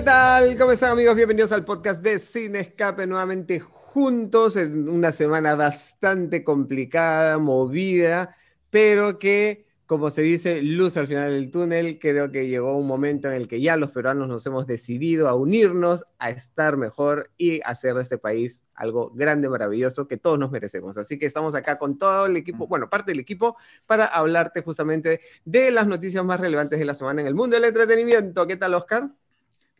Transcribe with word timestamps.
¿Qué 0.00 0.06
tal? 0.06 0.56
¿Cómo 0.56 0.72
están 0.72 0.92
amigos? 0.92 1.14
Bienvenidos 1.14 1.52
al 1.52 1.66
podcast 1.66 2.00
de 2.00 2.18
Cine 2.18 2.60
Escape 2.60 3.06
nuevamente 3.06 3.60
juntos 3.60 4.56
en 4.56 4.88
una 4.88 5.12
semana 5.12 5.54
bastante 5.56 6.42
complicada, 6.42 7.36
movida, 7.36 8.34
pero 8.70 9.18
que, 9.18 9.66
como 9.84 10.08
se 10.08 10.22
dice, 10.22 10.62
luz 10.62 10.96
al 10.96 11.06
final 11.06 11.30
del 11.32 11.50
túnel. 11.50 11.98
Creo 11.98 12.32
que 12.32 12.48
llegó 12.48 12.78
un 12.78 12.86
momento 12.86 13.28
en 13.28 13.34
el 13.34 13.46
que 13.46 13.60
ya 13.60 13.76
los 13.76 13.90
peruanos 13.90 14.26
nos 14.26 14.46
hemos 14.46 14.66
decidido 14.66 15.28
a 15.28 15.34
unirnos, 15.34 16.06
a 16.18 16.30
estar 16.30 16.78
mejor 16.78 17.30
y 17.36 17.60
hacer 17.66 17.94
de 17.94 18.00
este 18.00 18.16
país 18.16 18.62
algo 18.72 19.10
grande, 19.14 19.50
maravilloso 19.50 20.08
que 20.08 20.16
todos 20.16 20.38
nos 20.38 20.50
merecemos. 20.50 20.96
Así 20.96 21.18
que 21.18 21.26
estamos 21.26 21.54
acá 21.54 21.76
con 21.76 21.98
todo 21.98 22.24
el 22.24 22.38
equipo, 22.38 22.66
bueno, 22.66 22.88
parte 22.88 23.12
del 23.12 23.20
equipo, 23.20 23.58
para 23.86 24.06
hablarte 24.06 24.62
justamente 24.62 25.20
de 25.44 25.70
las 25.70 25.86
noticias 25.86 26.24
más 26.24 26.40
relevantes 26.40 26.78
de 26.78 26.86
la 26.86 26.94
semana 26.94 27.20
en 27.20 27.26
el 27.26 27.34
mundo 27.34 27.56
del 27.56 27.64
entretenimiento. 27.66 28.46
¿Qué 28.46 28.56
tal, 28.56 28.72
Oscar? 28.72 29.10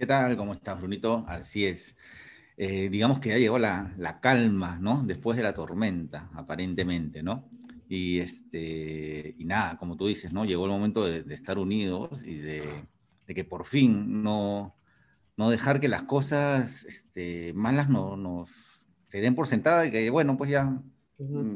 ¿Qué 0.01 0.07
tal? 0.07 0.35
¿Cómo 0.35 0.55
estás, 0.55 0.79
Brunito? 0.79 1.27
Así 1.29 1.67
es. 1.67 1.95
Eh, 2.57 2.89
digamos 2.89 3.21
que 3.21 3.29
ya 3.29 3.37
llegó 3.37 3.59
la, 3.59 4.19
calma, 4.23 4.79
¿no? 4.81 5.03
Después 5.05 5.37
de 5.37 5.43
la 5.43 5.53
tormenta, 5.53 6.31
aparentemente, 6.33 7.23
¿no? 7.23 7.47
Y, 7.87 8.19
este, 8.21 9.35
y 9.37 9.45
nada, 9.45 9.77
como 9.77 9.99
tú 9.99 10.07
dices, 10.07 10.33
¿no? 10.33 10.47
Llegó 10.47 10.65
el 10.65 10.71
momento 10.71 11.05
de, 11.05 11.23
estar 11.35 11.59
unidos 11.59 12.23
y 12.25 12.39
de, 12.39 12.87
que 13.27 13.45
por 13.45 13.67
fin 13.67 14.23
no, 14.23 14.75
no 15.37 15.51
dejar 15.51 15.81
que 15.81 15.89
las 15.89 16.05
cosas 16.05 16.87
este, 16.87 17.53
malas 17.53 17.91
no, 17.91 18.17
nos 18.17 18.87
se 19.07 19.21
den 19.21 19.35
por 19.35 19.49
sentada 19.49 19.85
y 19.85 19.91
que, 19.91 20.09
bueno, 20.09 20.39
pues 20.39 20.49
ya 20.49 20.65
mm, 20.65 21.55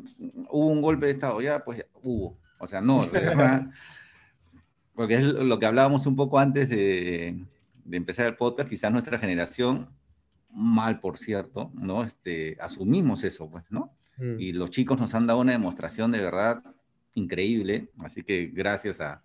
hubo 0.50 0.66
un 0.66 0.82
golpe 0.82 1.06
de 1.06 1.12
Estado, 1.12 1.40
ya, 1.40 1.64
pues 1.64 1.78
ya 1.78 1.86
hubo. 2.02 2.38
O 2.58 2.66
sea, 2.66 2.82
no, 2.82 3.08
porque 4.94 5.14
es 5.14 5.24
lo 5.24 5.58
que 5.58 5.64
hablábamos 5.64 6.04
un 6.04 6.14
poco 6.14 6.38
antes 6.38 6.68
de 6.68 7.42
de 7.84 7.96
empezar 7.96 8.26
el 8.26 8.36
podcast, 8.36 8.68
quizás 8.68 8.90
nuestra 8.90 9.18
generación, 9.18 9.90
mal 10.50 11.00
por 11.00 11.18
cierto, 11.18 11.70
¿no? 11.74 12.02
Este, 12.02 12.56
asumimos 12.60 13.24
eso, 13.24 13.50
pues, 13.50 13.64
¿no? 13.70 13.92
Mm. 14.18 14.40
Y 14.40 14.52
los 14.52 14.70
chicos 14.70 14.98
nos 14.98 15.14
han 15.14 15.26
dado 15.26 15.40
una 15.40 15.52
demostración 15.52 16.12
de 16.12 16.20
verdad 16.20 16.62
increíble, 17.14 17.90
así 18.04 18.22
que 18.22 18.46
gracias 18.46 19.00
a, 19.00 19.22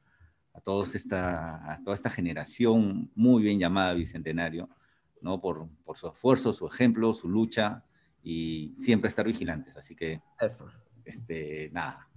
a, 0.53 0.61
todos 0.61 0.95
esta, 0.95 1.71
a 1.71 1.83
toda 1.83 1.95
esta 1.95 2.09
generación 2.09 3.11
muy 3.15 3.43
bien 3.43 3.59
llamada 3.59 3.93
Bicentenario, 3.93 4.69
¿no? 5.21 5.39
Por, 5.39 5.69
por 5.85 5.97
su 5.97 6.07
esfuerzo, 6.07 6.53
su 6.53 6.67
ejemplo, 6.67 7.13
su 7.13 7.30
lucha 7.30 7.83
y 8.23 8.75
siempre 8.77 9.07
estar 9.07 9.25
vigilantes, 9.25 9.77
así 9.77 9.95
que... 9.95 10.21
Eso. 10.39 10.67
Este, 11.05 11.69
nada. 11.71 12.07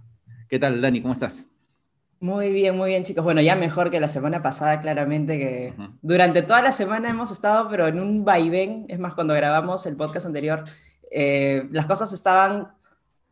¿Qué 0.47 0.59
tal, 0.59 0.79
Dani? 0.81 1.01
¿Cómo 1.01 1.13
estás? 1.13 1.52
Muy 2.19 2.53
bien, 2.53 2.77
muy 2.77 2.91
bien, 2.91 3.03
chicos. 3.03 3.23
Bueno, 3.23 3.41
ya 3.41 3.55
mejor 3.55 3.91
que 3.91 3.99
la 3.99 4.07
semana 4.07 4.41
pasada, 4.41 4.79
claramente, 4.79 5.37
que 5.37 5.73
durante 6.01 6.41
toda 6.41 6.61
la 6.61 6.71
semana 6.71 7.09
hemos 7.09 7.31
estado, 7.31 7.67
pero 7.69 7.87
en 7.87 7.99
un 7.99 8.23
vaivén. 8.23 8.85
Es 8.87 8.97
más, 8.99 9.13
cuando 9.13 9.33
grabamos 9.33 9.85
el 9.85 9.97
podcast 9.97 10.25
anterior, 10.25 10.63
eh, 11.11 11.67
las 11.71 11.85
cosas 11.85 12.13
estaban 12.13 12.71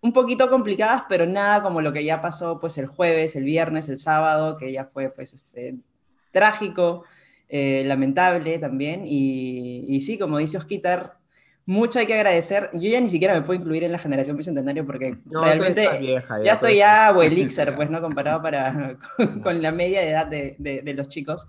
un 0.02 0.14
poquito 0.14 0.50
complicadas, 0.50 1.04
pero 1.08 1.26
nada 1.26 1.64
como 1.64 1.82
lo 1.82 1.94
que 1.94 2.04
ya 2.04 2.22
pasó 2.22 2.60
pues 2.60 2.78
el 2.78 2.88
jueves, 2.88 3.36
el 3.36 3.44
viernes, 3.44 3.88
el 3.88 3.98
sábado, 3.98 4.58
que 4.58 4.72
ya 4.72 4.86
fue 4.86 5.10
pues 5.10 5.34
este, 5.34 5.78
trágico, 6.32 7.06
eh, 7.50 7.84
lamentable 7.86 8.60
también. 8.60 9.04
Y, 9.06 9.86
y, 9.88 10.00
sí, 10.00 10.18
como 10.18 10.38
dice 10.38 10.58
Osquitar, 10.58 11.18
mucho 11.66 12.00
hay 12.00 12.06
que 12.06 12.16
agradecer. 12.16 12.70
Yo 12.74 12.90
ya 12.90 13.00
ni 13.00 13.10
siquiera 13.10 13.34
me 13.34 13.42
puedo 13.42 13.60
incluir 13.60 13.84
en 13.84 13.92
la 13.92 14.00
generación 14.00 14.38
bicentenario 14.38 14.86
porque 14.86 15.18
realmente 15.26 15.88
ya, 16.44 16.54
estoy 16.54 16.78
ya 16.78 17.08
abuelixer, 17.08 17.76
pues, 17.76 17.90
¿no? 17.90 18.02
Comparado 18.02 18.42
para, 18.42 18.98
con, 19.44 19.62
la 19.62 19.72
media 19.72 20.02
de 20.02 20.10
edad 20.10 20.28
de, 20.28 20.56
de, 20.60 20.94
los 20.94 21.08
chicos. 21.08 21.48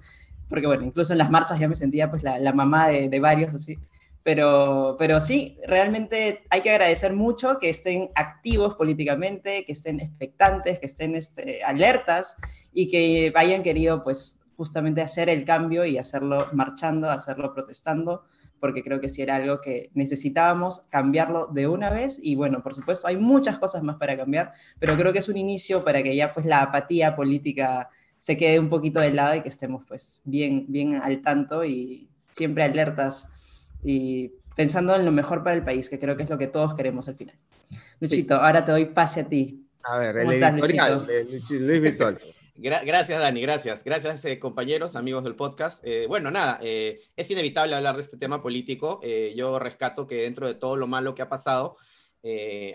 Porque, 0.48 0.66
bueno, 0.66 0.84
incluso 0.84 1.12
en 1.12 1.18
las 1.18 1.30
marchas 1.30 1.58
ya 1.58 1.68
me 1.68 1.76
sentía, 1.76 2.10
pues, 2.10 2.22
la, 2.22 2.38
la 2.38 2.52
mamá 2.52 2.88
de, 2.88 3.08
de, 3.08 3.20
varios, 3.20 3.54
así. 3.54 3.78
Pero, 4.22 4.96
pero 4.98 5.18
sí, 5.18 5.58
realmente 5.66 6.44
hay 6.50 6.60
que 6.60 6.70
agradecer 6.70 7.14
mucho 7.14 7.58
que 7.58 7.70
estén 7.70 8.10
activos 8.14 8.76
políticamente, 8.76 9.64
que 9.64 9.72
estén 9.72 9.98
expectantes, 9.98 10.78
que 10.78 10.86
estén 10.86 11.16
este, 11.16 11.64
alertas 11.64 12.36
y 12.72 12.88
que 12.88 13.32
hayan 13.34 13.62
querido, 13.62 14.02
pues, 14.02 14.40
justamente 14.56 15.00
hacer 15.00 15.28
el 15.28 15.44
cambio 15.44 15.84
y 15.86 15.98
hacerlo 15.98 16.48
marchando, 16.52 17.10
hacerlo 17.10 17.52
protestando 17.52 18.24
porque 18.62 18.84
creo 18.84 19.00
que 19.00 19.08
sí 19.08 19.22
era 19.22 19.34
algo 19.34 19.60
que 19.60 19.90
necesitábamos 19.92 20.82
cambiarlo 20.88 21.48
de 21.48 21.66
una 21.66 21.90
vez 21.90 22.20
y 22.22 22.36
bueno, 22.36 22.62
por 22.62 22.74
supuesto 22.74 23.08
hay 23.08 23.16
muchas 23.16 23.58
cosas 23.58 23.82
más 23.82 23.96
para 23.96 24.16
cambiar, 24.16 24.52
pero 24.78 24.96
creo 24.96 25.12
que 25.12 25.18
es 25.18 25.28
un 25.28 25.36
inicio 25.36 25.82
para 25.82 26.00
que 26.00 26.14
ya 26.14 26.32
pues 26.32 26.46
la 26.46 26.62
apatía 26.62 27.16
política 27.16 27.90
se 28.20 28.36
quede 28.36 28.60
un 28.60 28.68
poquito 28.68 29.00
de 29.00 29.10
lado 29.10 29.34
y 29.34 29.40
que 29.40 29.48
estemos 29.48 29.82
pues 29.88 30.20
bien, 30.22 30.66
bien 30.68 30.94
al 30.94 31.22
tanto 31.22 31.64
y 31.64 32.08
siempre 32.30 32.62
alertas 32.62 33.28
y 33.82 34.30
pensando 34.54 34.94
en 34.94 35.04
lo 35.04 35.10
mejor 35.10 35.42
para 35.42 35.56
el 35.56 35.64
país, 35.64 35.88
que 35.88 35.98
creo 35.98 36.16
que 36.16 36.22
es 36.22 36.30
lo 36.30 36.38
que 36.38 36.46
todos 36.46 36.72
queremos 36.74 37.08
al 37.08 37.16
final. 37.16 37.34
Luchito, 37.98 38.36
ahora 38.36 38.64
te 38.64 38.70
doy 38.70 38.84
pase 38.84 39.22
a 39.22 39.28
ti. 39.28 39.66
A 39.82 39.98
ver, 39.98 40.18
el 40.18 40.30
editorial 40.40 41.04
Luis 41.50 41.82
Vistol. 41.82 42.16
Gracias, 42.54 43.20
Dani, 43.20 43.40
gracias. 43.40 43.84
Gracias, 43.84 44.24
eh, 44.24 44.38
compañeros, 44.38 44.96
amigos 44.96 45.24
del 45.24 45.34
podcast. 45.34 45.84
Eh, 45.86 46.06
bueno, 46.06 46.30
nada, 46.30 46.58
eh, 46.62 47.00
es 47.16 47.30
inevitable 47.30 47.74
hablar 47.74 47.96
de 47.96 48.02
este 48.02 48.16
tema 48.16 48.42
político. 48.42 49.00
yo 49.34 49.58
rescato 49.58 50.06
que 50.06 50.22
dentro 50.22 50.46
de 50.46 50.54
todo 50.54 50.76
lo 50.76 50.86
malo 50.86 51.14
que 51.14 51.22
ha 51.22 51.28
pasado, 51.28 51.76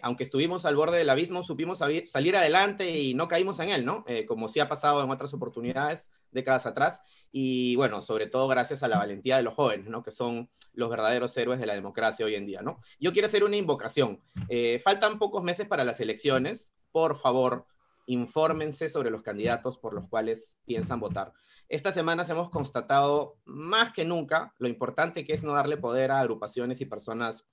aunque 0.02 0.24
estuvimos 0.24 0.66
al 0.66 0.76
borde 0.76 0.98
del 0.98 1.10
abismo, 1.10 1.44
supimos 1.44 1.78
salir 1.78 2.36
adelante 2.36 3.00
y 3.00 3.14
no 3.14 3.28
caímos 3.28 3.60
en 3.60 3.70
él, 3.70 3.86
¿no? 3.86 4.04
como 4.28 4.50
sí 4.50 4.60
ha 4.60 4.68
pasado 4.68 5.04
en 5.04 5.10
otras 5.10 5.34
oportunidades 5.34 6.12
décadas 6.32 6.66
atrás. 6.66 7.02
Y 7.32 7.76
bueno, 7.76 8.02
sobre 8.02 8.28
todo 8.28 8.48
gracias 8.48 8.84
a 8.84 8.88
la 8.88 8.98
valentía 8.98 9.38
de 9.38 9.44
los 9.44 9.54
jóvenes, 9.54 9.88
¿no? 9.88 10.02
Que 10.02 10.12
son 10.12 10.50
los 10.74 10.90
verdaderos 10.90 11.36
héroes 11.38 11.60
de 11.60 11.66
la 11.66 11.76
democracia 11.76 12.26
hoy 12.26 12.36
en 12.36 12.46
día, 12.46 12.62
¿no? 12.62 12.80
Yo 13.00 13.14
quiero 13.14 13.28
hacer 13.28 13.44
una 13.44 13.58
invocación. 13.58 14.22
faltan 14.84 15.20
pocos 15.20 15.44
meses 15.44 15.68
para 15.68 15.84
las 15.84 16.00
elecciones. 16.00 16.74
Por 16.92 17.18
favor, 17.18 17.66
infórmense 18.08 18.90
sobre 18.90 19.12
los 19.12 19.22
candidatos 19.22 19.78
por 19.78 19.94
los 19.94 20.08
cuales 20.08 20.58
piensan 20.66 21.00
votar. 21.00 21.34
Estas 21.70 21.94
semanas 21.94 22.30
hemos 22.30 22.50
constatado 22.50 23.38
más 23.46 23.92
que 23.92 24.06
nunca 24.06 24.54
lo 24.58 24.68
importante 24.68 25.26
que 25.26 25.34
es 25.34 25.44
no 25.44 25.54
darle 25.54 25.78
poder 25.78 26.12
a 26.12 26.20
agrupaciones 26.22 26.80
y 26.80 26.86
personas, 26.86 27.46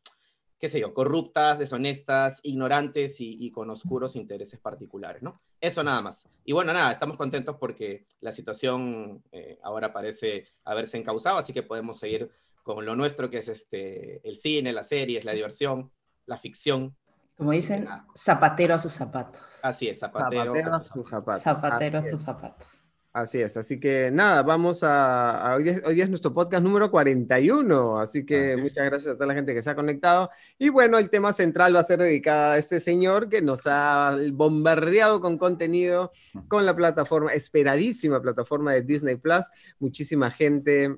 qué 0.58 0.68
sé 0.68 0.78
yo, 0.78 0.94
corruptas, 0.94 1.58
deshonestas, 1.58 2.38
ignorantes 2.44 3.16
y, 3.18 3.50
con 3.50 3.70
oscuros 3.70 4.14
intereses 4.14 4.60
particulares, 4.60 5.22
¿no? 5.22 5.42
Eso 5.60 5.82
nada 5.82 6.00
más. 6.00 6.28
Y 6.44 6.52
bueno, 6.52 6.72
nada, 6.72 6.92
estamos 6.92 7.16
contentos 7.16 7.56
porque 7.58 8.06
la 8.20 8.30
situación 8.30 9.24
eh, 9.32 9.58
ahora 9.62 9.92
parece 9.92 10.46
haberse 10.64 10.96
encauzado, 10.96 11.38
así 11.38 11.52
que 11.52 11.64
podemos 11.64 11.98
seguir 11.98 12.30
con 12.62 12.86
lo 12.86 12.94
nuestro, 12.94 13.28
que 13.28 13.38
es 13.38 13.48
este, 13.48 14.26
el 14.26 14.36
cine, 14.36 14.72
las 14.72 14.88
series, 14.88 15.24
la 15.24 15.32
diversión, 15.32 15.90
la 16.24 16.38
ficción, 16.38 16.96
como 17.36 17.52
dicen, 17.52 17.88
zapatero 18.16 18.74
a 18.74 18.78
sus 18.78 18.92
zapatos. 18.92 19.42
Así 19.62 19.88
es, 19.88 19.98
zapatero, 19.98 20.54
a 20.54 20.80
sus 20.80 21.08
zapatos. 21.08 21.42
Zapatero 21.42 21.98
a 21.98 22.10
sus 22.10 22.22
zapatos. 22.22 22.66
Así 23.14 23.40
es, 23.40 23.56
así 23.56 23.78
que 23.78 24.10
nada, 24.12 24.42
vamos 24.42 24.82
a, 24.82 25.54
hoy, 25.56 25.62
día, 25.62 26.02
es 26.02 26.08
nuestro 26.08 26.34
podcast 26.34 26.64
número 26.64 26.90
41, 26.90 27.98
así 27.98 28.26
que 28.26 28.56
muchas 28.56 28.86
gracias 28.86 29.12
a 29.12 29.14
toda 29.14 29.26
la 29.26 29.34
gente 29.34 29.54
que 29.54 29.62
se 29.62 29.70
ha 29.70 29.76
conectado. 29.76 30.30
Y 30.58 30.68
bueno, 30.68 30.98
el 30.98 31.10
tema 31.10 31.32
central 31.32 31.76
va 31.76 31.78
a 31.78 31.84
ser 31.84 32.00
dedicado 32.00 32.54
a 32.54 32.58
este 32.58 32.80
señor 32.80 33.28
que 33.28 33.40
nos 33.40 33.68
ha 33.68 34.18
bombardeado 34.32 35.20
con 35.20 35.38
contenido 35.38 36.10
con 36.48 36.66
la 36.66 36.74
plataforma, 36.74 37.32
esperadísima 37.32 38.20
plataforma 38.20 38.72
de 38.74 38.82
Disney 38.82 39.14
Plus. 39.14 39.48
Muchísima 39.78 40.32
gente 40.32 40.96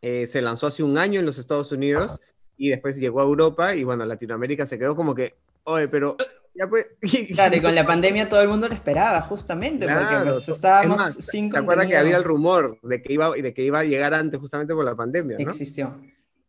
eh, 0.00 0.26
se 0.26 0.40
lanzó 0.40 0.68
hace 0.68 0.82
un 0.82 0.96
año 0.96 1.20
en 1.20 1.26
los 1.26 1.36
Estados 1.36 1.70
Unidos 1.70 2.18
y 2.56 2.70
después 2.70 2.96
llegó 2.96 3.20
a 3.20 3.24
Europa 3.24 3.74
y 3.74 3.84
bueno, 3.84 4.06
Latinoamérica 4.06 4.64
se 4.64 4.78
quedó 4.78 4.96
como 4.96 5.14
que, 5.14 5.36
oye, 5.66 5.88
pero 5.88 6.16
ya 6.54 6.68
pues... 6.68 6.88
Claro, 7.34 7.56
y 7.56 7.60
con 7.60 7.74
la 7.74 7.86
pandemia 7.86 8.28
todo 8.28 8.40
el 8.40 8.48
mundo 8.48 8.68
lo 8.68 8.74
esperaba, 8.74 9.20
justamente, 9.20 9.86
porque 9.86 10.24
pues, 10.24 10.48
estábamos 10.48 10.98
más, 10.98 11.14
sin 11.14 11.50
¿Te 11.50 11.58
acuerdas 11.58 11.86
que 11.86 11.96
había 11.96 12.16
el 12.16 12.24
rumor 12.24 12.78
de 12.82 13.02
que, 13.02 13.12
iba, 13.12 13.30
de 13.30 13.54
que 13.54 13.64
iba 13.64 13.80
a 13.80 13.84
llegar 13.84 14.14
antes 14.14 14.40
justamente 14.40 14.74
por 14.74 14.84
la 14.84 14.96
pandemia? 14.96 15.36
¿no? 15.38 15.42
Existió. 15.42 16.00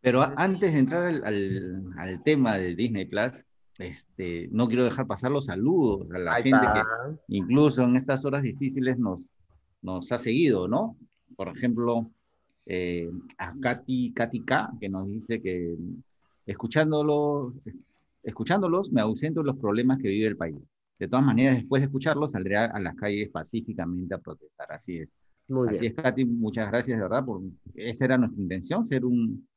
Pero 0.01 0.21
antes 0.35 0.73
de 0.73 0.79
entrar 0.79 1.05
al, 1.05 1.93
al, 1.97 2.23
tema 2.23 2.57
de 2.57 2.75
Disney 2.75 3.05
Plus, 3.05 3.45
este, 3.79 4.47
no 4.51 4.67
quiero 4.67 4.83
dejar 4.83 5.05
pasar 5.05 5.31
los 5.31 5.45
saludos 5.45 6.07
a 6.13 6.19
la 6.19 6.33
gente 6.35 6.65
que 6.73 7.15
incluso 7.27 7.83
en 7.83 7.95
estas 7.95 8.23
horas 8.25 8.41
difíciles 8.41 8.97
nos, 8.97 9.29
nos 9.81 10.11
ha 10.11 10.17
seguido, 10.17 10.67
¿no? 10.67 10.97
Por 11.35 11.49
ejemplo, 11.49 12.09
eh, 12.65 13.09
a 13.37 13.53
Katy, 13.59 14.13
Katy 14.13 14.41
K, 14.41 14.71
que 14.79 14.89
nos 14.89 15.07
dice 15.07 15.41
que 15.41 15.75
escuchándolos, 16.45 17.53
escuchándolos 18.27 18.91
me 18.91 19.01
ausento 19.01 19.39
de 19.39 19.47
los 19.47 19.57
problemas 19.57 19.97
que 19.99 20.09
vive 20.09 20.27
el 20.27 20.37
país. 20.37 20.69
De 20.99 21.07
todas 21.07 21.25
maneras, 21.25 21.55
después 21.55 21.81
de 21.81 21.85
escucharlos, 21.85 22.33
saldré 22.33 22.57
a, 22.57 22.79
las 22.79 22.95
calles 22.95 23.29
pacíficamente 23.29 24.13
a 24.13 24.17
protestar. 24.17 24.71
Así 24.71 24.97
es. 24.97 25.09
Así 25.69 25.85
es, 25.85 25.93
Katy, 25.93 26.25
muchas 26.25 26.67
gracias, 26.69 26.97
de 26.97 27.03
verdad, 27.03 27.23
por 27.23 27.41
esa 27.73 28.03
era 28.03 28.17
nuestra 28.17 28.41
intención, 28.41 28.85
ser 28.85 29.05
un, 29.05 29.47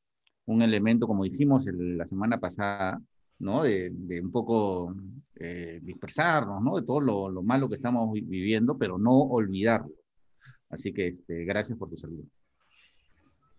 un 0.47 0.63
elemento, 0.63 1.09
como 1.09 1.25
dijimos 1.25 1.67
la 1.67 2.07
semana 2.07 2.39
pasada, 2.39 3.03
¿no? 3.41 3.65
De, 3.65 3.91
de 3.93 4.21
un 4.21 4.31
poco 4.31 4.95
eh, 5.35 5.81
dispersarnos, 5.83 6.63
¿no? 6.63 6.77
De 6.77 6.87
todo 6.87 7.01
lo, 7.01 7.29
lo, 7.29 7.43
malo 7.43 7.69
que 7.69 7.75
estamos 7.75 8.13
viviendo, 8.13 8.79
pero 8.79 8.99
no 8.99 9.11
olvidarlo. 9.11 9.91
Así 10.69 10.93
que 10.93 11.09
este, 11.09 11.45
gracias 11.45 11.77
por 11.77 11.91
tu 11.91 11.97
saludo. 11.97 12.23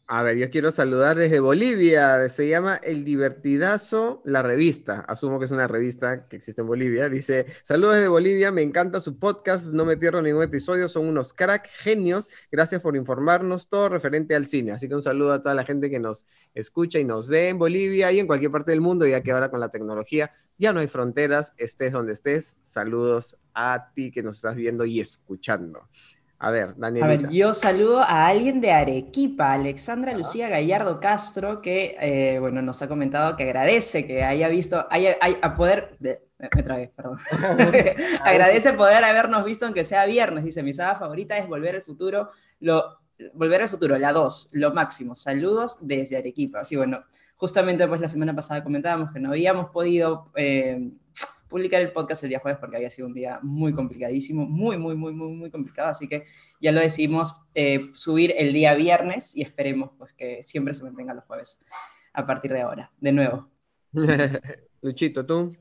A 0.08 0.24
ver, 0.24 0.36
yo 0.36 0.50
quiero 0.50 0.72
saludar 0.72 1.16
desde 1.16 1.40
Bolivia. 1.40 2.28
Se 2.28 2.48
llama 2.50 2.76
El 2.84 3.06
Divertidazo, 3.06 4.22
la 4.26 4.42
revista. 4.42 5.06
Asumo 5.08 5.40
que 5.40 5.46
es 5.46 5.52
una 5.52 5.68
revista 5.68 6.28
que 6.28 6.36
existe 6.36 6.62
en 6.62 6.68
Bolivia. 6.68 7.08
Dice, 7.08 7.46
saludos 7.64 7.96
desde 7.96 8.10
Bolivia, 8.10 8.52
me 8.52 8.62
encanta 8.62 9.00
su 9.00 9.18
podcast, 9.18 9.72
no 9.72 9.86
me 9.86 9.96
pierdo 9.96 10.22
ningún 10.22 10.44
episodio, 10.44 10.90
son 10.90 11.06
unos 11.06 11.32
crack 11.34 11.66
genios. 11.70 12.30
Gracias 12.52 12.82
por 12.82 12.98
informarnos 12.98 13.70
todo 13.70 13.88
referente 13.88 14.36
al 14.36 14.46
cine. 14.46 14.74
Así 14.74 14.90
que 14.90 14.96
un 14.96 15.02
saludo 15.02 15.32
a 15.32 15.42
toda 15.42 15.56
la 15.56 15.64
gente 15.64 15.90
que 15.90 16.00
nos 16.00 16.26
escucha 16.54 17.00
y 17.00 17.06
nos 17.06 17.28
ve 17.28 17.48
en 17.48 17.58
Bolivia 17.58 18.12
y 18.12 18.20
en 18.20 18.28
cualquier 18.28 18.52
parte 18.52 18.72
del 18.72 18.82
mundo, 18.82 19.08
ya 19.08 19.22
que 19.22 19.32
ahora 19.32 19.50
con 19.50 19.62
la 19.62 19.70
tecnología 19.70 20.34
ya 20.58 20.74
no 20.74 20.82
hay 20.82 20.88
fronteras, 20.88 21.54
estés 21.58 21.94
donde 21.94 22.12
estés. 22.12 22.58
Saludos 22.64 23.38
a 23.54 23.92
ti 23.96 24.12
que 24.12 24.24
nos 24.24 24.36
estás 24.36 24.56
viendo 24.56 24.84
y 24.84 25.00
escuchando. 25.00 25.88
A 26.44 26.50
ver, 26.50 26.74
Daniel. 26.76 27.04
A 27.04 27.08
ver, 27.08 27.30
yo 27.30 27.54
saludo 27.54 28.00
a 28.00 28.26
alguien 28.26 28.62
de 28.62 28.72
Arequipa, 28.72 29.54
Alexandra 29.54 30.18
Lucía 30.18 30.50
Gallardo 30.50 31.00
Castro, 31.00 31.62
que 31.62 31.96
eh, 32.02 32.40
bueno, 32.40 32.64
nos 32.64 32.82
ha 32.82 32.88
comentado 32.88 33.38
que 33.38 33.44
agradece 33.44 34.08
que 34.08 34.24
haya 34.24 34.48
visto, 34.48 34.88
haya, 34.90 35.18
a 35.22 35.54
poder, 35.54 35.98
me 36.00 36.64
trabé, 36.64 36.92
perdón. 36.96 37.20
agradece 38.24 38.74
poder 38.74 39.04
habernos 39.04 39.46
visto 39.46 39.66
aunque 39.66 39.84
sea 39.84 40.08
viernes. 40.08 40.44
Dice, 40.44 40.64
mi 40.64 40.74
saga 40.74 40.96
favorita 40.96 41.38
es 41.38 41.48
Volver 41.48 41.76
al 41.76 41.84
Futuro, 41.84 42.32
lo, 42.60 42.98
Volver 43.36 43.62
al 43.62 43.70
Futuro, 43.70 44.00
la 44.00 44.12
2, 44.12 44.50
lo 44.54 44.74
máximo. 44.74 45.14
Saludos 45.14 45.78
desde 45.80 46.18
Arequipa. 46.18 46.62
Así 46.62 46.76
bueno, 46.76 47.04
justamente 47.36 47.88
pues 47.88 48.02
la 48.02 48.08
semana 48.08 48.36
pasada 48.36 48.64
comentábamos 48.64 49.12
que 49.14 49.20
no 49.20 49.30
habíamos 49.30 49.70
podido 49.70 50.32
eh, 50.36 50.90
publicar 51.52 51.82
el 51.82 51.92
podcast 51.92 52.24
el 52.24 52.30
día 52.30 52.40
jueves 52.40 52.60
porque 52.60 52.78
había 52.78 52.90
sido 52.90 53.10
un 53.10 53.14
día 53.14 53.40
muy 53.44 53.74
complicadísimo, 53.74 54.48
muy, 54.48 54.78
muy, 54.78 54.96
muy, 54.96 55.12
muy, 55.12 55.34
muy 55.34 55.52
complicado, 55.52 55.90
así 55.90 56.08
que 56.08 56.26
ya 56.62 56.72
lo 56.72 56.80
decidimos 56.80 57.36
eh, 57.54 57.92
subir 57.94 58.34
el 58.38 58.54
día 58.54 58.74
viernes 58.74 59.36
y 59.36 59.42
esperemos 59.42 59.92
pues 59.98 60.14
que 60.14 60.42
siempre 60.44 60.74
se 60.74 60.84
mantenga 60.84 61.14
los 61.14 61.26
jueves 61.26 61.60
a 62.14 62.26
partir 62.26 62.54
de 62.54 62.62
ahora, 62.62 62.92
de 63.02 63.12
nuevo. 63.12 63.50
Luchito, 64.82 65.26
¿tú? 65.26 65.54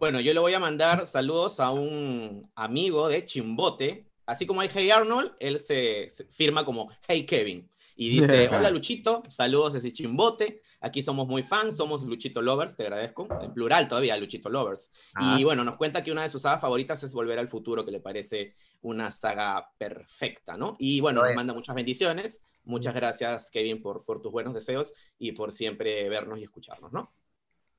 Bueno, 0.00 0.20
yo 0.20 0.34
le 0.34 0.40
voy 0.40 0.52
a 0.52 0.58
mandar 0.58 1.06
saludos 1.06 1.60
a 1.60 1.70
un 1.70 2.50
amigo 2.56 3.08
de 3.08 3.24
Chimbote, 3.24 4.10
así 4.26 4.46
como 4.46 4.60
hay 4.60 4.68
Hey 4.74 4.90
Arnold, 4.90 5.32
él 5.38 5.60
se 5.60 6.08
firma 6.32 6.64
como 6.64 6.90
Hey 7.06 7.24
Kevin. 7.24 7.70
Y 7.94 8.08
dice, 8.08 8.48
hola 8.52 8.70
Luchito, 8.70 9.22
saludos 9.28 9.74
desde 9.74 9.92
Chimbote, 9.92 10.60
aquí 10.80 11.02
somos 11.02 11.26
muy 11.26 11.42
fans, 11.42 11.76
somos 11.76 12.02
Luchito 12.02 12.42
Lovers, 12.42 12.76
te 12.76 12.84
agradezco, 12.84 13.28
en 13.40 13.52
plural 13.52 13.88
todavía, 13.88 14.16
Luchito 14.16 14.48
Lovers. 14.48 14.90
y 15.12 15.14
ah, 15.14 15.38
bueno, 15.44 15.64
nos 15.64 15.76
cuenta 15.76 16.02
que 16.02 16.12
una 16.12 16.22
de 16.22 16.28
sus 16.28 16.42
sagas 16.42 16.60
favoritas 16.60 17.02
es 17.02 17.12
Volver 17.12 17.38
al 17.38 17.48
Futuro, 17.48 17.84
que 17.84 17.92
le 17.92 18.00
parece 18.00 18.54
una 18.82 19.10
saga 19.10 19.70
perfecta, 19.78 20.56
¿no? 20.56 20.76
Y 20.78 21.00
bueno, 21.00 21.24
nos 21.24 21.34
manda 21.34 21.54
muchas 21.54 21.74
bendiciones, 21.74 22.42
muchas 22.64 22.94
gracias 22.94 23.50
Kevin 23.50 23.80
por, 23.82 24.04
por 24.04 24.20
tus 24.20 24.32
buenos 24.32 24.54
deseos 24.54 24.92
y 25.18 25.32
por 25.32 25.52
siempre 25.52 26.08
vernos 26.08 26.38
y 26.38 26.44
escucharnos, 26.44 26.92
¿no? 26.92 27.12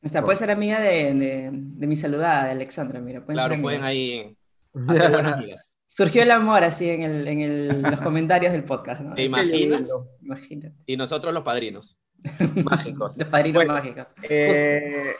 O 0.03 0.09
sea, 0.09 0.23
puede 0.23 0.37
ser 0.37 0.51
amiga 0.51 0.79
de, 0.79 1.13
de, 1.13 1.87
mi 1.87 1.95
saludada, 1.95 2.45
de 2.45 2.51
Alexandra, 2.51 2.99
mira. 2.99 3.25
Pueden 3.25 3.43
claro, 3.43 3.61
pueden 3.61 3.83
ahí 3.83 4.37
hacer 4.87 5.11
buenas 5.11 5.33
amigas. 5.33 5.75
Surgió 5.87 6.21
el 6.21 6.31
amor 6.31 6.63
así 6.63 6.89
en, 6.89 7.01
el, 7.01 7.27
en 7.27 7.41
el, 7.41 7.81
los 7.81 8.01
comentarios 8.01 8.51
del 8.51 8.63
podcast, 8.63 9.01
¿no? 9.01 9.15
¿Te 9.15 9.23
imaginas? 9.23 9.89
Y 10.85 10.97
nosotros 10.97 11.33
los 11.33 11.43
padrinos. 11.43 11.97
Mágicos. 12.63 13.17
Los 13.17 13.27
padrinos 13.27 13.65
mágicos. 13.65 14.07
Eh, 14.23 15.13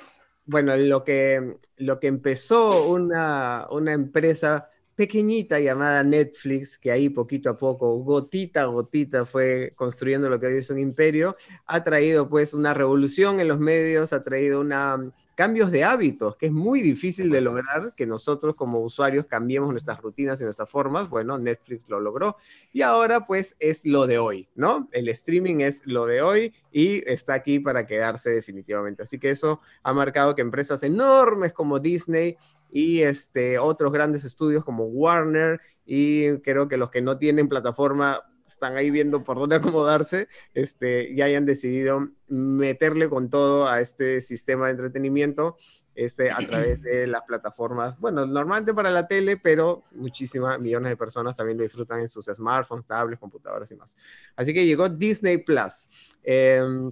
bueno, 0.46 0.76
lo 0.78 1.04
que, 1.04 1.58
lo 1.78 2.00
que 2.00 2.08
empezó 2.08 2.88
una, 2.88 3.68
una 3.70 3.94
empresa 3.94 4.70
pequeñita 4.96 5.60
llamada 5.60 6.04
Netflix, 6.04 6.78
que 6.78 6.92
ahí 6.92 7.10
poquito 7.10 7.52
a 7.52 7.58
poco, 7.58 7.96
gotita 7.98 8.64
a 8.64 8.66
gotita, 8.66 9.26
fue 9.26 9.74
construyendo 9.76 10.28
lo 10.28 10.40
que 10.40 10.48
hoy 10.48 10.58
es 10.58 10.72
un 10.72 10.80
imperio, 10.80 11.38
ha 11.68 11.84
traído 11.84 12.28
pues 12.28 12.56
una 12.56 12.74
revolución 12.74 13.40
en 13.40 13.48
los 13.48 13.60
medios, 13.60 14.12
ha 14.12 14.24
traído 14.24 14.60
una 14.60 14.98
cambios 15.38 15.70
de 15.70 15.84
hábitos, 15.84 16.36
que 16.36 16.48
es 16.48 16.52
muy 16.52 16.82
difícil 16.82 17.30
de 17.30 17.42
lograr 17.42 17.94
que 17.96 18.08
nosotros 18.08 18.56
como 18.56 18.80
usuarios 18.80 19.28
cambiemos 19.28 19.70
nuestras 19.70 20.02
rutinas 20.02 20.42
y 20.42 20.44
nuestras 20.44 20.68
formas. 20.68 21.10
Bueno, 21.10 21.38
Netflix 21.38 21.88
lo 21.88 22.00
logró 22.00 22.38
y 22.74 22.82
ahora 22.82 23.28
pues 23.28 23.56
es 23.60 23.86
lo 23.86 24.08
de 24.08 24.18
hoy, 24.18 24.50
¿no? 24.56 24.90
El 24.92 25.08
streaming 25.10 25.60
es 25.60 25.84
lo 25.86 26.08
de 26.08 26.24
hoy 26.24 26.56
y 26.72 27.08
está 27.08 27.36
aquí 27.36 27.60
para 27.60 27.86
quedarse 27.86 28.32
definitivamente. 28.32 29.04
Así 29.04 29.20
que 29.20 29.30
eso 29.30 29.62
ha 29.84 29.94
marcado 29.94 30.34
que 30.34 30.42
empresas 30.42 30.82
enormes 30.82 31.54
como 31.54 31.78
Disney 31.78 32.36
y 32.72 33.04
este, 33.04 33.60
otros 33.60 33.94
grandes 33.94 34.26
estudios 34.26 34.66
como 34.66 34.86
Warner 34.86 35.62
y 35.86 36.40
creo 36.40 36.68
que 36.68 36.78
los 36.78 36.90
que 36.90 37.04
no 37.04 37.20
tienen 37.20 37.48
plataforma 37.48 38.24
están 38.58 38.76
ahí 38.76 38.90
viendo 38.90 39.24
por 39.24 39.38
dónde 39.38 39.56
acomodarse, 39.58 40.28
este, 40.54 41.16
ya 41.16 41.26
hayan 41.26 41.46
decidido 41.46 42.10
meterle 42.28 43.08
con 43.08 43.30
todo 43.30 43.68
a 43.68 43.80
este 43.80 44.20
sistema 44.20 44.66
de 44.66 44.72
entretenimiento 44.72 45.58
este, 45.94 46.30
a 46.30 46.38
través 46.46 46.82
de 46.82 47.08
las 47.08 47.24
plataformas, 47.24 48.00
bueno, 48.00 48.26
normalmente 48.26 48.74
para 48.74 48.92
la 48.92 49.08
tele, 49.08 49.38
pero 49.38 49.84
muchísimas 49.92 50.60
millones 50.60 50.90
de 50.90 50.98
personas 50.98 51.36
también 51.36 51.58
lo 51.58 51.64
disfrutan 51.64 52.02
en 52.02 52.10
sus 52.10 52.26
smartphones, 52.26 52.86
tablets, 52.86 53.20
computadoras 53.20 53.72
y 53.72 53.76
más. 53.76 53.96
Así 54.36 54.54
que 54.54 54.64
llegó 54.64 54.90
Disney 54.90 55.38
Plus. 55.38 55.90
Em, 56.22 56.92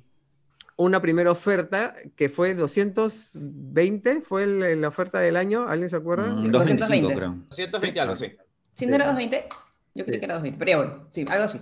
una 0.78 1.02
primera 1.02 1.32
oferta 1.32 1.96
que 2.16 2.30
fue 2.30 2.56
220, 2.56 4.22
fue 4.22 4.48
la 4.48 4.88
oferta 4.88 5.20
del 5.20 5.38
año, 5.38 5.68
¿alguien 5.68 5.90
se 5.90 5.98
acuerda? 5.98 6.30
225, 6.30 7.10
mm, 7.10 7.14
creo. 7.14 7.30
220 7.50 8.00
algo, 8.00 8.16
sí. 8.16 8.36
¿Sí 8.74 8.86
no 8.88 8.96
era 8.96 9.06
220? 9.06 9.65
Yo 9.96 10.06
creí 10.06 10.20
que 10.20 10.26
era 10.26 10.36
220, 10.36 10.60
pero 10.60 10.70
ya 10.70 10.78
bueno, 10.78 11.08
sí, 11.10 11.26
algo 11.28 11.46
así. 11.46 11.60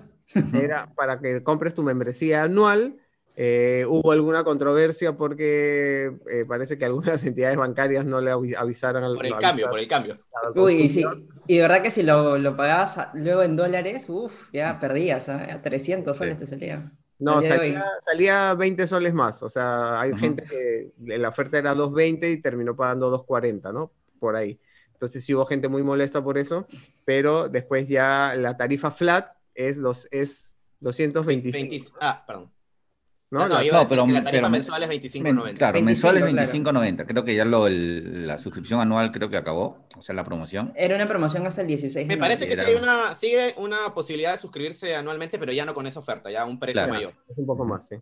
Era 0.53 0.91
para 0.95 1.19
que 1.19 1.43
compres 1.43 1.75
tu 1.75 1.83
membresía 1.83 2.43
anual. 2.43 2.97
Eh, 3.35 3.83
hubo 3.87 4.11
alguna 4.11 4.43
controversia 4.43 5.13
porque 5.13 6.11
eh, 6.29 6.45
parece 6.47 6.77
que 6.77 6.85
algunas 6.85 7.23
entidades 7.25 7.57
bancarias 7.57 8.05
no 8.05 8.21
le 8.21 8.31
avisaron 8.31 9.03
al 9.03 9.15
Por 9.15 9.25
el 9.25 9.35
cambio, 9.37 9.69
por 9.69 9.79
el 9.79 9.87
cambio. 9.87 10.19
Uy, 10.55 10.87
sí, 10.89 11.03
y 11.47 11.55
de 11.55 11.61
verdad 11.61 11.81
que 11.81 11.91
si 11.91 12.03
lo, 12.03 12.37
lo 12.37 12.55
pagabas 12.55 13.09
luego 13.13 13.43
en 13.43 13.55
dólares, 13.55 14.05
uff, 14.07 14.33
ya 14.53 14.79
perdías, 14.79 15.27
¿eh? 15.29 15.51
a 15.51 15.61
300 15.61 16.15
soles 16.15 16.37
te 16.37 16.47
salía. 16.47 16.91
No, 17.19 17.41
salía, 17.41 17.83
salía, 18.01 18.53
20 18.53 18.87
soles 18.87 19.13
más. 19.13 19.43
O 19.43 19.49
sea, 19.49 19.99
hay 19.99 20.15
gente 20.15 20.43
que 20.43 20.91
la 21.17 21.29
oferta 21.29 21.57
era 21.57 21.73
2.20 21.73 22.31
y 22.31 22.41
terminó 22.41 22.75
pagando 22.75 23.25
2.40, 23.25 23.73
¿no? 23.73 23.91
Por 24.19 24.35
ahí. 24.35 24.59
Entonces 24.93 25.23
sí 25.25 25.33
hubo 25.33 25.45
gente 25.45 25.67
muy 25.67 25.83
molesta 25.83 26.23
por 26.23 26.37
eso, 26.37 26.67
pero 27.03 27.49
después 27.49 27.87
ya 27.87 28.35
la 28.37 28.55
tarifa 28.55 28.91
flat 28.91 29.35
es, 29.53 29.81
dos, 29.81 30.07
es 30.11 30.55
225. 30.79 31.97
ah, 31.99 32.23
perdón. 32.25 32.51
No, 33.33 33.49
no, 33.49 33.57
pero, 33.89 34.05
la 34.05 34.23
tarifa 34.23 34.47
mensual 34.47 34.83
es 34.83 34.89
25.90. 34.89 35.57
Claro, 35.57 35.81
mensual 35.81 36.17
es 36.17 36.23
25.90. 36.25 37.07
Creo 37.07 37.25
que 37.25 37.33
ya 37.33 37.45
lo, 37.45 37.67
la 37.67 38.37
suscripción 38.37 38.79
anual 38.79 39.11
creo 39.11 39.27
que 39.27 39.37
acabó, 39.37 39.87
o 39.97 40.03
sea, 40.03 40.13
la 40.13 40.23
promoción. 40.23 40.71
Era 40.75 40.95
una 40.95 41.07
promoción 41.07 41.47
hasta 41.47 41.61
el 41.61 41.67
16. 41.67 42.05
Me 42.05 42.17
parece 42.17 42.47
que 42.47 42.55
sigue 42.55 42.75
una, 42.75 43.15
sigue 43.15 43.55
una 43.57 43.91
posibilidad 43.91 44.33
de 44.33 44.37
suscribirse 44.37 44.95
anualmente, 44.95 45.39
pero 45.39 45.51
ya 45.51 45.65
no 45.65 45.73
con 45.73 45.87
esa 45.87 45.99
oferta, 45.99 46.29
ya 46.29 46.43
a 46.43 46.45
un 46.45 46.59
precio 46.59 46.87
mayor. 46.87 47.13
Es 47.27 47.39
un 47.39 47.47
poco 47.47 47.65
más, 47.65 47.87
sí. 47.87 47.95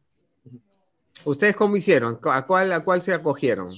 ¿Ustedes 1.24 1.55
cómo 1.55 1.77
hicieron? 1.77 2.19
¿A 2.24 2.45
cuál, 2.45 2.74
¿A 2.74 2.81
cuál 2.81 3.01
se 3.01 3.13
acogieron? 3.13 3.74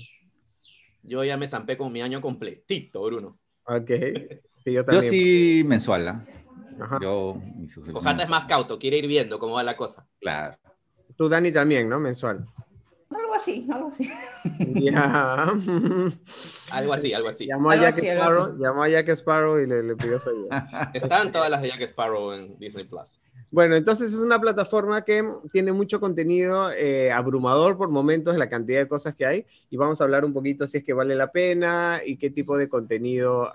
Yo 1.03 1.23
ya 1.23 1.37
me 1.37 1.47
zampé 1.47 1.77
con 1.77 1.91
mi 1.91 2.01
año 2.01 2.21
completito, 2.21 3.03
Bruno. 3.03 3.37
Ok. 3.65 3.91
Sí, 4.63 4.71
yo, 4.71 4.85
también. 4.85 5.03
yo 5.03 5.09
sí 5.09 5.63
mensual. 5.65 6.07
¿ah? 6.07 6.25
Yo, 7.01 7.41
Ojata 7.93 8.23
es 8.23 8.29
más 8.29 8.45
cauto, 8.45 8.79
quiere 8.79 8.97
ir 8.97 9.07
viendo 9.07 9.37
cómo 9.39 9.55
va 9.55 9.63
la 9.63 9.75
cosa. 9.75 10.07
Claro. 10.19 10.57
Tú, 11.15 11.29
Dani, 11.29 11.51
también, 11.51 11.87
¿no? 11.87 11.99
Mensual. 11.99 12.45
Algo 13.09 13.35
así, 13.35 13.67
algo 13.71 13.89
así. 13.89 14.09
Ya. 14.81 15.53
algo 16.71 16.93
así, 16.93 17.13
algo 17.13 17.29
así. 17.29 17.45
Llamó 17.47 17.71
a, 17.71 17.75
Jack 17.75 17.97
Sparrow, 17.97 18.57
llamó 18.57 18.83
a 18.83 18.89
Jack 18.89 19.09
Sparrow 19.09 19.59
y 19.59 19.67
le, 19.67 19.83
le 19.83 19.95
pidió 19.95 20.19
su 20.19 20.29
ayuda. 20.29 20.91
Están 20.93 21.31
todas 21.31 21.49
las 21.49 21.61
de 21.61 21.69
Jack 21.69 21.81
Sparrow 21.81 22.33
en 22.33 22.57
Disney 22.57 22.85
Plus. 22.85 23.19
Bueno, 23.53 23.75
entonces 23.75 24.11
es 24.11 24.19
una 24.19 24.41
plataforma 24.41 25.05
que 25.05 25.23
tiene 25.51 25.71
mucho 25.71 25.99
contenido 25.99 26.71
eh, 26.71 27.11
abrumador 27.11 27.77
por 27.77 27.87
momentos 27.89 28.35
la 28.35 28.49
cantidad 28.49 28.79
de 28.79 28.87
cosas 28.87 29.15
que 29.15 29.27
hay 29.27 29.45
y 29.69 29.77
vamos 29.77 30.01
a 30.01 30.05
hablar 30.05 30.25
un 30.25 30.33
poquito 30.33 30.65
si 30.65 30.79
es 30.79 30.83
que 30.83 30.91
vale 30.91 31.13
la 31.13 31.31
pena 31.31 31.99
y 32.03 32.17
qué 32.17 32.31
tipo 32.31 32.57
de 32.57 32.67
contenido 32.67 33.51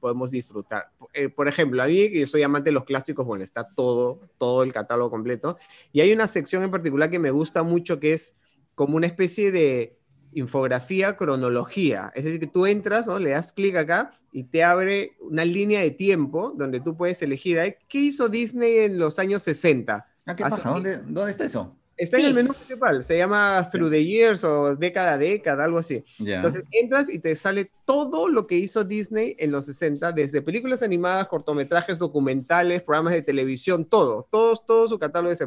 podemos 0.00 0.30
disfrutar. 0.30 0.90
Eh, 1.14 1.30
por 1.30 1.48
ejemplo, 1.48 1.82
a 1.82 1.86
mí, 1.86 2.10
que 2.10 2.20
yo 2.20 2.26
soy 2.26 2.42
amante 2.42 2.68
de 2.68 2.74
los 2.74 2.84
clásicos, 2.84 3.26
bueno, 3.26 3.42
está 3.42 3.66
todo, 3.74 4.18
todo 4.38 4.64
el 4.64 4.72
catálogo 4.74 5.08
completo 5.08 5.56
y 5.94 6.02
hay 6.02 6.12
una 6.12 6.28
sección 6.28 6.62
en 6.62 6.70
particular 6.70 7.08
que 7.08 7.18
me 7.18 7.30
gusta 7.30 7.62
mucho 7.62 7.98
que 7.98 8.12
es 8.12 8.36
como 8.74 8.96
una 8.96 9.06
especie 9.06 9.50
de 9.50 9.96
infografía, 10.34 11.16
cronología. 11.16 12.12
Es 12.14 12.24
decir, 12.24 12.40
que 12.40 12.46
tú 12.46 12.66
entras, 12.66 13.06
¿no? 13.06 13.18
le 13.18 13.30
das 13.30 13.52
clic 13.52 13.76
acá 13.76 14.12
y 14.32 14.44
te 14.44 14.64
abre 14.64 15.16
una 15.20 15.44
línea 15.44 15.80
de 15.80 15.90
tiempo 15.90 16.52
donde 16.56 16.80
tú 16.80 16.96
puedes 16.96 17.22
elegir, 17.22 17.76
¿qué 17.88 17.98
hizo 17.98 18.28
Disney 18.28 18.78
en 18.78 18.98
los 18.98 19.18
años 19.18 19.42
60? 19.42 20.06
Ah, 20.26 20.36
¿qué 20.36 20.42
pasa? 20.42 20.70
¿Dónde, 20.70 20.98
¿Dónde 20.98 21.30
está 21.30 21.44
eso? 21.44 21.76
Está 21.96 22.18
en 22.18 22.26
el 22.26 22.34
menú 22.34 22.52
principal, 22.54 23.04
se 23.04 23.18
llama 23.18 23.68
Through 23.70 23.90
the 23.90 24.04
Years 24.04 24.42
o 24.42 24.74
década 24.74 25.12
a 25.12 25.18
década, 25.18 25.62
algo 25.62 25.78
así. 25.78 26.02
Entonces 26.18 26.64
entras 26.72 27.12
y 27.12 27.18
te 27.18 27.36
sale 27.36 27.70
todo 27.84 28.28
lo 28.28 28.46
que 28.46 28.56
hizo 28.56 28.82
Disney 28.82 29.36
en 29.38 29.52
los 29.52 29.66
60, 29.66 30.10
desde 30.10 30.42
películas 30.42 30.82
animadas, 30.82 31.28
cortometrajes, 31.28 31.98
documentales, 31.98 32.82
programas 32.82 33.12
de 33.12 33.22
televisión, 33.22 33.84
todo, 33.84 34.26
todos, 34.30 34.66
todo 34.66 34.88
su 34.88 34.98
catálogo 34.98 35.28
de 35.28 35.34
ese. 35.34 35.46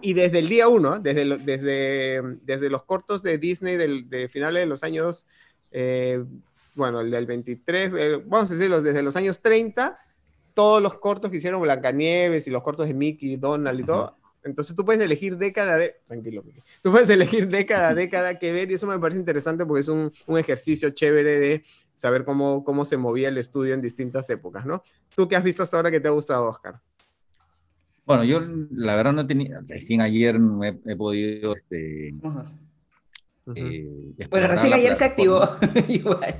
Y 0.00 0.12
desde 0.12 0.40
el 0.40 0.48
día 0.48 0.68
uno, 0.68 0.98
desde, 0.98 1.24
desde, 1.38 2.22
desde 2.42 2.70
los 2.70 2.84
cortos 2.84 3.22
de 3.22 3.38
Disney 3.38 3.76
del, 3.76 4.08
de 4.08 4.28
finales 4.28 4.62
de 4.62 4.66
los 4.66 4.82
años, 4.82 5.26
eh, 5.70 6.22
bueno, 6.74 7.00
el 7.00 7.10
del 7.10 7.26
23, 7.26 7.92
eh, 7.96 8.22
vamos 8.24 8.50
a 8.50 8.54
decirlo, 8.54 8.82
desde 8.82 9.02
los 9.02 9.16
años 9.16 9.40
30, 9.40 9.98
todos 10.54 10.82
los 10.82 10.98
cortos 10.98 11.30
que 11.30 11.38
hicieron 11.38 11.62
Blancanieves 11.62 12.46
y 12.46 12.50
los 12.50 12.62
cortos 12.62 12.86
de 12.86 12.94
Mickey, 12.94 13.36
Donald 13.36 13.80
y 13.80 13.84
todo. 13.84 14.16
Entonces 14.42 14.76
tú 14.76 14.84
puedes 14.84 15.02
elegir 15.02 15.36
década 15.36 15.76
de... 15.76 15.96
Tranquilo, 16.06 16.44
Tú 16.82 16.92
puedes 16.92 17.10
elegir 17.10 17.48
década, 17.48 17.94
década 17.94 18.38
que 18.38 18.52
ver 18.52 18.70
y 18.70 18.74
eso 18.74 18.86
me 18.86 18.98
parece 18.98 19.18
interesante 19.18 19.66
porque 19.66 19.80
es 19.80 19.88
un, 19.88 20.12
un 20.26 20.38
ejercicio 20.38 20.90
chévere 20.90 21.40
de 21.40 21.64
saber 21.96 22.24
cómo, 22.24 22.62
cómo 22.62 22.84
se 22.84 22.96
movía 22.96 23.28
el 23.28 23.38
estudio 23.38 23.74
en 23.74 23.80
distintas 23.80 24.30
épocas, 24.30 24.64
¿no? 24.66 24.84
¿Tú 25.14 25.26
qué 25.26 25.34
has 25.34 25.42
visto 25.42 25.62
hasta 25.62 25.76
ahora 25.76 25.90
que 25.90 25.98
te 25.98 26.08
ha 26.08 26.12
gustado, 26.12 26.44
Oscar? 26.44 26.80
Bueno, 28.06 28.22
yo 28.22 28.40
la 28.70 28.94
verdad 28.94 29.12
no 29.12 29.26
tenía, 29.26 29.60
recién 29.66 30.00
ayer 30.00 30.38
me 30.38 30.78
he, 30.86 30.96
podido, 30.96 31.52
este... 31.52 32.14
Eh, 33.54 34.14
bueno, 34.30 34.46
recién 34.46 34.72
ayer 34.72 34.94
se 34.94 35.04
activó 35.04 35.40
igual. 35.88 36.36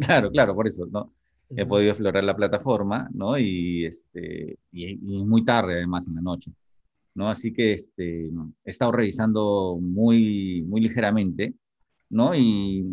claro, 0.00 0.30
claro, 0.32 0.54
por 0.54 0.66
eso, 0.66 0.84
¿no? 0.86 1.12
He 1.48 1.64
podido 1.64 1.92
explorar 1.92 2.24
la 2.24 2.34
plataforma, 2.34 3.08
¿no? 3.14 3.38
Y, 3.38 3.86
este, 3.86 4.58
y, 4.72 4.96
muy 4.96 5.44
tarde, 5.44 5.74
además, 5.74 6.08
en 6.08 6.16
la 6.16 6.22
noche, 6.22 6.50
¿no? 7.14 7.28
Así 7.28 7.52
que 7.52 7.74
este, 7.74 8.26
he 8.26 8.30
estado 8.64 8.90
revisando 8.90 9.78
muy, 9.80 10.64
muy 10.66 10.80
ligeramente, 10.80 11.54
¿no? 12.10 12.34
Y, 12.34 12.84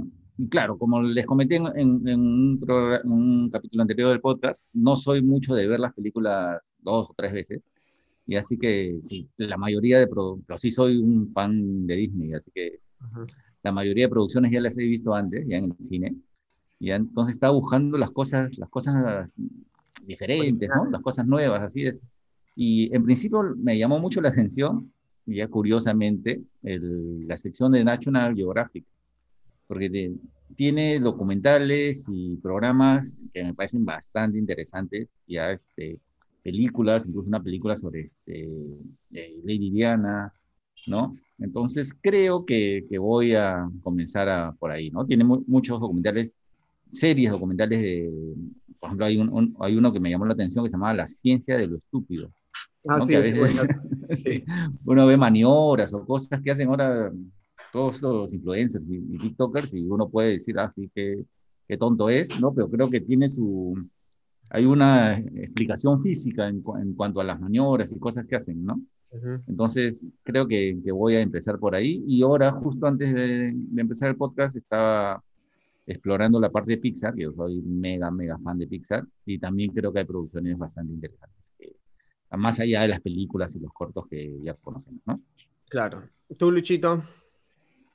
claro, 0.51 0.77
como 0.77 1.01
les 1.01 1.25
comenté 1.25 1.55
en, 1.55 1.65
en, 1.75 2.19
un, 2.19 2.59
un, 3.05 3.49
capítulo 3.49 3.81
anterior 3.81 4.11
del 4.11 4.21
podcast, 4.21 4.67
no 4.71 4.95
soy 4.95 5.23
mucho 5.23 5.55
de 5.55 5.67
ver 5.67 5.79
las 5.79 5.93
películas 5.93 6.75
dos 6.77 7.09
o 7.09 7.13
tres 7.17 7.33
veces, 7.33 7.71
y 8.25 8.35
así 8.35 8.57
que 8.57 8.99
sí, 9.01 9.29
la 9.37 9.57
mayoría 9.57 9.99
de 9.99 10.07
pero 10.07 10.39
sí 10.57 10.71
soy 10.71 10.97
un 10.97 11.29
fan 11.29 11.85
de 11.85 11.95
Disney, 11.95 12.33
así 12.33 12.51
que 12.53 12.79
la 13.63 13.71
mayoría 13.71 14.05
de 14.05 14.09
producciones 14.09 14.51
ya 14.51 14.61
las 14.61 14.77
he 14.77 14.83
visto 14.83 15.13
antes, 15.13 15.45
ya 15.47 15.57
en 15.57 15.65
el 15.65 15.77
cine. 15.77 16.15
Y 16.79 16.91
entonces 16.91 17.35
estaba 17.35 17.53
buscando 17.53 17.97
las 17.97 18.11
cosas, 18.11 18.57
las 18.57 18.69
cosas 18.69 19.33
diferentes, 20.05 20.69
¿no? 20.69 20.89
Las 20.89 21.01
cosas 21.01 21.25
nuevas, 21.25 21.61
así 21.61 21.85
es. 21.85 22.01
Y 22.55 22.93
en 22.93 23.03
principio 23.03 23.41
me 23.57 23.77
llamó 23.77 23.99
mucho 23.99 24.21
la 24.21 24.29
atención, 24.29 24.91
ya 25.25 25.47
curiosamente, 25.47 26.41
el, 26.61 27.27
la 27.27 27.37
sección 27.37 27.71
de 27.71 27.83
National 27.83 28.35
Geographic, 28.35 28.85
porque 29.67 30.13
tiene 30.55 30.99
documentales 30.99 32.05
y 32.09 32.35
programas 32.37 33.17
que 33.33 33.43
me 33.43 33.53
parecen 33.53 33.85
bastante 33.85 34.37
interesantes, 34.37 35.09
ya 35.25 35.51
este, 35.51 35.99
películas, 36.43 37.07
incluso 37.07 37.27
una 37.27 37.41
película 37.41 37.75
sobre 37.75 38.01
este, 38.01 38.47
eh, 39.13 39.39
Lady 39.43 39.71
Diana, 39.71 40.33
¿no? 40.87 41.13
Entonces 41.39 41.95
creo 41.99 42.45
que, 42.45 42.85
que 42.89 42.97
voy 42.97 43.33
a 43.33 43.69
comenzar 43.81 44.29
a, 44.29 44.51
por 44.53 44.71
ahí, 44.71 44.91
¿no? 44.91 45.05
Tiene 45.05 45.23
muchos 45.23 45.79
documentales, 45.79 46.35
series 46.91 47.31
documentales 47.31 47.81
de, 47.81 48.11
por 48.79 48.89
ejemplo, 48.89 49.05
hay, 49.05 49.17
un, 49.17 49.55
hay 49.59 49.77
uno 49.77 49.91
que 49.91 49.99
me 49.99 50.09
llamó 50.09 50.25
la 50.25 50.33
atención 50.33 50.63
que 50.63 50.69
se 50.69 50.75
llama 50.75 50.93
La 50.93 51.07
ciencia 51.07 51.57
de 51.57 51.67
lo 51.67 51.77
estúpido. 51.77 52.31
Ah, 52.87 52.99
sí, 52.99 53.15
sí. 54.15 54.43
uno 54.85 55.07
ve 55.07 55.15
maniobras 55.15 55.93
o 55.93 56.05
cosas 56.05 56.41
que 56.41 56.51
hacen 56.51 56.67
ahora 56.67 57.11
todos 57.71 58.01
los 58.01 58.33
influencers 58.33 58.83
y, 58.89 59.17
TikTokers 59.17 59.73
y 59.73 59.81
uno 59.81 60.09
puede 60.09 60.31
decir, 60.31 60.59
ah, 60.59 60.69
sí, 60.69 60.91
qué, 60.93 61.23
qué 61.67 61.77
tonto 61.77 62.09
es, 62.09 62.39
¿no? 62.39 62.53
Pero 62.53 62.69
creo 62.69 62.89
que 62.89 62.99
tiene 62.99 63.29
su, 63.29 63.87
hay 64.53 64.65
una 64.65 65.17
explicación 65.17 66.03
física 66.03 66.47
en, 66.47 66.61
cuanto 66.61 67.19
a 67.19 67.23
las 67.23 67.41
maniobras 67.41 67.91
y 67.91 67.97
cosas 67.97 68.27
que 68.27 68.35
hacen, 68.35 68.63
¿no? 68.63 68.79
Entonces, 69.47 70.11
creo 70.23 70.47
que, 70.47 70.79
voy 70.91 71.15
a 71.15 71.21
empezar 71.21 71.57
por 71.57 71.73
ahí. 71.73 72.03
Y 72.07 72.21
ahora, 72.21 72.51
justo 72.51 72.85
antes 72.85 73.13
de, 73.13 73.47
empezar 73.75 74.09
el 74.09 74.15
podcast, 74.15 74.55
estaba 74.55 75.23
explorando 75.87 76.39
la 76.39 76.51
parte 76.51 76.73
de 76.73 76.77
Pixar, 76.77 77.15
yo 77.15 77.31
soy 77.33 77.63
mega, 77.63 78.11
mega 78.11 78.37
fan 78.37 78.59
de 78.59 78.67
Pixar, 78.67 79.03
y 79.25 79.39
también 79.39 79.71
creo 79.71 79.91
que 79.91 79.99
hay 79.99 80.05
producciones 80.05 80.55
bastante 80.57 80.93
interesantes, 80.93 81.51
más 82.31 82.59
allá 82.59 82.83
de 82.83 82.87
las 82.89 83.01
películas 83.01 83.55
y 83.55 83.59
los 83.59 83.73
cortos 83.73 84.07
que 84.07 84.37
ya 84.43 84.53
conocemos, 84.53 85.01
¿no? 85.05 85.19
Claro. 85.67 86.03
¿Tú, 86.37 86.51
Luchito? 86.51 87.03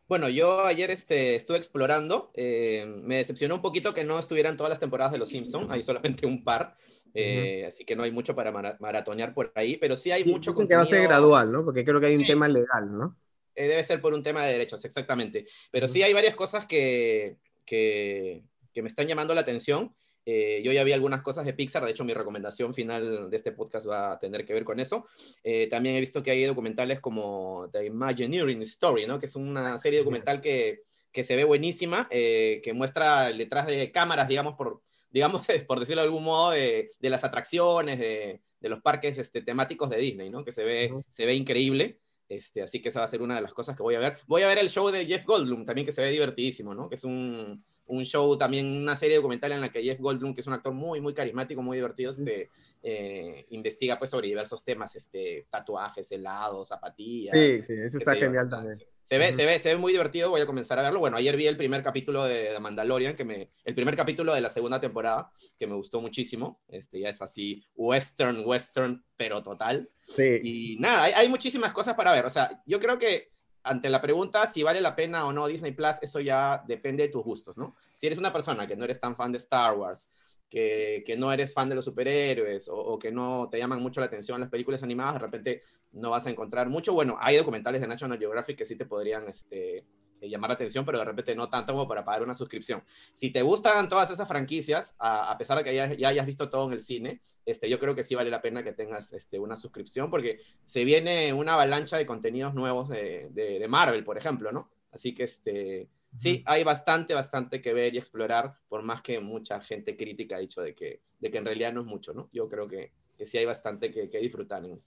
Bueno, 0.09 0.31
yo 0.31 0.65
ayer 0.65 0.91
este, 0.91 1.35
estuve 1.35 1.59
explorando. 1.59 2.31
Eh, 2.35 2.87
me 3.03 3.19
decepcionó 3.19 3.57
un 3.57 3.63
poquito 3.63 3.93
que 3.93 4.05
no 4.05 4.19
estuvieran 4.19 4.57
todas 4.57 4.71
las 4.71 4.81
temporadas 4.81 5.13
de 5.13 5.19
Los 5.19 5.29
Simpsons. 5.29 5.69
Hay 5.71 5.83
solamente 5.83 6.27
un 6.27 6.43
par. 6.43 6.77
Eh, 7.13 7.67
así 7.67 7.85
que 7.85 7.95
no 7.95 8.05
hay 8.05 8.11
mucho 8.11 8.35
para 8.35 8.51
maratonear 8.51 9.35
por 9.35 9.53
ahí. 9.55 9.77
Pero 9.77 9.97
sí 9.97 10.11
hay 10.11 10.25
mucho. 10.25 10.53
Dicen 10.53 10.67
que 10.67 10.77
va 10.77 10.83
a 10.83 10.87
ser 10.87 11.03
gradual, 11.03 11.53
¿no? 11.53 11.63
Porque 11.63 11.85
creo 11.85 12.01
que 12.01 12.07
hay 12.07 12.17
un 12.17 12.27
tema 12.27 12.49
legal, 12.49 12.91
¿no? 12.91 13.19
Eh, 13.55 13.69
debe 13.69 13.85
ser 13.85 14.01
por 14.01 14.15
un 14.15 14.23
tema 14.23 14.45
de 14.47 14.53
derechos, 14.53 14.83
exactamente. 14.87 15.47
Pero 15.71 15.89
sí 15.89 16.03
hay 16.03 16.15
varias 16.15 16.35
cosas 16.35 16.65
que, 16.65 17.37
que, 17.67 18.45
que 18.73 18.83
me 18.83 18.89
están 18.89 19.07
llamando 19.07 19.35
la 19.35 19.43
atención. 19.43 19.95
Eh, 20.31 20.61
yo 20.63 20.73
ya 20.73 20.85
vi 20.85 20.93
algunas 20.93 21.23
cosas 21.23 21.47
de 21.47 21.55
Pixar, 21.55 21.83
de 21.83 21.91
hecho 21.91 22.05
mi 22.05 22.13
recomendación 22.13 22.75
final 22.75 23.31
de 23.31 23.35
este 23.35 23.51
podcast 23.51 23.89
va 23.89 24.13
a 24.13 24.19
tener 24.19 24.45
que 24.45 24.53
ver 24.53 24.63
con 24.63 24.79
eso. 24.79 25.07
Eh, 25.43 25.69
también 25.69 25.95
he 25.95 26.01
visto 26.01 26.23
que 26.23 26.31
hay 26.31 26.45
documentales 26.45 27.01
como 27.01 27.67
The 27.73 27.87
Imagineering 27.87 28.61
Story, 28.61 29.07
¿no? 29.07 29.19
que 29.19 29.25
es 29.25 29.37
una 29.37 29.79
serie 29.79 30.01
documental 30.01 30.43
que, 30.43 30.83
que 31.11 31.25
se 31.25 31.35
ve 31.35 31.45
buenísima, 31.45 32.09
eh, 32.11 32.61
que 32.63 32.75
muestra 32.75 33.33
detrás 33.33 33.67
de 33.69 33.91
cámaras, 33.91 34.29
digamos, 34.29 34.55
por, 34.55 34.83
digamos, 35.09 35.47
por 35.67 35.81
decirlo 35.81 36.03
de 36.03 36.09
algún 36.09 36.25
modo, 36.25 36.51
de, 36.51 36.91
de 37.01 37.09
las 37.09 37.25
atracciones, 37.25 37.99
de, 37.99 38.43
de, 38.61 38.69
los 38.69 38.83
parques 38.83 39.17
este, 39.17 39.41
temáticos 39.41 39.89
de 39.89 39.97
Disney, 39.97 40.29
¿no? 40.29 40.45
que 40.45 40.53
se 40.53 40.63
ve, 40.63 40.93
se 41.09 41.25
ve 41.25 41.37
increíble. 41.37 42.01
Este, 42.29 42.61
así 42.61 42.83
que 42.83 42.91
esa 42.91 42.99
va 42.99 43.07
a 43.07 43.09
ser 43.09 43.23
una 43.23 43.37
de 43.37 43.41
las 43.41 43.55
cosas 43.55 43.75
que 43.75 43.83
voy 43.83 43.95
a 43.95 44.01
ver. 44.01 44.19
Voy 44.27 44.43
a 44.43 44.49
ver 44.49 44.59
el 44.59 44.69
show 44.69 44.91
de 44.91 45.07
Jeff 45.07 45.25
Goldblum 45.25 45.65
también, 45.65 45.87
que 45.87 45.93
se 45.93 46.03
ve 46.03 46.11
divertidísimo, 46.11 46.75
¿no? 46.75 46.87
que 46.87 46.97
es 46.97 47.05
un 47.05 47.65
un 47.89 48.05
show 48.05 48.37
también, 48.37 48.67
una 48.67 48.97
serie 48.97 49.17
documental 49.17 49.53
en 49.53 49.61
la 49.61 49.73
que 49.73 49.83
Jeff 49.83 49.99
Goldblum, 49.99 50.35
que 50.35 50.41
es 50.41 50.47
un 50.47 50.53
actor 50.53 50.73
muy, 50.73 51.01
muy 51.01 51.15
carismático, 51.15 51.63
muy 51.63 51.79
divertido, 51.79 52.11
este, 52.11 52.51
eh, 52.83 53.47
investiga 53.51 53.99
pues 53.99 54.11
sobre 54.11 54.29
diversos 54.29 54.65
temas, 54.65 54.95
este, 54.95 55.47
tatuajes, 55.51 56.11
helados, 56.13 56.69
zapatillas. 56.69 57.35
Sí, 57.35 57.63
sí, 57.63 57.73
eso 57.73 57.99
está 57.99 58.15
genial 58.15 58.49
también. 58.49 58.79
Se 59.03 59.17
ve, 59.17 59.33
se, 59.33 59.47
ve, 59.47 59.59
se 59.59 59.71
ve 59.71 59.77
muy 59.79 59.93
divertido, 59.93 60.29
voy 60.29 60.43
a 60.43 60.47
comenzar 60.47 60.79
a 60.79 60.83
verlo. 60.83 61.01
Bueno, 61.01 61.17
ayer 61.17 61.35
vi 61.35 61.47
el 61.47 61.57
primer 61.57 61.83
capítulo 61.83 62.25
de 62.25 62.51
The 62.53 62.61
Mandalorian, 62.61 63.17
que 63.17 63.25
me, 63.25 63.51
el 63.65 63.75
primer 63.75 63.97
capítulo 63.97 64.35
de 64.35 64.43
la 64.43 64.51
segunda 64.51 64.81
temporada, 64.81 65.33
que 65.59 65.67
me 65.67 65.75
gustó 65.75 66.03
muchísimo. 66.03 66.61
Este, 66.69 67.01
ya 67.01 67.09
es 67.09 67.23
así, 67.23 67.65
western, 67.75 68.43
western, 68.45 69.03
pero 69.17 69.43
total. 69.43 69.89
Sí. 70.15 70.41
Y 70.43 70.77
nada, 70.79 71.05
hay, 71.05 71.13
hay 71.15 71.29
muchísimas 71.31 71.73
cosas 71.73 71.95
para 71.95 72.13
ver. 72.13 72.27
O 72.27 72.31
sea, 72.31 72.63
yo 72.67 72.79
creo 72.81 72.99
que 72.99 73.33
ante 73.69 73.91
la 73.91 74.01
pregunta 74.01 74.47
si 74.47 74.63
vale 74.63 74.81
la 74.81 74.97
pena 74.97 75.27
o 75.27 75.33
no 75.33 75.47
Disney 75.47 75.73
Plus, 75.73 75.97
eso 76.01 76.21
ya 76.21 76.65
depende 76.67 77.05
de 77.05 77.09
tus 77.11 77.23
gustos, 77.23 77.57
¿no? 77.57 77.77
Si 77.95 78.07
eres 78.07 78.19
una 78.19 78.33
persona 78.33 78.67
que 78.67 78.77
no 78.77 78.85
eres 78.85 79.01
tan 79.01 79.15
fan 79.15 79.33
de 79.33 79.39
Star 79.39 79.77
Wars, 79.77 80.11
que, 80.49 81.03
que 81.07 81.17
no 81.17 81.33
eres 81.33 81.53
fan 81.53 81.69
de 81.69 81.75
los 81.75 81.85
superhéroes 81.85 82.69
o, 82.73 82.99
que 82.99 83.13
no 83.13 83.49
te 83.51 83.59
llaman 83.59 83.83
mucho 83.83 84.01
la 84.01 84.07
atención 84.07 84.41
las 84.41 84.49
películas 84.49 84.83
animadas, 84.83 85.15
de 85.15 85.21
repente 85.21 85.63
no 85.93 86.11
vas 86.11 86.27
a 86.27 86.31
encontrar 86.31 86.69
mucho. 86.69 86.95
Bueno, 86.95 87.17
hay 87.21 87.37
documentales 87.37 87.81
de 87.81 87.87
National 87.87 88.19
Geographic 88.19 88.57
que 88.57 88.65
sí 88.65 88.77
te 88.77 88.87
podrían 88.87 89.29
este, 89.29 89.85
llamar 90.21 90.51
la 90.51 90.55
atención, 90.55 90.85
pero 90.85 90.99
de 90.99 91.05
repente 91.05 91.35
no 91.35 91.49
tanto 91.49 91.73
como 91.73 91.87
para 91.87 92.05
pagar 92.05 92.23
una 92.23 92.35
suscripción. 92.35 92.83
Si 93.13 93.31
te 93.31 93.43
gustan 93.43 93.89
todas 93.89 94.11
esas 94.11 94.27
franquicias, 94.27 94.97
a, 94.99 95.37
pesar 95.39 95.59
de 95.59 95.65
que 95.65 95.75
ya, 95.75 95.93
ya, 95.95 96.09
hayas 96.09 96.27
visto 96.27 96.49
todo 96.49 96.67
en 96.67 96.73
el 96.73 96.81
cine, 96.81 97.21
este, 97.45 97.69
yo 97.71 97.79
creo 97.79 97.95
que 97.95 98.03
sí 98.03 98.15
vale 98.15 98.31
la 98.31 98.43
pena 98.43 98.63
que 98.63 98.73
tengas 98.73 99.13
este, 99.13 99.39
una 99.39 99.57
suscripción, 99.57 100.11
porque 100.11 100.41
se 100.65 100.85
viene 100.85 101.33
una 101.33 101.55
avalancha 101.55 101.97
de 101.97 102.05
contenidos 102.05 102.55
nuevos 102.55 102.89
de, 102.89 103.29
de, 103.31 103.69
Marvel, 103.69 104.05
por 104.05 104.19
ejemplo, 104.19 104.53
¿no? 104.53 104.71
Así 104.93 105.15
que 105.15 105.25
este, 105.25 105.89
sí, 106.15 106.43
hay 106.47 106.63
bastante, 106.63 107.15
bastante 107.15 107.63
que 107.63 107.73
ver 107.73 107.95
y 107.95 107.99
explorar, 107.99 108.55
por 108.69 108.83
más 108.83 109.01
que 109.01 109.19
mucha 109.21 109.61
gente 109.61 109.97
crítica 109.97 110.37
ha 110.37 110.41
dicho 110.41 110.61
de 110.61 110.75
que, 110.75 111.01
de 111.19 111.31
que 111.31 111.39
en 111.39 111.47
realidad 111.47 111.73
no 111.73 111.81
es 111.81 111.87
mucho, 111.87 112.13
¿no? 112.13 112.29
Yo 112.33 112.49
creo 112.49 112.69
que, 112.69 112.93
que 113.17 113.25
sí 113.25 113.39
hay 113.39 113.47
bastante 113.47 113.91
que, 113.91 114.11
que 114.11 114.19
disfrutar 114.19 114.65
en, 114.65 114.83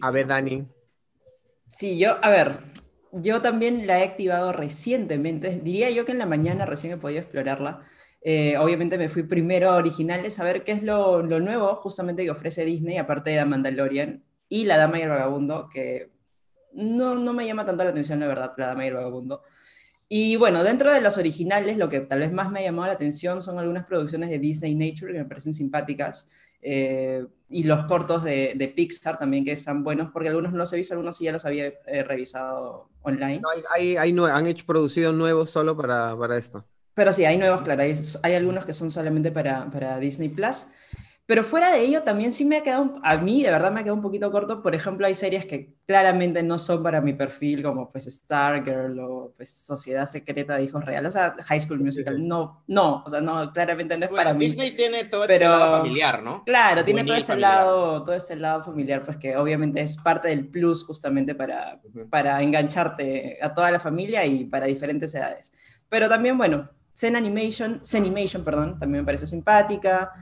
A 0.00 0.10
ver, 0.10 0.26
Dani. 0.26 0.66
Sí, 1.66 1.98
yo, 1.98 2.16
a 2.22 2.30
ver, 2.30 2.60
yo 3.22 3.42
también 3.42 3.86
la 3.86 4.00
he 4.00 4.04
activado 4.04 4.52
recientemente, 4.52 5.50
diría 5.62 5.90
yo 5.90 6.04
que 6.04 6.12
en 6.12 6.18
la 6.18 6.26
mañana 6.26 6.66
recién 6.66 6.92
he 6.92 6.96
podido 6.96 7.20
explorarla. 7.20 7.82
Eh, 8.22 8.56
obviamente 8.58 8.98
me 8.98 9.08
fui 9.08 9.22
primero 9.22 9.70
a 9.70 9.76
originales 9.76 10.40
a 10.40 10.44
ver 10.44 10.64
qué 10.64 10.72
es 10.72 10.82
lo, 10.82 11.22
nuevo 11.22 11.76
justamente 11.76 12.24
que 12.24 12.30
ofrece 12.30 12.64
Disney, 12.64 12.98
aparte 12.98 13.30
de 13.30 13.38
The 13.38 13.44
Mandalorian 13.44 14.24
y 14.48 14.64
La 14.64 14.78
Dama 14.78 14.98
y 14.98 15.02
el 15.02 15.10
Vagabundo, 15.10 15.68
que 15.72 16.10
no, 16.72 17.14
no 17.14 17.32
me 17.32 17.46
llama 17.46 17.64
tanto 17.64 17.84
la 17.84 17.90
atención, 17.90 18.20
la 18.20 18.26
verdad, 18.26 18.52
La 18.56 18.68
Dama 18.68 18.84
y 18.84 18.88
el 18.88 18.94
Vagabundo. 18.94 19.42
Y 20.08 20.36
bueno, 20.36 20.62
dentro 20.62 20.92
de 20.92 21.00
las 21.00 21.18
originales, 21.18 21.78
lo 21.78 21.88
que 21.88 22.00
tal 22.00 22.20
vez 22.20 22.32
más 22.32 22.50
me 22.50 22.60
ha 22.60 22.62
llamado 22.62 22.86
la 22.88 22.94
atención 22.94 23.42
son 23.42 23.58
algunas 23.58 23.86
producciones 23.86 24.30
de 24.30 24.38
Disney 24.38 24.74
Nature 24.74 25.12
que 25.12 25.18
me 25.18 25.24
parecen 25.24 25.54
simpáticas. 25.54 26.28
Eh, 26.62 27.26
y 27.48 27.64
los 27.64 27.84
cortos 27.84 28.24
de, 28.24 28.54
de, 28.56 28.68
Pixar 28.68 29.18
también 29.18 29.44
que 29.44 29.52
están 29.52 29.84
buenos, 29.84 30.10
porque 30.12 30.28
algunos 30.28 30.52
no 30.52 30.58
los 30.58 30.72
he 30.72 30.76
visto, 30.76 30.94
algunos 30.94 31.16
sí 31.16 31.24
ya 31.24 31.32
los 31.32 31.44
había 31.44 31.66
eh, 31.86 32.02
revisado 32.02 32.88
online. 33.02 33.40
hay, 33.74 33.96
hay, 33.96 34.16
han 34.18 34.46
hecho 34.46 34.66
producido 34.66 35.12
nuevos 35.12 35.50
solo 35.50 35.76
para, 35.76 36.16
para, 36.16 36.36
esto. 36.36 36.64
Pero 36.94 37.12
sí, 37.12 37.24
hay 37.24 37.38
nuevos, 37.38 37.62
claro, 37.62 37.82
hay, 37.82 37.94
hay, 38.22 38.34
algunos 38.34 38.64
que 38.64 38.72
son 38.72 38.90
solamente 38.90 39.30
para, 39.30 39.70
para 39.70 39.98
Disney 39.98 40.28
Plus. 40.28 40.66
Pero 41.26 41.42
fuera 41.42 41.72
de 41.72 41.80
ello, 41.80 42.04
también 42.04 42.30
sí 42.30 42.44
me 42.44 42.58
ha 42.58 42.62
quedado, 42.62 43.00
a 43.02 43.16
mí 43.16 43.42
de 43.42 43.50
verdad 43.50 43.72
me 43.72 43.80
ha 43.80 43.82
quedado 43.82 43.96
un 43.96 44.02
poquito 44.02 44.30
corto. 44.30 44.62
Por 44.62 44.76
ejemplo, 44.76 45.08
hay 45.08 45.14
series 45.16 45.44
que 45.44 45.74
claramente 45.84 46.40
no 46.44 46.56
son 46.56 46.84
para 46.84 47.00
mi 47.00 47.14
perfil, 47.14 47.64
como 47.64 47.90
pues 47.90 48.04
Stargirl 48.04 48.96
o 49.00 49.34
pues 49.36 49.50
Sociedad 49.50 50.06
Secreta 50.06 50.56
de 50.56 50.62
Hijos 50.62 50.84
Reales, 50.84 51.08
o 51.08 51.18
sea, 51.18 51.34
High 51.36 51.60
School 51.60 51.80
Musical. 51.80 52.24
No, 52.24 52.62
no, 52.68 53.02
o 53.04 53.10
sea, 53.10 53.20
no, 53.20 53.52
claramente 53.52 53.98
no 53.98 54.04
es 54.04 54.10
para 54.12 54.34
mí. 54.34 54.46
Disney 54.46 54.76
tiene 54.76 55.02
todo 55.04 55.24
ese 55.24 55.40
lado 55.40 55.78
familiar, 55.78 56.22
¿no? 56.22 56.44
Claro, 56.44 56.84
tiene 56.84 57.02
todo 57.02 57.16
ese, 57.16 57.34
lado, 57.34 58.04
todo 58.04 58.14
ese 58.14 58.36
lado 58.36 58.62
familiar, 58.62 59.04
pues 59.04 59.16
que 59.16 59.36
obviamente 59.36 59.80
es 59.80 59.96
parte 59.96 60.28
del 60.28 60.46
plus 60.46 60.84
justamente 60.84 61.34
para, 61.34 61.80
para 62.08 62.40
engancharte 62.40 63.38
a 63.42 63.52
toda 63.52 63.72
la 63.72 63.80
familia 63.80 64.24
y 64.24 64.44
para 64.44 64.66
diferentes 64.66 65.12
edades. 65.12 65.52
Pero 65.88 66.08
también, 66.08 66.38
bueno, 66.38 66.70
Zen 66.96 67.16
Animation, 67.16 67.80
Zen 67.84 68.04
Animation, 68.04 68.44
perdón, 68.44 68.78
también 68.78 69.02
me 69.02 69.06
pareció 69.06 69.26
simpática. 69.26 70.12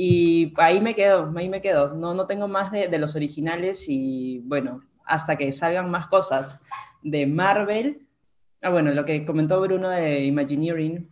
Y 0.00 0.54
ahí 0.58 0.80
me 0.80 0.94
quedo, 0.94 1.32
ahí 1.34 1.48
me 1.48 1.60
quedo. 1.60 1.92
No, 1.92 2.14
no 2.14 2.24
tengo 2.24 2.46
más 2.46 2.70
de, 2.70 2.86
de 2.86 2.98
los 3.00 3.16
originales 3.16 3.86
y 3.88 4.38
bueno, 4.44 4.78
hasta 5.04 5.34
que 5.34 5.50
salgan 5.50 5.90
más 5.90 6.06
cosas 6.06 6.62
de 7.02 7.26
Marvel. 7.26 8.06
Ah, 8.62 8.70
bueno, 8.70 8.92
lo 8.92 9.04
que 9.04 9.26
comentó 9.26 9.60
Bruno 9.60 9.90
de 9.90 10.24
Imagineering. 10.24 11.10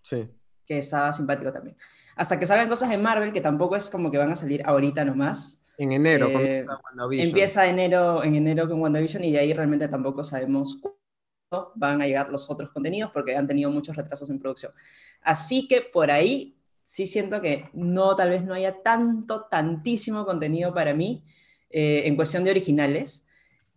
Sí. 0.00 0.30
Que 0.64 0.78
estaba 0.78 1.12
simpático 1.12 1.52
también. 1.52 1.76
Hasta 2.16 2.40
que 2.40 2.46
salgan 2.46 2.70
cosas 2.70 2.88
de 2.88 2.96
Marvel, 2.96 3.34
que 3.34 3.42
tampoco 3.42 3.76
es 3.76 3.90
como 3.90 4.10
que 4.10 4.16
van 4.16 4.30
a 4.30 4.36
salir 4.36 4.62
ahorita 4.64 5.04
nomás. 5.04 5.62
En 5.76 5.92
enero, 5.92 6.28
eh, 6.28 6.64
Empieza 7.10 7.66
enero, 7.66 8.24
en 8.24 8.34
enero 8.34 8.66
con 8.66 8.80
WandaVision 8.80 9.24
y 9.24 9.32
de 9.32 9.40
ahí 9.40 9.52
realmente 9.52 9.88
tampoco 9.88 10.24
sabemos 10.24 10.80
cuándo 10.80 11.72
van 11.74 12.00
a 12.00 12.06
llegar 12.06 12.30
los 12.30 12.50
otros 12.50 12.70
contenidos 12.70 13.10
porque 13.12 13.36
han 13.36 13.46
tenido 13.46 13.70
muchos 13.70 13.94
retrasos 13.94 14.30
en 14.30 14.38
producción. 14.38 14.72
Así 15.20 15.68
que 15.68 15.82
por 15.82 16.10
ahí 16.10 16.56
sí 16.84 17.06
siento 17.06 17.40
que 17.40 17.68
no, 17.72 18.16
tal 18.16 18.30
vez 18.30 18.44
no 18.44 18.54
haya 18.54 18.82
tanto, 18.82 19.46
tantísimo 19.50 20.24
contenido 20.24 20.74
para 20.74 20.94
mí 20.94 21.24
eh, 21.70 22.02
en 22.06 22.16
cuestión 22.16 22.44
de 22.44 22.50
originales, 22.50 23.26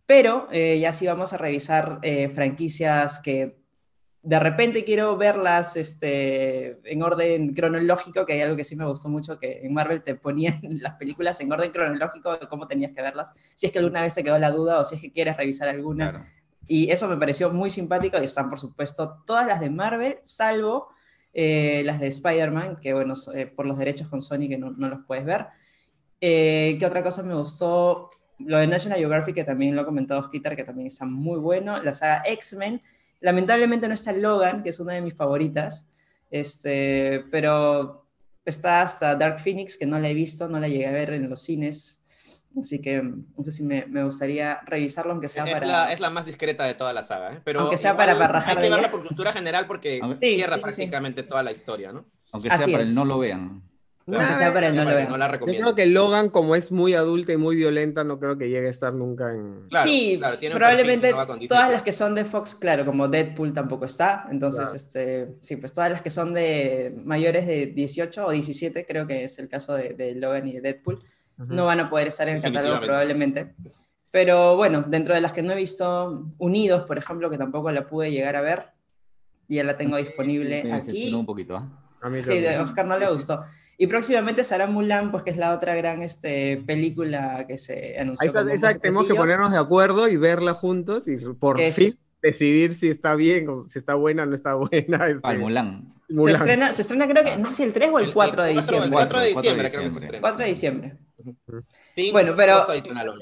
pero 0.06 0.48
eh, 0.52 0.80
ya 0.80 0.94
sí 0.94 1.08
vamos 1.08 1.34
a 1.34 1.38
revisar 1.38 2.00
eh, 2.02 2.30
franquicias 2.30 3.20
que 3.20 3.64
de 4.22 4.40
repente 4.40 4.84
quiero 4.84 5.16
verlas 5.18 5.78
este, 5.78 6.80
en 6.92 7.04
orden 7.04 7.54
cronológico, 7.54 8.26
que 8.26 8.34
hay 8.34 8.42
algo 8.42 8.56
que 8.56 8.64
sí 8.64 8.76
me 8.76 8.86
gustó 8.86 9.08
mucho, 9.08 9.38
que 9.38 9.62
en 9.62 9.74
Marvel 9.74 10.04
te 10.04 10.16
ponían 10.16 10.60
las 10.82 10.96
películas 10.96 11.40
en 11.42 11.52
orden 11.52 11.72
cronológico 11.72 12.36
de 12.36 12.48
cómo 12.48 12.68
tenías 12.68 12.92
que 12.92 13.04
verlas, 13.04 13.32
si 13.56 13.68
es 13.68 13.72
que 13.72 13.80
alguna 13.80 14.02
vez 14.02 14.16
te 14.16 14.24
quedó 14.24 14.40
la 14.40 14.52
duda 14.52 14.80
o 14.80 14.84
si 14.84 14.96
es 14.96 15.02
que 15.02 15.12
quieres 15.12 15.38
revisar 15.38 15.70
alguna. 15.70 16.32
Y 16.68 16.90
eso 16.90 17.08
me 17.08 17.18
pareció 17.18 17.52
muy 17.54 17.70
simpático 17.70 18.18
y 18.20 18.26
están, 18.26 18.50
por 18.50 18.60
supuesto, 18.60 19.22
todas 19.28 19.46
las 19.46 19.60
de 19.60 19.70
Marvel, 19.70 20.18
salvo 20.24 20.90
eh, 21.38 21.84
las 21.84 22.00
de 22.00 22.08
Spider-Man, 22.08 22.77
que 22.82 22.94
bueno, 22.94 23.13
eh, 23.34 23.46
por 23.46 23.65
los 23.65 23.77
derechos 23.77 24.08
con 24.08 24.22
Sony 24.22 24.48
que 24.48 24.58
no, 24.58 24.72
no 24.72 24.88
los 24.88 25.06
puedes 25.06 25.25
ver. 25.25 25.48
Eh, 26.22 26.77
¿Qué 26.80 26.86
otra 26.86 27.04
cosa 27.04 27.24
me 27.24 27.36
gustó? 27.36 28.08
Lo 28.39 28.58
de 28.58 28.68
National 28.68 29.00
Geographic, 29.00 29.36
que 29.36 29.44
también 29.44 29.75
lo 29.75 29.82
ha 29.82 29.86
comentado 29.86 30.24
Skitter, 30.24 30.56
que 30.56 30.63
también 30.63 30.88
está 30.88 31.06
muy 31.06 31.38
bueno. 31.38 31.84
La 31.84 31.92
saga 31.92 32.24
X-Men. 32.25 32.80
Lamentablemente 33.20 33.86
no 33.89 33.94
está 33.94 34.13
Logan, 34.13 34.63
que 34.63 34.70
es 34.70 34.80
una 34.80 34.94
de 34.94 35.01
mis 35.01 35.13
favoritas, 35.13 35.89
este, 36.32 37.25
pero 37.32 38.08
está 38.46 38.82
hasta 38.82 39.15
Dark 39.15 39.42
Phoenix, 39.42 39.77
que 39.77 39.86
no 39.86 40.00
la 40.00 40.08
he 40.08 40.13
visto, 40.13 40.48
no 40.48 40.58
la 40.62 40.70
llegué 40.70 40.88
a 40.88 40.92
ver 40.92 41.10
en 41.12 41.30
los 41.30 41.42
cines. 41.42 42.01
Así 42.60 42.80
que 42.80 43.02
no 43.02 43.44
sé 43.44 43.52
si 43.52 43.64
me, 43.64 43.86
me, 43.88 44.04
gustaría 44.04 44.62
revisarlo, 44.66 45.12
aunque 45.12 45.28
sea 45.28 45.44
es 45.46 45.54
para... 45.54 45.66
La, 45.66 45.92
es 45.92 46.00
la 46.00 46.10
más 46.10 46.26
discreta 46.26 46.64
de 46.64 46.74
toda 46.74 46.94
la 46.94 47.04
saga, 47.04 47.34
¿eh? 47.34 47.42
Pero 47.44 47.62
aunque 47.62 47.78
sea 47.78 47.98
para, 47.98 48.18
para 48.18 48.34
rajar 48.34 48.58
Hay 48.58 48.64
que 48.64 48.70
verla 48.70 48.92
por 48.92 49.06
cultura 49.06 49.34
general 49.34 49.68
porque 49.68 50.00
sí, 50.20 50.36
cierra 50.36 50.56
sí, 50.56 50.62
prácticamente 50.64 51.24
sí. 51.24 51.28
toda 51.28 51.44
la 51.44 51.52
historia, 51.52 51.92
¿no? 51.92 52.06
Aunque 52.32 52.50
sea 52.50 52.58
Así 52.58 52.72
para 52.72 52.84
es. 52.84 52.90
el 52.90 52.96
no 52.96 53.06
lo 53.06 53.20
vean. 53.20 53.62
Claro. 54.06 54.22
Aunque 54.22 54.36
sea 54.36 54.54
para 54.54 54.68
el 54.68 54.76
no 54.76 54.86
lo 54.86 54.96
vean. 54.96 55.10
No 55.10 55.18
la 55.18 55.28
recomiendo. 55.28 55.60
Yo 55.60 55.74
creo 55.74 55.76
que 55.76 55.92
Logan, 55.92 56.30
como 56.30 56.56
es 56.56 56.72
muy 56.72 56.94
adulta 56.94 57.34
y 57.34 57.38
muy 57.38 57.56
violenta, 57.56 58.03
no 58.03 58.20
creo 58.20 58.38
que 58.38 58.50
llegue 58.50 58.68
a 58.68 58.72
estar 58.72 58.94
nunca 58.94 59.32
en... 59.32 59.68
Claro, 59.70 59.90
sí, 59.90 60.18
claro, 60.18 60.38
probablemente 60.53 61.12
no 61.12 61.25
todas 61.48 61.72
las 61.72 61.82
que 61.82 61.92
son 61.92 62.16
de 62.16 62.24
Fox, 62.24 62.56
claro, 62.56 62.86
como 62.86 63.08
Deadpool 63.08 63.53
tampoco 63.53 63.86
está, 63.86 64.27
entonces, 64.29 64.62
claro. 64.62 64.75
este, 64.75 65.27
sí, 65.42 65.56
pues 65.56 65.74
todas 65.74 65.92
las 65.92 66.01
que 66.03 66.12
son 66.12 66.34
de 66.34 66.96
mayores 67.03 67.48
de 67.48 67.66
18 67.66 68.27
o 68.27 68.32
17, 68.32 68.86
creo 68.86 69.08
que 69.08 69.24
es 69.24 69.40
el 69.40 69.50
caso 69.50 69.74
de, 69.74 69.94
de 69.94 70.14
Logan 70.14 70.48
y 70.48 70.53
de 70.53 70.62
Deadpool, 70.62 71.01
no 71.38 71.66
van 71.66 71.80
a 71.80 71.90
poder 71.90 72.08
estar 72.08 72.28
en 72.30 72.38
el 72.38 72.42
catálogo 72.42 72.80
probablemente. 72.82 73.54
Pero 74.12 74.56
bueno, 74.56 74.84
dentro 74.88 75.14
de 75.14 75.22
las 75.22 75.34
que 75.34 75.42
no 75.42 75.52
he 75.54 75.58
visto, 75.58 76.26
Unidos, 76.38 76.86
por 76.88 76.98
ejemplo, 76.98 77.30
que 77.30 77.38
tampoco 77.38 77.70
la 77.72 77.86
pude 77.86 78.12
llegar 78.12 78.36
a 78.38 78.42
ver, 78.42 78.68
ya 79.48 79.64
la 79.64 79.76
tengo 79.78 79.98
disponible 79.98 80.64
Me 80.64 80.74
aquí. 80.74 81.14
un 81.14 81.26
poquito, 81.26 81.58
¿eh? 81.58 81.62
A 82.02 82.10
mí 82.10 82.22
Sí, 82.22 82.46
a 82.48 82.62
Oscar 82.62 82.86
no 82.86 82.98
le 82.98 83.10
gustó. 83.12 83.44
Y 83.78 83.88
próximamente 83.88 84.46
será 84.46 84.68
Mulan, 84.68 85.12
pues 85.12 85.24
que 85.24 85.32
es 85.32 85.38
la 85.38 85.52
otra 85.54 85.76
gran 85.76 86.02
este, 86.02 86.64
película 86.66 87.46
que 87.46 87.58
se 87.58 88.00
anunció. 88.00 88.26
Esa, 88.30 88.50
esa 88.54 88.80
tenemos 88.80 89.06
que 89.06 89.16
ponernos 89.16 89.52
de 89.52 89.58
acuerdo 89.58 90.08
y 90.08 90.16
verla 90.16 90.54
juntos 90.54 91.08
y 91.10 91.18
por 91.18 91.60
Es- 91.60 91.76
fin 91.76 91.92
decidir 92.22 92.76
si 92.76 92.90
está 92.90 93.16
bien, 93.16 93.50
o 93.50 93.68
si 93.68 93.78
está 93.80 93.96
buena 93.96 94.24
o 94.24 94.26
no 94.28 94.34
está 94.36 94.56
buena. 94.56 95.08
este, 95.10 95.20
Al 95.28 95.40
Mulan. 95.40 95.94
Se 96.08 96.14
Mulan. 96.14 96.36
estrena, 96.36 96.72
se 96.72 96.82
estrena 96.84 97.08
creo 97.08 97.24
que, 97.26 97.36
no 97.38 97.46
sé 97.48 97.54
si 97.56 97.64
el 97.64 97.74
3 97.74 97.90
o 97.92 98.00
el 98.00 98.14
4 98.14 98.44
de 98.44 98.52
El 98.52 98.58
diciembre. 98.58 98.90
4 98.92 99.20
de 99.20 99.34
4 99.34 99.42
de 99.42 99.50
diciembre, 99.50 99.70
creo 99.70 99.82
que 99.84 99.90
se 99.90 99.94
diciembre. 99.96 100.06
estrena. 100.06 100.22
4 100.22 100.44
de 100.44 100.50
diciembre. 100.50 100.98
Bueno, 102.11 102.33
pero-. 102.35 102.66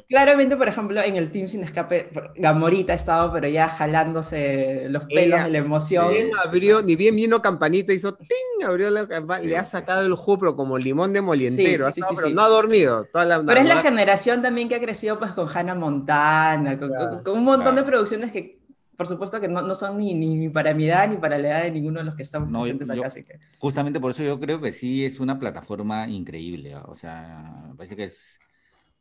Claramente, 0.10 0.56
por 0.58 0.68
ejemplo, 0.68 1.02
en 1.02 1.16
el 1.16 1.32
Team 1.32 1.48
Sin 1.48 1.64
Escape, 1.64 2.10
Gamorita 2.36 2.94
ha 2.94 2.96
estado, 2.96 3.32
pero 3.32 3.48
ya 3.48 3.70
jalándose 3.70 4.88
los 4.90 5.06
pelos 5.06 5.40
Ella- 5.40 5.44
de 5.46 5.52
la 5.52 5.58
emoción. 5.58 6.12
Bien 6.12 6.30
abrió, 6.44 6.82
ni 6.82 6.96
bien 6.96 7.16
vino 7.16 7.42
campanita, 7.42 7.94
hizo 7.94 8.14
¡ting! 8.16 8.66
abrió 8.66 8.90
la 8.90 9.08
campa- 9.08 9.40
le 9.40 9.58
ha 9.58 9.66
sacado 9.66 10.06
el 10.06 10.14
jugo, 10.16 10.40
pero 10.40 10.56
como 10.56 10.78
limón 10.78 11.14
de 11.14 11.22
molientero. 11.22 11.88
Sí, 11.88 11.94
sí, 11.96 12.00
estado, 12.02 12.10
sí, 12.12 12.16
pero 12.18 12.28
sí. 12.30 12.34
no 12.36 12.42
ha 12.42 12.48
dormido. 12.48 13.06
Toda 13.12 13.26
la, 13.26 13.40
Pero 13.42 13.60
es 13.60 13.68
la 13.68 13.78
generación 13.82 14.42
también 14.42 14.70
que 14.70 14.76
ha 14.76 14.82
crecido 14.82 15.20
pues 15.20 15.32
con 15.32 15.48
Hannah 15.54 15.76
Montana, 15.76 16.78
con, 16.78 16.90
Claro, 16.90 17.10
con- 17.10 17.24
con 17.24 17.34
un 17.40 17.44
montón 17.44 17.76
de 17.76 17.84
producciones 17.84 18.32
que, 18.32 18.60
por 18.98 19.08
supuesto, 19.08 19.40
que 19.42 19.48
no, 19.48 19.62
no 19.62 19.76
son 19.76 19.98
ni, 19.98 20.14
ni, 20.14 20.36
ni 20.36 20.50
para 20.50 20.74
mi 20.74 20.86
edad 20.86 21.10
ni 21.10 21.18
para 21.18 21.38
la 21.38 21.48
edad 21.50 21.64
de 21.64 21.72
ninguno 21.72 22.00
de 22.00 22.06
los 22.06 22.16
que 22.16 22.24
estamos 22.24 22.50
No, 22.50 22.60
yo- 22.60 22.64
presentes 22.78 22.90
acá. 22.90 22.98
yo- 23.02 23.06
así 23.06 23.24
que... 23.24 23.40
Justamente 23.60 24.00
por 24.00 24.12
eso 24.12 24.24
yo 24.24 24.40
creo 24.40 24.62
que 24.62 24.72
sí 24.72 25.04
es 25.06 25.20
una 25.20 25.40
plataforma 25.40 26.08
increíble. 26.08 26.76
O 26.76 26.96
sea, 26.96 27.66
me 27.70 27.76
parece 27.76 27.96
que 27.96 28.04
es 28.06 28.40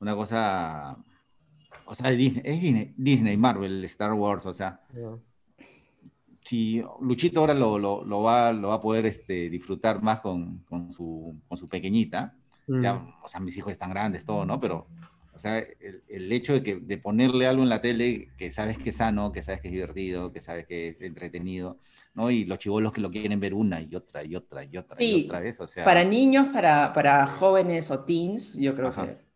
una 0.01 0.15
cosa. 0.15 0.97
O 1.87 1.95
sea, 1.95 2.11
es 2.11 2.17
Disney, 2.19 2.43
es 2.45 2.61
Disney, 2.61 2.95
Disney, 2.97 3.37
Marvel, 3.37 3.85
Star 3.85 4.13
Wars. 4.15 4.47
O 4.47 4.53
sea, 4.53 4.81
si 6.45 6.83
Luchito 7.01 7.41
ahora 7.41 7.55
lo, 7.55 7.79
lo, 7.79 8.05
lo 8.05 8.23
va, 8.23 8.53
lo 8.53 8.69
va 8.69 8.75
a 8.77 8.81
poder 8.81 9.07
este, 9.07 9.49
disfrutar 9.49 10.03
más 10.03 10.21
con, 10.21 10.59
con, 10.69 10.91
su, 10.93 11.37
con 11.49 11.57
su 11.57 11.69
pequeñita. 11.69 12.35
Mm. 12.67 12.83
Ya, 12.83 12.95
o 13.23 13.29
sea, 13.29 13.41
mis 13.41 13.57
hijos 13.57 13.73
están 13.73 13.91
grandes, 13.91 14.25
todo, 14.25 14.45
¿no? 14.45 14.59
Pero, 14.61 14.87
o 15.35 15.39
sea, 15.39 15.59
el, 15.59 16.03
el 16.09 16.33
hecho 16.33 16.53
de, 16.53 16.63
que, 16.63 16.77
de 16.77 16.99
ponerle 16.99 17.47
algo 17.47 17.63
en 17.63 17.69
la 17.69 17.81
tele 17.81 18.29
que 18.37 18.51
sabes 18.51 18.79
que 18.79 18.91
es 18.91 18.97
sano, 18.97 19.33
que 19.33 19.43
sabes 19.43 19.61
que 19.61 19.69
es 19.69 19.73
divertido, 19.73 20.33
que 20.33 20.41
sabes 20.41 20.67
que 20.67 20.89
es 20.89 21.01
entretenido, 21.01 21.79
¿no? 22.15 22.31
Y 22.31 22.45
los 22.45 22.59
chivolos 22.59 22.93
que 22.93 23.01
lo 23.01 23.11
quieren 23.11 23.41
ver 23.41 23.55
una 23.55 23.81
y 23.81 23.95
otra 23.95 24.25
y 24.25 24.37
otra 24.37 24.65
y 24.65 24.77
otra 24.77 25.03
y 25.03 25.25
otra 25.25 25.41
vez, 25.41 25.61
o 25.61 25.67
sea. 25.67 25.85
Para 25.85 26.05
niños, 26.05 26.49
para, 26.53 26.93
para 26.93 27.27
jóvenes 27.27 27.91
o 27.91 28.01
teens, 28.05 28.57
yo 28.57 28.75
creo 28.75 28.89
Ajá. 28.89 29.07
que... 29.07 29.32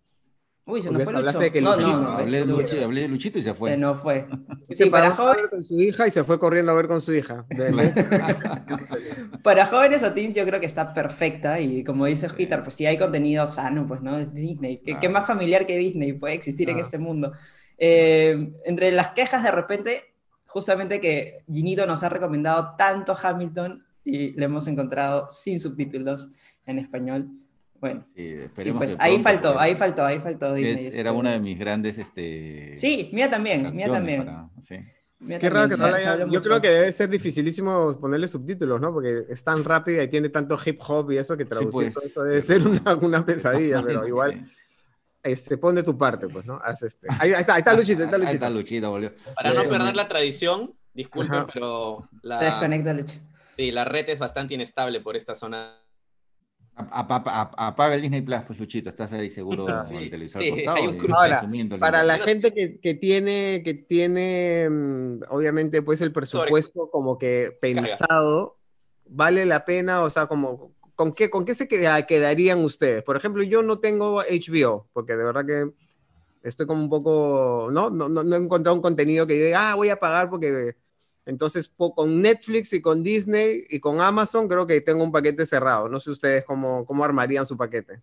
Uy, 0.69 0.83
se 0.83 0.91
nos 0.91 1.05
fue 1.05 1.13
Lucho. 1.13 1.39
de 1.39 1.53
que 1.53 1.61
no, 1.61 1.75
Luchito- 1.77 1.93
no, 1.93 2.01
no, 2.01 2.09
hablé, 2.19 2.39
de. 2.41 2.47
Luchito, 2.47 2.85
hablé 2.85 3.01
de 3.03 3.09
Luchito 3.09 3.39
y 3.39 3.43
se 3.43 3.55
fue. 3.55 3.71
Se 3.71 3.77
nos 3.77 4.01
fue. 4.01 4.27
Sí, 4.69 4.75
se 4.75 4.87
para, 4.91 5.13
jóvenes, 5.13 5.47
con 5.49 5.65
su 5.65 5.81
hija 5.81 6.09
y 6.09 6.11
se 6.11 6.25
fue 6.25 6.41
corriendo 6.41 6.73
a 6.73 6.75
ver 6.75 6.89
con 6.89 7.01
su 7.01 7.15
hija. 7.15 7.47
para 9.43 9.67
jóvenes 9.67 10.03
o 10.03 10.13
teens 10.13 10.35
yo 10.35 10.45
creo 10.45 10.59
que 10.61 10.67
está 10.67 10.93
perfecta 10.93 11.61
y 11.61 11.85
como 11.85 12.07
dice 12.07 12.27
Osquitar, 12.27 12.63
pues 12.65 12.75
si 12.75 12.85
hay 12.87 12.99
contenido 12.99 13.47
sano, 13.47 13.87
pues 13.87 14.01
no, 14.03 14.19
es 14.19 14.33
Disney. 14.35 14.79
¿Qué, 14.79 14.95
qué 14.95 14.99
Claro. 14.99 15.13
más 15.13 15.27
familiar 15.27 15.67
que 15.67 15.79
Disney 15.79 16.13
puede 16.15 16.35
existir 16.35 16.69
en 16.71 16.79
Ah. 16.79 16.81
este 16.81 16.99
mundo? 16.99 17.33
Eh, 17.79 18.53
entre 18.65 18.91
las 18.91 19.11
quejas 19.11 19.43
de 19.45 19.51
repente, 19.53 20.03
justamente 20.47 21.01
que 21.01 21.45
Ginito 21.51 21.87
nos 21.87 22.03
ha 22.03 22.09
recomendado 22.09 22.75
tanto 22.77 23.17
Hamilton 23.21 23.85
y 24.05 24.33
le 24.33 24.45
hemos 24.47 24.67
encontrado 24.67 25.29
sin 25.31 25.61
subtítulos 25.61 26.31
en 26.65 26.79
español. 26.79 27.29
Bueno, 27.81 28.07
Sí, 28.17 28.37
sí, 28.59 28.73
pues 28.73 28.97
que 28.97 29.03
ahí 29.03 29.19
pronto, 29.19 29.23
faltó, 29.23 29.59
ahí 29.59 29.75
faltó, 29.77 30.05
ahí 30.05 30.21
faltó 30.21 30.57
es- 30.57 30.81
este. 30.83 31.01
era 31.01 31.13
una 31.13 31.33
de 31.33 31.41
mis 31.41 31.59
grandes. 31.59 31.99
Este, 31.99 32.77
Sí, 32.77 33.11
mía 33.13 33.29
también, 33.29 33.71
mía 33.73 33.91
también. 33.91 34.25
para- 34.25 34.49
sí. 34.61 34.79
mía 35.19 35.39
Qué 35.39 35.49
raro 35.51 35.69
que 35.69 35.77
no 35.77 35.85
haya- 35.87 36.19
Yo 36.19 36.27
mucho. 36.27 36.41
creo 36.43 36.61
que 36.61 36.69
debe 36.69 36.93
ser 36.93 37.09
dificilísimo 37.09 37.93
ponerle 38.01 38.29
subtítulos, 38.29 38.81
¿no? 38.81 38.93
Porque 38.93 39.25
es 39.29 39.43
tan 39.45 39.63
rápida 39.65 40.03
y 40.03 40.09
tiene 40.09 40.29
tanto 40.29 40.59
hip 40.65 40.81
hop 40.87 41.11
y 41.13 41.19
eso 41.19 41.37
que 41.37 41.45
traducir 41.45 41.73
pues, 41.73 41.95
todo 41.95 42.05
eso 42.05 42.23
debe 42.25 42.43
ser 42.43 42.67
una, 42.67 42.95
una 42.97 43.25
pesadilla, 43.25 43.83
pero 43.83 44.07
igual, 44.09 44.43
Sí. 44.45 44.53
este, 45.23 45.59
pon 45.59 45.75
de 45.75 45.83
tu 45.83 45.97
parte, 45.99 46.29
pues, 46.29 46.45
¿no? 46.47 46.61
Haz 46.63 46.83
este. 46.83 47.09
Ahí, 47.19 47.33
ahí 47.33 47.41
está, 47.41 47.55
ahí 47.55 47.59
está 47.61 47.75
Luchito, 47.75 47.99
ahí 48.01 48.05
está 48.05 48.17
Ahí 48.17 48.23
Luchito. 48.23 48.35
está 48.35 48.51
Luchito, 48.51 48.91
volvió. 48.91 49.13
Para 49.35 49.53
no 49.55 49.63
Sí, 49.63 49.69
perder 49.69 49.97
la 49.97 50.09
tradición, 50.09 50.75
disculpen, 50.95 51.35
Ajá. 51.35 51.47
pero 51.53 52.09
Te 52.23 52.29
la, 52.29 52.39
desconecta 52.41 52.93
Lucho. 52.95 53.19
sí, 53.57 53.71
la 53.71 53.85
red 53.85 54.09
es 54.09 54.19
bastante 54.19 54.55
inestable 54.55 55.01
por 55.01 55.17
esta 55.17 55.35
zona. 55.35 55.77
Apaga 56.77 57.95
el 57.95 58.03
Disney 58.03 58.21
Plus, 58.21 58.41
pues 58.47 58.59
Luchito, 58.59 58.91
estás 58.91 59.11
ahí 59.13 59.31
seguro 59.31 59.67
Ah, 59.67 59.79
con 59.79 59.87
sí. 59.87 60.05
el 60.05 60.11
televisor 60.11 60.43
Sí, 60.43 60.51
costado. 60.51 60.77
hay 60.77 60.87
un. 60.89 61.13
Ahora, 61.15 61.43
Para 61.81 62.03
la 62.03 62.19
gente 62.19 62.53
que, 62.53 62.79
que 62.81 62.95
tiene, 62.95 63.63
que 63.65 63.73
tiene, 63.75 64.69
mm, 64.69 65.21
obviamente, 65.31 65.81
pues 65.81 66.03
el 66.03 66.13
presupuesto 66.13 66.91
como 66.91 67.19
que 67.19 67.57
pensado, 67.61 68.59
vale 69.07 69.47
la 69.47 69.65
pena, 69.65 70.03
o 70.03 70.11
sea, 70.11 70.27
como 70.27 70.75
¿con 70.95 71.13
qué, 71.13 71.31
con 71.31 71.45
qué 71.45 71.55
se 71.55 71.67
quedarían 71.69 72.59
ustedes? 72.65 73.03
Por 73.03 73.17
ejemplo, 73.17 73.43
yo 73.43 73.63
no 73.63 73.79
tengo 73.79 74.21
HBO, 74.23 74.89
porque 74.93 75.17
de 75.17 75.25
verdad 75.25 75.47
que 75.47 75.71
estoy 76.43 76.67
como 76.67 76.83
un 76.83 76.91
poco, 76.91 77.69
¿no? 77.73 77.89
No, 77.89 78.09
no, 78.09 78.35
he 78.37 78.39
encontrado 78.39 78.75
un 78.77 78.83
contenido 78.83 79.27
que 79.27 79.35
diga, 79.35 79.71
ah, 79.71 79.75
voy 79.75 79.89
a 79.89 79.99
pagar 79.99 80.29
porque... 80.29 80.77
Entonces, 81.27 81.71
con 81.77 82.23
Netflix 82.23 82.73
y 82.73 82.81
con 82.81 83.03
Disney 83.03 83.65
y 83.69 83.81
con 83.81 84.01
Amazon, 84.01 84.47
creo 84.47 84.67
que 84.67 84.81
tengo 84.81 85.03
un 85.03 85.11
paquete 85.11 85.45
cerrado. 85.45 85.89
No 85.89 85.99
sé 85.99 86.11
ustedes 86.11 86.45
cómo, 86.45 86.87
cómo 86.87 87.05
armarían 87.05 87.45
su 87.45 87.57
paquete. 87.57 88.01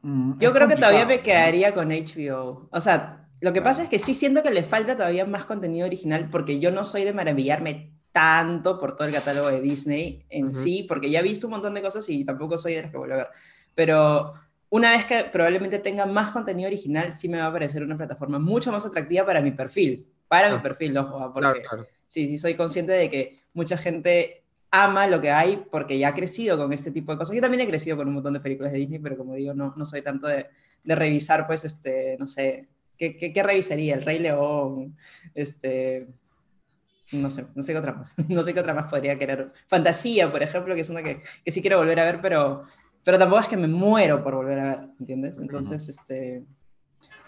Mm, 0.00 0.38
Yo 0.38 0.52
creo 0.52 0.66
que 0.66 0.76
todavía 0.76 1.04
me 1.04 1.20
quedaría 1.20 1.74
con 1.74 1.90
HBO. 1.90 2.68
O 2.70 2.80
sea, 2.80 3.28
lo 3.40 3.52
que 3.52 3.60
pasa 3.60 3.82
es 3.82 3.90
que 3.90 3.98
sí 3.98 4.14
siento 4.14 4.42
que 4.42 4.50
le 4.50 4.64
falta 4.64 4.96
todavía 4.96 5.26
más 5.26 5.44
contenido 5.44 5.86
original 5.86 6.30
porque 6.30 6.58
yo 6.58 6.70
no 6.70 6.84
soy 6.84 7.04
de 7.04 7.12
maravillarme 7.12 7.92
tanto 8.10 8.78
por 8.78 8.96
todo 8.96 9.06
el 9.06 9.12
catálogo 9.12 9.48
de 9.48 9.60
Disney 9.60 10.24
en 10.30 10.50
sí, 10.50 10.86
porque 10.88 11.10
ya 11.10 11.20
he 11.20 11.22
visto 11.22 11.46
un 11.48 11.50
montón 11.50 11.74
de 11.74 11.82
cosas 11.82 12.08
y 12.08 12.24
tampoco 12.24 12.56
soy 12.56 12.72
de 12.72 12.82
las 12.82 12.90
que 12.90 12.96
vuelvo 12.96 13.12
a 13.12 13.18
ver. 13.18 13.28
Pero 13.74 14.32
una 14.70 14.92
vez 14.92 15.04
que 15.04 15.24
probablemente 15.24 15.78
tenga 15.80 16.06
más 16.06 16.30
contenido 16.30 16.68
original, 16.68 17.12
sí 17.12 17.28
me 17.28 17.38
va 17.38 17.48
a 17.48 17.52
parecer 17.52 17.82
una 17.82 17.98
plataforma 17.98 18.38
mucho 18.38 18.72
más 18.72 18.86
atractiva 18.86 19.26
para 19.26 19.42
mi 19.42 19.50
perfil. 19.50 20.06
Para 20.28 20.48
mi 20.48 20.56
ah. 20.56 20.62
perfil, 20.62 20.96
ojo, 20.96 21.30
porque 21.34 21.62
sí, 22.06 22.28
sí, 22.28 22.38
soy 22.38 22.54
consciente 22.54 22.92
de 22.92 23.10
que 23.10 23.36
mucha 23.54 23.76
gente 23.76 24.44
ama 24.70 25.06
lo 25.06 25.20
que 25.20 25.30
hay 25.30 25.64
porque 25.70 25.98
ya 25.98 26.08
ha 26.08 26.14
crecido 26.14 26.56
con 26.58 26.72
este 26.72 26.90
tipo 26.90 27.12
de 27.12 27.18
cosas. 27.18 27.34
Yo 27.34 27.40
también 27.40 27.62
he 27.62 27.66
crecido 27.66 27.96
con 27.96 28.08
un 28.08 28.14
montón 28.14 28.34
de 28.34 28.40
películas 28.40 28.72
de 28.72 28.78
Disney, 28.78 28.98
pero 28.98 29.16
como 29.16 29.34
digo, 29.34 29.54
no, 29.54 29.74
no 29.76 29.84
soy 29.84 30.02
tanto 30.02 30.26
de, 30.26 30.46
de 30.84 30.94
revisar, 30.94 31.46
pues, 31.46 31.64
este, 31.64 32.16
no 32.18 32.26
sé, 32.26 32.68
¿qué, 32.98 33.16
¿qué, 33.16 33.32
qué, 33.32 33.42
revisaría? 33.42 33.94
El 33.94 34.02
Rey 34.02 34.18
León, 34.18 34.96
este, 35.34 36.00
no 37.12 37.30
sé, 37.30 37.46
no 37.54 37.62
sé 37.62 37.72
qué 37.72 37.78
otra 37.78 37.92
más, 37.92 38.14
no 38.28 38.42
sé 38.42 38.52
qué 38.52 38.60
otra 38.60 38.74
más 38.74 38.90
podría 38.90 39.18
querer. 39.18 39.52
Fantasía, 39.68 40.30
por 40.30 40.42
ejemplo, 40.42 40.74
que 40.74 40.80
es 40.80 40.90
una 40.90 41.02
que, 41.02 41.22
que 41.44 41.50
sí 41.50 41.60
quiero 41.60 41.78
volver 41.78 42.00
a 42.00 42.04
ver, 42.04 42.20
pero 42.20 42.64
pero 43.06 43.20
tampoco 43.20 43.40
es 43.40 43.46
que 43.46 43.56
me 43.56 43.68
muero 43.68 44.20
por 44.20 44.34
volver 44.34 44.58
a 44.58 44.64
ver, 44.64 44.88
¿entiendes? 44.98 45.38
Entonces, 45.38 45.88
este, 45.88 46.42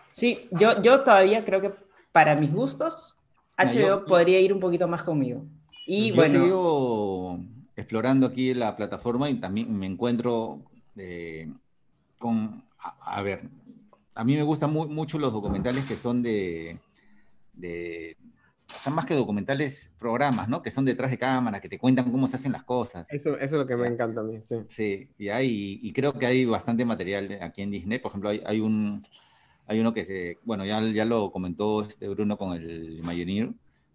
sí, 0.08 0.48
yo, 0.50 0.82
yo 0.82 1.04
todavía 1.04 1.44
creo 1.44 1.60
que 1.60 1.72
para 2.10 2.34
mis 2.34 2.52
gustos, 2.52 3.16
HBO 3.58 4.04
podría 4.04 4.40
ir 4.40 4.52
un 4.52 4.60
poquito 4.60 4.86
más 4.86 5.02
conmigo. 5.02 5.44
Y 5.86 6.10
yo 6.10 6.14
bueno. 6.16 6.44
Sigo 6.44 7.40
explorando 7.76 8.26
aquí 8.26 8.54
la 8.54 8.76
plataforma 8.76 9.30
y 9.30 9.34
también 9.36 9.76
me 9.76 9.86
encuentro 9.86 10.60
eh, 10.96 11.48
con, 12.18 12.62
a, 12.78 13.22
ver, 13.22 13.42
a 14.14 14.24
mí 14.24 14.36
me 14.36 14.42
gustan 14.42 14.72
mucho 14.72 15.18
los 15.18 15.32
documentales 15.32 15.84
que 15.84 15.96
son 15.96 16.22
de, 16.22 16.78
de, 17.54 18.16
son 18.76 18.94
más 18.94 19.06
que 19.06 19.14
documentales, 19.14 19.92
programas, 19.98 20.48
¿no? 20.48 20.60
Que 20.60 20.70
son 20.70 20.84
detrás 20.84 21.10
de 21.10 21.18
cámara, 21.18 21.60
que 21.60 21.68
te 21.68 21.78
cuentan 21.78 22.10
cómo 22.10 22.26
se 22.26 22.36
hacen 22.36 22.52
las 22.52 22.64
cosas. 22.64 23.12
Eso, 23.12 23.34
eso 23.34 23.44
es 23.44 23.52
lo 23.52 23.66
que 23.66 23.76
me 23.76 23.86
encanta 23.86 24.20
a 24.20 24.24
mí, 24.24 24.40
sí. 24.44 24.56
Sí, 24.68 25.08
y, 25.18 25.28
hay, 25.28 25.80
y 25.82 25.92
creo 25.92 26.12
que 26.12 26.26
hay 26.26 26.44
bastante 26.44 26.84
material 26.84 27.38
aquí 27.40 27.62
en 27.62 27.70
Disney. 27.70 27.98
Por 27.98 28.10
ejemplo, 28.10 28.30
hay, 28.30 28.42
hay 28.44 28.60
un, 28.60 29.00
hay 29.68 29.80
uno 29.80 29.94
que 29.94 30.04
se, 30.04 30.38
bueno, 30.44 30.64
ya, 30.64 30.80
ya 30.80 31.04
lo 31.04 31.30
comentó 31.30 31.82
este 31.82 32.08
Bruno 32.08 32.36
con 32.36 32.54
el 32.54 32.98
Imagineer, 32.98 33.50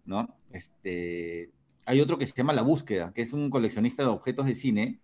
¿no? 0.06 0.28
Este, 0.50 1.50
hay 1.84 2.00
otro 2.00 2.16
que 2.16 2.26
se 2.26 2.34
llama 2.34 2.54
La 2.54 2.62
Búsqueda, 2.62 3.12
que 3.14 3.20
es 3.20 3.34
un 3.34 3.50
coleccionista 3.50 4.02
de 4.02 4.08
objetos 4.08 4.46
de 4.46 4.54
cine, 4.54 4.98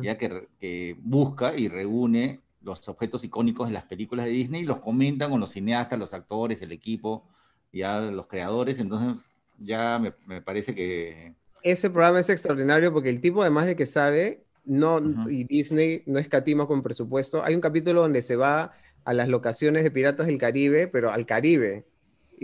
ya 0.00 0.16
que, 0.16 0.46
que 0.60 0.96
busca 1.02 1.56
y 1.56 1.66
reúne 1.66 2.40
los 2.62 2.88
objetos 2.88 3.24
icónicos 3.24 3.66
de 3.66 3.74
las 3.74 3.82
películas 3.82 4.26
de 4.26 4.30
Disney 4.30 4.62
y 4.62 4.64
los 4.64 4.78
comenta 4.78 5.28
con 5.28 5.40
los 5.40 5.50
cineastas, 5.50 5.98
los 5.98 6.14
actores, 6.14 6.62
el 6.62 6.70
equipo 6.70 7.24
ya 7.72 8.00
los 8.00 8.26
creadores, 8.26 8.78
entonces 8.78 9.14
ya 9.58 9.98
me, 9.98 10.40
parece 10.42 10.74
que... 10.74 11.34
Ese 11.62 11.90
programa 11.90 12.20
es 12.20 12.28
extraordinario 12.28 12.92
porque 12.92 13.08
el 13.08 13.20
tipo, 13.20 13.42
además 13.42 13.66
de 13.66 13.76
que 13.76 13.86
sabe, 13.86 14.44
no, 14.64 14.98
y 15.28 15.44
Disney 15.44 16.02
no 16.06 16.18
escatima 16.18 16.66
con 16.66 16.82
presupuesto, 16.82 17.42
hay 17.42 17.54
un 17.54 17.60
capítulo 17.60 18.02
donde 18.02 18.22
se 18.22 18.36
va 18.36 18.72
a 19.04 19.12
las 19.12 19.28
locaciones 19.28 19.84
de 19.84 19.90
Piratas 19.90 20.26
del 20.26 20.38
Caribe, 20.38 20.88
pero 20.88 21.10
al 21.10 21.26
Caribe, 21.26 21.84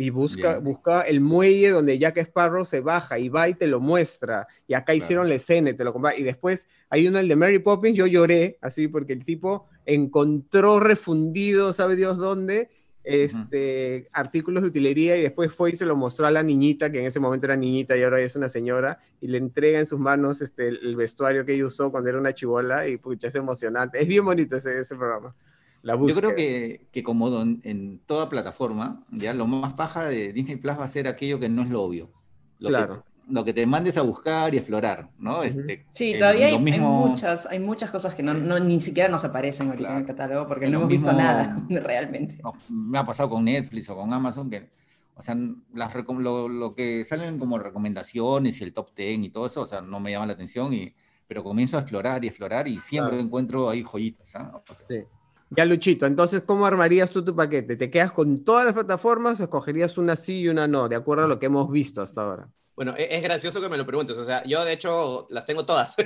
y 0.00 0.10
busca, 0.10 0.60
busca 0.60 1.02
el 1.02 1.20
muelle 1.20 1.70
donde 1.70 1.98
Jack 1.98 2.18
Sparrow 2.18 2.64
se 2.64 2.78
baja 2.78 3.18
y 3.18 3.28
va 3.28 3.48
y 3.48 3.54
te 3.54 3.66
lo 3.66 3.80
muestra. 3.80 4.46
Y 4.68 4.74
acá 4.74 4.94
hicieron 4.94 5.28
la 5.28 5.34
escena, 5.34 5.74
te 5.74 5.82
lo 5.82 5.92
Y 6.16 6.22
después 6.22 6.68
hay 6.88 7.08
uno, 7.08 7.18
el 7.18 7.26
de 7.26 7.34
Mary 7.34 7.58
Poppins, 7.58 7.96
yo 7.96 8.06
lloré 8.06 8.58
así 8.60 8.86
porque 8.86 9.12
el 9.12 9.24
tipo 9.24 9.66
encontró 9.86 10.78
refundido, 10.78 11.72
sabe 11.72 11.96
Dios 11.96 12.16
dónde, 12.16 12.70
este, 13.02 14.08
artículos 14.12 14.62
de 14.62 14.68
utilería 14.68 15.16
y 15.16 15.22
después 15.22 15.52
fue 15.52 15.72
y 15.72 15.74
se 15.74 15.84
lo 15.84 15.96
mostró 15.96 16.26
a 16.26 16.30
la 16.30 16.44
niñita, 16.44 16.92
que 16.92 17.00
en 17.00 17.06
ese 17.06 17.18
momento 17.18 17.46
era 17.46 17.56
niñita 17.56 17.96
y 17.96 18.02
ahora 18.04 18.20
es 18.20 18.36
una 18.36 18.48
señora, 18.48 19.00
y 19.20 19.26
le 19.26 19.38
entrega 19.38 19.80
en 19.80 19.86
sus 19.86 19.98
manos 19.98 20.40
este, 20.42 20.68
el 20.68 20.94
vestuario 20.94 21.44
que 21.44 21.54
ella 21.54 21.66
usó 21.66 21.90
cuando 21.90 22.08
era 22.08 22.20
una 22.20 22.32
chivola 22.32 22.86
y 22.86 22.98
pucha, 22.98 23.26
es 23.26 23.34
emocionante. 23.34 24.00
Es 24.00 24.06
bien 24.06 24.24
bonito 24.24 24.54
ese, 24.56 24.78
ese 24.78 24.94
programa. 24.94 25.34
La 25.82 25.96
Yo 25.96 26.14
creo 26.14 26.34
que, 26.34 26.88
que 26.90 27.02
como 27.02 27.42
en 27.42 28.00
toda 28.06 28.28
plataforma, 28.28 29.04
ya 29.10 29.32
lo 29.32 29.46
más 29.46 29.74
paja 29.74 30.06
de 30.06 30.32
Disney 30.32 30.56
Plus 30.56 30.78
va 30.78 30.84
a 30.84 30.88
ser 30.88 31.06
aquello 31.06 31.38
que 31.38 31.48
no 31.48 31.62
es 31.62 31.70
lo 31.70 31.82
obvio. 31.82 32.10
Lo 32.58 32.68
claro 32.68 33.04
lo 33.28 33.44
que 33.44 33.52
te 33.52 33.66
mandes 33.66 33.96
a 33.98 34.02
buscar 34.02 34.54
y 34.54 34.58
explorar, 34.58 35.10
¿no? 35.18 35.42
Este, 35.42 35.86
sí, 35.90 36.14
todavía 36.18 36.46
hay, 36.46 36.58
muchas, 36.58 37.46
hay 37.46 37.58
muchas 37.58 37.90
cosas 37.90 38.14
que 38.14 38.22
no, 38.22 38.34
ni 38.58 38.80
siquiera 38.80 39.08
nos 39.08 39.24
aparecen 39.24 39.68
ahorita 39.68 39.90
en 39.90 39.96
el 39.98 40.06
catálogo 40.06 40.46
porque 40.46 40.68
no 40.68 40.78
hemos 40.78 40.88
visto 40.88 41.12
nada 41.12 41.62
realmente. 41.68 42.40
me 42.70 42.98
ha 42.98 43.04
pasado 43.04 43.28
con 43.28 43.44
Netflix 43.44 43.88
o 43.90 43.96
con 43.96 44.12
Amazon 44.12 44.48
que, 44.48 44.70
o 45.14 45.22
sea, 45.22 45.36
las, 45.74 45.94
lo, 45.94 46.48
lo, 46.48 46.74
que 46.74 47.04
salen 47.04 47.38
como 47.38 47.58
recomendaciones 47.58 48.60
y 48.60 48.64
el 48.64 48.72
top 48.72 48.94
10 48.94 49.18
y 49.24 49.30
todo 49.30 49.46
eso, 49.46 49.62
o 49.62 49.66
sea, 49.66 49.80
no 49.82 50.00
me 50.00 50.10
llama 50.10 50.26
la 50.26 50.32
atención, 50.32 50.72
y, 50.72 50.94
pero 51.26 51.44
comienzo 51.44 51.76
a 51.76 51.80
explorar 51.80 52.24
y 52.24 52.28
explorar 52.28 52.66
y 52.66 52.76
siempre 52.76 53.20
encuentro 53.20 53.68
ahí 53.68 53.82
joyitas. 53.82 54.36
¿ah? 54.36 54.62
sí. 54.88 55.02
Ya, 55.50 55.64
Luchito, 55.64 56.06
entonces, 56.06 56.42
¿cómo 56.42 56.66
armarías 56.66 57.10
tú 57.10 57.24
tu 57.24 57.34
paquete? 57.34 57.76
¿Te 57.76 57.90
quedas 57.90 58.12
con 58.12 58.44
todas 58.44 58.66
las 58.66 58.74
plataformas 58.74 59.40
o 59.40 59.44
escogerías 59.44 59.96
una 59.96 60.14
sí 60.14 60.40
y 60.40 60.48
una 60.48 60.68
no, 60.68 60.88
de 60.88 60.96
acuerdo 60.96 61.24
a 61.24 61.28
lo 61.28 61.38
que 61.38 61.46
hemos 61.46 61.70
visto 61.70 62.02
hasta 62.02 62.22
ahora? 62.22 62.48
Bueno, 62.76 62.94
e-, 62.96 63.16
es, 63.16 63.22
gracioso 63.22 63.60
que 63.60 63.68
me 63.68 63.76
lo 63.76 63.86
preguntes. 63.86 64.16
O 64.18 64.24
sea, 64.24 64.44
yo 64.44 64.64
de 64.64 64.72
hecho 64.72 65.26
las 65.30 65.46
tengo 65.46 65.64
todas. 65.64 65.96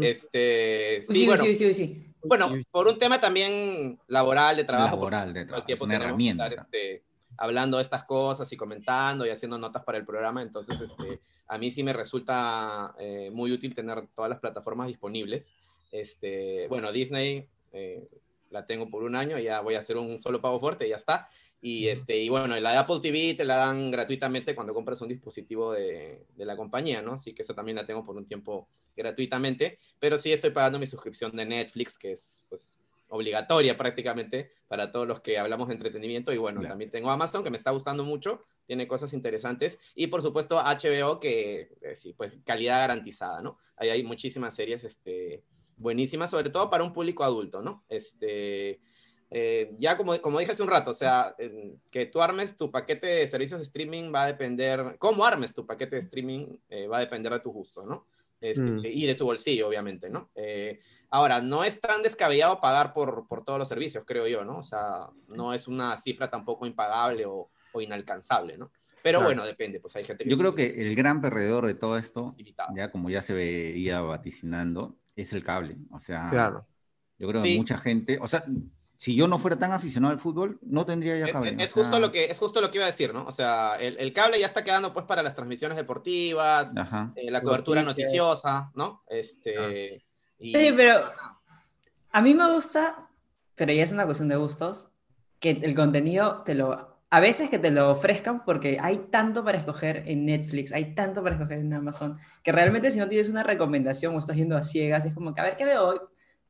este, 0.00 1.02
sí, 1.08 1.26
bueno, 1.26 1.42
sí, 1.42 1.54
sí, 1.54 1.74
sí, 1.74 2.14
Bueno, 2.22 2.52
por 2.70 2.86
un 2.86 2.98
tema 2.98 3.20
también 3.20 3.98
laboral, 4.08 4.56
de 4.56 4.64
trabajo. 4.64 4.96
Laboral, 4.96 5.32
de 5.32 5.46
trabajo. 5.46 5.66
Tiempo 5.66 5.84
una 5.86 5.96
herramienta. 5.96 6.46
Estar, 6.46 6.64
este, 6.64 7.02
hablando 7.38 7.78
de 7.78 7.82
estas 7.82 8.04
cosas 8.04 8.52
y 8.52 8.56
comentando 8.56 9.24
y 9.24 9.30
haciendo 9.30 9.58
notas 9.58 9.82
para 9.82 9.96
el 9.96 10.04
programa. 10.04 10.42
Entonces, 10.42 10.80
este, 10.80 11.20
a 11.48 11.56
mí 11.56 11.70
sí 11.70 11.82
me 11.82 11.92
resulta 11.92 12.94
eh, 12.98 13.30
muy 13.32 13.50
útil 13.50 13.74
tener 13.74 14.06
todas 14.14 14.28
las 14.28 14.38
plataformas 14.38 14.86
disponibles. 14.86 15.54
Este, 15.90 16.68
bueno, 16.68 16.92
Disney 16.92 17.48
eh, 17.72 18.06
la 18.50 18.66
tengo 18.66 18.90
por 18.90 19.02
un 19.02 19.16
año, 19.16 19.38
ya 19.38 19.60
voy 19.60 19.74
a 19.74 19.78
hacer 19.78 19.96
un 19.96 20.18
solo 20.18 20.40
pago 20.40 20.60
fuerte 20.60 20.86
y 20.86 20.90
ya 20.90 20.96
está. 20.96 21.28
Y, 21.62 21.88
este, 21.88 22.18
y 22.18 22.28
bueno, 22.28 22.58
la 22.58 22.72
de 22.72 22.78
Apple 22.78 23.00
TV 23.02 23.34
te 23.34 23.44
la 23.44 23.56
dan 23.56 23.90
gratuitamente 23.90 24.54
cuando 24.54 24.72
compras 24.72 25.00
un 25.02 25.08
dispositivo 25.08 25.72
de, 25.72 26.24
de, 26.34 26.44
la 26.44 26.56
compañía, 26.56 27.02
¿no? 27.02 27.12
Así 27.12 27.32
que 27.32 27.42
esa 27.42 27.54
también 27.54 27.76
la 27.76 27.84
tengo 27.86 28.04
por 28.04 28.16
un 28.16 28.26
tiempo 28.26 28.68
gratuitamente, 28.96 29.78
pero 29.98 30.16
sí 30.16 30.32
estoy 30.32 30.50
pagando 30.50 30.78
mi 30.78 30.86
suscripción 30.86 31.36
de 31.36 31.44
Netflix, 31.44 31.98
que 31.98 32.12
es 32.12 32.46
pues 32.48 32.78
obligatoria 33.10 33.76
prácticamente 33.76 34.52
para 34.68 34.90
todos 34.90 35.06
los 35.06 35.20
que 35.20 35.38
hablamos 35.38 35.68
de 35.68 35.74
entretenimiento. 35.74 36.32
Y 36.32 36.38
bueno, 36.38 36.62
también 36.62 36.90
tengo 36.90 37.10
Amazon, 37.10 37.44
que 37.44 37.50
me 37.50 37.56
está 37.56 37.72
gustando 37.72 38.04
mucho, 38.04 38.44
tiene 38.66 38.88
cosas 38.88 39.12
interesantes. 39.12 39.78
Y 39.94 40.06
por 40.06 40.22
supuesto 40.22 40.56
HBO, 40.56 41.20
que 41.20 41.72
eh, 41.82 41.94
sí, 41.94 42.14
pues 42.14 42.32
calidad 42.44 42.78
garantizada, 42.78 43.42
¿no? 43.42 43.58
Ahí 43.76 43.90
hay 43.90 44.02
muchísimas 44.02 44.54
series 44.54 44.84
este, 44.84 45.42
buenísimas, 45.80 46.30
sobre 46.30 46.50
todo 46.50 46.70
para 46.70 46.84
un 46.84 46.92
público 46.92 47.24
adulto, 47.24 47.62
¿no? 47.62 47.84
Este 47.88 48.80
eh, 49.32 49.72
ya 49.78 49.96
como, 49.96 50.20
como 50.20 50.40
dije 50.40 50.50
hace 50.50 50.62
un 50.62 50.68
rato, 50.68 50.90
o 50.90 50.94
sea, 50.94 51.36
que 51.90 52.06
tú 52.06 52.20
armes 52.20 52.56
tu 52.56 52.70
paquete 52.70 53.06
de 53.06 53.26
servicios 53.28 53.60
de 53.60 53.64
streaming 53.64 54.12
va 54.12 54.24
a 54.24 54.26
depender, 54.26 54.96
cómo 54.98 55.24
armes 55.24 55.54
tu 55.54 55.64
paquete 55.64 55.96
de 55.96 56.00
streaming 56.00 56.46
eh, 56.68 56.88
va 56.88 56.96
a 56.96 57.00
depender 57.00 57.32
de 57.32 57.40
tu 57.40 57.52
gusto, 57.52 57.86
¿no? 57.86 58.06
Este, 58.40 58.62
mm. 58.62 58.84
Y 58.84 59.06
de 59.06 59.14
tu 59.14 59.26
bolsillo, 59.26 59.68
obviamente, 59.68 60.10
¿no? 60.10 60.30
Eh, 60.34 60.80
ahora, 61.10 61.40
no 61.40 61.62
es 61.62 61.80
tan 61.80 62.02
descabellado 62.02 62.60
pagar 62.60 62.92
por, 62.92 63.28
por, 63.28 63.44
todos 63.44 63.58
los 63.58 63.68
servicios, 63.68 64.04
creo 64.04 64.26
yo, 64.26 64.44
¿no? 64.44 64.58
O 64.58 64.62
sea, 64.64 65.10
no 65.28 65.54
es 65.54 65.68
una 65.68 65.96
cifra 65.96 66.28
tampoco 66.28 66.66
impagable 66.66 67.26
o, 67.26 67.50
o 67.72 67.80
inalcanzable, 67.80 68.58
¿no? 68.58 68.72
Pero 69.02 69.22
bueno, 69.22 69.46
depende, 69.46 69.80
pues 69.80 69.96
hay 69.96 70.04
gente 70.04 70.24
Yo 70.26 70.36
creo 70.36 70.54
que 70.54 70.82
el 70.82 70.94
gran 70.94 71.22
perdedor 71.22 71.66
de 71.66 71.74
todo 71.74 71.96
esto, 71.96 72.34
ya 72.74 72.90
como 72.90 73.08
ya 73.08 73.22
se 73.22 73.32
veía 73.32 74.00
vaticinando, 74.00 74.96
es 75.22 75.32
el 75.32 75.44
cable. 75.44 75.76
O 75.90 75.98
sea, 75.98 76.28
claro. 76.30 76.66
yo 77.18 77.28
creo 77.28 77.42
que 77.42 77.56
mucha 77.56 77.78
gente, 77.78 78.18
o 78.20 78.26
sea, 78.26 78.44
si 78.96 79.14
yo 79.14 79.28
no 79.28 79.38
fuera 79.38 79.58
tan 79.58 79.72
aficionado 79.72 80.12
al 80.12 80.20
fútbol, 80.20 80.58
no 80.62 80.84
tendría 80.84 81.18
ya 81.18 81.32
cable. 81.32 81.56
Es, 81.58 81.72
justo, 81.72 81.98
lo 81.98 82.10
que, 82.10 82.26
es 82.26 82.38
justo 82.38 82.60
lo 82.60 82.70
que 82.70 82.78
iba 82.78 82.84
a 82.84 82.90
decir, 82.90 83.14
¿no? 83.14 83.24
O 83.26 83.32
sea, 83.32 83.76
el, 83.76 84.12
cable 84.12 84.38
ya 84.38 84.46
está 84.46 84.62
quedando 84.62 84.92
pues 84.92 85.06
para 85.06 85.22
las 85.22 85.34
transmisiones 85.34 85.76
deportivas, 85.76 86.72
eh, 87.16 87.30
la 87.30 87.42
cobertura 87.42 87.82
noticiosa, 87.82 88.70
¿no? 88.74 89.02
Este, 89.08 90.04
Sí, 90.40 90.72
pero 90.74 91.12
a 92.12 92.22
mí 92.22 92.34
me 92.34 92.50
gusta, 92.52 93.10
pero 93.54 93.72
ya 93.72 93.82
es 93.82 93.92
una 93.92 94.06
cuestión 94.06 94.28
de 94.28 94.36
gustos, 94.36 94.96
que 95.38 95.50
el 95.50 95.74
contenido 95.74 96.42
te 96.44 96.54
lo 96.54 96.89
a 97.10 97.20
veces 97.20 97.50
que 97.50 97.58
te 97.58 97.70
lo 97.70 97.90
ofrezcan 97.90 98.44
porque 98.44 98.78
hay 98.80 98.98
tanto 99.10 99.44
para 99.44 99.58
escoger 99.58 100.04
en 100.06 100.24
Netflix, 100.26 100.72
hay 100.72 100.94
tanto 100.94 101.22
para 101.22 101.34
escoger 101.34 101.58
en 101.58 101.72
Amazon, 101.74 102.18
que 102.42 102.52
realmente 102.52 102.90
si 102.92 102.98
no 102.98 103.08
tienes 103.08 103.28
una 103.28 103.42
recomendación 103.42 104.14
o 104.14 104.18
estás 104.20 104.36
yendo 104.36 104.56
a 104.56 104.62
ciegas, 104.62 105.04
es 105.06 105.14
como 105.14 105.34
que 105.34 105.40
a 105.40 105.44
ver 105.44 105.56
qué 105.56 105.64
veo 105.64 105.88
hoy, 105.88 105.98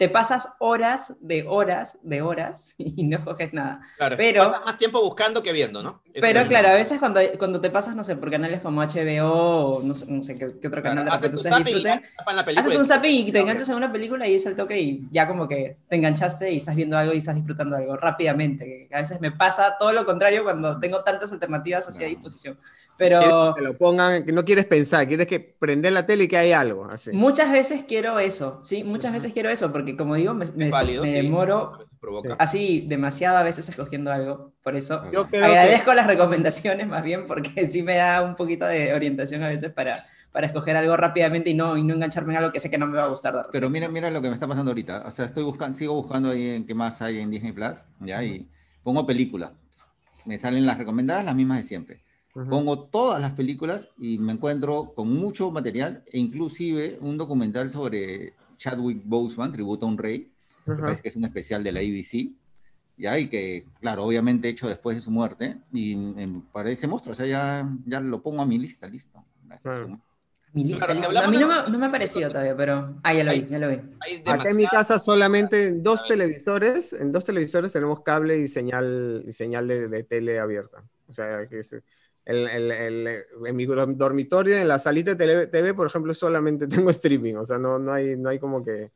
te 0.00 0.08
pasas 0.08 0.48
horas 0.60 1.14
de 1.20 1.44
horas 1.46 1.98
de 2.02 2.22
horas 2.22 2.74
y 2.78 3.04
no 3.04 3.22
coges 3.22 3.52
nada. 3.52 3.82
Claro, 3.98 4.16
pero, 4.16 4.44
pasas 4.44 4.64
más 4.64 4.78
tiempo 4.78 5.02
buscando 5.02 5.42
que 5.42 5.52
viendo, 5.52 5.82
¿no? 5.82 6.00
pero 6.18 6.48
claro, 6.48 6.68
a 6.68 6.72
veces 6.72 6.98
cuando, 6.98 7.20
cuando 7.38 7.60
te 7.60 7.68
pasas, 7.68 7.94
no 7.94 8.02
sé, 8.02 8.16
por 8.16 8.30
canales 8.30 8.62
como 8.62 8.82
HBO 8.82 9.28
o 9.28 9.82
no 9.82 9.92
sé, 9.94 10.38
qué, 10.38 10.66
otro 10.66 10.82
canal 10.82 11.04
de 11.04 11.10
haces, 11.10 11.34
ustedes 11.34 11.64
disfruten, 11.64 12.02
haces 12.56 12.76
un 12.76 12.86
zapping 12.86 13.28
y 13.28 13.30
te 13.30 13.40
enganchas 13.40 13.68
en 13.68 13.74
una 13.74 13.92
película 13.92 14.26
y 14.26 14.36
es 14.36 14.46
el 14.46 14.56
toque 14.56 14.80
y 14.80 15.06
ya 15.10 15.28
como 15.28 15.46
que 15.46 15.76
te 15.86 15.96
enganchaste 15.96 16.50
y 16.50 16.56
estás 16.56 16.76
viendo 16.76 16.96
algo 16.96 17.12
y 17.12 17.18
estás 17.18 17.34
disfrutando 17.34 17.76
algo 17.76 17.94
rápidamente. 17.98 18.88
A 18.94 19.00
veces 19.00 19.20
me 19.20 19.32
pasa 19.32 19.76
todo 19.78 19.92
lo 19.92 20.06
contrario 20.06 20.44
cuando 20.44 20.80
tengo 20.80 21.04
tantas 21.04 21.30
alternativas 21.30 21.86
hacia 21.86 22.06
disposición. 22.06 22.58
Pero... 23.00 23.54
Que 23.54 23.62
lo 23.62 23.78
pongan, 23.78 24.26
que 24.26 24.32
no 24.32 24.44
quieres 24.44 24.66
pensar, 24.66 25.08
quieres 25.08 25.26
que 25.26 25.40
prender 25.40 25.90
la 25.94 26.04
tele 26.04 26.24
y 26.24 26.28
que 26.28 26.36
hay 26.36 26.52
algo. 26.52 26.84
Así. 26.84 27.10
Muchas 27.12 27.50
veces 27.50 27.84
quiero 27.88 28.18
eso, 28.18 28.60
sí, 28.62 28.84
muchas 28.84 29.14
veces 29.14 29.32
quiero 29.32 29.48
eso, 29.48 29.72
porque 29.72 29.96
como 29.96 30.16
digo, 30.16 30.34
me, 30.34 30.44
me, 30.54 30.70
demoro 30.70 31.88
así 32.38 32.84
demasiado 32.86 33.38
a 33.38 33.42
veces 33.42 33.66
escogiendo 33.70 34.12
algo. 34.12 34.52
Por 34.62 34.76
eso 34.76 35.02
Yo 35.10 35.22
agradezco 35.22 35.94
las 35.94 36.06
recomendaciones 36.06 36.86
más 36.86 37.02
bien, 37.02 37.24
porque 37.24 37.66
sí 37.66 37.82
me 37.82 37.96
da 37.96 38.20
un 38.20 38.36
poquito 38.36 38.66
de 38.66 38.92
orientación 38.92 39.42
a 39.44 39.48
veces 39.48 39.72
para, 39.72 40.06
para 40.30 40.48
escoger 40.48 40.76
algo 40.76 40.94
rápidamente 40.94 41.48
y 41.48 41.54
no, 41.54 41.78
y 41.78 41.82
no 41.82 41.94
engancharme 41.94 42.34
en 42.34 42.40
algo 42.40 42.52
que 42.52 42.60
sé 42.60 42.70
que 42.70 42.76
no 42.76 42.86
me 42.86 42.98
va 42.98 43.04
a 43.04 43.08
gustar. 43.08 43.48
Pero 43.50 43.70
mira, 43.70 43.88
mira 43.88 44.10
lo 44.10 44.20
que 44.20 44.28
me 44.28 44.34
está 44.34 44.46
pasando 44.46 44.72
ahorita. 44.72 45.04
O 45.06 45.10
sea, 45.10 45.24
estoy 45.24 45.44
buscando, 45.44 45.78
sigo 45.78 45.94
buscando 45.94 46.32
ahí 46.32 46.50
en 46.50 46.66
qué 46.66 46.74
más 46.74 47.00
hay 47.00 47.20
en 47.20 47.30
Disney 47.30 47.52
Plus, 47.52 47.78
¿ya? 48.00 48.22
Y 48.22 48.46
pongo 48.82 49.06
película. 49.06 49.54
Me 50.26 50.36
salen 50.36 50.66
las 50.66 50.76
recomendadas, 50.76 51.24
las 51.24 51.34
mismas 51.34 51.56
de 51.56 51.64
siempre 51.64 52.09
Pongo 52.32 52.84
todas 52.84 53.20
las 53.20 53.32
películas 53.32 53.88
y 53.98 54.18
me 54.18 54.32
encuentro 54.32 54.92
con 54.94 55.08
mucho 55.08 55.50
material 55.50 56.04
e 56.06 56.18
inclusive 56.18 56.96
un 57.00 57.18
documental 57.18 57.70
sobre 57.70 58.34
Chadwick 58.56 59.02
Boseman, 59.04 59.52
Tributo 59.52 59.86
a 59.86 59.88
un 59.88 59.98
Rey, 59.98 60.30
que 60.64 60.72
parece 60.74 61.02
que 61.02 61.08
es 61.08 61.16
un 61.16 61.24
especial 61.24 61.64
de 61.64 61.72
la 61.72 61.80
ABC, 61.80 62.30
ya, 62.96 63.18
y 63.18 63.28
que, 63.28 63.64
claro, 63.80 64.04
obviamente 64.04 64.48
hecho 64.48 64.68
después 64.68 64.94
de 64.94 65.02
su 65.02 65.10
muerte, 65.10 65.56
y 65.72 65.96
me 65.96 66.42
parece 66.52 66.86
monstruo, 66.86 67.12
o 67.12 67.16
sea, 67.16 67.26
ya, 67.26 67.68
ya 67.86 67.98
lo 67.98 68.22
pongo 68.22 68.42
a 68.42 68.46
mi 68.46 68.58
lista, 68.58 68.86
listo. 68.86 69.24
Mi 70.52 70.64
lista, 70.64 70.86
a 70.92 71.28
mí 71.28 71.36
no 71.38 71.78
me, 71.78 71.86
ha 71.86 71.90
parecido 71.90 72.28
todavía, 72.28 72.56
pero... 72.56 72.96
Ah, 73.02 73.14
ya 73.14 73.24
lo 73.24 73.32
vi, 73.32 73.46
ya 73.48 73.58
lo 73.58 73.68
vi. 73.70 73.80
Acá 74.26 74.50
en 74.50 74.56
mi 74.56 74.66
casa 74.66 74.98
solamente 74.98 75.72
dos 75.72 76.04
televisores, 76.04 76.92
en 76.92 77.10
dos 77.10 77.24
televisores 77.24 77.72
tenemos 77.72 78.02
cable 78.02 78.38
y 78.38 78.46
señal, 78.46 79.24
y 79.26 79.32
señal 79.32 79.66
de, 79.66 79.88
de 79.88 80.04
tele 80.04 80.38
abierta. 80.38 80.84
O 81.08 81.14
sea, 81.14 81.46
que 81.48 81.60
es, 81.60 81.74
el, 82.36 82.70
el, 82.70 83.24
en 83.46 83.56
mi 83.56 83.66
dormitorio, 83.66 84.56
en 84.56 84.68
la 84.68 84.78
salita 84.78 85.14
de 85.14 85.46
TV, 85.46 85.74
por 85.74 85.86
ejemplo, 85.86 86.14
solamente 86.14 86.66
tengo 86.68 86.90
streaming, 86.90 87.34
o 87.34 87.44
sea, 87.44 87.58
no, 87.58 87.78
no, 87.78 87.92
hay, 87.92 88.16
no 88.16 88.28
hay 88.28 88.38
como 88.38 88.62
que... 88.64 88.90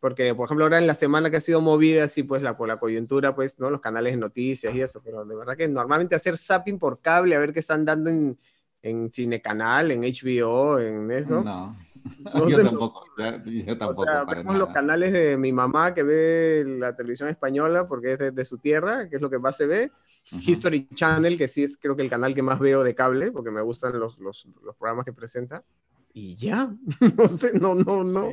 Porque, 0.00 0.34
por 0.34 0.46
ejemplo, 0.46 0.64
ahora 0.64 0.78
en 0.78 0.88
la 0.88 0.94
semana 0.94 1.30
que 1.30 1.36
ha 1.36 1.40
sido 1.40 1.60
movida, 1.60 2.02
así 2.02 2.24
pues, 2.24 2.42
la, 2.42 2.56
por 2.56 2.66
la 2.66 2.80
coyuntura, 2.80 3.36
pues, 3.36 3.60
¿no? 3.60 3.70
Los 3.70 3.80
canales 3.80 4.14
de 4.14 4.16
noticias 4.16 4.74
y 4.74 4.80
eso, 4.80 5.00
pero 5.00 5.24
de 5.24 5.36
verdad 5.36 5.56
que 5.56 5.68
normalmente 5.68 6.16
hacer 6.16 6.36
zapping 6.36 6.76
por 6.76 7.00
cable, 7.00 7.36
a 7.36 7.38
ver 7.38 7.52
qué 7.52 7.60
están 7.60 7.84
dando 7.84 8.10
en, 8.10 8.36
en 8.82 9.12
Cinecanal, 9.12 9.92
en 9.92 10.02
HBO, 10.02 10.80
en 10.80 11.10
eso. 11.12 11.42
No. 11.42 11.76
yo, 12.48 12.62
tampoco, 12.64 13.04
yo 13.44 13.78
tampoco. 13.78 14.02
O 14.02 14.04
sea, 14.04 14.24
vemos 14.24 14.56
los 14.56 14.68
canales 14.70 15.12
de 15.12 15.36
mi 15.36 15.52
mamá 15.52 15.94
que 15.94 16.02
ve 16.02 16.64
la 16.66 16.96
televisión 16.96 17.28
española 17.28 17.86
porque 17.86 18.12
es 18.14 18.34
de, 18.34 18.44
su 18.44 18.58
tierra, 18.58 19.08
que 19.08 19.16
es 19.16 19.22
lo 19.22 19.30
que 19.30 19.38
más 19.38 19.56
se 19.56 19.66
ve. 19.66 19.92
History 20.30 20.88
Channel, 20.94 21.36
que 21.36 21.48
sí 21.48 21.62
es 21.62 21.76
creo 21.76 21.94
que 21.94 22.02
el 22.02 22.10
canal 22.10 22.34
que 22.34 22.42
más 22.42 22.58
veo 22.58 22.82
de 22.82 22.94
cable, 22.94 23.32
porque 23.32 23.50
me 23.50 23.60
gustan 23.60 23.98
los, 23.98 24.18
los, 24.18 24.46
los 24.62 24.76
programas 24.76 25.04
que 25.04 25.12
presenta. 25.12 25.62
Y 26.14 26.36
ya, 26.36 26.70
no 27.16 27.28
sé, 27.28 27.58
no, 27.58 27.74
no, 27.74 28.04
no. 28.04 28.30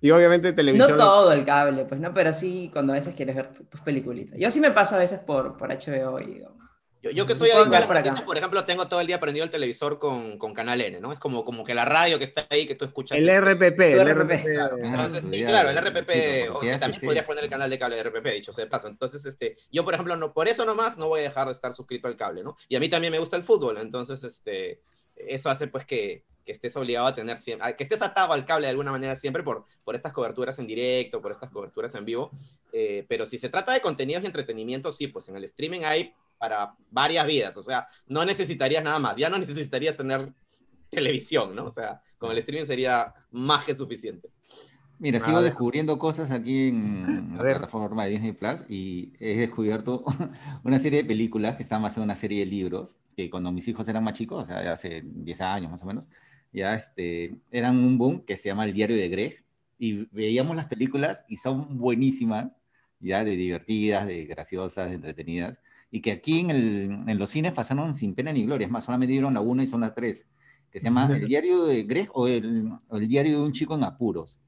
Y 0.00 0.10
obviamente 0.10 0.52
televisión. 0.52 0.90
No 0.90 0.96
todo 0.96 1.32
el 1.32 1.44
cable, 1.44 1.84
pues 1.84 2.00
no, 2.00 2.14
pero 2.14 2.32
sí 2.32 2.70
cuando 2.72 2.92
a 2.92 2.96
veces 2.96 3.14
quieres 3.14 3.36
ver 3.36 3.52
tus 3.52 3.80
peliculitas. 3.82 4.38
Yo 4.38 4.50
sí 4.50 4.60
me 4.60 4.70
paso 4.70 4.94
a 4.94 4.98
veces 4.98 5.20
por, 5.20 5.56
por 5.56 5.68
HBO 5.68 6.20
y 6.20 6.42
yo, 7.02 7.10
yo 7.10 7.26
que 7.26 7.34
soy 7.34 7.50
adicto 7.50 8.24
por 8.26 8.36
ejemplo, 8.36 8.64
tengo 8.64 8.86
todo 8.88 9.00
el 9.00 9.06
día 9.06 9.18
prendido 9.18 9.44
el 9.44 9.50
televisor 9.50 9.98
con, 9.98 10.36
con, 10.38 10.52
Canal 10.52 10.80
N, 10.80 11.00
¿no? 11.00 11.12
Es 11.12 11.18
como, 11.18 11.44
como 11.44 11.64
que 11.64 11.74
la 11.74 11.84
radio 11.84 12.18
que 12.18 12.24
está 12.24 12.46
ahí, 12.50 12.66
que 12.66 12.74
tú 12.74 12.84
escuchas. 12.84 13.16
El 13.16 13.28
RPP, 13.28 13.80
el 13.80 14.14
RPP. 14.14 14.44
Claro, 14.44 14.76
Entonces, 14.78 15.24
claro, 15.24 15.70
el 15.70 15.78
RPP, 15.78 16.78
también 16.78 17.00
podrías 17.02 17.24
poner 17.24 17.44
el 17.44 17.50
canal 17.50 17.70
de 17.70 17.78
cable 17.78 17.96
de 17.96 18.02
RPP, 18.02 18.26
dicho 18.34 18.52
sea 18.52 18.64
de 18.64 18.70
paso. 18.70 18.88
Entonces, 18.88 19.24
este, 19.24 19.56
yo, 19.72 19.84
por 19.84 19.94
ejemplo, 19.94 20.14
no, 20.16 20.32
por 20.32 20.48
eso 20.48 20.64
nomás 20.64 20.98
no 20.98 21.08
voy 21.08 21.20
a 21.20 21.22
dejar 21.24 21.46
de 21.46 21.52
estar 21.52 21.72
suscrito 21.72 22.06
al 22.06 22.16
cable, 22.16 22.42
¿no? 22.42 22.56
Y 22.68 22.76
a 22.76 22.80
mí 22.80 22.88
también 22.88 23.12
me 23.12 23.18
gusta 23.18 23.36
el 23.36 23.44
fútbol, 23.44 23.78
entonces, 23.78 24.22
este, 24.22 24.82
eso 25.16 25.48
hace 25.50 25.68
pues 25.68 25.86
que, 25.86 26.24
que 26.44 26.52
estés 26.52 26.76
obligado 26.76 27.06
a 27.06 27.14
tener 27.14 27.40
siempre, 27.40 27.76
que 27.76 27.82
estés 27.82 28.02
atado 28.02 28.32
al 28.32 28.44
cable 28.44 28.66
de 28.66 28.70
alguna 28.70 28.90
manera 28.90 29.14
siempre 29.14 29.42
por, 29.42 29.64
por 29.84 29.94
estas 29.94 30.12
coberturas 30.12 30.58
en 30.58 30.66
directo, 30.66 31.20
por 31.20 31.32
estas 31.32 31.50
coberturas 31.50 31.94
en 31.94 32.04
vivo. 32.04 32.30
Eh, 32.72 33.04
pero 33.08 33.26
si 33.26 33.38
se 33.38 33.48
trata 33.48 33.72
de 33.72 33.80
contenidos 33.80 34.22
y 34.22 34.26
entretenimiento, 34.26 34.92
sí, 34.92 35.08
pues 35.08 35.28
en 35.28 35.36
el 35.36 35.44
streaming 35.44 35.82
hay 35.84 36.14
para 36.40 36.74
varias 36.90 37.26
vidas, 37.26 37.56
o 37.58 37.62
sea, 37.62 37.86
no 38.06 38.24
necesitarías 38.24 38.82
nada 38.82 38.98
más, 38.98 39.18
ya 39.18 39.28
no 39.28 39.38
necesitarías 39.38 39.94
tener 39.94 40.32
televisión, 40.88 41.54
¿no? 41.54 41.66
O 41.66 41.70
sea, 41.70 42.00
con 42.16 42.30
el 42.30 42.38
streaming 42.38 42.64
sería 42.64 43.12
más 43.30 43.64
que 43.66 43.74
suficiente. 43.74 44.30
Mira, 44.98 45.20
sigo 45.20 45.42
descubriendo 45.42 45.98
cosas 45.98 46.30
aquí 46.30 46.68
en 46.68 47.36
la 47.36 47.42
plataforma 47.42 48.06
de 48.06 48.12
Disney 48.12 48.32
Plus 48.32 48.64
y 48.70 49.12
he 49.20 49.36
descubierto 49.36 50.02
una 50.64 50.78
serie 50.78 51.02
de 51.02 51.08
películas 51.08 51.56
que 51.56 51.62
están 51.62 51.82
basadas 51.82 51.98
en 51.98 52.04
una 52.04 52.16
serie 52.16 52.40
de 52.40 52.46
libros 52.46 52.96
que 53.14 53.28
cuando 53.28 53.52
mis 53.52 53.68
hijos 53.68 53.86
eran 53.88 54.02
más 54.02 54.14
chicos, 54.14 54.42
o 54.42 54.46
sea, 54.46 54.72
hace 54.72 55.02
10 55.04 55.40
años 55.42 55.70
más 55.70 55.82
o 55.82 55.86
menos, 55.86 56.08
ya 56.54 56.74
este, 56.74 57.36
eran 57.50 57.76
un 57.76 57.98
boom 57.98 58.24
que 58.24 58.36
se 58.36 58.48
llama 58.48 58.64
El 58.64 58.72
Diario 58.72 58.96
de 58.96 59.08
Greg 59.10 59.44
y 59.78 60.06
veíamos 60.10 60.56
las 60.56 60.66
películas 60.66 61.26
y 61.28 61.36
son 61.36 61.76
buenísimas, 61.76 62.56
ya 62.98 63.24
de 63.24 63.36
divertidas, 63.36 64.06
de 64.06 64.24
graciosas, 64.24 64.88
de 64.88 64.96
entretenidas 64.96 65.60
y 65.90 66.00
que 66.00 66.12
aquí 66.12 66.40
en, 66.40 66.50
el, 66.50 67.04
en, 67.06 67.18
los 67.18 67.30
cines 67.30 67.52
pasaron 67.52 67.94
sin 67.94 68.14
pena 68.14 68.32
ni 68.32 68.44
gloria. 68.44 68.66
Es 68.66 68.70
más, 68.70 68.84
solamente 68.84 69.12
dieron 69.12 69.34
la 69.34 69.40
1 69.40 69.62
y 69.62 69.66
son 69.66 69.80
las 69.80 69.94
3, 69.94 70.26
que 70.70 70.78
se 70.78 70.84
llama 70.84 71.06
El 71.06 71.26
diario 71.26 71.64
de 71.64 71.82
Greg 71.82 72.08
o 72.12 72.28
el, 72.28 72.72
el, 72.92 73.08
diario 73.08 73.38
de 73.38 73.44
un 73.44 73.52
chico 73.52 73.74
en 73.74 73.84
apuros. 73.84 74.38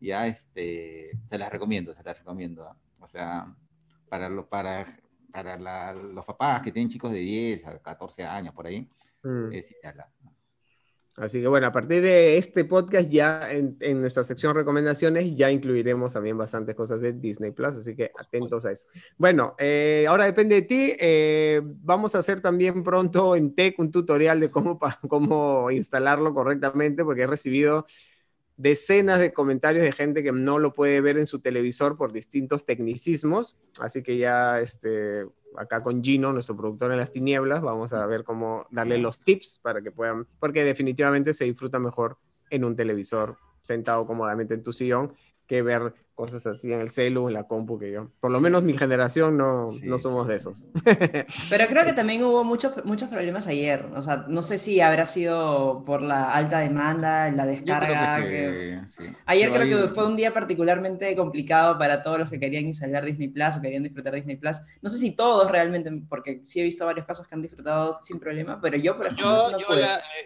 Ya, 0.00 0.26
este, 0.26 1.10
se 1.26 1.38
las 1.38 1.50
recomiendo, 1.50 1.94
se 1.94 2.02
las 2.02 2.18
recomiendo. 2.18 2.68
O 3.00 3.06
sea, 3.06 3.52
para, 4.08 4.28
lo, 4.28 4.48
para, 4.48 4.86
para 5.32 5.58
la, 5.58 5.92
los 5.92 6.24
papás 6.24 6.62
que 6.62 6.70
tienen 6.70 6.88
chicos 6.88 7.10
de 7.10 7.18
10 7.18 7.66
a 7.66 7.78
14 7.78 8.24
años 8.24 8.54
por 8.54 8.66
ahí, 8.66 8.88
mm. 9.22 9.52
es 9.52 9.70
ideal. 9.70 10.04
Así 11.18 11.42
que 11.42 11.46
bueno, 11.46 11.66
a 11.66 11.72
partir 11.72 12.00
de 12.00 12.38
este 12.38 12.64
podcast 12.64 13.10
ya 13.10 13.52
en, 13.52 13.76
en, 13.80 14.00
nuestra 14.00 14.24
sección 14.24 14.54
recomendaciones 14.54 15.36
ya 15.36 15.50
incluiremos 15.50 16.14
también 16.14 16.38
bastantes 16.38 16.74
cosas 16.74 17.02
de 17.02 17.12
Disney 17.12 17.50
Plus, 17.50 17.76
así 17.76 17.94
que 17.94 18.10
atentos 18.18 18.64
a 18.64 18.72
eso. 18.72 18.86
Bueno, 19.18 19.54
eh, 19.58 20.06
ahora 20.08 20.24
depende 20.24 20.54
de 20.54 20.62
ti. 20.62 20.94
Eh, 20.98 21.60
vamos 21.62 22.14
a 22.14 22.18
hacer 22.18 22.40
también 22.40 22.82
pronto 22.82 23.36
en 23.36 23.54
Tech 23.54 23.78
un 23.78 23.90
tutorial 23.90 24.40
de 24.40 24.50
cómo, 24.50 24.78
cómo 25.08 25.70
instalarlo 25.70 26.32
correctamente, 26.32 27.04
porque 27.04 27.22
he 27.22 27.26
recibido 27.26 27.84
decenas 28.56 29.18
de 29.18 29.32
comentarios 29.32 29.84
de 29.84 29.92
gente 29.92 30.22
que 30.22 30.32
no 30.32 30.58
lo 30.58 30.72
puede 30.72 31.00
ver 31.00 31.18
en 31.18 31.26
su 31.26 31.40
televisor 31.40 31.96
por 31.96 32.12
distintos 32.12 32.64
tecnicismos, 32.64 33.56
así 33.80 34.02
que 34.02 34.18
ya 34.18 34.60
este, 34.60 35.26
acá 35.56 35.82
con 35.82 36.02
Gino, 36.02 36.32
nuestro 36.32 36.56
productor 36.56 36.92
en 36.92 36.98
las 36.98 37.12
tinieblas, 37.12 37.60
vamos 37.60 37.92
a 37.92 38.06
ver 38.06 38.24
cómo 38.24 38.66
darle 38.70 38.98
los 38.98 39.20
tips 39.20 39.60
para 39.62 39.82
que 39.82 39.90
puedan, 39.90 40.26
porque 40.38 40.64
definitivamente 40.64 41.34
se 41.34 41.44
disfruta 41.44 41.78
mejor 41.78 42.18
en 42.50 42.64
un 42.64 42.76
televisor 42.76 43.38
sentado 43.62 44.06
cómodamente 44.06 44.54
en 44.54 44.62
tu 44.62 44.72
sillón 44.72 45.14
que 45.46 45.62
ver 45.62 45.94
cosas 46.14 46.46
así 46.46 46.72
en 46.72 46.80
el 46.80 46.88
celu, 46.88 47.28
en 47.28 47.34
la 47.34 47.44
compu, 47.44 47.78
que 47.78 47.90
yo, 47.90 48.10
por 48.20 48.32
lo 48.32 48.40
menos 48.40 48.62
mi 48.62 48.76
generación 48.76 49.36
no, 49.36 49.68
no 49.82 49.98
somos 49.98 50.28
de 50.28 50.36
esos. 50.36 50.68
Pero 51.50 51.66
creo 51.68 51.84
que 51.84 51.92
también 51.92 52.22
hubo 52.22 52.44
muchos, 52.44 52.84
muchos 52.84 53.08
problemas 53.08 53.46
ayer, 53.46 53.86
o 53.94 54.02
sea, 54.02 54.24
no 54.28 54.42
sé 54.42 54.58
si 54.58 54.80
habrá 54.80 55.06
sido 55.06 55.84
por 55.84 56.02
la 56.02 56.32
alta 56.32 56.58
demanda, 56.58 57.30
la 57.30 57.46
descarga. 57.46 58.16
Ayer 59.26 59.52
creo 59.52 59.86
que 59.86 59.88
fue 59.92 60.06
un 60.06 60.16
día 60.16 60.32
particularmente 60.32 61.14
complicado 61.16 61.78
para 61.78 62.02
todos 62.02 62.18
los 62.18 62.30
que 62.30 62.38
querían 62.38 62.66
instalar 62.66 63.04
Disney 63.04 63.28
Plus 63.28 63.56
o 63.56 63.62
querían 63.62 63.82
disfrutar 63.82 64.14
Disney 64.14 64.36
Plus. 64.36 64.58
No 64.80 64.90
sé 64.90 64.98
si 64.98 65.16
todos 65.16 65.50
realmente, 65.50 65.90
porque 66.08 66.40
sí 66.44 66.60
he 66.60 66.64
visto 66.64 66.84
varios 66.84 67.06
casos 67.06 67.26
que 67.26 67.34
han 67.34 67.42
disfrutado 67.42 67.98
sin 68.02 68.18
problema, 68.18 68.60
pero 68.60 68.76
yo, 68.76 68.96
por 68.96 69.06
ejemplo, 69.06 69.50
yo, 69.52 69.58
yo 69.58 69.76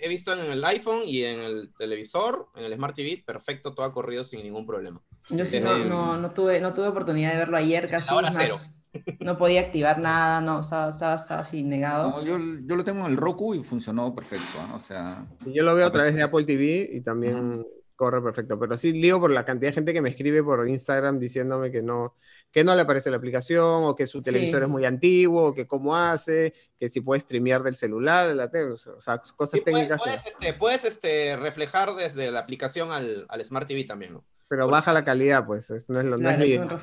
he 0.01 0.09
visto 0.09 0.33
en 0.33 0.51
el 0.51 0.65
iPhone 0.65 1.03
y 1.05 1.23
en 1.25 1.41
el 1.41 1.73
televisor, 1.79 2.49
en 2.57 2.65
el 2.65 2.75
Smart 2.75 2.95
TV, 2.95 3.23
perfecto, 3.25 3.75
todo 3.75 3.87
ha 3.87 3.93
corrido 3.93 4.25
sin 4.25 4.43
ningún 4.43 4.67
problema. 4.67 5.01
Yo 5.29 5.45
sí 5.45 5.61
no, 5.61 5.79
no, 5.79 6.17
no, 6.17 6.31
tuve, 6.31 6.61
no 6.61 6.73
tuve 6.73 6.89
oportunidad 6.89 7.33
de 7.33 7.39
verlo 7.39 7.57
ayer 7.57 7.89
casi. 7.89 8.15
Más, 8.15 8.73
no 9.21 9.37
podía 9.37 9.61
activar 9.61 9.99
nada, 9.99 10.41
no, 10.41 10.61
estaba, 10.61 10.91
estaba, 10.91 11.41
así 11.41 11.63
negado. 11.63 12.25
yo, 12.25 12.39
yo, 12.39 12.77
lo 12.77 12.85
tengo 12.85 13.01
en 13.01 13.13
el 13.13 13.17
Roku 13.17 13.55
y 13.55 13.63
funcionó 13.63 14.15
perfecto, 14.15 14.59
o 14.75 14.79
sea... 14.79 15.27
Yo 15.45 15.63
lo 15.63 15.75
veo 15.75 15.87
a 15.87 15.93
través 15.93 16.15
de 16.15 16.23
Apple 16.23 16.45
TV 16.45 16.89
y 16.93 17.03
también 17.03 17.67
corre 17.97 18.23
perfecto. 18.23 18.59
Pero 18.59 18.77
sí 18.77 18.93
lío 18.93 19.19
por 19.19 19.31
la 19.31 19.45
cantidad 19.45 19.71
de 19.71 19.75
gente 19.75 19.93
que 19.93 20.03
me 20.03 20.11
escribe 20.11 20.43
por 20.45 20.69
Instagram 20.69 21.19
diciéndome 21.19 21.73
que 21.73 21.83
no, 21.83 22.15
que 22.53 22.63
no 22.63 22.77
le 22.77 22.83
aparece 22.83 23.11
la 23.11 23.17
aplicación, 23.17 23.85
o 23.85 23.97
que 23.97 24.07
su 24.07 24.23
televisor 24.23 24.63
es 24.63 24.69
muy 24.69 24.85
antiguo, 24.85 25.47
o 25.47 25.55
que 25.55 25.67
cómo 25.67 25.97
hace, 25.97 26.53
que 26.79 26.89
si 26.89 27.01
puede 27.01 27.21
streamear 27.21 27.63
del 27.63 27.75
celular, 27.75 28.35
la 28.37 28.51
o 28.71 29.01
sea, 29.01 29.21
cosas 29.37 29.65
técnicas. 29.65 29.99
Puedes, 29.99 30.27
este, 30.27 30.53
puedes 30.53 30.85
este, 30.85 31.37
reflejar 31.37 31.95
desde 31.97 32.31
la 32.31 32.41
aplicación 32.41 32.93
al, 32.93 33.27
al 33.29 33.45
Smart 33.45 33.67
TV 33.67 33.85
también, 33.85 34.13
¿no? 34.13 34.25
Pero 34.49 34.69
baja 34.69 34.93
la 34.93 35.05
calidad, 35.05 35.45
pues, 35.45 35.71
no 35.89 35.99
es 35.99 36.07
lo 36.07 36.17
claro, 36.17 36.79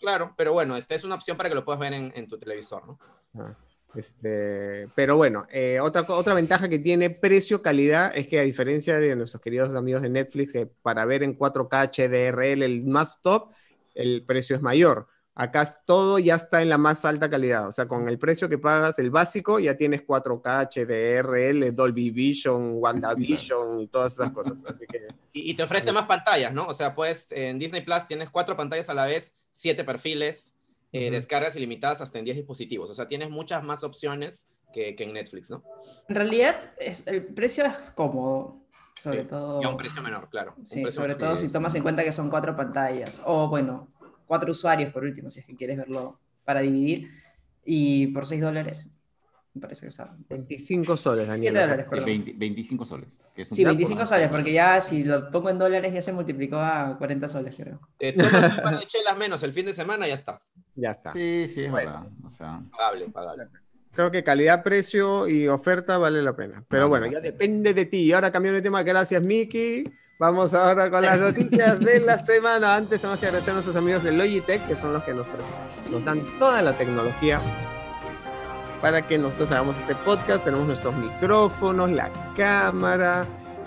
claro, 0.00 0.34
pero 0.36 0.52
bueno, 0.52 0.76
esta 0.76 0.94
es 0.94 1.04
una 1.04 1.14
opción 1.14 1.36
para 1.36 1.48
que 1.48 1.54
lo 1.54 1.64
puedas 1.64 1.78
ver 1.80 1.92
en, 1.92 2.12
en 2.16 2.26
tu 2.26 2.38
televisor, 2.38 2.86
¿no? 2.86 2.98
Ah. 3.38 3.56
Este, 3.96 4.88
pero 4.94 5.16
bueno, 5.16 5.46
eh, 5.50 5.78
otra, 5.80 6.04
otra 6.08 6.34
ventaja 6.34 6.68
que 6.68 6.78
tiene 6.78 7.08
precio-calidad 7.08 8.12
es 8.14 8.28
que 8.28 8.38
a 8.38 8.42
diferencia 8.42 8.98
de 8.98 9.16
nuestros 9.16 9.42
queridos 9.42 9.74
amigos 9.74 10.02
de 10.02 10.10
Netflix, 10.10 10.52
que 10.52 10.66
para 10.66 11.04
ver 11.06 11.22
en 11.22 11.38
4K 11.38 11.90
HDRL 11.90 12.62
el 12.62 12.84
más 12.84 13.22
top, 13.22 13.52
el 13.94 14.24
precio 14.26 14.54
es 14.54 14.62
mayor. 14.62 15.08
Acá 15.38 15.70
todo 15.84 16.18
ya 16.18 16.36
está 16.36 16.62
en 16.62 16.70
la 16.70 16.78
más 16.78 17.04
alta 17.04 17.28
calidad. 17.28 17.68
O 17.68 17.72
sea, 17.72 17.86
con 17.86 18.08
el 18.08 18.18
precio 18.18 18.48
que 18.48 18.56
pagas, 18.56 18.98
el 18.98 19.10
básico, 19.10 19.58
ya 19.58 19.76
tienes 19.76 20.06
4K, 20.06 20.70
HDRL, 20.72 21.74
Dolby 21.74 22.10
Vision, 22.10 22.76
WandaVision 22.76 23.80
y 23.80 23.86
todas 23.86 24.14
esas 24.14 24.30
cosas. 24.30 24.64
y, 25.34 25.52
te 25.52 25.62
ofrece 25.62 25.92
más 25.92 26.06
pantallas, 26.06 26.54
¿no? 26.54 26.66
O 26.66 26.72
sea, 26.72 26.94
pues 26.94 27.30
en 27.32 27.58
Disney 27.58 27.82
Plus 27.82 28.06
tienes 28.06 28.30
cuatro 28.30 28.56
pantallas 28.56 28.88
a 28.88 28.94
la 28.94 29.04
vez, 29.04 29.36
siete 29.52 29.84
perfiles, 29.84 30.54
eh, 30.92 31.10
descargas 31.10 31.54
ilimitadas 31.54 32.00
hasta 32.00 32.18
en 32.18 32.24
10 32.24 32.38
dispositivos. 32.38 32.88
O 32.88 32.94
sea, 32.94 33.06
tienes 33.06 33.28
muchas 33.28 33.62
más 33.62 33.84
opciones 33.84 34.48
que, 34.72 34.96
que 34.96 35.04
en 35.04 35.12
Netflix, 35.12 35.50
¿no? 35.50 35.62
En 36.08 36.16
realidad, 36.16 36.72
es, 36.78 37.06
el 37.06 37.22
precio 37.22 37.66
es 37.66 37.90
cómodo. 37.90 38.62
Sobre 38.98 39.24
todo. 39.24 39.60
Y 39.60 39.66
a 39.66 39.68
un 39.68 39.76
precio 39.76 40.00
menor, 40.00 40.30
claro. 40.30 40.54
Sí, 40.64 40.90
sobre 40.90 41.14
todo 41.14 41.36
si 41.36 41.50
tomas 41.50 41.74
en 41.74 41.82
cuenta 41.82 42.02
que 42.02 42.12
son 42.12 42.30
cuatro 42.30 42.56
pantallas. 42.56 43.20
O 43.26 43.48
bueno, 43.48 43.88
cuatro 44.26 44.50
usuarios 44.50 44.92
por 44.92 45.04
último, 45.04 45.30
si 45.30 45.40
es 45.40 45.46
que 45.46 45.56
quieres 45.56 45.76
verlo 45.76 46.18
para 46.44 46.60
dividir. 46.60 47.10
Y 47.64 48.08
por 48.08 48.26
6 48.26 48.40
dólares, 48.40 48.86
me 49.54 49.60
parece 49.60 49.82
que 49.82 49.88
está. 49.88 50.14
25 50.28 50.96
soles, 50.96 51.26
Daniel. 51.26 51.54
25 52.36 52.84
soles. 52.84 53.08
sí, 53.50 53.64
25 53.64 54.06
soles, 54.06 54.28
porque 54.28 54.52
ya 54.52 54.80
si 54.80 55.02
lo 55.02 55.30
pongo 55.30 55.50
en 55.50 55.58
dólares 55.58 55.92
ya 55.92 56.02
se 56.02 56.12
multiplicó 56.12 56.56
a 56.56 56.96
40 56.98 57.28
soles, 57.28 57.54
creo. 57.56 57.80
Eh, 57.98 58.12
tomas 58.16 58.56
un 58.56 58.62
par 58.62 58.78
de 58.78 58.86
chelas 58.86 59.16
menos 59.16 59.42
el 59.42 59.52
fin 59.52 59.66
de 59.66 59.72
semana 59.72 60.06
y 60.06 60.10
ya 60.10 60.14
está. 60.14 60.42
Ya 60.74 60.90
está. 60.90 61.12
Sí, 61.12 61.48
sí, 61.48 61.64
es 61.64 61.72
verdad. 61.72 62.06
O 62.22 62.30
sea... 62.30 62.62
Pagable, 62.70 63.08
pagable. 63.08 63.48
Creo 63.96 64.10
que 64.10 64.22
calidad, 64.22 64.62
precio 64.62 65.26
y 65.26 65.48
oferta 65.48 65.96
vale 65.96 66.20
la 66.20 66.36
pena. 66.36 66.62
Pero 66.68 66.86
bueno, 66.90 67.06
ya 67.06 67.18
depende 67.18 67.72
de 67.72 67.86
ti. 67.86 68.02
Y 68.02 68.12
ahora 68.12 68.30
cambiando 68.30 68.56
de 68.56 68.62
tema, 68.62 68.82
gracias, 68.82 69.22
Miki. 69.22 69.84
Vamos 70.18 70.52
ahora 70.52 70.90
con 70.90 71.00
las 71.00 71.18
noticias 71.18 71.80
de 71.80 72.00
la 72.00 72.18
semana. 72.24 72.76
Antes 72.76 73.00
tenemos 73.00 73.18
que 73.18 73.26
agradecer 73.26 73.52
a 73.52 73.54
nuestros 73.54 73.74
amigos 73.74 74.02
de 74.02 74.12
Logitech, 74.12 74.66
que 74.66 74.76
son 74.76 74.92
los 74.92 75.02
que 75.02 75.14
nos, 75.14 75.26
nos 75.90 76.04
dan 76.04 76.20
toda 76.38 76.60
la 76.60 76.74
tecnología 76.74 77.40
para 78.82 79.00
que 79.00 79.16
nosotros 79.16 79.50
hagamos 79.52 79.78
este 79.78 79.94
podcast. 79.94 80.44
Tenemos 80.44 80.66
nuestros 80.66 80.94
micrófonos, 80.94 81.90
la 81.90 82.10
cámara, 82.36 83.26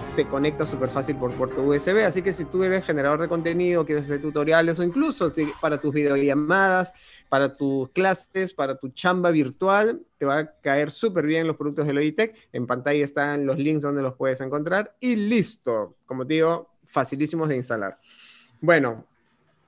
se 0.09 0.25
conecta 0.25 0.65
súper 0.65 0.89
fácil 0.89 1.15
por 1.15 1.31
puerto 1.33 1.61
USB, 1.61 2.03
así 2.03 2.21
que 2.21 2.31
si 2.31 2.45
tú 2.45 2.63
eres 2.63 2.85
generador 2.85 3.21
de 3.21 3.27
contenido, 3.27 3.85
quieres 3.85 4.05
hacer 4.05 4.21
tutoriales 4.21 4.79
o 4.79 4.83
incluso 4.83 5.31
para 5.61 5.77
tus 5.79 5.93
videollamadas, 5.93 6.93
para 7.29 7.55
tus 7.55 7.89
clases, 7.89 8.53
para 8.53 8.77
tu 8.77 8.89
chamba 8.89 9.29
virtual, 9.29 10.01
te 10.17 10.25
va 10.25 10.39
a 10.39 10.51
caer 10.61 10.91
súper 10.91 11.25
bien 11.25 11.47
los 11.47 11.55
productos 11.55 11.85
de 11.85 11.93
Logitech. 11.93 12.35
En 12.51 12.65
pantalla 12.65 13.03
están 13.03 13.45
los 13.45 13.57
links 13.57 13.83
donde 13.83 14.01
los 14.01 14.15
puedes 14.15 14.41
encontrar 14.41 14.95
y 14.99 15.15
listo. 15.15 15.95
Como 16.05 16.25
te 16.25 16.35
digo, 16.35 16.69
facilísimos 16.85 17.47
de 17.47 17.57
instalar. 17.57 17.99
Bueno, 18.59 19.05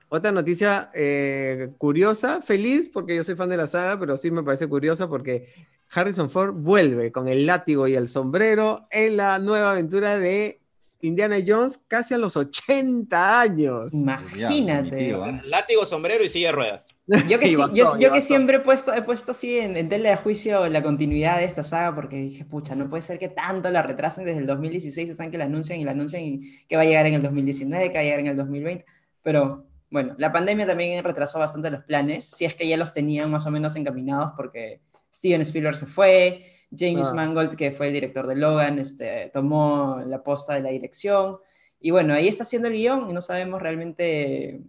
otra 0.08 0.32
noticia 0.32 0.90
eh, 0.92 1.70
curiosa, 1.78 2.42
feliz 2.42 2.90
porque 2.92 3.16
yo 3.16 3.24
soy 3.24 3.34
fan 3.34 3.48
de 3.48 3.56
la 3.56 3.66
saga, 3.66 3.98
pero 3.98 4.16
sí 4.16 4.30
me 4.30 4.42
parece 4.42 4.68
curiosa 4.68 5.08
porque 5.08 5.48
Harrison 5.92 6.30
Ford 6.30 6.54
vuelve 6.54 7.12
con 7.12 7.28
el 7.28 7.46
látigo 7.46 7.86
y 7.86 7.94
el 7.94 8.08
sombrero 8.08 8.86
en 8.90 9.16
la 9.18 9.38
nueva 9.38 9.72
aventura 9.72 10.18
de 10.18 10.62
Indiana 11.02 11.36
Jones 11.44 11.80
casi 11.88 12.14
a 12.14 12.18
los 12.18 12.36
80 12.36 13.40
años. 13.40 13.92
Imagínate. 13.92 15.14
Látigo, 15.44 15.84
sombrero 15.84 16.24
y 16.24 16.28
sigue 16.28 16.50
ruedas. 16.52 16.88
Yo 17.28 17.38
que, 17.38 17.50
yo, 17.74 18.12
que 18.12 18.20
siempre 18.20 18.56
he 18.56 18.60
puesto, 18.60 18.94
he 18.94 19.02
puesto 19.02 19.32
así 19.32 19.58
en, 19.58 19.76
en 19.76 19.88
tela 19.88 20.10
de 20.10 20.16
juicio 20.16 20.66
la 20.68 20.82
continuidad 20.82 21.38
de 21.38 21.44
esta 21.44 21.64
saga 21.64 21.94
porque 21.94 22.16
dije, 22.16 22.44
pucha, 22.44 22.74
no 22.74 22.88
puede 22.88 23.02
ser 23.02 23.18
que 23.18 23.28
tanto 23.28 23.68
la 23.70 23.82
retrasen 23.82 24.24
desde 24.24 24.40
el 24.40 24.46
2016, 24.46 25.10
están 25.10 25.30
que 25.30 25.38
la 25.38 25.44
anuncian 25.44 25.80
y 25.80 25.84
la 25.84 25.90
anuncian 25.90 26.22
y 26.22 26.64
que 26.66 26.76
va 26.76 26.82
a 26.82 26.86
llegar 26.86 27.06
en 27.06 27.14
el 27.14 27.22
2019, 27.22 27.90
que 27.90 27.98
va 27.98 28.00
a 28.00 28.04
llegar 28.04 28.20
en 28.20 28.28
el 28.28 28.36
2020. 28.36 28.86
Pero 29.22 29.66
bueno, 29.90 30.14
la 30.16 30.32
pandemia 30.32 30.66
también 30.66 31.02
retrasó 31.04 31.38
bastante 31.38 31.70
los 31.70 31.82
planes, 31.82 32.24
si 32.24 32.44
es 32.44 32.54
que 32.54 32.66
ya 32.66 32.76
los 32.76 32.94
tenían 32.94 33.30
más 33.30 33.44
o 33.46 33.50
menos 33.50 33.76
encaminados 33.76 34.32
porque 34.36 34.80
Steven 35.12 35.42
Spielberg 35.42 35.76
se 35.76 35.86
fue, 35.86 36.46
James 36.76 37.08
ah. 37.10 37.14
Mangold, 37.14 37.54
que 37.56 37.70
fue 37.70 37.88
el 37.88 37.94
director 37.94 38.26
de 38.26 38.36
Logan, 38.36 38.78
este, 38.78 39.30
tomó 39.32 40.00
la 40.06 40.22
posta 40.22 40.54
de 40.54 40.62
la 40.62 40.70
dirección. 40.70 41.36
Y 41.80 41.90
bueno, 41.90 42.14
ahí 42.14 42.28
está 42.28 42.44
haciendo 42.44 42.68
el 42.68 42.74
guion 42.74 43.10
y 43.10 43.12
no 43.12 43.20
sabemos 43.20 43.60
realmente 43.60 44.62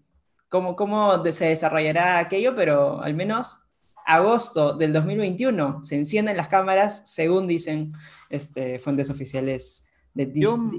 cómo, 0.49 0.75
cómo 0.75 1.23
se 1.31 1.45
desarrollará 1.45 2.19
aquello, 2.19 2.55
pero 2.55 3.01
al 3.01 3.13
menos 3.13 3.59
agosto 4.05 4.73
del 4.73 4.91
2021 4.93 5.83
se 5.83 5.95
encienden 5.95 6.37
las 6.37 6.47
cámaras, 6.47 7.03
según 7.05 7.47
dicen 7.47 7.91
este, 8.29 8.79
fuentes 8.79 9.09
oficiales 9.09 9.85
de 10.13 10.31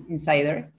Insider. 0.08 0.72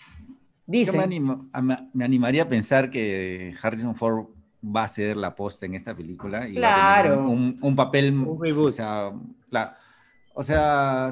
Yo 0.67 0.93
me, 0.93 2.03
animaría 2.03 2.43
a 2.43 2.49
pensar 2.49 2.89
que 2.89 3.53
Harrison 3.61 3.95
Ford 3.95 4.27
va 4.65 4.83
a 4.83 4.87
ceder 4.87 5.17
la 5.17 5.35
posta 5.35 5.65
en 5.65 5.75
esta 5.75 5.95
película. 5.95 6.47
Y 6.47 6.55
claro. 6.55 7.21
un, 7.27 7.75
papel, 7.75 8.25
o 8.25 8.71
sea, 8.71 9.11
o 10.33 10.43
sea... 10.43 11.11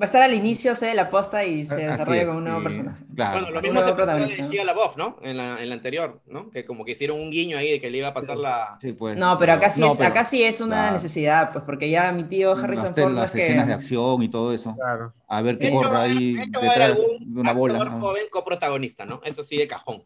Va 0.00 0.04
a 0.04 0.06
estar 0.06 0.22
al 0.22 0.32
inicio, 0.32 0.76
se 0.76 0.94
la 0.94 1.10
posta 1.10 1.44
y 1.44 1.66
se 1.66 1.88
desarrolla 1.88 2.26
con 2.26 2.36
un 2.36 2.44
nuevo 2.44 2.62
personaje. 2.62 3.04
Claro. 3.16 3.40
Bueno, 3.40 3.54
lo 3.56 3.60
mismo 3.60 3.82
se 3.82 3.94
pasó 3.94 4.16
de 4.16 4.28
Shia 4.28 4.64
LaBeouf, 4.64 4.96
¿no? 4.96 5.16
En 5.22 5.36
la, 5.36 5.60
en 5.60 5.68
la 5.68 5.74
anterior, 5.74 6.20
¿no? 6.28 6.50
Que 6.50 6.64
como 6.64 6.84
que 6.84 6.92
hicieron 6.92 7.18
un 7.20 7.32
guiño 7.32 7.58
ahí 7.58 7.72
de 7.72 7.80
que 7.80 7.90
le 7.90 7.98
iba 7.98 8.06
a 8.06 8.14
pasar 8.14 8.36
la... 8.36 8.78
Sí, 8.80 8.92
pues. 8.92 9.16
No, 9.16 9.36
pero 9.38 9.54
acá 9.54 9.70
sí, 9.70 9.82
es, 9.82 10.00
acá 10.00 10.22
sí 10.22 10.44
es 10.44 10.60
una 10.60 10.92
necesidad, 10.92 11.50
pues, 11.50 11.64
porque 11.64 11.90
ya 11.90 12.12
mi 12.12 12.22
tío 12.22 12.52
Harrison 12.52 12.94
Ford... 12.94 13.12
Las 13.12 13.34
escenas 13.34 13.66
de 13.66 13.72
acción 13.72 14.22
y 14.22 14.28
todo 14.28 14.54
eso. 14.54 14.72
Claro. 14.76 15.14
A 15.26 15.42
ver 15.42 15.58
qué 15.58 15.72
corre 15.72 15.96
ahí 15.96 16.34
detrás 16.34 16.96
de 17.20 17.40
una 17.40 17.52
bola. 17.52 17.84
¿no? 17.84 18.00
joven 18.00 18.22
coprotagonista, 18.30 19.04
¿no? 19.04 19.20
Eso 19.24 19.42
sí, 19.42 19.56
de 19.56 19.66
cajón. 19.66 20.04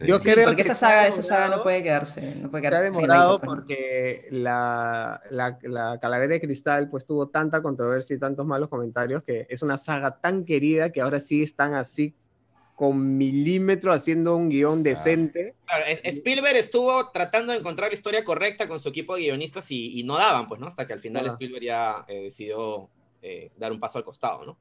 Yo 0.00 0.18
creo 0.18 0.46
porque 0.46 0.62
esa 0.62 0.74
saga, 0.74 1.06
esa 1.06 1.22
saga 1.22 1.48
no 1.48 1.62
puede 1.62 1.82
quedarse. 1.82 2.36
No 2.40 2.50
puede 2.50 2.62
quedarse 2.62 2.78
ha 2.78 2.90
demorado 2.90 3.40
porque 3.40 4.26
la, 4.30 5.20
la, 5.30 5.58
la, 5.62 5.98
Calavera 6.00 6.34
de 6.34 6.40
Cristal 6.40 6.88
pues 6.88 7.04
tuvo 7.04 7.28
tanta 7.28 7.62
controversia 7.62 8.16
y 8.16 8.18
tantos 8.18 8.46
malos 8.46 8.68
comentarios 8.68 9.22
que 9.22 9.46
es 9.48 9.62
una 9.62 9.78
saga 9.78 10.20
tan 10.20 10.44
querida 10.44 10.90
que 10.90 11.00
ahora 11.00 11.20
sí 11.20 11.42
están 11.42 11.74
así 11.74 12.14
con 12.80 13.18
milímetro 13.18 13.92
haciendo 13.92 14.34
un 14.34 14.48
guion 14.48 14.82
decente. 14.82 15.54
Claro, 15.66 15.84
Spielberg 16.02 16.56
estuvo 16.56 17.10
tratando 17.10 17.52
de 17.52 17.58
encontrar 17.58 17.90
la 17.90 17.94
historia 17.94 18.24
correcta 18.24 18.68
con 18.68 18.80
su 18.80 18.88
equipo 18.88 19.16
de 19.16 19.20
guionistas 19.20 19.70
y, 19.70 20.02
no 20.02 20.16
daban, 20.16 20.48
pues, 20.48 20.58
¿no? 20.62 20.66
Hasta 20.66 20.86
que 20.86 20.94
al 20.94 21.00
final 21.00 21.26
Spielberg 21.26 21.62
ya 21.62 22.06
eh, 22.08 22.22
decidió 22.22 22.88
eh, 23.20 23.50
dar 23.58 23.70
un 23.70 23.78
paso 23.78 23.98
al 23.98 24.04
costado, 24.04 24.46
¿no? 24.46 24.56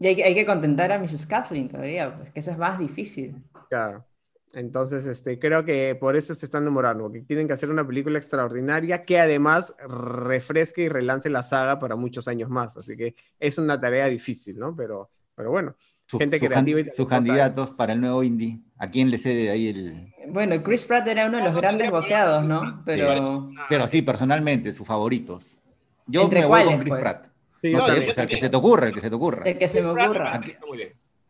Y 0.00 0.08
hay, 0.08 0.20
hay 0.20 0.34
que 0.34 0.44
contentar 0.44 0.90
a 0.90 0.98
Mrs. 0.98 1.26
Kathleen 1.26 1.68
todavía, 1.68 2.12
pues, 2.12 2.32
que 2.32 2.40
eso 2.40 2.50
es 2.50 2.58
más 2.58 2.76
difícil. 2.76 3.36
Claro. 3.68 4.04
Entonces, 4.52 5.06
este, 5.06 5.38
creo 5.38 5.64
que 5.64 5.94
por 5.94 6.16
eso 6.16 6.34
se 6.34 6.44
están 6.44 6.64
demorando, 6.64 7.04
porque 7.04 7.20
tienen 7.20 7.46
que 7.46 7.52
hacer 7.52 7.70
una 7.70 7.86
película 7.86 8.18
extraordinaria 8.18 9.04
que 9.04 9.20
además 9.20 9.76
refresque 9.88 10.82
y 10.82 10.88
relance 10.88 11.30
la 11.30 11.42
saga 11.42 11.78
para 11.78 11.94
muchos 11.94 12.26
años 12.26 12.50
más. 12.50 12.76
Así 12.76 12.96
que 12.96 13.14
es 13.38 13.58
una 13.58 13.80
tarea 13.80 14.06
difícil, 14.06 14.58
¿no? 14.58 14.74
Pero, 14.74 15.10
pero 15.36 15.50
bueno, 15.50 15.76
gente 16.18 16.40
creativa. 16.40 16.80
sus 16.94 17.06
candidatos 17.06 17.70
para 17.70 17.92
el 17.92 18.00
nuevo 18.00 18.22
indie, 18.24 18.60
¿a 18.78 18.90
quién 18.90 19.10
le 19.10 19.18
cede 19.18 19.50
ahí 19.50 19.68
el...? 19.68 20.12
Bueno, 20.28 20.60
Chris 20.62 20.84
Pratt 20.84 21.06
era 21.06 21.26
uno 21.26 21.38
de 21.38 21.44
los 21.44 21.54
grandes 21.54 21.90
voceados, 21.90 22.44
¿no? 22.44 22.82
Pero... 22.84 23.50
pero 23.68 23.86
sí, 23.86 24.02
personalmente, 24.02 24.72
sus 24.72 24.86
favoritos. 24.86 25.58
Yo 26.06 26.28
me 26.28 26.44
voy 26.44 26.64
con 26.64 26.78
Chris 26.78 26.88
pues? 26.88 27.00
Pratt. 27.00 27.26
no, 27.62 27.80
sé, 27.80 28.02
pues 28.02 28.18
el 28.18 28.28
que 28.28 28.36
se 28.36 28.48
te 28.48 28.56
ocurra, 28.56 28.88
el 28.88 28.94
que 28.94 29.00
se 29.00 29.08
te 29.08 29.14
ocurra. 29.14 29.44
El 29.44 29.58
que 29.58 29.68
se 29.68 29.82
me 29.82 29.90
ocurra. 29.90 30.40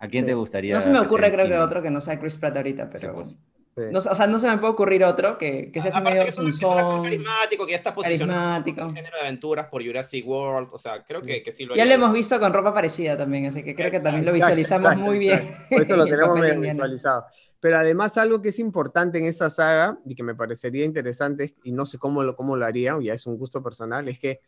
¿A 0.01 0.09
quién 0.09 0.26
te 0.26 0.34
gustaría? 0.34 0.74
No 0.74 0.80
se 0.80 0.90
me 0.90 0.98
ocurre, 0.98 1.30
creo 1.30 1.46
que 1.46 1.59
otro 1.59 1.82
que 1.82 1.90
no 1.90 2.01
sea 2.01 2.18
Chris 2.18 2.36
Pratt 2.36 2.57
ahorita, 2.57 2.88
pero. 2.90 3.14
Pues. 3.14 3.38
No, 3.76 3.98
o 3.98 4.14
sea, 4.14 4.26
no 4.26 4.38
se 4.38 4.48
me 4.48 4.59
puede 4.59 4.72
ocurrir 4.72 5.05
otro 5.05 5.38
que, 5.38 5.70
que 5.70 5.80
sea 5.80 5.90
así 5.90 6.01
medio 6.01 6.24
un 6.24 6.53
son 6.53 7.05
carismático, 7.05 7.64
que 7.64 7.72
ya 7.72 7.76
está 7.76 7.94
posicionado 7.94 8.64
en 8.66 8.74
género 8.74 9.16
de 9.16 9.20
aventuras 9.22 9.66
por 9.66 9.84
Jurassic 9.84 10.26
World, 10.26 10.68
o 10.72 10.78
sea, 10.78 11.05
creo 11.05 11.22
que, 11.22 11.42
que 11.42 11.53
sí 11.53 11.64
lo 11.64 11.76
Ya 11.76 11.84
lo 11.84 11.92
hemos 11.92 12.12
visto 12.12 12.38
con 12.40 12.53
ropa 12.53 12.74
parecida 12.74 13.16
también, 13.16 13.46
así 13.46 13.62
que 13.62 13.74
creo 13.74 13.90
que 13.90 14.01
también 14.01 14.26
lo 14.26 14.32
visualizamos 14.32 14.96
muy 14.96 15.18
bien. 15.18 15.55
Por 15.70 15.82
eso 15.82 15.96
lo 15.96 16.05
tenemos 16.07 16.40
bien 16.40 16.61
visualizado. 16.61 17.26
Pero 17.61 17.78
además 17.78 18.18
algo 18.18 18.42
que 18.42 18.48
es 18.48 18.59
importante 18.59 19.18
en 19.18 19.26
esta 19.26 19.48
saga 19.51 19.98
y 20.05 20.14
que 20.14 20.22
me 20.22 20.34
parecería 20.34 20.84
interesante 20.84 21.55
y 21.62 21.72
no 21.72 21.86
sé 21.86 21.98
cómo 21.98 22.22
lo, 22.22 22.34
cómo 22.34 22.57
lo 22.57 22.66
haría, 22.66 22.96
ya 23.01 23.14
es 23.14 23.26
un 23.26 23.36
gusto 23.36 23.62
personal, 23.62 24.09
es 24.09 24.18
que 24.18 24.40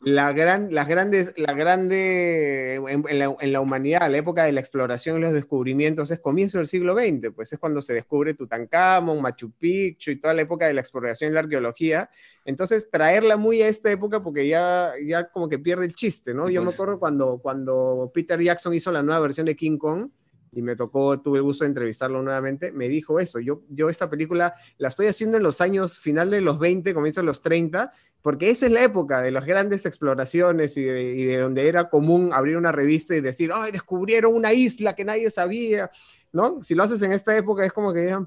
la 0.00 0.32
gran, 0.32 0.72
las 0.72 0.86
grandes, 0.86 1.32
la 1.36 1.54
grande 1.54 2.76
en, 2.76 3.18
la, 3.18 3.36
en, 3.40 3.52
la, 3.52 3.60
humanidad, 3.60 4.08
la 4.08 4.18
época 4.18 4.44
de 4.44 4.52
la 4.52 4.60
exploración 4.60 5.18
y 5.18 5.20
los 5.20 5.32
descubrimientos 5.32 6.12
es 6.12 6.20
comienzo 6.20 6.58
del 6.58 6.68
siglo 6.68 6.96
XX, 6.96 7.32
pues 7.34 7.52
es 7.52 7.58
cuando 7.58 7.82
se 7.82 7.94
descubre 7.94 8.34
Tutankamón, 8.34 9.20
Machu 9.20 9.50
Picchu 9.50 10.12
y 10.12 10.20
toda 10.20 10.34
la 10.34 10.42
época 10.42 10.68
de 10.68 10.74
la 10.74 10.82
exploración 10.82 11.32
y 11.32 11.34
la 11.34 11.40
arqueología. 11.40 12.10
Entonces, 12.44 12.88
traerla 12.90 13.36
muy 13.36 13.60
a 13.60 13.68
esta 13.68 13.90
época 13.90 14.22
porque 14.22 14.46
ya, 14.46 14.92
ya 15.04 15.28
como 15.30 15.48
que 15.48 15.58
pierde 15.58 15.84
el 15.86 15.94
chiste, 15.94 16.32
¿no? 16.32 16.48
Yo 16.48 16.62
me 16.62 16.70
acuerdo 16.70 17.00
cuando, 17.00 17.38
cuando 17.42 18.10
Peter 18.14 18.40
Jackson 18.40 18.74
hizo 18.74 18.92
la 18.92 19.02
nueva 19.02 19.20
versión 19.20 19.46
de 19.46 19.56
King 19.56 19.78
Kong, 19.78 20.10
y 20.52 20.62
me 20.62 20.76
tocó, 20.76 21.20
tuve 21.20 21.38
el 21.38 21.42
gusto 21.42 21.64
de 21.64 21.68
entrevistarlo 21.68 22.22
nuevamente, 22.22 22.72
me 22.72 22.88
dijo 22.88 23.20
eso, 23.20 23.38
yo, 23.40 23.62
yo 23.68 23.88
esta 23.88 24.08
película 24.08 24.54
la 24.78 24.88
estoy 24.88 25.06
haciendo 25.06 25.36
en 25.36 25.42
los 25.42 25.60
años 25.60 25.98
final 25.98 26.30
de 26.30 26.40
los 26.40 26.58
20, 26.58 26.94
comienzo 26.94 27.20
de 27.20 27.26
los 27.26 27.40
30, 27.42 27.92
porque 28.22 28.50
esa 28.50 28.66
es 28.66 28.72
la 28.72 28.82
época 28.82 29.20
de 29.20 29.30
las 29.30 29.44
grandes 29.44 29.86
exploraciones 29.86 30.76
y 30.76 30.82
de, 30.82 31.38
donde 31.38 31.68
era 31.68 31.88
común 31.88 32.30
abrir 32.32 32.56
una 32.56 32.72
revista 32.72 33.14
y 33.14 33.20
decir, 33.20 33.50
ay, 33.54 33.72
descubrieron 33.72 34.34
una 34.34 34.52
isla 34.52 34.94
que 34.94 35.04
nadie 35.04 35.30
sabía, 35.30 35.90
¿no? 36.32 36.62
Si 36.62 36.74
lo 36.74 36.82
haces 36.82 37.00
en 37.02 37.12
esta 37.12 37.36
época 37.36 37.64
es 37.64 37.72
como 37.72 37.92
que 37.92 38.06
ya, 38.06 38.26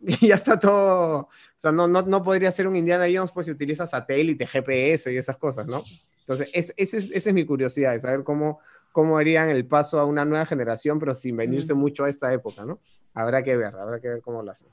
ya 0.20 0.34
está 0.34 0.58
todo, 0.58 1.18
o 1.18 1.28
sea, 1.56 1.72
no, 1.72 1.88
no, 1.88 2.02
no 2.02 2.22
podría 2.22 2.52
ser 2.52 2.68
un 2.68 2.76
Indiana 2.76 3.06
Jones 3.12 3.30
porque 3.32 3.50
utiliza 3.50 3.86
satélite, 3.86 4.46
GPS 4.46 5.12
y 5.12 5.16
esas 5.16 5.36
cosas, 5.36 5.66
¿no? 5.66 5.82
Entonces, 6.20 6.48
es, 6.54 6.72
esa 6.76 6.96
es 7.10 7.34
mi 7.34 7.44
curiosidad, 7.44 7.92
de 7.92 8.00
saber 8.00 8.24
cómo, 8.24 8.60
cómo 8.94 9.18
harían 9.18 9.50
el 9.50 9.66
paso 9.66 9.98
a 9.98 10.04
una 10.04 10.24
nueva 10.24 10.46
generación, 10.46 11.00
pero 11.00 11.14
sin 11.14 11.36
venirse 11.36 11.74
mucho 11.74 12.04
a 12.04 12.08
esta 12.08 12.32
época, 12.32 12.64
¿no? 12.64 12.78
Habrá 13.12 13.42
que 13.42 13.56
ver, 13.56 13.74
habrá 13.74 13.98
que 14.00 14.08
ver 14.08 14.22
cómo 14.22 14.40
lo 14.40 14.52
hacen. 14.52 14.68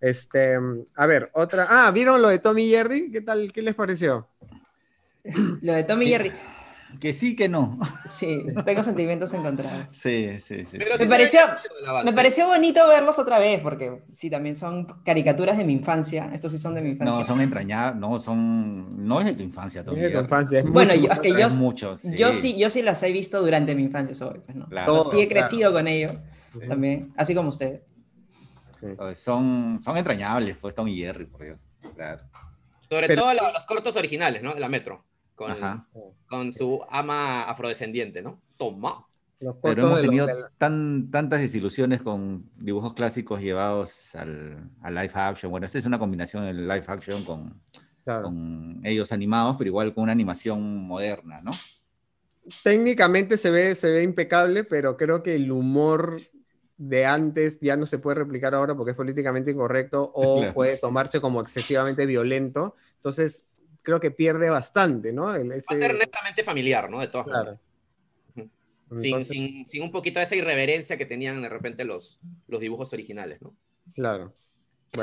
Este, 0.00 0.56
a 0.94 1.06
ver, 1.06 1.30
otra. 1.34 1.66
Ah, 1.68 1.90
¿vieron 1.90 2.22
lo 2.22 2.28
de 2.28 2.38
Tommy 2.38 2.68
Jerry? 2.68 3.10
¿Qué 3.10 3.22
tal? 3.22 3.52
¿Qué 3.52 3.62
les 3.62 3.74
pareció? 3.74 4.28
Lo 5.62 5.72
de 5.72 5.82
Tommy 5.82 6.06
Jerry. 6.06 6.32
Que 7.00 7.12
sí, 7.12 7.36
que 7.36 7.48
no. 7.48 7.76
Sí, 8.08 8.44
tengo 8.64 8.82
sentimientos 8.82 9.32
encontrados. 9.34 9.90
Sí, 9.90 10.40
sí, 10.40 10.64
sí. 10.64 10.78
me, 10.78 11.06
pareció, 11.06 11.40
me 12.04 12.12
pareció 12.12 12.46
bonito 12.46 12.86
verlos 12.88 13.18
otra 13.18 13.38
vez, 13.38 13.60
porque 13.60 14.02
sí, 14.12 14.30
también 14.30 14.56
son 14.56 14.86
caricaturas 15.04 15.58
de 15.58 15.64
mi 15.64 15.72
infancia. 15.72 16.30
Estos 16.32 16.52
sí 16.52 16.58
son 16.58 16.74
de 16.74 16.82
mi 16.82 16.90
infancia. 16.90 17.18
No, 17.18 17.24
son 17.24 17.40
entrañables, 17.40 18.00
no, 18.00 18.18
son. 18.18 19.06
No 19.06 19.20
es 19.20 19.26
de 19.26 19.32
tu 19.34 19.42
infancia, 19.42 19.84
Tommy. 19.84 19.98
Es 19.98 20.02
de 20.04 20.10
tu 20.10 20.20
infancia, 20.20 20.58
es 20.60 20.70
Bueno, 20.70 20.94
yo, 20.94 21.10
es 21.10 21.20
que 21.20 21.30
yo, 21.30 21.48
yo, 22.16 22.32
sí, 22.32 22.56
yo 22.56 22.70
sí 22.70 22.82
las 22.82 23.02
he 23.02 23.12
visto 23.12 23.40
durante 23.40 23.74
mi 23.74 23.82
infancia, 23.82 24.14
soy, 24.14 24.40
pues, 24.44 24.56
¿no? 24.56 24.66
Claro, 24.68 25.04
sí 25.04 25.20
he 25.20 25.28
crecido 25.28 25.72
con 25.72 25.88
ellos 25.88 26.12
también, 26.68 27.12
así 27.16 27.34
como 27.34 27.50
ustedes. 27.50 27.84
Son, 29.14 29.80
son 29.82 29.96
entrañables, 29.96 30.56
pues 30.58 30.74
Tommy 30.74 30.96
Jerry, 30.96 31.26
por 31.26 31.42
Dios. 31.42 31.60
Claro. 31.94 32.22
Sobre 32.88 33.16
todo 33.16 33.32
los 33.34 33.66
cortos 33.66 33.96
originales, 33.96 34.42
¿no? 34.42 34.54
De 34.54 34.60
la 34.60 34.68
Metro 34.68 35.04
con, 35.36 35.54
con 36.26 36.52
su 36.52 36.82
ama 36.90 37.44
afrodescendiente, 37.44 38.22
¿no? 38.22 38.40
Toma. 38.56 39.06
Pero 39.62 39.86
hemos 39.86 40.00
tenido 40.00 40.26
tan, 40.56 41.10
tantas 41.10 41.42
desilusiones 41.42 42.00
con 42.00 42.48
dibujos 42.56 42.94
clásicos 42.94 43.40
llevados 43.40 44.14
al, 44.14 44.70
al, 44.80 44.94
live 44.94 45.12
action. 45.14 45.50
Bueno, 45.50 45.66
esta 45.66 45.78
es 45.78 45.84
una 45.84 45.98
combinación 45.98 46.46
del 46.46 46.66
live 46.66 46.84
action 46.88 47.22
con, 47.22 47.60
con 48.04 48.80
ellos 48.82 49.12
animados, 49.12 49.56
pero 49.58 49.68
igual 49.68 49.92
con 49.92 50.04
una 50.04 50.12
animación 50.12 50.86
moderna, 50.86 51.42
¿no? 51.42 51.50
Técnicamente 52.62 53.36
se 53.36 53.50
ve, 53.50 53.74
se 53.74 53.90
ve 53.90 54.02
impecable, 54.02 54.64
pero 54.64 54.96
creo 54.96 55.22
que 55.22 55.34
el 55.34 55.52
humor 55.52 56.18
de 56.78 57.04
antes 57.04 57.58
ya 57.60 57.76
no 57.76 57.86
se 57.86 57.98
puede 57.98 58.16
replicar 58.16 58.54
ahora 58.54 58.74
porque 58.74 58.92
es 58.92 58.96
políticamente 58.96 59.50
incorrecto 59.50 60.12
o 60.14 60.40
puede 60.54 60.78
tomarse 60.78 61.20
como 61.20 61.42
excesivamente 61.42 62.06
violento. 62.06 62.74
Entonces, 62.94 63.44
creo 63.86 64.00
que 64.00 64.10
pierde 64.10 64.50
bastante, 64.50 65.12
¿no? 65.12 65.26
Va 65.26 65.36
a 65.36 65.76
ser 65.76 65.94
netamente 65.94 66.42
familiar, 66.42 66.90
¿no? 66.90 67.00
De 67.00 67.06
todas 67.06 67.28
claro. 67.28 67.60
Sin, 68.96 69.24
sin, 69.24 69.66
sin, 69.66 69.82
un 69.82 69.92
poquito 69.92 70.18
de 70.18 70.24
esa 70.24 70.34
irreverencia 70.34 70.96
que 70.96 71.06
tenían 71.06 71.40
de 71.40 71.48
repente 71.48 71.84
los, 71.84 72.18
los 72.48 72.60
dibujos 72.60 72.92
originales, 72.92 73.40
¿no? 73.40 73.54
Claro. 73.94 74.34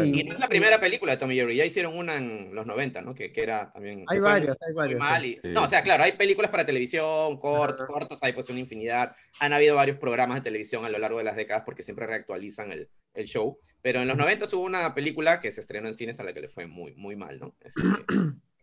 Y 0.04 0.24
no 0.26 0.34
es 0.34 0.40
la 0.40 0.50
primera 0.50 0.82
película 0.82 1.14
de 1.14 1.18
Tommy 1.18 1.36
Jerry, 1.36 1.56
ya 1.56 1.66
hicieron 1.66 1.96
una 1.98 2.18
en 2.18 2.54
los 2.54 2.66
90, 2.66 3.02
¿no? 3.02 3.16
Que, 3.16 3.32
que 3.32 3.42
era 3.42 3.72
también... 3.72 4.04
Hay 4.08 4.20
varios, 4.20 4.58
hay 4.62 4.74
varios. 4.74 5.00
No, 5.44 5.64
o 5.64 5.68
sea, 5.70 5.82
claro, 5.82 6.04
hay 6.04 6.14
películas 6.14 6.52
para 6.52 6.66
televisión, 6.66 7.40
cortos, 7.40 7.88
cortos, 7.88 8.22
hay 8.22 8.34
pues 8.34 8.50
una 8.50 8.60
infinidad. 8.60 9.16
Han 9.40 9.54
habido 9.54 9.76
varios 9.76 9.98
programas 9.98 10.36
de 10.36 10.42
televisión 10.42 10.86
a 10.86 10.90
lo 10.90 10.98
largo 10.98 11.20
de 11.20 11.24
las 11.24 11.38
décadas 11.38 11.64
porque 11.66 11.84
siempre 11.84 12.06
reactualizan 12.06 12.72
el, 12.74 12.90
el 13.14 13.26
show. 13.28 13.58
Pero 13.82 14.02
en 14.02 14.08
los 14.08 14.18
90 14.18 14.46
hubo 14.54 14.64
una 14.64 14.94
película 14.94 15.40
que 15.40 15.52
se 15.52 15.62
estrenó 15.62 15.88
en 15.88 15.94
cines 15.94 16.20
a 16.20 16.24
la 16.24 16.34
que 16.34 16.42
le 16.42 16.50
fue 16.50 16.68
muy, 16.68 16.96
muy 16.96 17.16
mal, 17.16 17.40
¿no? 17.40 17.56
Este, 17.62 17.82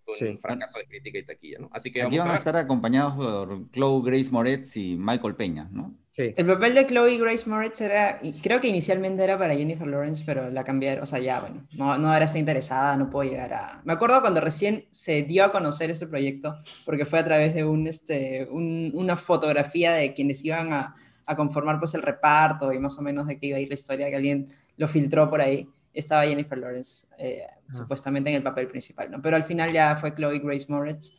un 0.07 0.38
fracaso 0.38 0.78
de 0.78 0.86
crítica 0.86 1.18
y 1.18 1.24
taquilla, 1.24 1.59
¿no? 1.61 1.70
Así 1.72 1.92
que 1.92 2.03
vamos 2.03 2.18
van 2.18 2.30
a, 2.30 2.34
estar 2.34 2.57
acompañados 2.57 3.14
por 3.14 3.70
Chloe 3.72 4.03
Grace 4.05 4.30
Moretz 4.30 4.76
y 4.76 4.96
Michael 4.96 5.36
Peña, 5.36 5.68
¿no? 5.72 5.94
Sí. 6.11 6.34
El 6.36 6.46
papel 6.46 6.74
de 6.74 6.86
Chloe 6.86 7.18
Grace 7.18 7.48
Moretz 7.48 7.80
era, 7.80 8.20
creo 8.42 8.61
que 8.61 8.68
inicialmente 8.68 9.22
era 9.22 9.38
para 9.38 9.55
Jennifer 9.55 9.86
Lawrence, 9.86 10.24
pero 10.26 10.51
la 10.51 10.64
cambiaron, 10.64 11.05
o 11.05 11.07
sea, 11.07 11.20
ya, 11.20 11.40
bueno, 11.40 11.66
no, 11.76 11.96
no 11.98 12.14
era 12.14 12.26
interesada, 12.36 12.96
no 12.96 13.09
puedo 13.11 13.30
llegar 13.30 13.53
a... 13.53 13.80
Me 13.84 13.92
acuerdo 13.92 14.20
cuando 14.20 14.40
recién 14.40 14.86
se 14.90 15.22
dio 15.22 15.44
a 15.44 15.53
conocer 15.53 15.90
este 15.90 16.07
proyecto, 16.07 16.57
porque 16.84 17.05
fue 17.05 17.20
a 17.20 17.24
través 17.24 17.55
de 17.55 17.64
un, 17.64 17.86
este, 17.86 18.48
una 18.51 19.16
fotografía 19.16 19.92
de 19.92 20.12
quienes 20.12 20.44
iban 20.44 20.72
a, 20.72 20.96
a 21.26 21.36
conformar 21.36 21.78
pues 21.78 21.94
el 21.94 22.03
reparto 22.03 22.72
y 22.72 22.78
más 22.80 22.98
o 22.98 23.03
menos 23.03 23.26
de 23.28 23.38
qué 23.38 23.46
iba 23.46 23.59
a 23.59 23.61
ir 23.61 23.68
la 23.68 23.74
historia, 23.74 24.11
que 24.11 24.16
alguien 24.16 24.48
lo 24.76 24.88
filtró 24.88 25.30
por 25.30 25.40
ahí 25.40 25.68
estaba 25.93 26.24
Jennifer 26.24 26.59
Lawrence 26.59 27.09
eh, 27.18 27.45
ah. 27.49 27.59
supuestamente 27.68 28.30
en 28.30 28.36
el 28.36 28.43
papel 28.43 28.68
principal, 28.68 29.11
¿no? 29.11 29.20
Pero 29.20 29.36
al 29.36 29.45
final 29.45 29.72
ya 29.72 29.97
fue 29.97 30.14
Chloe 30.14 30.38
Grace 30.38 30.66
Moretz 30.68 31.14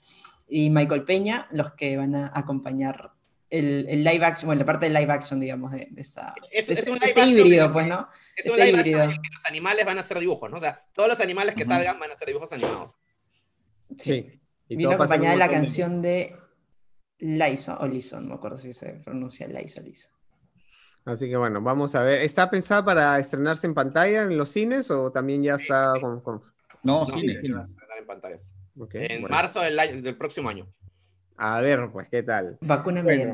y 0.48 0.70
Michael 0.70 1.04
Peña 1.04 1.48
los 1.52 1.74
que 1.74 1.98
van 1.98 2.16
a 2.16 2.32
acompañar 2.34 3.12
el, 3.50 3.86
el 3.90 4.04
live 4.04 4.26
action, 4.26 4.48
bueno, 4.48 4.60
la 4.60 4.66
parte 4.66 4.86
del 4.86 4.94
live 4.94 5.12
action, 5.12 5.40
digamos, 5.40 5.74
de, 5.74 5.90
esta, 5.98 6.34
es, 6.52 6.70
es 6.70 6.88
un 6.88 7.04
este 7.04 7.26
híbrido, 7.26 7.72
pues, 7.72 7.86
¿no? 7.86 8.08
Es 8.36 8.46
un 8.46 8.54
este 8.54 8.66
live 8.66 8.80
híbrido. 8.80 9.04
action 9.04 9.22
que 9.22 9.30
los 9.34 9.46
animales 9.46 9.86
van 9.86 9.98
a 9.98 10.04
ser 10.04 10.20
dibujos, 10.20 10.50
¿no? 10.50 10.58
O 10.58 10.60
sea, 10.60 10.86
todos 10.94 11.10
los 11.10 11.20
animales 11.20 11.54
que 11.56 11.66
salgan 11.66 12.00
van 12.00 12.12
a 12.12 12.18
ser 12.18 12.30
dibujos 12.30 12.54
animados. 12.54 12.98
Sí. 13.98 14.26
Y 14.70 14.76
Vino 14.78 14.92
acompañada 14.92 15.32
de 15.32 15.38
la 15.38 15.50
canción 15.50 16.02
de 16.02 16.34
Lyson, 17.20 17.78
o 17.82 17.88
Lison, 17.88 18.24
no 18.24 18.30
me 18.30 18.36
acuerdo 18.36 18.58
si 18.58 18.74
se 18.74 18.94
pronuncia 18.94 19.48
Lyson 19.48 19.84
o 19.84 19.88
Lison. 19.88 20.12
Así 21.06 21.28
que 21.30 21.36
bueno, 21.36 21.62
vamos 21.62 21.96
a 21.96 22.04
ver. 22.04 22.22
¿Está 22.22 22.50
pensada 22.50 22.86
para 22.86 23.18
estrenarse 23.20 23.66
en 23.66 23.74
pantalla 23.74 24.22
en 24.22 24.38
los 24.38 24.50
cines 24.50 24.92
o 24.92 25.12
también 25.12 25.42
ya 25.42 25.56
está 25.56 25.94
con, 26.00 26.42
No, 26.84 27.06
cines, 27.06 27.42
cines. 27.42 27.76
en 27.98 28.06
pantallas. 28.06 28.54
en 28.94 29.24
marzo 29.24 29.62
del, 29.62 30.16
próximo 30.18 30.50
año. 30.50 30.68
A 31.38 31.60
ver, 31.62 31.90
pues, 31.92 32.08
¿qué 32.10 32.22
tal? 32.22 32.58
Vacuna 32.62 33.02
bueno, 33.02 33.34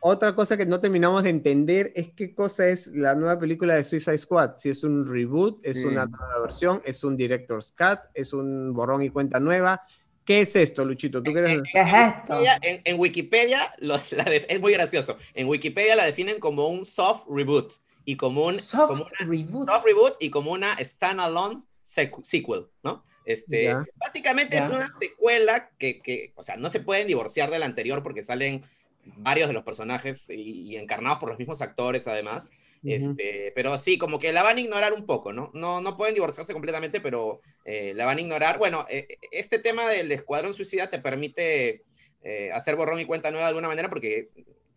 Otra 0.00 0.34
cosa 0.34 0.58
que 0.58 0.66
no 0.66 0.78
terminamos 0.78 1.22
de 1.22 1.30
entender 1.30 1.90
es 1.94 2.12
qué 2.12 2.34
cosa 2.34 2.68
es 2.68 2.88
la 2.88 3.14
nueva 3.14 3.38
película 3.38 3.76
de 3.76 3.84
Suicide 3.84 4.18
Squad. 4.18 4.58
Si 4.58 4.68
es 4.68 4.84
un 4.84 5.10
reboot, 5.10 5.64
es 5.64 5.82
una 5.84 6.04
nueva 6.04 6.40
versión, 6.42 6.82
es 6.84 7.02
un 7.02 7.16
director's 7.16 7.72
cut, 7.72 7.98
es 8.12 8.34
un 8.34 8.74
borrón 8.74 9.02
y 9.02 9.08
cuenta 9.08 9.40
nueva, 9.40 9.86
¿Qué 10.26 10.40
es 10.40 10.56
esto, 10.56 10.84
Luchito? 10.84 11.22
¿Tú 11.22 11.32
¿Qué 11.32 11.40
es 11.40 11.72
esto? 11.74 12.42
En, 12.84 12.98
Wikipedia, 12.98 13.72
es 13.78 14.60
muy 14.60 14.72
gracioso. 14.72 15.16
En 15.34 15.46
Wikipedia 15.46 15.94
la 15.94 16.04
definen 16.04 16.40
como 16.40 16.66
un 16.66 16.84
soft 16.84 17.26
reboot 17.30 17.72
y 18.04 18.16
como 18.16 18.46
un 18.46 18.54
soft, 18.54 19.02
reboot. 19.20 19.68
soft 19.68 19.84
reboot 19.86 20.16
y 20.18 20.30
como 20.30 20.50
una 20.50 20.76
standalone 20.78 21.62
sequel, 21.80 22.66
¿no? 22.82 23.04
Este, 23.24 23.74
básicamente 23.94 24.56
es 24.56 24.68
una 24.68 24.90
secuela 24.90 25.70
que, 25.78 25.98
que, 25.98 26.32
o 26.34 26.42
sea, 26.42 26.56
no 26.56 26.70
se 26.70 26.80
pueden 26.80 27.06
divorciar 27.06 27.50
de 27.50 27.60
la 27.60 27.66
anterior 27.66 28.02
porque 28.02 28.22
salen 28.22 28.62
varios 29.04 29.46
de 29.46 29.54
los 29.54 29.62
personajes 29.62 30.28
y 30.28 30.76
encarnados 30.76 31.18
por 31.18 31.28
los 31.28 31.38
mismos 31.38 31.62
actores 31.62 32.08
además. 32.08 32.50
Este, 32.84 33.52
pero 33.54 33.76
sí, 33.78 33.98
como 33.98 34.18
que 34.18 34.32
la 34.32 34.42
van 34.42 34.58
a 34.58 34.60
ignorar 34.60 34.92
un 34.92 35.06
poco, 35.06 35.32
¿no? 35.32 35.50
No, 35.54 35.80
no 35.80 35.96
pueden 35.96 36.14
divorciarse 36.14 36.52
completamente, 36.52 37.00
pero 37.00 37.40
eh, 37.64 37.92
la 37.94 38.04
van 38.04 38.18
a 38.18 38.20
ignorar. 38.20 38.58
Bueno, 38.58 38.86
eh, 38.88 39.18
este 39.30 39.58
tema 39.58 39.88
del 39.88 40.12
Escuadrón 40.12 40.54
Suicida 40.54 40.88
te 40.88 40.98
permite 40.98 41.84
eh, 42.22 42.50
hacer 42.52 42.76
borrón 42.76 43.00
y 43.00 43.04
cuenta 43.04 43.30
nueva 43.30 43.46
de 43.46 43.50
alguna 43.50 43.68
manera 43.68 43.88
porque 43.88 44.28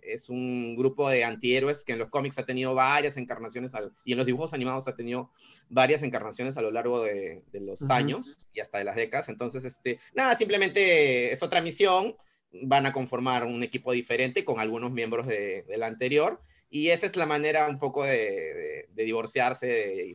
es 0.02 0.30
un 0.30 0.76
grupo 0.76 1.10
de 1.10 1.24
antihéroes 1.24 1.84
que 1.84 1.94
en 1.94 2.00
los 2.00 2.10
cómics 2.10 2.40
ha 2.40 2.46
tenido 2.46 2.74
varias 2.74 3.18
encarnaciones 3.18 3.74
y 4.04 4.14
en 4.14 4.18
los 4.18 4.26
dibujos 4.26 4.54
animados 4.54 4.88
ha 4.88 4.96
tenido 4.96 5.32
varias 5.70 6.04
encarnaciones 6.04 6.58
a 6.58 6.62
lo 6.62 6.72
largo 6.72 7.04
de, 7.04 7.44
los 7.54 7.90
años 7.90 8.38
y 8.54 8.60
hasta 8.60 8.80
de 8.80 8.86
las 8.86 8.96
décadas. 8.96 9.30
Entonces, 9.30 9.66
este, 9.66 10.00
nada, 10.14 10.36
simplemente 10.36 11.32
es 11.32 11.44
otra 11.44 11.62
misión. 11.62 12.16
Van 12.64 12.88
a 12.88 12.94
conformar 12.94 13.46
un 13.46 13.62
equipo 13.62 13.92
diferente 13.92 14.44
con 14.44 14.60
algunos 14.60 14.92
miembros 14.92 15.28
de, 15.28 15.64
de 15.64 15.78
la 15.78 15.86
anterior 15.86 16.42
y 16.70 16.90
esa 16.90 17.06
es 17.06 17.16
la 17.16 17.26
manera 17.26 17.68
un 17.68 17.80
poco 17.80 18.04
de, 18.04 18.88
divorciarse, 18.94 19.68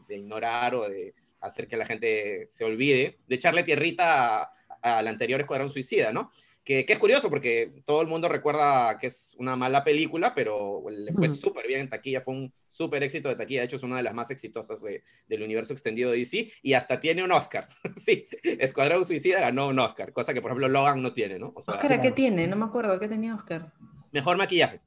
de, 0.06 0.16
ignorar 0.16 0.74
o 0.74 0.88
de 0.88 1.14
hacer 1.40 1.66
que 1.66 1.76
la 1.76 1.86
gente 1.86 2.46
se 2.48 2.64
olvide, 2.64 3.18
de 3.26 3.34
echarle 3.34 3.64
tierrita 3.64 4.50
al 4.80 5.08
anterior 5.08 5.40
Escuadrón 5.40 5.70
Suicida, 5.70 6.12
¿no? 6.12 6.30
Que, 6.62 6.86
que, 6.86 6.94
es 6.94 6.98
curioso 6.98 7.28
porque 7.28 7.82
todo 7.84 8.00
el 8.00 8.08
mundo 8.08 8.26
recuerda 8.26 8.96
que 8.98 9.08
es 9.08 9.34
una 9.38 9.54
mala 9.54 9.84
película, 9.84 10.34
pero 10.34 10.82
le 10.88 11.12
fue 11.12 11.28
súper 11.28 11.66
bien 11.66 11.80
en 11.80 11.90
taquilla, 11.90 12.22
fue 12.22 12.32
un 12.32 12.54
súper 12.66 13.02
éxito 13.02 13.28
de 13.28 13.36
taquilla, 13.36 13.60
de 13.60 13.66
hecho 13.66 13.76
es 13.76 13.82
una 13.82 13.98
de 13.98 14.02
las 14.02 14.14
más 14.14 14.30
exitosas 14.30 14.82
del 15.26 15.42
universo 15.42 15.74
extendido 15.74 16.10
de 16.10 16.18
DC 16.18 16.50
y 16.62 16.72
hasta 16.72 17.00
tiene 17.00 17.22
un 17.22 17.32
Oscar. 17.32 17.68
sí, 17.96 18.26
Escuadrón 18.42 19.04
Suicida 19.04 19.40
ganó 19.40 19.68
un 19.68 19.78
Oscar, 19.78 20.12
cosa 20.12 20.32
que 20.32 20.40
por 20.40 20.52
ejemplo 20.52 20.68
Logan 20.68 21.02
no 21.02 21.12
tiene, 21.12 21.38
¿no? 21.38 21.48
O 21.48 21.58
¿Oscar 21.58 22.00
qué 22.00 22.12
tiene? 22.12 22.46
No 22.46 22.56
me 22.56 22.64
acuerdo, 22.64 22.98
¿qué 22.98 23.08
tenía 23.08 23.34
Oscar? 23.34 23.72
Mejor 24.10 24.38
maquillaje. 24.38 24.80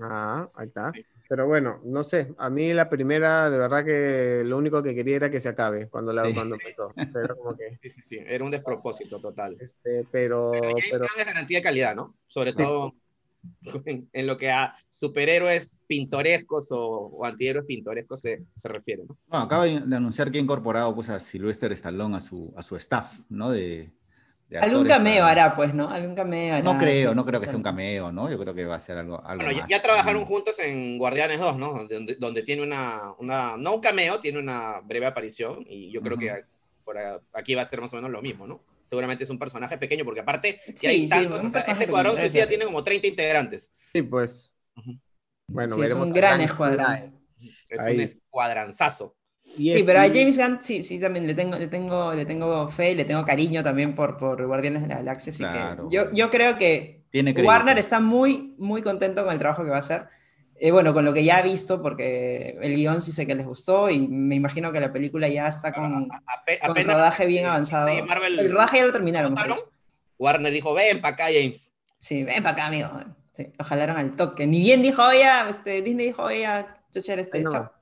Ah, 0.00 0.48
ahí 0.54 0.68
está. 0.68 0.92
Pero 1.28 1.46
bueno, 1.46 1.80
no 1.84 2.04
sé, 2.04 2.34
a 2.38 2.48
mí 2.48 2.72
la 2.72 2.88
primera, 2.88 3.50
de 3.50 3.58
verdad 3.58 3.84
que 3.84 4.42
lo 4.44 4.56
único 4.56 4.82
que 4.82 4.94
quería 4.94 5.16
era 5.16 5.30
que 5.30 5.40
se 5.40 5.50
acabe 5.50 5.88
cuando, 5.88 6.10
la, 6.10 6.22
cuando 6.32 6.54
empezó. 6.54 6.90
era 6.96 7.34
como 7.34 7.54
que... 7.54 7.78
Sí, 7.82 7.90
sí, 7.90 8.02
sí, 8.02 8.18
era 8.26 8.42
un 8.42 8.50
despropósito 8.50 9.20
total. 9.20 9.56
Este, 9.60 10.06
pero... 10.10 10.52
Pero 10.52 10.74
pero... 10.90 11.04
es 11.04 11.26
garantía 11.26 11.58
de 11.58 11.62
calidad, 11.62 11.94
¿no? 11.94 12.16
Sobre 12.26 12.54
todo 12.54 12.94
en, 13.84 14.26
lo 14.26 14.38
que 14.38 14.50
a 14.50 14.74
superhéroes 14.88 15.78
pintorescos 15.86 16.72
o, 16.72 16.80
o 16.80 17.24
antihéroes 17.26 17.66
pintorescos 17.66 18.22
se, 18.22 18.44
se 18.56 18.68
refiere, 18.68 19.04
¿no? 19.04 19.18
Bueno, 19.26 19.44
acaba 19.44 19.66
de 19.66 19.96
anunciar 19.96 20.30
que 20.30 20.38
ha 20.38 20.42
incorporado 20.42 20.94
pues, 20.94 21.10
a 21.10 21.20
Sylvester 21.20 21.72
Stallone 21.72 22.16
a 22.16 22.20
su, 22.20 22.54
a 22.56 22.62
su 22.62 22.74
staff, 22.76 23.18
¿no? 23.28 23.50
De, 23.50 23.92
Algún 24.60 24.86
cameo 24.86 25.24
hará, 25.24 25.54
pues, 25.54 25.74
¿no? 25.74 25.90
Algún 25.90 26.14
cameo 26.14 26.54
hará, 26.54 26.62
No 26.62 26.78
creo, 26.78 27.14
no 27.14 27.24
creo 27.24 27.40
que 27.40 27.46
sea 27.46 27.56
un 27.56 27.62
cameo, 27.62 28.10
¿no? 28.10 28.30
Yo 28.30 28.38
creo 28.38 28.54
que 28.54 28.64
va 28.64 28.76
a 28.76 28.78
ser 28.78 28.96
algo, 28.96 29.22
algo 29.24 29.44
bueno, 29.44 29.60
más. 29.60 29.68
Ya, 29.68 29.82
trabajaron 29.82 30.24
juntos 30.24 30.58
en 30.60 30.96
Guardianes 30.96 31.38
2, 31.38 31.58
¿no? 31.58 31.86
Donde, 31.86 32.14
donde, 32.14 32.42
tiene 32.42 32.62
una, 32.62 33.12
una, 33.18 33.56
no 33.58 33.74
un 33.74 33.80
cameo, 33.80 34.20
tiene 34.20 34.38
una 34.38 34.80
breve 34.80 35.06
aparición 35.06 35.64
y 35.68 35.90
yo 35.90 36.00
creo 36.00 36.16
uh 36.16 36.20
-huh. 36.20 36.36
que 36.36 36.44
por 36.82 36.96
aquí 37.34 37.54
va 37.54 37.62
a 37.62 37.66
ser 37.66 37.80
más 37.82 37.92
o 37.92 37.96
menos 37.96 38.10
lo 38.10 38.22
mismo, 38.22 38.46
¿no? 38.46 38.62
Seguramente 38.84 39.24
es 39.24 39.30
un 39.30 39.38
personaje 39.38 39.76
pequeño 39.76 40.02
porque 40.06 40.20
aparte 40.20 40.60
sí, 40.74 40.86
hay 40.86 41.06
tantos, 41.06 41.42
sí, 41.42 41.46
o 41.48 41.50
sea, 41.50 41.60
este 41.60 41.86
cuadrón 41.86 42.16
suicida 42.16 42.46
tiene 42.46 42.64
como 42.64 42.82
30 42.82 43.06
integrantes. 43.06 43.70
Sí, 43.92 44.00
pues. 44.00 44.50
Uh 44.76 44.80
-huh. 44.80 45.00
Bueno, 45.50 45.74
sí, 45.76 45.82
es 45.82 45.92
un 45.92 46.12
gran 46.12 46.40
escuadrón. 46.40 47.20
Es 47.68 47.80
Ahí. 47.82 47.96
un 47.96 48.00
escuadranzazo. 48.00 49.17
Y 49.56 49.72
sí, 49.72 49.82
pero 49.84 50.00
a 50.00 50.08
James 50.08 50.36
Gunn 50.36 50.58
sí, 50.60 50.84
sí 50.84 51.00
también 51.00 51.26
le 51.26 51.34
tengo, 51.34 51.56
le 51.56 51.66
tengo, 51.66 52.12
le 52.12 52.26
tengo 52.26 52.68
fe, 52.68 52.94
le 52.94 53.04
tengo 53.04 53.24
cariño 53.24 53.62
también 53.64 53.94
por, 53.94 54.16
por 54.16 54.44
Guardianes 54.46 54.82
de 54.82 54.88
la 54.88 54.96
Galaxia, 54.96 55.30
así 55.30 55.42
claro. 55.42 55.88
que 55.88 55.96
yo, 55.96 56.10
yo 56.12 56.30
creo 56.30 56.58
que 56.58 57.02
Tiene 57.10 57.32
Warner 57.32 57.78
está 57.78 57.98
muy, 57.98 58.54
muy 58.58 58.82
contento 58.82 59.24
con 59.24 59.32
el 59.32 59.38
trabajo 59.38 59.64
que 59.64 59.70
va 59.70 59.76
a 59.76 59.80
hacer. 59.80 60.06
Eh, 60.60 60.72
bueno, 60.72 60.92
con 60.92 61.04
lo 61.04 61.12
que 61.12 61.22
ya 61.22 61.38
ha 61.38 61.42
visto, 61.42 61.80
porque 61.80 62.58
el 62.60 62.74
guion 62.74 63.00
sí 63.00 63.12
sé 63.12 63.26
que 63.26 63.34
les 63.34 63.46
gustó 63.46 63.90
y 63.90 64.08
me 64.08 64.34
imagino 64.34 64.72
que 64.72 64.80
la 64.80 64.92
película 64.92 65.28
ya 65.28 65.46
está 65.46 65.72
con, 65.72 66.08
Ape, 66.26 66.58
con 66.66 66.76
rodaje 66.76 67.26
bien 67.26 67.46
avanzado. 67.46 68.04
Marvel, 68.04 68.38
el 68.38 68.50
rodaje 68.50 68.78
ya 68.78 68.86
lo 68.86 68.92
terminaron. 68.92 69.34
Warner 70.18 70.52
dijo, 70.52 70.74
ven 70.74 71.00
para 71.00 71.14
acá, 71.14 71.24
James. 71.26 71.72
Sí, 71.98 72.24
ven 72.24 72.42
para 72.42 72.54
acá, 72.54 72.66
amigo. 72.66 72.90
Sí, 73.32 73.52
lo 73.56 73.64
jalaron 73.64 73.98
al 73.98 74.16
toque. 74.16 74.48
Ni 74.48 74.60
bien 74.60 74.82
dijo, 74.82 75.04
oye, 75.04 75.28
este, 75.48 75.80
Disney 75.80 76.06
dijo, 76.06 76.24
oye, 76.24 76.46
chucher 76.92 77.20
este, 77.20 77.40
no. 77.40 77.52
chao. 77.52 77.77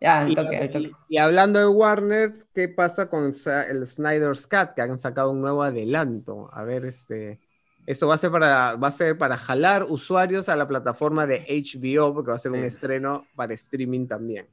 Ya, 0.00 0.20
al 0.20 0.34
toque, 0.34 0.56
y, 0.56 0.58
al 0.58 0.70
toque. 0.70 0.92
Y, 1.08 1.16
y, 1.16 1.18
hablando 1.18 1.58
de 1.58 1.66
Warner, 1.66 2.32
¿qué 2.54 2.68
pasa 2.68 3.08
con 3.08 3.26
el 3.26 3.86
Snyder's 3.86 4.46
Cut? 4.46 4.74
Que 4.74 4.82
han 4.82 4.98
sacado 4.98 5.30
un 5.30 5.40
nuevo 5.40 5.62
adelanto. 5.62 6.48
A 6.52 6.64
ver, 6.64 6.86
este. 6.86 7.40
Esto 7.86 8.06
va 8.06 8.14
a 8.14 8.18
ser 8.18 8.30
para, 8.30 8.76
va 8.76 8.88
a 8.88 8.92
ser 8.92 9.18
para 9.18 9.36
jalar 9.36 9.84
usuarios 9.84 10.48
a 10.48 10.56
la 10.56 10.68
plataforma 10.68 11.26
de 11.26 11.44
HBO, 11.48 12.14
porque 12.14 12.30
va 12.30 12.36
a 12.36 12.38
ser 12.38 12.52
sí. 12.52 12.58
un 12.58 12.64
estreno 12.64 13.26
para 13.34 13.54
streaming 13.54 14.06
también. 14.06 14.46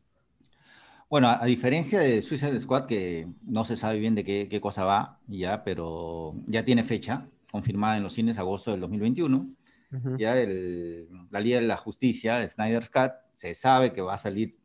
Bueno, 1.09 1.29
a, 1.29 1.43
a, 1.43 1.45
diferencia 1.45 1.99
de 1.99 2.21
Suicide 2.21 2.59
Squad, 2.59 2.85
que 2.85 3.27
no 3.45 3.63
se 3.63 3.77
sabe 3.77 3.99
bien 3.99 4.15
de 4.15 4.23
qué, 4.23 4.47
qué, 4.49 4.59
cosa 4.59 4.83
va, 4.85 5.19
ya, 5.27 5.63
pero 5.63 6.35
ya 6.47 6.65
tiene 6.65 6.83
fecha 6.83 7.27
confirmada 7.51 7.97
en 7.97 8.03
los 8.03 8.13
cines 8.13 8.39
agosto 8.39 8.71
del 8.71 8.81
2021. 8.81 9.37
Uh 9.37 9.95
-huh. 9.95 10.17
Ya 10.17 10.37
el, 10.37 11.07
la 11.29 11.39
Liga 11.39 11.59
de 11.59 11.67
la 11.67 11.77
Justicia, 11.77 12.41
el 12.41 12.49
Snyder's 12.49 12.89
Cut, 12.89 13.11
se 13.33 13.53
sabe 13.53 13.93
que 13.93 14.01
va 14.01 14.15
a 14.15 14.17
salir 14.17 14.57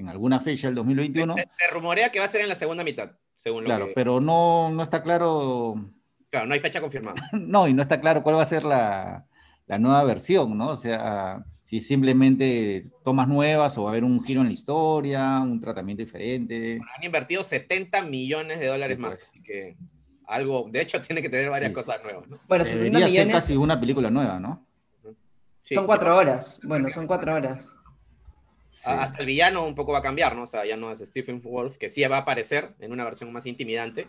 en 0.00 0.08
alguna 0.08 0.40
fecha 0.40 0.68
del 0.68 0.74
2021. 0.76 1.34
Se, 1.34 1.48
se, 1.54 1.66
rumorea 1.68 2.10
que 2.10 2.18
va 2.18 2.24
a 2.24 2.28
ser 2.28 2.40
en 2.40 2.48
la 2.48 2.54
segunda 2.54 2.82
mitad, 2.84 3.12
según 3.34 3.64
lo 3.64 3.68
Claro, 3.68 3.86
que... 3.88 3.92
pero 3.94 4.20
no, 4.20 4.70
no 4.70 4.82
está 4.82 5.02
claro. 5.02 5.90
Claro, 6.30 6.46
no 6.46 6.54
hay 6.54 6.60
fecha 6.60 6.80
confirmada. 6.80 7.16
no, 7.32 7.68
y 7.68 7.74
no 7.74 7.82
está 7.82 8.00
claro 8.00 8.22
cuál 8.22 8.36
va 8.36 8.42
a 8.42 8.46
ser 8.46 8.64
la, 8.64 9.26
la 9.66 9.78
nueva 9.78 10.02
versión, 10.04 10.56
¿no? 10.56 10.70
O 10.70 10.76
sea, 10.76 11.44
si 11.64 11.80
simplemente 11.80 12.88
tomas 13.04 13.28
nuevas 13.28 13.76
o 13.78 13.84
va 13.84 13.90
a 13.90 13.92
haber 13.92 14.04
un 14.04 14.22
giro 14.24 14.40
en 14.40 14.48
la 14.48 14.52
historia, 14.52 15.38
un 15.40 15.60
tratamiento 15.60 16.02
diferente. 16.02 16.78
Bueno, 16.78 16.92
han 16.96 17.04
invertido 17.04 17.44
70 17.44 18.02
millones 18.02 18.58
de 18.58 18.66
dólares 18.66 18.96
sí, 18.96 19.02
pues. 19.02 19.16
más, 19.16 19.28
así 19.28 19.42
que 19.42 19.76
algo, 20.26 20.68
de 20.70 20.80
hecho, 20.80 21.00
tiene 21.02 21.22
que 21.22 21.28
tener 21.28 21.50
varias 21.50 21.70
sí. 21.70 21.74
cosas 21.74 22.02
nuevas, 22.02 22.28
¿no? 22.28 22.38
Bueno, 22.48 22.64
70 22.64 22.98
millones... 22.98 23.14
ser 23.14 23.30
casi 23.30 23.56
una 23.56 23.78
película 23.78 24.10
nueva, 24.10 24.40
¿no? 24.40 24.66
Sí, 25.60 25.74
son 25.74 25.86
cuatro 25.86 26.16
horas. 26.16 26.58
Bueno, 26.64 26.88
son 26.90 27.06
cuatro 27.06 27.34
horas. 27.34 27.72
Sí. 28.72 28.88
Hasta 28.88 29.18
el 29.20 29.26
villano 29.26 29.66
un 29.66 29.74
poco 29.74 29.92
va 29.92 29.98
a 29.98 30.02
cambiar, 30.02 30.34
¿no? 30.34 30.44
O 30.44 30.46
sea, 30.46 30.64
ya 30.64 30.76
no 30.76 30.90
es 30.92 31.00
Stephen 31.00 31.42
Wolf, 31.42 31.76
que 31.76 31.88
sí 31.88 32.02
va 32.04 32.18
a 32.18 32.20
aparecer 32.20 32.74
en 32.78 32.92
una 32.92 33.04
versión 33.04 33.32
más 33.32 33.46
intimidante, 33.46 34.08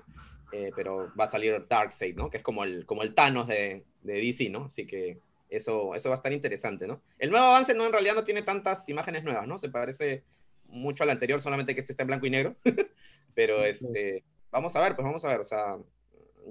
eh, 0.51 0.71
pero 0.75 1.11
va 1.19 1.25
a 1.25 1.27
salir 1.27 1.65
Darkseid, 1.67 2.15
¿no? 2.15 2.29
Que 2.29 2.37
es 2.37 2.43
como 2.43 2.63
el, 2.63 2.85
como 2.85 3.03
el 3.03 3.13
Thanos 3.13 3.47
de, 3.47 3.83
de, 4.01 4.13
DC, 4.13 4.49
¿no? 4.49 4.65
Así 4.65 4.85
que 4.85 5.19
eso, 5.49 5.95
eso 5.95 6.09
va 6.09 6.13
a 6.13 6.15
estar 6.15 6.31
interesante, 6.31 6.87
¿no? 6.87 7.01
El 7.17 7.31
nuevo 7.31 7.45
avance 7.47 7.73
no, 7.73 7.85
en 7.85 7.91
realidad 7.91 8.15
no 8.15 8.23
tiene 8.23 8.43
tantas 8.43 8.87
imágenes 8.87 9.23
nuevas, 9.23 9.47
¿no? 9.47 9.57
Se 9.57 9.69
parece 9.69 10.23
mucho 10.67 11.03
al 11.03 11.09
anterior, 11.09 11.41
solamente 11.41 11.73
que 11.73 11.79
este 11.79 11.93
está 11.93 12.03
en 12.03 12.07
blanco 12.07 12.25
y 12.25 12.29
negro. 12.29 12.55
pero 13.33 13.63
este, 13.63 14.23
vamos 14.51 14.75
a 14.75 14.81
ver, 14.81 14.95
pues 14.95 15.05
vamos 15.05 15.23
a 15.25 15.29
ver, 15.29 15.39
o 15.39 15.43
sea... 15.43 15.77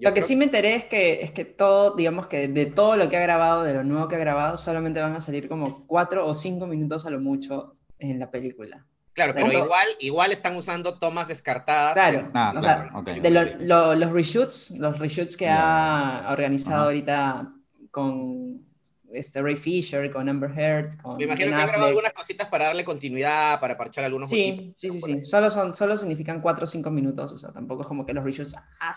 Lo 0.01 0.15
que 0.15 0.23
sí 0.23 0.37
me 0.37 0.45
enteré 0.45 0.77
es 0.77 0.85
que, 0.85 1.21
es 1.21 1.33
que 1.33 1.45
todo, 1.45 1.97
digamos 1.97 2.29
que 2.29 2.47
de 2.47 2.67
todo 2.67 2.97
lo 2.97 3.09
que 3.09 3.17
ha 3.17 3.21
grabado, 3.21 3.65
de 3.65 3.75
lo 3.75 3.83
nuevo 3.83 4.07
que 4.07 4.15
ha 4.15 4.21
grabado, 4.21 4.57
solamente 4.57 5.01
van 5.01 5.17
a 5.17 5.21
salir 5.21 5.49
como 5.49 5.85
cuatro 5.89 6.27
o 6.27 6.33
cinco 6.33 6.69
minutos 6.69 7.07
a 7.07 7.11
lo 7.11 7.19
mucho 7.19 7.73
en 8.01 8.19
la 8.19 8.31
película. 8.31 8.85
Claro, 9.13 9.35
pero 9.35 9.53
igual, 9.53 9.89
igual 9.99 10.33
están 10.33 10.57
usando 10.57 10.99
tomas 10.99 11.29
descartadas. 11.29 11.93
Claro, 11.95 12.31
ah, 12.33 12.53
o 12.57 12.61
claro. 12.61 12.91
sea, 12.91 12.99
okay, 12.99 13.21
de 13.21 13.29
okay. 13.39 13.57
Lo, 13.67 13.93
lo, 13.93 13.95
los 13.95 14.13
reshoots, 14.13 14.71
los 14.73 14.99
reshoots 14.99 15.37
que 15.37 15.47
yeah. 15.47 16.29
ha 16.29 16.33
organizado 16.33 16.77
uh 16.77 16.81
-huh. 16.83 16.87
ahorita 16.87 17.53
con 17.91 18.70
este 19.13 19.43
Ray 19.43 19.57
Fisher, 19.57 20.11
con 20.11 20.29
Amber 20.29 20.51
Heard, 20.57 20.97
con 21.01 21.17
Me 21.17 21.25
imagino 21.25 21.47
ben 21.47 21.57
que 21.57 21.63
han 21.63 21.69
grabado 21.69 21.89
algunas 21.89 22.13
cositas 22.13 22.49
para 22.49 22.67
darle 22.67 22.85
continuidad, 22.85 23.61
para 23.61 23.77
parchar 23.77 24.05
algunos 24.05 24.29
Sí, 24.29 24.75
sí, 24.77 24.91
sí, 24.91 25.01
sí. 25.01 25.27
Solo, 25.27 25.51
son, 25.51 25.75
solo 25.75 25.97
significan 25.97 26.41
4 26.41 26.65
o 26.65 26.67
5 26.67 26.91
minutos, 26.91 27.33
o 27.33 27.39
sea, 27.39 27.53
tampoco 27.53 27.83
es 27.83 27.89
como 27.89 28.07
que 28.07 28.13
los 28.15 28.25
reshoots... 28.25 28.55
¡Ah, 28.81 28.95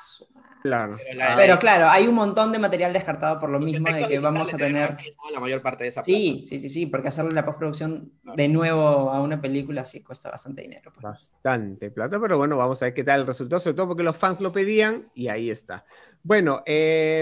Claro. 0.63 0.95
Pero, 0.95 1.19
la, 1.19 1.35
pero, 1.35 1.59
claro, 1.59 1.89
hay 1.89 2.07
un 2.07 2.15
montón 2.15 2.53
de 2.53 2.57
material 2.57 2.93
descartado 2.93 3.37
por 3.37 3.49
lo 3.49 3.59
mismo 3.59 3.85
de 3.91 4.07
que 4.07 4.17
vamos 4.19 4.53
a 4.53 4.57
tener. 4.57 4.95
La 5.33 5.41
mayor 5.41 5.61
parte 5.61 5.83
de 5.83 5.89
esa 5.89 6.05
Sí, 6.05 6.35
plata. 6.35 6.47
sí, 6.47 6.59
sí, 6.59 6.69
sí, 6.69 6.85
porque 6.85 7.09
hacerle 7.09 7.33
la 7.33 7.43
postproducción 7.43 8.13
claro. 8.21 8.37
de 8.37 8.47
nuevo 8.47 9.11
a 9.11 9.21
una 9.21 9.41
película 9.41 9.83
sí 9.83 10.01
cuesta 10.01 10.31
bastante 10.31 10.61
dinero. 10.61 10.89
Pues. 10.93 11.03
Bastante 11.03 11.91
plata, 11.91 12.17
pero 12.17 12.37
bueno, 12.37 12.55
vamos 12.55 12.81
a 12.81 12.85
ver 12.85 12.93
qué 12.93 13.03
tal 13.03 13.19
el 13.21 13.27
resultado, 13.27 13.59
sobre 13.59 13.75
todo 13.75 13.89
porque 13.89 14.03
los 14.03 14.15
fans 14.15 14.39
lo 14.39 14.53
pedían 14.53 15.09
y 15.13 15.27
ahí 15.27 15.49
está. 15.49 15.83
Bueno, 16.23 16.63
eh, 16.65 17.19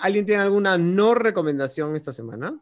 ¿alguien 0.00 0.24
tiene 0.24 0.42
alguna 0.42 0.78
no 0.78 1.14
recomendación 1.14 1.96
esta 1.96 2.12
semana? 2.12 2.58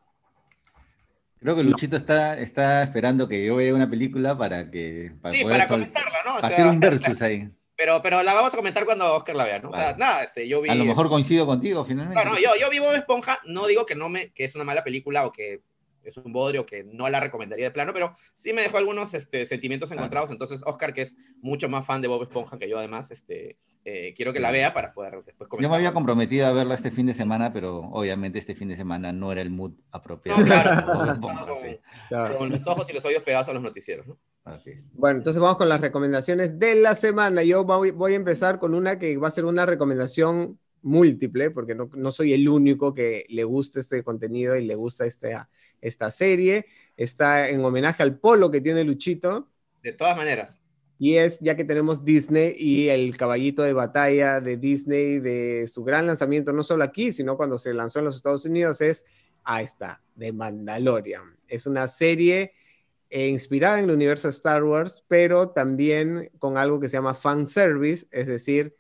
Creo 1.41 1.55
que 1.55 1.63
Luchito 1.63 1.93
no. 1.93 1.99
está, 1.99 2.39
está 2.39 2.83
esperando 2.83 3.29
que 3.29 3.45
yo 3.45 3.57
vea 3.57 3.75
una 3.75 3.89
película 3.89 4.37
para 4.37 4.71
que 4.71 5.13
para 5.21 5.35
sí, 5.35 5.43
poder 5.43 5.59
para 5.59 5.69
comentarla, 5.69 6.19
¿no? 6.25 6.37
O 6.37 6.41
sea, 6.41 6.49
hacer 6.49 6.67
un 6.67 6.81
versus 6.81 7.23
ahí. 7.23 7.49
Pero, 7.77 8.03
pero 8.03 8.23
la 8.25 8.35
vamos 8.35 8.53
a 8.53 8.57
comentar 8.57 8.85
cuando 8.85 9.15
Oscar 9.15 9.37
la 9.37 9.45
vea, 9.45 9.61
¿no? 9.61 9.71
Vale. 9.71 9.85
O 9.85 9.87
sea, 9.87 9.97
nada, 9.97 10.25
este, 10.25 10.49
yo 10.49 10.61
vi... 10.61 10.69
A 10.69 10.75
lo 10.75 10.85
mejor 10.85 11.09
coincido 11.09 11.47
contigo, 11.47 11.85
finalmente. 11.85 12.21
Bueno, 12.21 12.37
yo, 12.41 12.59
yo 12.61 12.69
vi 12.71 12.81
Bob 12.81 12.95
Esponja, 12.95 13.39
no 13.45 13.69
digo 13.69 13.87
que, 13.87 13.95
no 13.95 14.09
me, 14.09 14.33
que 14.33 14.45
es 14.45 14.57
una 14.57 14.65
mala 14.65 14.83
película 14.83 15.27
o 15.27 15.33
que 15.33 15.63
es 16.09 16.17
un 16.17 16.33
bodrio 16.33 16.67
que 16.67 16.85
no 16.85 17.09
la 17.09 17.21
recomendaría 17.21 17.67
de 17.67 17.71
plano, 17.71 17.93
pero 17.93 18.13
sí 18.35 18.53
me 18.53 18.63
dejó 18.63 18.79
algunos 18.79 19.15
este, 19.15 19.47
sentimientos 19.47 19.91
encontrados. 19.91 20.31
Entonces, 20.31 20.63
Oscar, 20.67 20.93
que 20.93 21.03
es 21.03 21.17
mucho 21.41 21.69
más 21.69 21.87
fan 21.87 22.03
de 22.03 22.09
Bob 22.09 22.23
Esponja 22.23 22.59
que 22.59 22.69
yo, 22.69 22.79
además, 22.79 23.11
este, 23.11 23.57
eh, 23.85 24.15
quiero 24.15 24.33
que 24.33 24.41
la 24.41 24.51
vea 24.51 24.75
para 24.75 24.93
poder 24.93 25.23
después 25.25 25.49
comentar. 25.49 25.63
Yo 25.63 25.71
me 25.71 25.77
había 25.77 25.93
comprometido 25.93 26.47
a 26.47 26.53
verla 26.53 26.75
este 26.75 26.91
fin 26.91 27.07
de 27.07 27.15
semana, 27.15 27.53
pero 27.53 27.79
obviamente 27.79 28.39
este 28.39 28.55
fin 28.55 28.69
de 28.69 28.77
semana 28.77 29.13
no 29.13 29.33
era 29.33 29.41
el 29.41 29.51
mood 29.51 29.73
apropiado. 29.91 30.41
No, 30.41 30.47
claro, 30.47 30.87
Bob 30.87 31.11
Esponja, 31.11 31.47
con, 31.47 31.57
sí. 31.57 31.79
claro. 32.09 32.39
con 32.39 32.51
los 32.51 32.67
ojos 32.67 32.91
y 32.91 32.93
los 32.93 33.05
oídos 33.05 33.23
pegados 33.23 33.49
a 33.49 33.53
los 33.53 33.63
noticieros, 33.63 34.07
¿no? 34.07 34.17
Así 34.45 34.71
es. 34.71 34.85
Bueno, 34.95 35.19
entonces 35.19 35.41
vamos 35.41 35.59
con 35.59 35.69
las 35.69 35.81
recomendaciones 35.81 36.59
de 36.59 36.75
la 36.77 36.95
semana. 36.95 37.43
Yo 37.43 37.65
voy, 37.65 37.91
voy 37.91 38.15
a 38.15 38.17
empezar 38.17 38.59
con 38.59 38.75
una 38.75 38.99
que 38.99 39.17
va 39.17 39.29
a 39.29 39.31
ser 39.31 39.45
una 39.45 39.67
recomendación 39.67 40.59
múltiple, 40.83 41.51
porque 41.51 41.75
no, 41.75 41.91
no, 41.95 42.13
soy 42.13 42.33
el 42.33 42.49
único 42.49 42.95
que 42.95 43.27
le 43.29 43.45
gusta 43.45 43.81
este 43.81 44.03
contenido 44.03 44.57
y 44.57 44.65
le 44.65 44.75
gusta 44.75 45.07
este, 45.07 45.37
esta 45.81 46.11
serie. 46.11 46.67
Está 46.97 47.49
en 47.49 47.65
homenaje 47.65 48.03
al 48.03 48.19
polo 48.19 48.51
que 48.51 48.61
tiene 48.61 48.85
Luchito. 48.85 49.49
De 49.83 49.93
todas 49.93 50.17
maneras. 50.17 50.61
Y 50.99 51.15
es 51.15 51.39
ya 51.41 51.55
que 51.55 51.65
tenemos 51.65 52.05
Disney 52.05 52.55
y 52.59 52.89
el 52.89 53.17
caballito 53.17 53.63
de 53.63 53.73
batalla 53.73 54.41
de 54.41 54.57
Disney, 54.57 55.21
de 55.21 55.69
su 55.69 55.85
gran 55.85 56.07
lanzamiento, 56.07 56.53
no 56.53 56.65
solo 56.65 56.83
aquí, 56.83 57.13
sino 57.13 57.37
cuando 57.37 57.57
se 57.57 57.73
lanzó 57.73 58.01
en 58.01 58.07
los 58.07 58.17
Estados 58.17 58.45
Unidos, 58.45 58.81
es, 58.81 59.07
ahí 59.45 59.65
está, 59.65 60.03
de 60.17 60.33
Mandalorian. 60.33 61.37
Es 61.47 61.67
una 61.67 61.87
serie 61.87 62.53
eh, 63.11 63.29
inspirada 63.29 63.79
en 63.79 63.85
el 63.85 63.93
universo 63.93 64.27
de 64.27 64.33
Star 64.33 64.65
Wars, 64.65 65.05
pero 65.07 65.51
también 65.51 66.31
con 66.41 66.59
algo 66.59 66.81
que 66.81 66.89
se 66.89 66.97
llama 66.97 67.15
fan 67.15 67.47
service, 67.47 68.07
es 68.11 68.27
decir, 68.27 68.75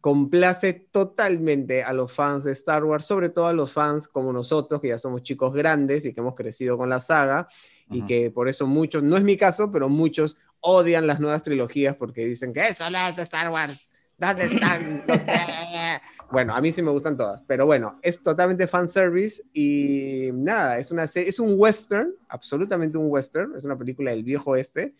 complace 0.00 0.72
totalmente 0.90 1.82
a 1.82 1.92
los 1.92 2.12
fans 2.12 2.44
de 2.44 2.52
Star 2.52 2.84
Wars, 2.84 3.04
sobre 3.04 3.28
todo 3.28 3.46
a 3.46 3.52
los 3.52 3.72
fans 3.72 4.08
como 4.08 4.32
nosotros, 4.32 4.80
que 4.80 4.88
ya 4.88 4.98
somos 4.98 5.22
chicos 5.22 5.52
grandes 5.52 6.04
y 6.04 6.12
que 6.12 6.20
hemos 6.20 6.34
crecido 6.34 6.78
con 6.78 6.88
la 6.88 7.00
saga, 7.00 7.48
y 7.90 8.04
que 8.04 8.30
por 8.30 8.48
eso 8.48 8.66
muchos, 8.66 9.02
no 9.02 9.16
es 9.16 9.22
mi 9.22 9.36
caso, 9.36 9.72
pero 9.72 9.88
muchos 9.88 10.36
odian 10.60 11.06
las 11.06 11.20
nuevas 11.20 11.42
trilogías 11.42 11.96
porque 11.96 12.26
dicen 12.26 12.52
que 12.52 12.68
eso 12.68 12.88
no 12.90 12.98
es 13.08 13.16
de 13.16 13.22
Star 13.22 13.50
Wars, 13.50 13.88
¿dónde 14.16 14.44
están 14.44 15.02
los 15.06 15.24
Bueno, 16.30 16.54
a 16.54 16.60
mí 16.60 16.70
sí 16.72 16.82
me 16.82 16.90
gustan 16.90 17.16
todas, 17.16 17.42
pero 17.44 17.64
bueno, 17.64 17.98
es 18.02 18.22
totalmente 18.22 18.66
fanservice 18.66 19.42
y 19.54 20.28
nada, 20.34 20.78
es, 20.78 20.92
una, 20.92 21.04
es 21.04 21.40
un 21.40 21.54
western, 21.56 22.12
absolutamente 22.28 22.98
un 22.98 23.10
western, 23.10 23.56
es 23.56 23.64
una 23.64 23.78
película 23.78 24.10
del 24.10 24.24
viejo 24.24 24.54
este 24.54 24.94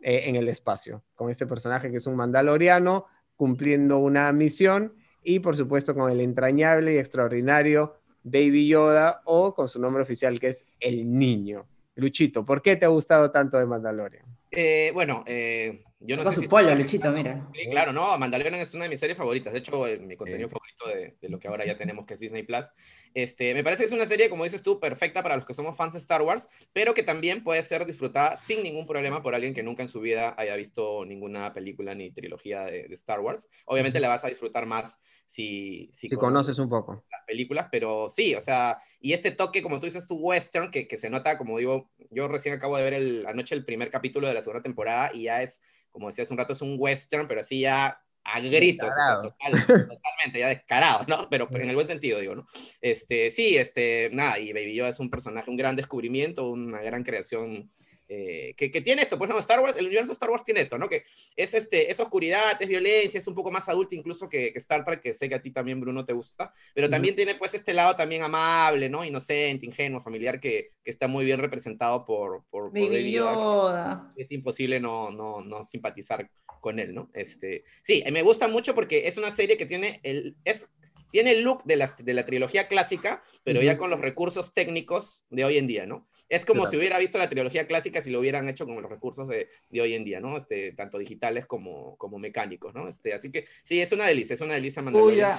en 0.00 0.36
el 0.36 0.48
espacio, 0.48 1.02
con 1.16 1.28
este 1.28 1.46
personaje 1.46 1.90
que 1.90 1.96
es 1.96 2.06
un 2.06 2.14
mandaloriano 2.14 3.06
cumpliendo 3.38 3.98
una 3.98 4.30
misión 4.32 4.92
y 5.22 5.38
por 5.38 5.56
supuesto 5.56 5.94
con 5.94 6.10
el 6.10 6.20
entrañable 6.20 6.94
y 6.94 6.98
extraordinario 6.98 7.94
Baby 8.24 8.66
Yoda 8.66 9.22
o 9.24 9.54
con 9.54 9.68
su 9.68 9.80
nombre 9.80 10.02
oficial 10.02 10.38
que 10.40 10.48
es 10.48 10.66
El 10.80 11.16
Niño. 11.18 11.66
Luchito, 11.94 12.44
¿por 12.44 12.60
qué 12.60 12.76
te 12.76 12.84
ha 12.84 12.88
gustado 12.88 13.30
tanto 13.30 13.56
de 13.56 13.66
Mandalorian? 13.66 14.24
Eh, 14.50 14.90
bueno, 14.92 15.22
eh, 15.26 15.84
yo 16.00 16.16
no 16.16 16.24
sé 16.24 16.42
su 16.42 16.48
pollo, 16.48 16.74
Luchito, 16.74 17.10
mira. 17.10 17.48
Sí, 17.52 17.68
claro, 17.68 17.92
no, 17.92 18.16
Mandalorian 18.18 18.54
es 18.60 18.72
una 18.74 18.84
de 18.84 18.90
mis 18.90 19.00
series 19.00 19.18
favoritas. 19.18 19.52
De 19.52 19.58
hecho, 19.58 19.84
mi 20.00 20.16
contenido 20.16 20.48
favorito 20.48 20.86
de, 20.86 21.16
de, 21.20 21.28
lo 21.28 21.40
que 21.40 21.48
ahora 21.48 21.66
ya 21.66 21.76
tenemos, 21.76 22.06
que 22.06 22.14
es 22.14 22.20
Disney 22.20 22.44
Plus. 22.44 22.66
Este, 23.14 23.52
me 23.52 23.64
parece 23.64 23.82
que 23.82 23.86
es 23.86 23.92
una 23.92 24.06
serie, 24.06 24.30
como 24.30 24.44
dices 24.44 24.62
tú, 24.62 24.78
perfecta 24.78 25.22
para 25.22 25.36
los 25.36 25.44
que 25.44 25.54
somos 25.54 25.76
fans 25.76 25.94
de 25.94 25.98
Star 25.98 26.22
Wars, 26.22 26.48
pero 26.72 26.94
que 26.94 27.02
también 27.02 27.42
puede 27.42 27.62
ser 27.64 27.84
disfrutada 27.84 28.36
sin 28.36 28.62
ningún 28.62 28.86
problema 28.86 29.22
por 29.22 29.34
alguien 29.34 29.54
que 29.54 29.64
nunca 29.64 29.82
en 29.82 29.88
su 29.88 30.00
vida 30.00 30.34
haya 30.38 30.54
visto 30.54 31.04
ninguna 31.04 31.52
película 31.52 31.94
ni 31.94 32.12
trilogía 32.12 32.64
de, 32.64 32.86
de 32.86 32.94
Star 32.94 33.18
Wars. 33.18 33.48
Obviamente 33.64 33.98
la 33.98 34.08
vas 34.08 34.24
a 34.24 34.28
disfrutar 34.28 34.66
más 34.66 35.00
si, 35.28 35.90
si, 35.92 36.08
conoces, 36.08 36.58
un 36.58 36.70
poco 36.70 37.04
las 37.10 37.24
películas, 37.26 37.68
pero 37.70 38.08
sí, 38.08 38.34
o 38.34 38.40
sea, 38.40 38.78
y 38.98 39.12
este 39.12 39.30
toque, 39.30 39.62
como 39.62 39.78
tú 39.78 39.84
dices, 39.84 40.06
tu 40.06 40.16
western, 40.16 40.70
que, 40.70 40.88
que 40.88 40.96
se 40.96 41.10
nota, 41.10 41.36
como 41.36 41.58
digo, 41.58 41.90
yo 42.10 42.28
recién 42.28 42.54
acabo 42.54 42.78
de 42.78 42.82
ver 42.82 42.94
el, 42.94 43.26
anoche 43.26 43.54
el 43.54 43.64
primer 43.64 43.90
capítulo 43.90 44.26
de 44.26 44.34
la 44.34 44.40
segunda 44.40 44.62
temporada 44.62 45.10
y 45.12 45.24
ya 45.24 45.42
es 45.42 45.60
como 45.90 46.08
decía 46.08 46.22
hace 46.22 46.34
un 46.34 46.38
rato, 46.38 46.52
es 46.52 46.62
un 46.62 46.76
western, 46.78 47.28
pero 47.28 47.40
así 47.40 47.60
ya 47.60 48.00
a 48.24 48.40
gritos, 48.40 48.90
totalmente, 49.22 50.38
ya 50.38 50.48
descarado, 50.48 51.04
¿no? 51.08 51.28
Pero, 51.30 51.48
en 51.50 51.68
el 51.70 51.74
buen 51.74 51.86
sentido, 51.86 52.20
digo, 52.20 52.34
¿no? 52.34 52.46
Este, 52.80 53.30
sí, 53.30 53.56
este, 53.56 54.10
nada, 54.12 54.38
y 54.38 54.52
Baby 54.52 54.74
Yoda 54.74 54.90
es 54.90 55.00
un 55.00 55.10
personaje, 55.10 55.50
un 55.50 55.56
gran 55.56 55.76
descubrimiento, 55.76 56.50
una 56.50 56.82
gran 56.82 57.04
creación 57.04 57.70
eh, 58.10 58.54
que, 58.56 58.70
que, 58.70 58.80
tiene 58.80 59.02
esto, 59.02 59.18
pues 59.18 59.28
no, 59.28 59.38
Star 59.38 59.60
Wars, 59.60 59.76
el 59.76 59.84
universo 59.84 60.08
de 60.08 60.14
Star 60.14 60.30
Wars 60.30 60.42
tiene 60.42 60.62
esto, 60.62 60.78
¿no? 60.78 60.88
Que 60.88 61.04
es, 61.36 61.52
este, 61.52 61.90
es 61.90 62.00
oscuridad, 62.00 62.60
es 62.60 62.66
violencia, 62.66 63.18
es 63.18 63.26
un 63.26 63.34
poco 63.34 63.50
más 63.50 63.68
adulto 63.68 63.94
incluso 63.94 64.28
que, 64.30 64.50
que 64.50 64.58
Star 64.58 64.82
Trek, 64.82 65.02
que 65.02 65.12
sé 65.12 65.28
que 65.28 65.34
a 65.34 65.42
ti 65.42 65.50
también, 65.50 65.78
Bruno, 65.78 66.04
te 66.06 66.14
gusta, 66.14 66.52
pero 66.74 66.88
también 66.88 67.14
tiene 67.14 67.34
pues 67.34 67.52
este 67.52 67.74
lado 67.74 67.96
también 67.96 68.22
amable, 68.22 68.88
¿no? 68.88 69.04
Inocente, 69.04 69.66
ingenuo, 69.66 70.00
familiar, 70.00 70.40
que, 70.40 70.72
que 70.82 70.90
está 70.90 71.06
muy 71.06 71.24
bien 71.26 71.38
representado 71.38 72.06
por, 72.06 72.44
por, 72.48 72.72
Baby 72.72 73.12
Yoda. 73.12 74.10
Es 74.16 74.32
imposible 74.32 74.80
no, 74.80 75.10
no, 75.10 75.42
no 75.42 75.62
simpatizar 75.64 76.30
con 76.60 76.78
él, 76.78 76.94
¿no? 76.94 77.10
Este, 77.12 77.64
sí, 77.82 78.02
me 78.10 78.22
gusta 78.22 78.48
mucho 78.48 78.74
porque 78.74 79.06
es 79.06 79.18
una 79.18 79.30
serie 79.30 79.58
que 79.58 79.66
tiene 79.66 80.00
el, 80.02 80.34
es 80.44 80.70
tiene 81.10 81.32
el 81.32 81.42
look 81.42 81.64
de 81.64 81.76
la, 81.76 81.94
de 81.98 82.14
la 82.14 82.26
trilogía 82.26 82.68
clásica, 82.68 83.22
pero 83.44 83.62
ya 83.62 83.78
con 83.78 83.90
los 83.90 84.00
recursos 84.00 84.52
técnicos 84.52 85.24
de 85.30 85.44
hoy 85.44 85.56
en 85.56 85.66
día, 85.66 85.86
¿no? 85.86 86.06
Es 86.28 86.44
como 86.44 86.66
si 86.66 86.76
hubiera 86.76 86.98
visto 86.98 87.16
la 87.16 87.28
trilogía 87.28 87.66
clásica 87.66 88.02
si 88.02 88.10
lo 88.10 88.20
hubieran 88.20 88.48
hecho 88.48 88.66
con 88.66 88.80
los 88.80 88.90
recursos 88.90 89.26
de, 89.28 89.48
de 89.70 89.80
hoy 89.80 89.94
en 89.94 90.04
día, 90.04 90.20
¿no? 90.20 90.36
Este, 90.36 90.72
tanto 90.72 90.98
digitales 90.98 91.46
como, 91.46 91.96
como 91.96 92.18
mecánicos, 92.18 92.74
¿no? 92.74 92.86
Este, 92.86 93.14
así 93.14 93.30
que 93.30 93.46
sí, 93.64 93.80
es 93.80 93.92
una 93.92 94.04
delicia, 94.06 94.34
es 94.34 94.40
una 94.40 94.54
delicia 94.54 94.82
Mandalorian. 94.82 95.38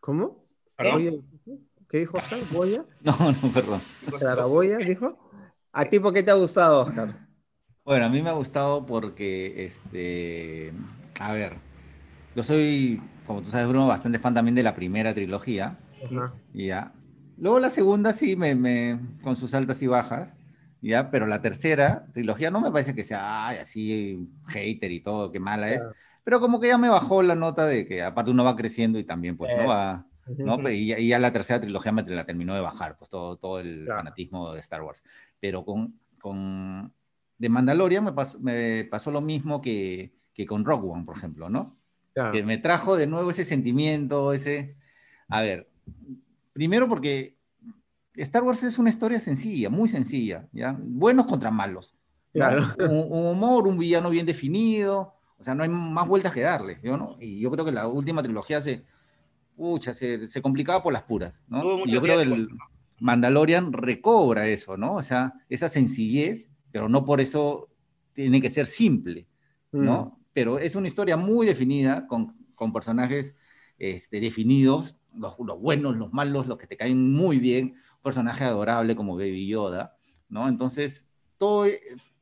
¿Cómo? 0.00 0.44
¿Qué 1.88 1.98
dijo 1.98 2.18
Oscar? 2.18 2.38
¿Boya? 2.52 2.84
No, 3.00 3.16
no, 3.18 3.52
perdón. 3.52 3.80
¿Boya 4.48 4.76
dijo? 4.78 5.18
¿A 5.72 5.84
ti 5.84 5.98
por 5.98 6.12
qué 6.12 6.22
te 6.22 6.30
ha 6.30 6.34
gustado, 6.34 6.82
Oscar? 6.82 7.26
Bueno, 7.84 8.06
a 8.06 8.08
mí 8.08 8.22
me 8.22 8.28
ha 8.28 8.34
gustado 8.34 8.84
porque, 8.86 9.64
este, 9.64 10.72
a 11.18 11.32
ver, 11.32 11.56
yo 12.36 12.42
soy, 12.42 13.00
como 13.26 13.42
tú 13.42 13.50
sabes, 13.50 13.68
Bruno, 13.68 13.88
bastante 13.88 14.18
fan 14.18 14.34
también 14.34 14.54
de 14.54 14.62
la 14.62 14.74
primera 14.74 15.14
trilogía. 15.14 15.78
Ya. 16.52 16.92
Luego 17.40 17.58
la 17.58 17.70
segunda 17.70 18.12
sí, 18.12 18.36
me, 18.36 18.54
me, 18.54 19.00
con 19.22 19.34
sus 19.34 19.54
altas 19.54 19.82
y 19.82 19.86
bajas, 19.86 20.34
ya, 20.82 21.10
pero 21.10 21.26
la 21.26 21.40
tercera 21.40 22.06
trilogía 22.12 22.50
no 22.50 22.60
me 22.60 22.70
parece 22.70 22.94
que 22.94 23.02
sea 23.02 23.48
así 23.48 24.28
hater 24.48 24.92
y 24.92 25.00
todo, 25.00 25.32
qué 25.32 25.40
mala 25.40 25.72
es. 25.72 25.84
Pero 26.22 26.38
como 26.38 26.60
que 26.60 26.68
ya 26.68 26.78
me 26.78 26.90
bajó 26.90 27.22
la 27.22 27.34
nota 27.34 27.66
de 27.66 27.86
que 27.86 28.02
aparte 28.02 28.30
uno 28.30 28.44
va 28.44 28.56
creciendo 28.56 28.98
y 28.98 29.04
también 29.04 29.38
pues 29.38 29.50
no 29.56 29.66
va, 29.66 30.06
¿no? 30.36 30.68
Y, 30.70 31.08
ya 31.08 31.18
la 31.18 31.32
tercera 31.32 31.60
trilogía 31.60 31.92
me 31.92 32.02
la 32.02 32.26
terminó 32.26 32.54
de 32.54 32.60
bajar, 32.60 32.96
pues 32.98 33.10
todo, 33.10 33.36
todo 33.36 33.58
el 33.58 33.86
fanatismo 33.86 34.52
de 34.52 34.60
Star 34.60 34.82
Wars. 34.82 35.02
Pero 35.40 35.64
con, 35.64 35.98
con 36.20 36.92
de 37.38 37.48
Mandalorian 37.48 38.04
me, 38.04 38.12
me 38.40 38.84
pasó 38.84 39.10
lo 39.10 39.22
mismo 39.22 39.62
que, 39.62 40.12
que 40.34 40.44
con 40.44 40.64
Rock 40.66 40.84
One, 40.84 41.04
por 41.04 41.16
ejemplo, 41.16 41.48
¿no? 41.48 41.74
Que 42.32 42.42
me 42.42 42.58
trajo 42.58 42.96
de 42.96 43.06
nuevo 43.06 43.30
ese 43.30 43.44
sentimiento, 43.44 44.34
ese... 44.34 44.76
A 45.28 45.40
ver, 45.40 45.70
primero 46.60 46.86
porque 46.86 47.38
Star 48.16 48.42
Wars 48.42 48.62
es 48.64 48.78
una 48.78 48.90
historia 48.90 49.18
sencilla, 49.18 49.70
muy 49.70 49.88
sencilla, 49.88 50.46
¿ya? 50.52 50.76
Buenos 50.78 51.24
contra 51.24 51.50
malos. 51.50 51.94
Claro. 52.34 52.66
Un, 52.78 53.08
humor, 53.10 53.66
un 53.66 53.78
villano 53.78 54.10
bien 54.10 54.26
definido, 54.26 55.14
o 55.38 55.42
sea, 55.42 55.54
no 55.54 55.62
hay 55.62 55.70
más 55.70 56.06
vueltas 56.06 56.34
que 56.34 56.42
darle, 56.42 56.78
¿no? 56.82 57.16
Y 57.18 57.40
yo 57.40 57.50
creo 57.50 57.64
que 57.64 57.72
la 57.72 57.88
última 57.88 58.22
trilogía 58.22 58.60
se, 58.60 58.84
pucha, 59.56 59.94
se, 59.94 60.28
se 60.28 60.42
complicaba 60.42 60.82
por 60.82 60.92
las 60.92 61.04
puras, 61.04 61.32
¿no? 61.48 61.86
yo 61.86 61.98
creo 62.02 62.18
que 62.18 62.24
el 62.24 62.50
Mandalorian 62.98 63.72
recobra 63.72 64.46
eso, 64.46 64.76
¿no? 64.76 64.96
O 64.96 65.02
sea, 65.02 65.32
esa 65.48 65.70
sencillez, 65.70 66.50
pero 66.70 66.90
no 66.90 67.06
por 67.06 67.22
eso 67.22 67.70
tiene 68.12 68.38
que 68.42 68.50
ser 68.50 68.66
simple, 68.66 69.26
¿no? 69.72 70.04
Mm 70.04 70.20
pero 70.32 70.60
es 70.60 70.76
una 70.76 70.86
historia 70.86 71.16
muy 71.16 71.44
definida, 71.44 72.06
con, 72.06 72.36
con 72.54 72.72
personajes 72.72 73.34
este, 73.78 74.20
definidos, 74.20 74.99
los, 75.14 75.38
los, 75.38 75.60
buenos, 75.60 75.96
los 75.96 76.12
malos, 76.12 76.46
los 76.46 76.58
que 76.58 76.66
te 76.66 76.76
caen 76.76 77.12
muy 77.12 77.38
bien, 77.38 77.74
un 77.96 78.02
personaje 78.02 78.44
adorable 78.44 78.96
como 78.96 79.16
Baby 79.16 79.46
Yoda, 79.46 79.96
¿no? 80.28 80.48
Entonces, 80.48 81.06
todo, 81.38 81.66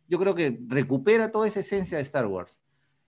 yo 0.09 0.19
creo 0.19 0.35
que 0.35 0.59
recupera 0.67 1.31
toda 1.31 1.47
esa 1.47 1.61
esencia 1.61 1.99
de 1.99 2.03
Star 2.03 2.27
Wars. 2.27 2.61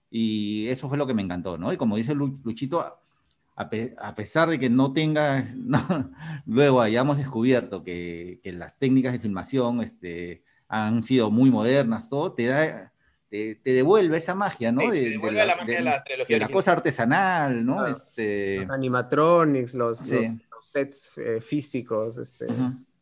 Y 0.09 0.67
eso 0.67 0.89
fue 0.89 0.97
lo 0.97 1.07
que 1.07 1.13
me 1.13 1.21
encantó, 1.21 1.57
¿no? 1.57 1.71
Y 1.71 1.77
como 1.77 1.95
dice 1.95 2.13
Luchito, 2.13 2.81
a, 2.81 3.69
a 3.97 4.15
pesar 4.15 4.49
de 4.49 4.59
que 4.59 4.69
no 4.69 4.93
tenga, 4.93 5.43
no, 5.57 6.11
luego 6.45 6.81
hayamos 6.81 7.17
descubierto 7.17 7.83
que, 7.83 8.39
que, 8.43 8.51
las 8.51 8.77
técnicas 8.77 9.13
de 9.13 9.19
filmación 9.19 9.81
este, 9.81 10.43
han 10.67 11.03
sido 11.03 11.31
muy 11.31 11.51
modernas, 11.51 12.09
todo, 12.09 12.33
te 12.33 12.45
da 12.45 12.90
te, 13.31 13.57
devuelve 13.63 14.17
esa 14.17 14.35
magia, 14.35 14.73
¿no? 14.73 14.91
de, 14.91 15.11
devuelve 15.11 15.45
la, 15.45 15.55
magia 15.55 15.77
de, 15.77 15.81
la 15.81 16.03
trilogía. 16.03 16.37
la 16.37 16.49
cosa 16.49 16.73
artesanal, 16.73 17.65
¿no? 17.65 17.87
Este... 17.87 18.57
Los 18.57 18.69
animatronics, 18.69 19.73
los, 19.73 20.05
los, 20.07 20.27
sets 20.61 21.17
eh, 21.17 21.39
físicos. 21.39 22.17
Este... 22.17 22.47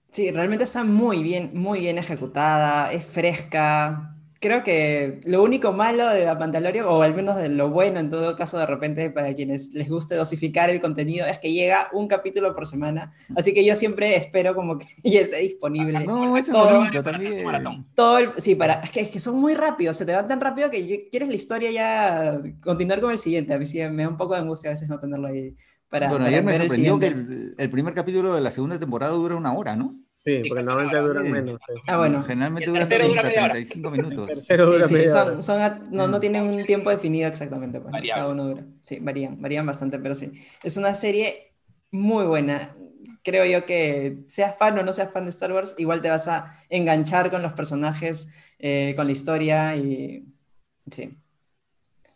Sí, 0.09 0.29
realmente 0.29 0.65
está 0.65 0.83
muy 0.83 1.23
bien, 1.23 1.51
muy 1.55 1.79
bien 1.79 1.97
ejecutada, 1.97 2.91
es 2.93 3.05
fresca, 3.05 4.15
creo 4.39 4.63
que 4.63 5.19
lo 5.25 5.43
único 5.43 5.73
malo 5.73 6.07
de 6.09 6.25
la 6.25 6.35
Mandalorian, 6.35 6.85
o 6.87 7.01
al 7.01 7.13
menos 7.13 7.35
de 7.35 7.49
lo 7.49 7.69
bueno 7.69 7.99
en 7.99 8.09
todo 8.09 8.35
caso 8.35 8.57
de 8.57 8.65
repente 8.65 9.09
para 9.09 9.33
quienes 9.33 9.73
les 9.73 9.89
guste 9.89 10.15
dosificar 10.15 10.69
el 10.69 10.81
contenido, 10.81 11.25
es 11.25 11.37
que 11.37 11.51
llega 11.51 11.89
un 11.93 12.07
capítulo 12.07 12.55
por 12.55 12.65
semana. 12.65 13.13
Así 13.35 13.53
que 13.53 13.65
yo 13.65 13.75
siempre 13.75 14.15
espero 14.15 14.55
como 14.55 14.77
que 14.77 14.87
ya 15.03 15.21
esté 15.21 15.37
disponible. 15.37 16.05
no, 16.05 16.37
eso 16.37 16.53
todo, 16.53 16.79
bonito, 16.79 17.03
también. 17.03 17.45
Todo 17.93 18.33
sí, 18.37 18.55
para, 18.55 18.75
es 18.81 18.91
que, 18.91 19.01
es 19.01 19.09
que, 19.09 19.19
son 19.19 19.39
muy 19.39 19.53
rápidos, 19.53 19.97
se 19.97 20.05
te 20.05 20.13
van 20.13 20.27
tan 20.27 20.39
rápido 20.39 20.69
que 20.69 21.09
quieres 21.09 21.29
la 21.29 21.35
historia 21.35 21.71
ya 21.71 22.41
continuar 22.61 23.01
con 23.01 23.11
el 23.11 23.17
siguiente. 23.17 23.53
A 23.53 23.59
mí 23.59 23.65
sí 23.65 23.79
me 23.89 24.03
da 24.03 24.09
un 24.09 24.17
poco 24.17 24.33
de 24.33 24.41
angustia 24.41 24.69
a 24.69 24.73
veces 24.73 24.89
no 24.89 24.99
tenerlo 24.99 25.27
ahí. 25.27 25.55
Para, 25.89 26.09
bueno, 26.09 26.25
ayer 26.25 26.43
me 26.43 26.55
sorprendió 26.55 26.99
que 26.99 27.07
el, 27.07 27.55
el 27.57 27.69
primer 27.71 27.95
capítulo 27.95 28.35
de 28.35 28.41
la 28.41 28.51
segunda 28.51 28.79
temporada 28.79 29.13
dura 29.13 29.35
una 29.35 29.53
hora, 29.53 29.75
¿no? 29.75 29.95
Sí, 30.29 30.49
porque 30.49 30.63
normalmente 30.63 30.97
duran 30.97 31.31
menos. 31.31 31.61
Ah, 31.87 31.97
bueno. 31.97 32.23
Generalmente 32.23 32.69
duran 32.69 32.87
35 32.87 33.91
minutos. 33.91 34.29
El 34.29 34.35
tercero 34.35 34.65
dura 34.67 34.87
sí, 34.87 35.09
son, 35.09 35.43
son 35.43 35.89
no, 35.91 36.07
no, 36.07 36.19
tienen 36.19 36.43
un 36.43 36.63
tiempo 36.65 36.89
definido 36.89 37.27
exactamente. 37.27 37.79
Pues, 37.79 37.93
cada 38.09 38.27
uno 38.27 38.45
dura. 38.45 38.63
Sí, 38.81 38.99
varían, 38.99 39.41
varían 39.41 39.65
bastante, 39.65 39.99
pero 39.99 40.15
sí. 40.15 40.31
Es 40.63 40.77
una 40.77 40.93
serie 40.95 41.53
muy 41.91 42.25
buena. 42.25 42.75
Creo 43.23 43.45
yo 43.45 43.65
que 43.65 44.23
seas 44.27 44.57
fan 44.57 44.77
o 44.77 44.83
no 44.83 44.93
seas 44.93 45.11
fan 45.11 45.25
de 45.25 45.31
Star 45.31 45.51
Wars, 45.51 45.75
igual 45.77 46.01
te 46.01 46.09
vas 46.09 46.27
a 46.27 46.57
enganchar 46.69 47.29
con 47.29 47.41
los 47.41 47.53
personajes, 47.53 48.31
eh, 48.59 48.93
con 48.95 49.05
la 49.05 49.11
historia 49.11 49.75
y. 49.75 50.25
Sí. 50.89 51.17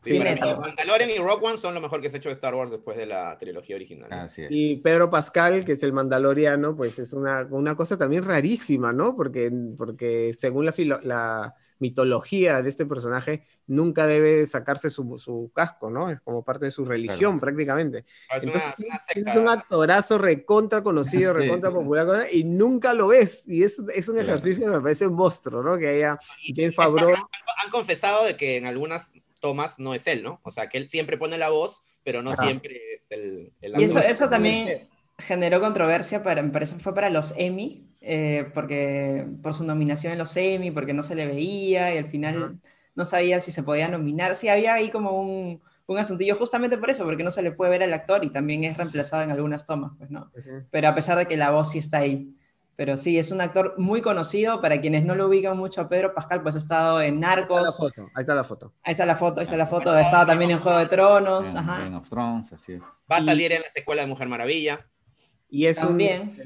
Sí, 0.04 0.20
Mandalorian 0.20 1.10
y 1.10 1.18
Rock 1.18 1.43
One 1.43 1.58
son 1.58 1.74
lo 1.74 1.80
mejor 1.80 2.01
que 2.01 2.10
se 2.10 2.18
ha 2.18 2.20
hecho 2.20 2.30
de 2.30 2.34
Star 2.34 2.54
Wars 2.54 2.72
después 2.72 2.97
de 2.97 3.06
la 3.06 3.38
trilogía 3.38 3.78
original. 3.78 4.30
Y 4.49 4.78
Pedro 4.78 5.10
Pascal, 5.10 5.64
que 5.64 5.72
es 5.74 5.84
el 5.84 5.93
mandaloriano, 5.93 6.76
pues 6.76 6.99
es 6.99 7.14
una, 7.14 7.47
una 7.49 7.76
cosa 7.76 7.97
también 7.97 8.24
rarísima, 8.24 8.91
¿no? 8.91 9.16
Porque, 9.16 9.51
porque 9.78 10.36
según 10.38 10.66
la, 10.66 10.74
la 11.04 11.56
mitología 11.80 12.62
de 12.62 12.70
este 12.70 12.86
personaje, 12.86 13.45
nunca 13.68 14.08
debe 14.08 14.45
sacarse 14.45 14.89
su, 14.89 15.18
su 15.18 15.51
casco, 15.54 15.89
¿no? 15.89 16.10
Es 16.10 16.22
como 16.22 16.43
parte 16.43 16.66
de 16.66 16.72
su 16.72 16.86
religión 16.86 17.39
prácticamente. 17.39 18.06
Ah, 18.30 18.38
es 18.38 18.43
Entonces 18.45 18.74
es 19.16 19.36
un 19.36 19.49
actorazo 19.49 20.18
recontra 20.18 20.82
conocido, 20.82 21.34
recontra 21.34 21.72
popular, 21.72 22.28
y 22.32 22.43
nunca 22.45 22.93
lo 22.93 23.08
ves. 23.08 23.43
Y 23.47 23.64
es, 23.64 23.82
es 23.93 24.08
un 24.08 24.20
ejercicio 24.20 24.66
que 24.66 24.72
me 24.72 24.82
parece 24.82 25.08
un 25.08 25.16
monstruo, 25.16 25.62
¿no? 25.62 25.78
Que 25.78 25.89
haya 25.89 26.18
James 26.56 26.76
Favreau. 26.76 27.10
han 27.12 27.72
confesado 27.72 28.26
de 28.26 28.38
que 28.38 28.58
en 28.58 28.66
algunas 28.66 29.12
Thomas 29.43 29.77
no 29.77 29.93
es 29.93 30.07
él, 30.07 30.23
¿no? 30.23 30.39
O 30.43 30.51
sea, 30.51 30.69
que 30.69 30.77
él 30.77 30.89
siempre 30.89 31.17
pone 31.17 31.37
la 31.37 31.49
voz, 31.49 31.81
pero 32.01 32.21
no 32.21 32.33
siempre 32.33 32.79
es 32.95 33.11
el... 33.11 33.51
y 33.61 33.83
eso, 33.83 33.99
eso 33.99 34.29
también 34.29 34.87
generó 35.17 35.59
controversia, 35.59 36.23
para, 36.23 36.41
me 36.41 36.49
parece 36.49 36.79
fue 36.79 36.95
para 36.95 37.09
los 37.09 37.33
Emmy, 37.35 37.85
eh, 37.99 38.49
porque 38.53 39.27
por 39.41 39.53
su 39.53 39.65
nominación 39.65 40.13
en 40.13 40.19
los 40.19 40.35
Emmy, 40.37 40.71
porque 40.71 40.93
no 40.93 41.03
se 41.03 41.15
le 41.15 41.27
veía 41.27 41.93
y 41.93 41.97
al 41.97 42.05
final 42.05 42.61
no 42.95 43.03
sabía 43.03 43.41
si 43.41 43.51
se 43.51 43.63
podía 43.63 43.89
nominar. 43.89 44.33
Sí, 44.33 44.47
había 44.47 44.75
ahí 44.75 44.89
como 44.89 45.19
un, 45.19 45.61
un, 45.87 45.97
asuntillo 45.97 46.35
justamente 46.35 46.77
por 46.77 46.89
eso, 46.89 47.03
porque 47.03 47.25
no 47.25 47.31
se 47.31 47.41
le 47.41 47.51
puede 47.51 47.71
ver 47.71 47.83
al 47.83 47.93
actor 47.93 48.23
y 48.23 48.31
también 48.31 48.63
es 48.63 48.77
reemplazado 48.77 49.23
en 49.23 49.31
algunas 49.31 49.65
tomas, 49.65 49.91
pues, 49.97 50.09
¿no? 50.09 50.31
Pero 50.71 50.87
a 50.87 50.95
pesar 50.95 51.17
de 51.17 51.25
que 51.25 51.35
la 51.35 51.51
voz 51.51 51.71
sí 51.71 51.79
está 51.79 51.97
ahí. 51.97 52.33
Pero 52.76 52.97
sí, 52.97 53.19
es 53.19 53.32
un 53.32 53.41
actor 53.41 53.76
muy 53.78 54.01
conocido. 54.01 54.61
Para 54.61 54.82
quienes 54.82 55.05
no 55.05 55.15
lo 55.15 55.28
ubican 55.28 55.57
mucho 55.57 55.82
a 55.82 55.89
Pedro 55.89 56.13
Pascal, 56.13 56.41
pues 56.41 56.55
ha 56.55 56.57
estado 56.57 57.01
en 57.01 57.19
Narcos. 57.19 57.80
Ahí 58.15 58.21
está 58.21 58.36
la 58.36 58.43
foto. 58.43 58.74
Ahí 58.84 58.91
está 58.91 59.05
la 59.05 59.15
foto. 59.15 59.39
Ahí 59.39 59.43
está 59.43 59.57
la 59.57 59.67
foto. 59.67 59.91
Ha 59.91 60.01
estado 60.01 60.26
también 60.26 60.51
en 60.51 60.59
Juego 60.59 60.80
de 60.80 60.86
Tronos. 60.88 61.55
En, 61.55 61.93
of 61.93 62.09
Thrones, 62.09 62.51
así 62.51 62.74
es. 62.74 62.84
Va 63.11 63.17
a 63.17 63.21
salir 63.21 63.51
en 63.51 63.61
la 63.61 63.69
secuela 63.69 64.01
de 64.01 64.07
Mujer 64.07 64.28
Maravilla. 64.28 64.88
Y 65.56 65.68
es 65.68 65.78
este, 65.78 66.41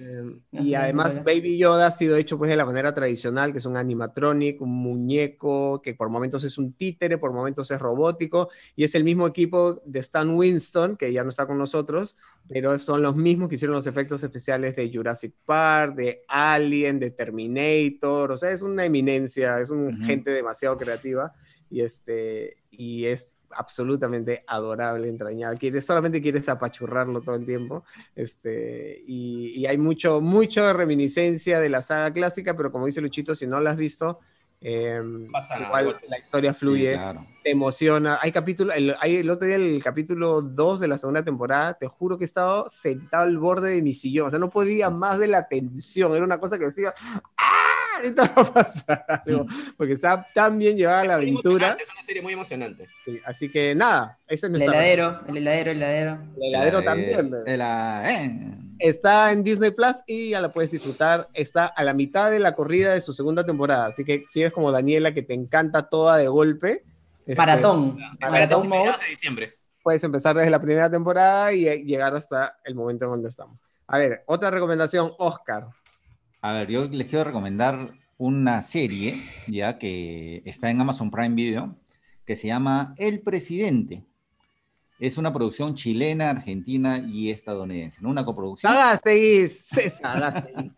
y 0.52 0.74
además 0.74 1.24
Baby 1.24 1.58
Yoda 1.58 1.88
ha 1.88 1.92
sido 1.94 2.18
hecho 2.18 2.38
pues 2.38 2.50
de 2.50 2.58
la 2.58 2.66
manera 2.66 2.94
tradicional, 2.94 3.54
que 3.54 3.60
es 3.60 3.66
un 3.66 3.78
animatronic, 3.78 4.60
un 4.62 4.74
muñeco, 4.74 5.82
que 5.82 5.94
por 5.94 6.10
momentos 6.10 6.44
es 6.44 6.58
un 6.58 6.74
títere, 6.74 7.18
por 7.18 7.32
momentos 7.32 7.72
es 7.72 7.80
robótico, 7.80 8.50
y 8.76 8.84
es 8.84 8.96
el 8.96 9.06
mismo 9.06 9.26
equipo 9.26 9.82
de 9.86 10.00
Stan 10.00 10.30
Winston, 10.30 10.98
que 10.98 11.14
ya 11.14 11.24
no 11.24 11.30
está 11.30 11.48
con 11.48 11.58
nosotros, 11.58 12.18
pero 12.50 12.78
son 12.78 13.02
los 13.02 13.16
mismos 13.16 13.48
que 13.48 13.56
hicieron 13.56 13.78
los 13.78 13.88
efectos 13.88 14.22
especiales 14.24 14.76
de 14.76 14.92
Jurassic 14.94 15.34
Park, 15.46 15.96
de 15.96 16.26
Alien, 16.28 17.00
de 17.00 17.12
Terminator, 17.12 18.34
o 18.34 18.36
sea, 18.36 18.52
es 18.52 18.62
una 18.62 18.84
eminencia, 18.84 19.62
es 19.62 19.70
una 19.70 20.06
gente 20.06 20.32
demasiado 20.32 20.78
creativa, 20.78 21.32
y 21.70 21.80
este, 21.80 22.58
y 22.72 23.06
es 23.06 23.37
absolutamente 23.52 24.44
adorable, 24.48 25.08
entrañable. 25.08 25.58
Quieres, 25.58 25.86
solamente 25.86 26.22
quieres 26.22 26.48
apachurrarlo 26.50 27.22
todo 27.22 27.36
el 27.36 27.46
tiempo. 27.46 27.84
Este, 28.16 29.04
y, 29.08 29.66
hay 29.66 29.78
mucho, 29.78 30.22
mucho 30.22 30.72
reminiscencia 30.74 31.60
de 31.60 31.70
la 31.70 31.82
saga 31.82 32.12
clásica, 32.12 32.56
pero 32.56 32.72
como 32.72 32.86
dice 32.86 33.02
Luchito, 33.02 33.36
si 33.36 33.48
no 33.48 33.60
la 33.60 33.72
has 33.72 33.78
visto, 33.78 34.20
em, 34.62 35.28
igual 35.66 36.00
la 36.08 36.20
historia 36.20 36.54
fluye, 36.54 37.00
te 37.44 37.52
emociona. 37.52 38.20
Hay 38.22 38.32
capítulo, 38.32 38.74
el, 38.74 38.96
hay 39.00 39.18
el 39.18 39.30
otro 39.30 39.48
día 39.48 39.58
el 39.58 39.84
capítulo 39.84 40.42
2 40.42 40.80
de 40.80 40.88
la 40.88 40.98
segunda 40.98 41.24
temporada, 41.24 41.74
te 41.74 41.88
juro 41.88 42.18
que 42.18 42.24
he 42.24 42.26
estado 42.26 42.68
sentado 42.70 43.24
al 43.24 43.38
borde 43.38 43.76
de 43.76 43.82
mi 43.82 43.94
sillón, 43.94 44.28
o 44.28 44.30
sea, 44.30 44.40
no 44.40 44.50
podía 44.50 44.90
más 44.90 45.20
de 45.20 45.28
la 45.28 45.48
tensión, 45.48 46.16
era 46.16 46.24
una 46.24 46.40
cosa 46.40 46.58
que 46.58 46.66
decía, 46.66 46.94
¡ah! 47.38 47.67
Ahorita 47.98 48.34
va 48.36 48.42
a 48.42 48.54
pasar 48.54 49.06
algo, 49.26 49.46
porque 49.76 49.94
está 49.94 50.26
tan 50.34 50.58
bien 50.58 50.78
llevada 50.78 51.04
la 51.04 51.16
aventura. 51.16 51.78
Es 51.80 51.90
una 51.92 52.02
serie 52.02 52.22
muy 52.22 52.34
emocionante. 52.34 52.88
así 53.26 53.50
que 53.50 53.76
nada, 53.76 54.18
ese 54.28 54.48
es 54.48 54.54
El 54.54 54.62
heladero, 54.62 55.22
el 55.28 55.38
heladero, 55.38 55.72
el 55.72 55.78
heladero. 55.78 56.20
El 56.38 56.44
heladero 56.44 56.82
también. 56.84 57.34
Eh. 57.46 58.58
Está 58.80 59.32
en 59.32 59.44
Disney 59.44 59.72
Plus 59.72 60.04
y 60.06 60.30
ya 60.30 60.42
la 60.42 60.50
puedes 60.50 60.72
disfrutar. 60.72 61.28
Está 61.34 61.66
a 61.66 61.84
la 61.84 61.94
mitad 61.94 62.30
de 62.32 62.40
la 62.40 62.54
corrida 62.54 62.94
de 62.94 63.02
su 63.02 63.14
segunda 63.14 63.46
temporada, 63.46 63.88
así 63.88 64.04
que 64.04 64.24
si 64.30 64.42
eres 64.42 64.54
como 64.54 64.72
Daniela 64.72 65.14
que 65.14 65.24
te 65.24 65.34
encanta 65.34 65.90
toda 65.90 66.18
de 66.18 66.28
golpe. 66.28 66.84
Este, 67.26 67.36
maratón. 67.36 67.98
maratón 68.22 68.70
de 68.70 69.10
diciembre. 69.10 69.54
Puedes 69.84 70.04
empezar 70.04 70.36
desde 70.36 70.50
la 70.50 70.62
primera 70.62 70.90
temporada 70.90 71.52
y 71.54 71.66
llegar 71.86 72.16
hasta 72.16 72.58
el 72.64 72.76
momento 72.76 73.06
en 73.06 73.12
donde 73.12 73.30
estamos. 73.30 73.62
A 73.88 73.98
ver, 73.98 74.24
otra 74.26 74.52
recomendación, 74.52 75.14
Oscar. 75.18 75.68
A 76.48 76.54
ver, 76.54 76.70
yo 76.70 76.88
les 76.88 77.08
quiero 77.08 77.26
recomendar 77.26 77.92
una 78.18 78.62
serie, 78.62 79.22
ya 79.50 79.78
que 79.78 80.44
está 80.46 80.70
en 80.70 80.80
Amazon 80.80 81.12
Prime 81.12 81.36
Video, 81.36 81.76
que 82.26 82.38
se 82.38 82.48
llama 82.48 82.96
El 82.96 83.20
Presidente. 83.20 84.06
Es 84.98 85.18
una 85.18 85.34
producción 85.34 85.76
chilena, 85.76 86.30
argentina 86.30 87.00
y 87.06 87.32
estadounidense, 87.32 88.00
¿no? 88.02 88.08
Una 88.08 88.24
coproducción. 88.24 88.72
Agastegui, 88.72 89.50
César 89.50 90.16
Agastegui. 90.16 90.72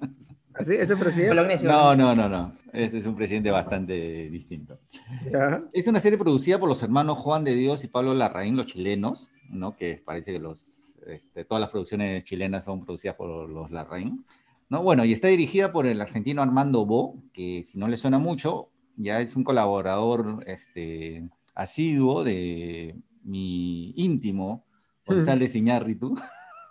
¿Así? 0.56 0.74
¿Ese 0.74 0.98
presidente? 0.98 1.36
No, 1.66 1.96
no, 1.96 2.16
no, 2.16 2.28
no. 2.28 2.56
Este 2.74 2.98
es 2.98 3.06
un 3.06 3.16
presidente 3.16 3.52
bastante 3.52 4.28
distinto. 4.32 4.80
Es 5.72 5.86
una 5.86 6.00
serie 6.00 6.18
producida 6.18 6.58
por 6.60 6.68
los 6.68 6.82
hermanos 6.82 7.20
Juan 7.20 7.44
de 7.44 7.54
Dios 7.54 7.84
y 7.84 7.90
Pablo 7.90 8.16
Larraín, 8.16 8.58
los 8.58 8.66
chilenos, 8.66 9.30
¿no? 9.48 9.76
Que 9.78 10.02
parece 10.04 10.34
que 10.34 10.40
los, 10.40 10.96
este, 11.06 11.46
todas 11.46 11.62
las 11.62 11.70
producciones 11.70 12.24
chilenas 12.24 12.64
son 12.64 12.84
producidas 12.84 13.16
por 13.16 13.48
los 13.48 13.70
Larraín. 13.70 14.26
¿No? 14.70 14.84
Bueno, 14.84 15.04
y 15.04 15.14
está 15.14 15.28
dirigida 15.28 15.72
por 15.72 15.86
el 15.88 16.00
argentino 16.00 16.42
Armando 16.42 16.86
Bo, 16.86 17.22
que 17.34 17.64
si 17.64 17.78
no 17.78 17.88
le 17.88 17.98
suena 17.98 18.20
mucho, 18.20 18.70
ya 18.96 19.20
es 19.22 19.36
un 19.36 19.44
colaborador 19.44 20.44
este, 20.46 21.28
asiduo 21.56 22.24
de 22.24 22.96
mi 23.24 23.94
íntimo, 23.98 24.66
González 25.06 25.56
Iñárritu. 25.56 26.16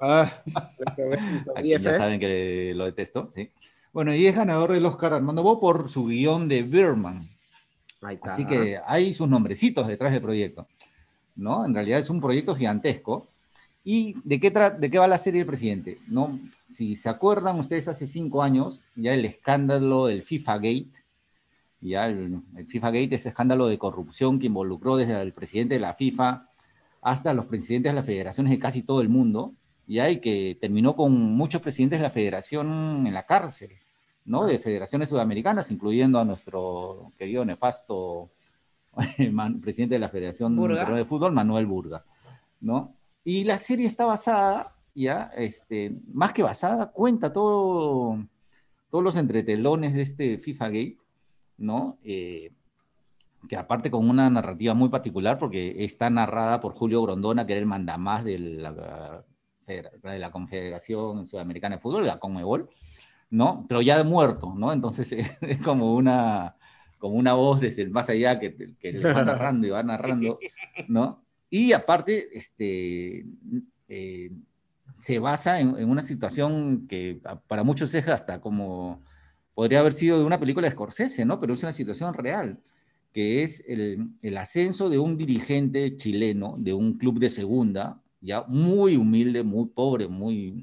Ah, 0.00 0.42
ya 1.64 1.80
saben 1.80 2.20
que 2.20 2.72
lo 2.74 2.84
detesto, 2.84 3.30
sí. 3.34 3.50
Bueno, 3.92 4.14
y 4.14 4.26
es 4.26 4.36
ganador 4.36 4.72
del 4.72 4.86
Oscar 4.86 5.14
Armando 5.14 5.42
Bo 5.42 5.58
por 5.58 5.88
su 5.88 6.06
guion 6.06 6.48
de 6.48 6.62
Birman. 6.62 7.28
Así 8.22 8.44
que 8.46 8.78
hay 8.86 9.12
sus 9.12 9.28
nombrecitos 9.28 9.88
detrás 9.88 10.12
del 10.12 10.22
proyecto, 10.22 10.68
¿no? 11.34 11.66
En 11.66 11.74
realidad 11.74 11.98
es 11.98 12.10
un 12.10 12.20
proyecto 12.20 12.54
gigantesco. 12.54 13.28
¿Y 13.82 14.14
de 14.22 14.38
qué, 14.38 14.50
de 14.50 14.90
qué 14.90 14.98
va 14.98 15.08
la 15.08 15.18
serie 15.18 15.40
del 15.40 15.48
presidente? 15.48 15.98
¿No? 16.06 16.38
Si 16.70 16.96
se 16.96 17.08
acuerdan 17.08 17.58
ustedes 17.58 17.88
hace 17.88 18.06
cinco 18.06 18.42
años, 18.42 18.82
ya 18.94 19.14
el 19.14 19.24
escándalo 19.24 20.06
del 20.06 20.22
FIFA 20.22 20.54
Gate, 20.56 20.92
ya 21.80 22.06
el, 22.06 22.42
FIFA 22.66 22.90
Gate, 22.90 23.14
ese 23.14 23.30
escándalo 23.30 23.68
de 23.68 23.78
corrupción 23.78 24.38
que 24.38 24.46
involucró 24.46 24.96
desde 24.96 25.20
el 25.20 25.32
presidente 25.32 25.74
de 25.74 25.80
la 25.80 25.94
FIFA 25.94 26.48
hasta 27.00 27.32
los 27.32 27.46
presidentes 27.46 27.92
de 27.92 27.96
las 27.96 28.04
federaciones 28.04 28.50
de 28.50 28.58
casi 28.58 28.82
todo 28.82 29.00
el 29.00 29.08
mundo, 29.08 29.54
ya 29.86 30.10
y 30.10 30.20
que 30.20 30.58
terminó 30.60 30.94
con 30.96 31.12
muchos 31.12 31.62
presidentes 31.62 32.00
de 32.00 32.02
la 32.02 32.10
federación 32.10 33.06
en 33.06 33.14
la 33.14 33.24
cárcel, 33.24 33.70
¿no? 34.24 34.44
De 34.44 34.58
federaciones 34.58 35.08
sudamericanas, 35.08 35.70
incluyendo 35.70 36.18
a 36.18 36.24
nuestro 36.24 37.12
querido 37.16 37.44
nefasto 37.44 38.30
presidente 39.62 39.94
de 39.94 40.00
la 40.00 40.08
Federación 40.08 40.54
de 40.56 41.04
Fútbol, 41.04 41.32
Manuel 41.32 41.66
Burga, 41.66 42.04
¿no? 42.60 42.94
Y 43.24 43.44
la 43.44 43.56
serie 43.56 43.86
está 43.86 44.04
basada 44.04 44.74
ya, 44.98 45.30
este, 45.36 45.92
más 46.12 46.32
que 46.32 46.42
basada, 46.42 46.90
cuenta 46.90 47.32
todo, 47.32 48.18
todos 48.90 49.04
los 49.04 49.16
entretelones 49.16 49.94
de 49.94 50.02
este 50.02 50.38
FIFA 50.38 50.66
Gate, 50.66 50.98
¿no? 51.56 51.98
Eh, 52.02 52.52
que 53.48 53.56
aparte 53.56 53.90
con 53.90 54.10
una 54.10 54.28
narrativa 54.28 54.74
muy 54.74 54.88
particular, 54.88 55.38
porque 55.38 55.84
está 55.84 56.10
narrada 56.10 56.60
por 56.60 56.72
Julio 56.72 57.02
Grondona, 57.02 57.46
que 57.46 57.52
era 57.52 57.60
el 57.60 57.66
mandamás 57.66 58.24
de 58.24 58.38
la, 58.38 59.24
de 59.66 60.18
la 60.18 60.30
Confederación 60.32 61.26
Sudamericana 61.26 61.76
de 61.76 61.82
Fútbol, 61.82 62.06
la 62.06 62.18
CONMEBOL, 62.18 62.68
¿no? 63.30 63.64
Pero 63.68 63.80
ya 63.82 63.96
de 63.96 64.04
muerto, 64.04 64.52
¿no? 64.56 64.72
Entonces 64.72 65.12
es 65.40 65.62
como 65.62 65.94
una, 65.94 66.56
como 66.98 67.14
una 67.14 67.34
voz 67.34 67.60
desde 67.60 67.82
el 67.82 67.90
más 67.90 68.10
allá 68.10 68.40
que, 68.40 68.74
que 68.80 68.92
le 68.92 69.12
va 69.12 69.24
narrando 69.24 69.66
y 69.66 69.70
va 69.70 69.82
narrando, 69.84 70.40
¿no? 70.88 71.22
Y 71.50 71.72
aparte, 71.72 72.36
este, 72.36 73.24
eh, 73.88 74.30
se 75.00 75.18
basa 75.18 75.60
en, 75.60 75.88
una 75.88 76.02
situación 76.02 76.86
que 76.88 77.20
para 77.46 77.62
muchos 77.62 77.94
es 77.94 78.08
hasta 78.08 78.40
como 78.40 79.02
podría 79.54 79.80
haber 79.80 79.92
sido 79.92 80.18
de 80.18 80.24
una 80.24 80.38
película 80.38 80.66
de 80.68 80.72
Scorsese, 80.72 81.24
¿no? 81.24 81.40
Pero 81.40 81.54
es 81.54 81.62
una 81.62 81.72
situación 81.72 82.14
real, 82.14 82.60
que 83.12 83.42
es 83.42 83.64
el, 83.66 84.36
ascenso 84.36 84.88
de 84.88 84.98
un 84.98 85.16
dirigente 85.16 85.96
chileno 85.96 86.56
de 86.58 86.72
un 86.72 86.96
club 86.96 87.18
de 87.18 87.30
segunda, 87.30 88.00
ya 88.20 88.42
muy 88.42 88.96
humilde, 88.96 89.42
muy 89.42 89.66
pobre, 89.66 90.08
muy, 90.08 90.62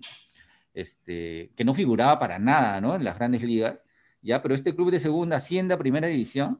este, 0.73 1.51
que 1.55 1.65
no 1.65 1.73
figuraba 1.73 2.19
para 2.19 2.39
nada, 2.39 2.79
¿no? 2.79 2.95
En 2.95 3.03
las 3.03 3.15
grandes 3.15 3.43
ligas, 3.43 3.83
ya, 4.21 4.41
pero 4.41 4.55
este 4.55 4.75
club 4.75 4.91
de 4.91 4.99
segunda 4.99 5.37
asciende 5.37 5.73
a 5.73 5.77
primera 5.77 6.07
división 6.07 6.59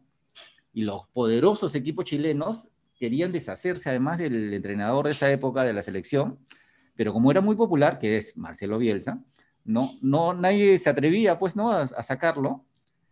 y 0.73 0.83
los 0.83 1.07
poderosos 1.13 1.73
equipos 1.73 2.05
chilenos 2.05 2.69
querían 2.99 3.31
deshacerse 3.31 3.89
además 3.89 4.19
del 4.19 4.53
entrenador 4.53 5.05
de 5.05 5.11
esa 5.11 5.31
época 5.31 5.63
de 5.63 5.73
la 5.73 5.81
selección, 5.81 6.37
pero 6.95 7.13
como 7.13 7.31
era 7.31 7.41
muy 7.41 7.55
popular, 7.55 7.99
que 7.99 8.17
es 8.17 8.37
Marcelo 8.37 8.77
Bielsa, 8.77 9.21
no, 9.63 9.89
no, 10.01 10.33
nadie 10.33 10.77
se 10.79 10.89
atrevía, 10.89 11.39
pues, 11.39 11.55
¿no? 11.55 11.71
A, 11.71 11.87
sacarlo. 12.03 12.65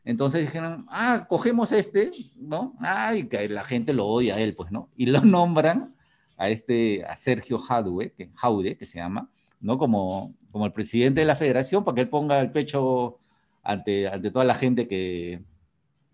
Entonces 0.06 0.42
dijeron, 0.42 0.86
ah, 0.90 1.26
cogemos 1.28 1.72
este, 1.72 2.12
¿no? 2.36 2.76
Ay, 2.80 3.28
que 3.28 3.48
la 3.50 3.64
gente 3.64 3.94
lo 3.94 4.06
odia 4.08 4.36
a 4.36 4.40
él, 4.40 4.54
pues, 4.56 4.72
¿no? 4.72 4.90
Y 4.96 5.08
lo 5.08 5.22
nombran 5.26 5.96
a 6.38 6.50
este, 6.50 7.04
a 7.06 7.16
Sergio 7.16 7.58
Jaude, 7.58 8.14
que, 8.14 8.30
Jaude, 8.36 8.78
que 8.78 8.86
se 8.86 9.00
llama, 9.00 9.30
¿no? 9.60 9.78
Como, 9.78 10.36
como 10.52 10.66
el 10.66 10.74
presidente 10.74 11.22
de 11.22 11.26
la 11.26 11.36
federación, 11.36 11.84
para 11.84 11.96
que 11.96 12.02
él 12.02 12.10
ponga 12.10 12.40
el 12.40 12.52
pecho 12.52 13.20
ante, 13.64 14.08
ante 14.08 14.30
toda 14.30 14.46
la 14.46 14.56
gente 14.56 14.88
que, 14.88 15.42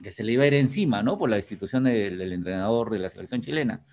que 0.02 0.12
se 0.12 0.24
le 0.24 0.34
iba 0.34 0.44
a 0.44 0.48
ir 0.48 0.54
encima, 0.54 1.04
¿no? 1.04 1.18
Por 1.18 1.30
la 1.30 1.38
institución 1.38 1.84
del, 1.84 2.32
entrenador 2.32 2.90
de 2.90 3.00
la 3.00 3.10
selección 3.10 3.42
chilena. 3.42 3.84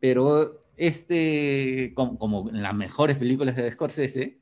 Pero 0.00 0.61
este, 0.82 1.92
como, 1.94 2.18
como, 2.18 2.48
en 2.48 2.60
las 2.60 2.74
mejores 2.74 3.16
películas 3.16 3.54
de 3.54 3.70
Scorsese, 3.70 4.40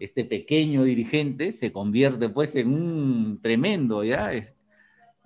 este 0.00 0.24
pequeño 0.24 0.84
dirigente 0.84 1.52
se 1.52 1.70
convierte 1.70 2.30
pues 2.30 2.56
en 2.56 2.72
un 2.72 3.40
tremendo, 3.42 4.02
¿ya? 4.02 4.32
Es, 4.32 4.56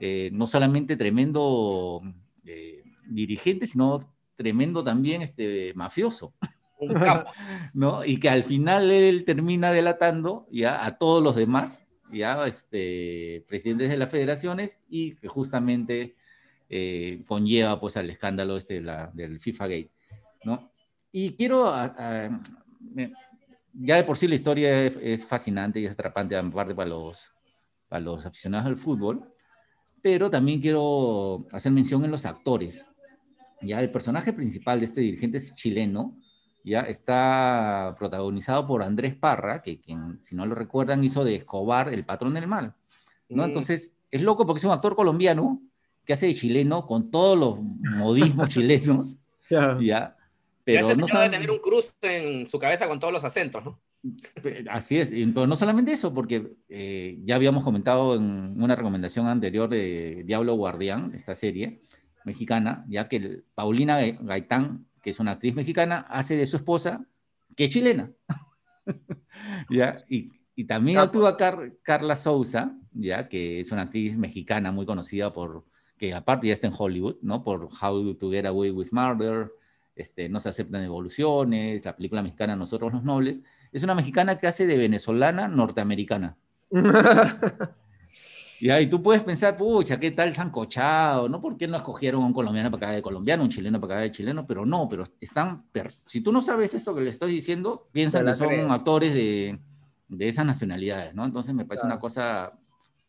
eh, 0.00 0.30
no 0.32 0.48
solamente 0.48 0.96
tremendo 0.96 2.02
eh, 2.44 2.82
dirigente, 3.06 3.68
sino 3.68 4.12
tremendo 4.34 4.82
también 4.82 5.22
este, 5.22 5.72
mafioso. 5.74 6.34
Un 6.80 6.94
capo. 6.94 7.30
¿No? 7.72 8.04
Y 8.04 8.18
que 8.18 8.28
al 8.28 8.42
final 8.42 8.90
él 8.90 9.24
termina 9.24 9.70
delatando 9.70 10.48
ya 10.50 10.84
a 10.84 10.98
todos 10.98 11.22
los 11.22 11.36
demás, 11.36 11.84
ya 12.12 12.44
este, 12.44 13.44
presidentes 13.46 13.88
de 13.88 13.98
las 13.98 14.10
federaciones, 14.10 14.80
y 14.88 15.14
que 15.14 15.28
justamente 15.28 16.16
eh, 16.68 17.22
conlleva 17.28 17.78
pues 17.78 17.96
al 17.96 18.10
escándalo 18.10 18.56
este 18.56 18.82
del 19.14 19.38
FIFA 19.38 19.68
Gate, 19.68 19.90
¿no? 20.46 20.70
Y 21.10 21.32
quiero, 21.32 21.72
ya 23.72 23.96
de 23.96 24.04
por 24.04 24.16
sí 24.16 24.28
la 24.28 24.36
historia 24.36 24.84
es, 24.84 25.26
fascinante 25.26 25.80
y 25.80 25.86
es 25.86 25.92
atrapante, 25.92 26.36
aparte 26.36 26.74
para 26.74 26.88
los, 26.88 27.32
para 27.88 28.00
los 28.00 28.24
aficionados 28.24 28.66
al 28.66 28.76
fútbol, 28.76 29.32
pero 30.00 30.30
también 30.30 30.60
quiero 30.60 31.46
hacer 31.50 31.72
mención 31.72 32.04
en 32.04 32.12
los 32.12 32.24
actores. 32.24 32.86
Ya 33.60 33.80
el 33.80 33.90
personaje 33.90 34.32
principal 34.32 34.78
de 34.78 34.86
este 34.86 35.00
dirigente 35.00 35.38
es 35.38 35.54
chileno, 35.56 36.16
ya 36.64 36.80
está 36.82 37.96
protagonizado 37.98 38.66
por 38.66 38.82
Andrés 38.82 39.16
Parra, 39.16 39.62
que 39.62 39.80
quien, 39.80 40.18
si 40.22 40.36
no 40.36 40.46
lo 40.46 40.54
recuerdan, 40.54 41.02
hizo 41.02 41.24
de 41.24 41.36
Escobar 41.36 41.92
el 41.92 42.04
patrón 42.04 42.34
del 42.34 42.46
mal. 42.46 42.74
¿no? 43.28 43.42
Mm. 43.42 43.46
Entonces, 43.46 43.96
es 44.10 44.22
loco 44.22 44.46
porque 44.46 44.58
es 44.58 44.64
un 44.64 44.72
actor 44.72 44.94
colombiano 44.94 45.60
que 46.04 46.12
hace 46.12 46.26
de 46.26 46.34
chileno 46.34 46.86
con 46.86 47.10
todos 47.10 47.38
los 47.38 47.60
modismos 47.96 48.48
chilenos, 48.50 49.16
¿ya? 49.80 50.15
Pero 50.66 50.88
este 50.88 51.00
no 51.00 51.06
sabe 51.06 51.30
tener 51.30 51.48
un 51.48 51.60
cruce 51.60 51.92
en 52.02 52.44
su 52.48 52.58
cabeza 52.58 52.88
con 52.88 52.98
todos 52.98 53.12
los 53.12 53.22
acentos, 53.22 53.64
¿no? 53.64 53.80
Así 54.68 54.98
es, 54.98 55.10
pero 55.32 55.46
no 55.46 55.54
solamente 55.54 55.92
eso, 55.92 56.12
porque 56.12 56.54
eh, 56.68 57.20
ya 57.22 57.36
habíamos 57.36 57.62
comentado 57.62 58.16
en 58.16 58.60
una 58.60 58.74
recomendación 58.74 59.28
anterior 59.28 59.68
de 59.68 60.24
Diablo 60.26 60.54
Guardián, 60.54 61.12
esta 61.14 61.36
serie 61.36 61.82
mexicana, 62.24 62.84
ya 62.88 63.06
que 63.06 63.44
Paulina 63.54 64.00
Gaitán, 64.00 64.86
que 65.02 65.10
es 65.10 65.20
una 65.20 65.32
actriz 65.32 65.54
mexicana, 65.54 66.04
hace 66.08 66.36
de 66.36 66.46
su 66.46 66.56
esposa, 66.56 67.06
que 67.54 67.66
es 67.66 67.70
chilena. 67.70 68.10
¿Ya? 69.70 69.94
Y, 70.08 70.32
y 70.56 70.64
también 70.64 70.98
actúa 70.98 71.36
Carla 71.36 72.16
Souza, 72.16 72.74
ya 72.90 73.28
que 73.28 73.60
es 73.60 73.70
una 73.70 73.82
actriz 73.82 74.16
mexicana 74.16 74.72
muy 74.72 74.84
conocida 74.84 75.32
por, 75.32 75.64
que 75.96 76.12
aparte 76.12 76.48
ya 76.48 76.54
está 76.54 76.66
en 76.66 76.74
Hollywood, 76.76 77.18
¿no? 77.22 77.44
Por 77.44 77.68
How 77.80 78.14
to 78.14 78.30
Get 78.32 78.46
Away 78.46 78.72
with 78.72 78.88
Murder, 78.90 79.52
este, 79.96 80.28
no 80.28 80.38
se 80.40 80.50
aceptan 80.50 80.84
evoluciones, 80.84 81.84
la 81.84 81.96
película 81.96 82.22
mexicana 82.22 82.54
Nosotros 82.54 82.92
los 82.92 83.02
Nobles, 83.02 83.42
es 83.72 83.82
una 83.82 83.94
mexicana 83.94 84.38
que 84.38 84.46
hace 84.46 84.66
de 84.66 84.76
venezolana 84.76 85.48
norteamericana. 85.48 86.36
y 88.60 88.68
ahí 88.68 88.88
tú 88.88 89.02
puedes 89.02 89.24
pensar, 89.24 89.56
pucha, 89.56 89.98
¿qué 89.98 90.10
tal 90.10 90.34
sancochado? 90.34 91.30
¿No? 91.30 91.40
¿Por 91.40 91.56
qué 91.56 91.66
no 91.66 91.78
escogieron 91.78 92.22
a 92.22 92.26
un 92.26 92.34
colombiano 92.34 92.70
para 92.70 92.80
cada 92.82 92.92
de 92.92 93.02
colombiano, 93.02 93.42
un 93.42 93.48
chileno 93.48 93.80
para 93.80 93.94
cada 93.94 94.00
de 94.02 94.10
chileno? 94.10 94.46
Pero 94.46 94.66
no, 94.66 94.86
pero 94.86 95.04
están... 95.18 95.64
Si 96.04 96.20
tú 96.20 96.30
no 96.30 96.42
sabes 96.42 96.74
esto 96.74 96.94
que 96.94 97.00
le 97.00 97.10
estoy 97.10 97.32
diciendo, 97.32 97.88
piensa 97.90 98.22
que 98.22 98.34
son 98.34 98.70
actores 98.70 99.14
de, 99.14 99.58
de, 100.08 100.28
esas 100.28 100.44
nacionalidades, 100.44 101.14
¿no? 101.14 101.24
Entonces 101.24 101.54
me 101.54 101.64
parece 101.64 101.86
una 101.86 101.98
cosa 101.98 102.52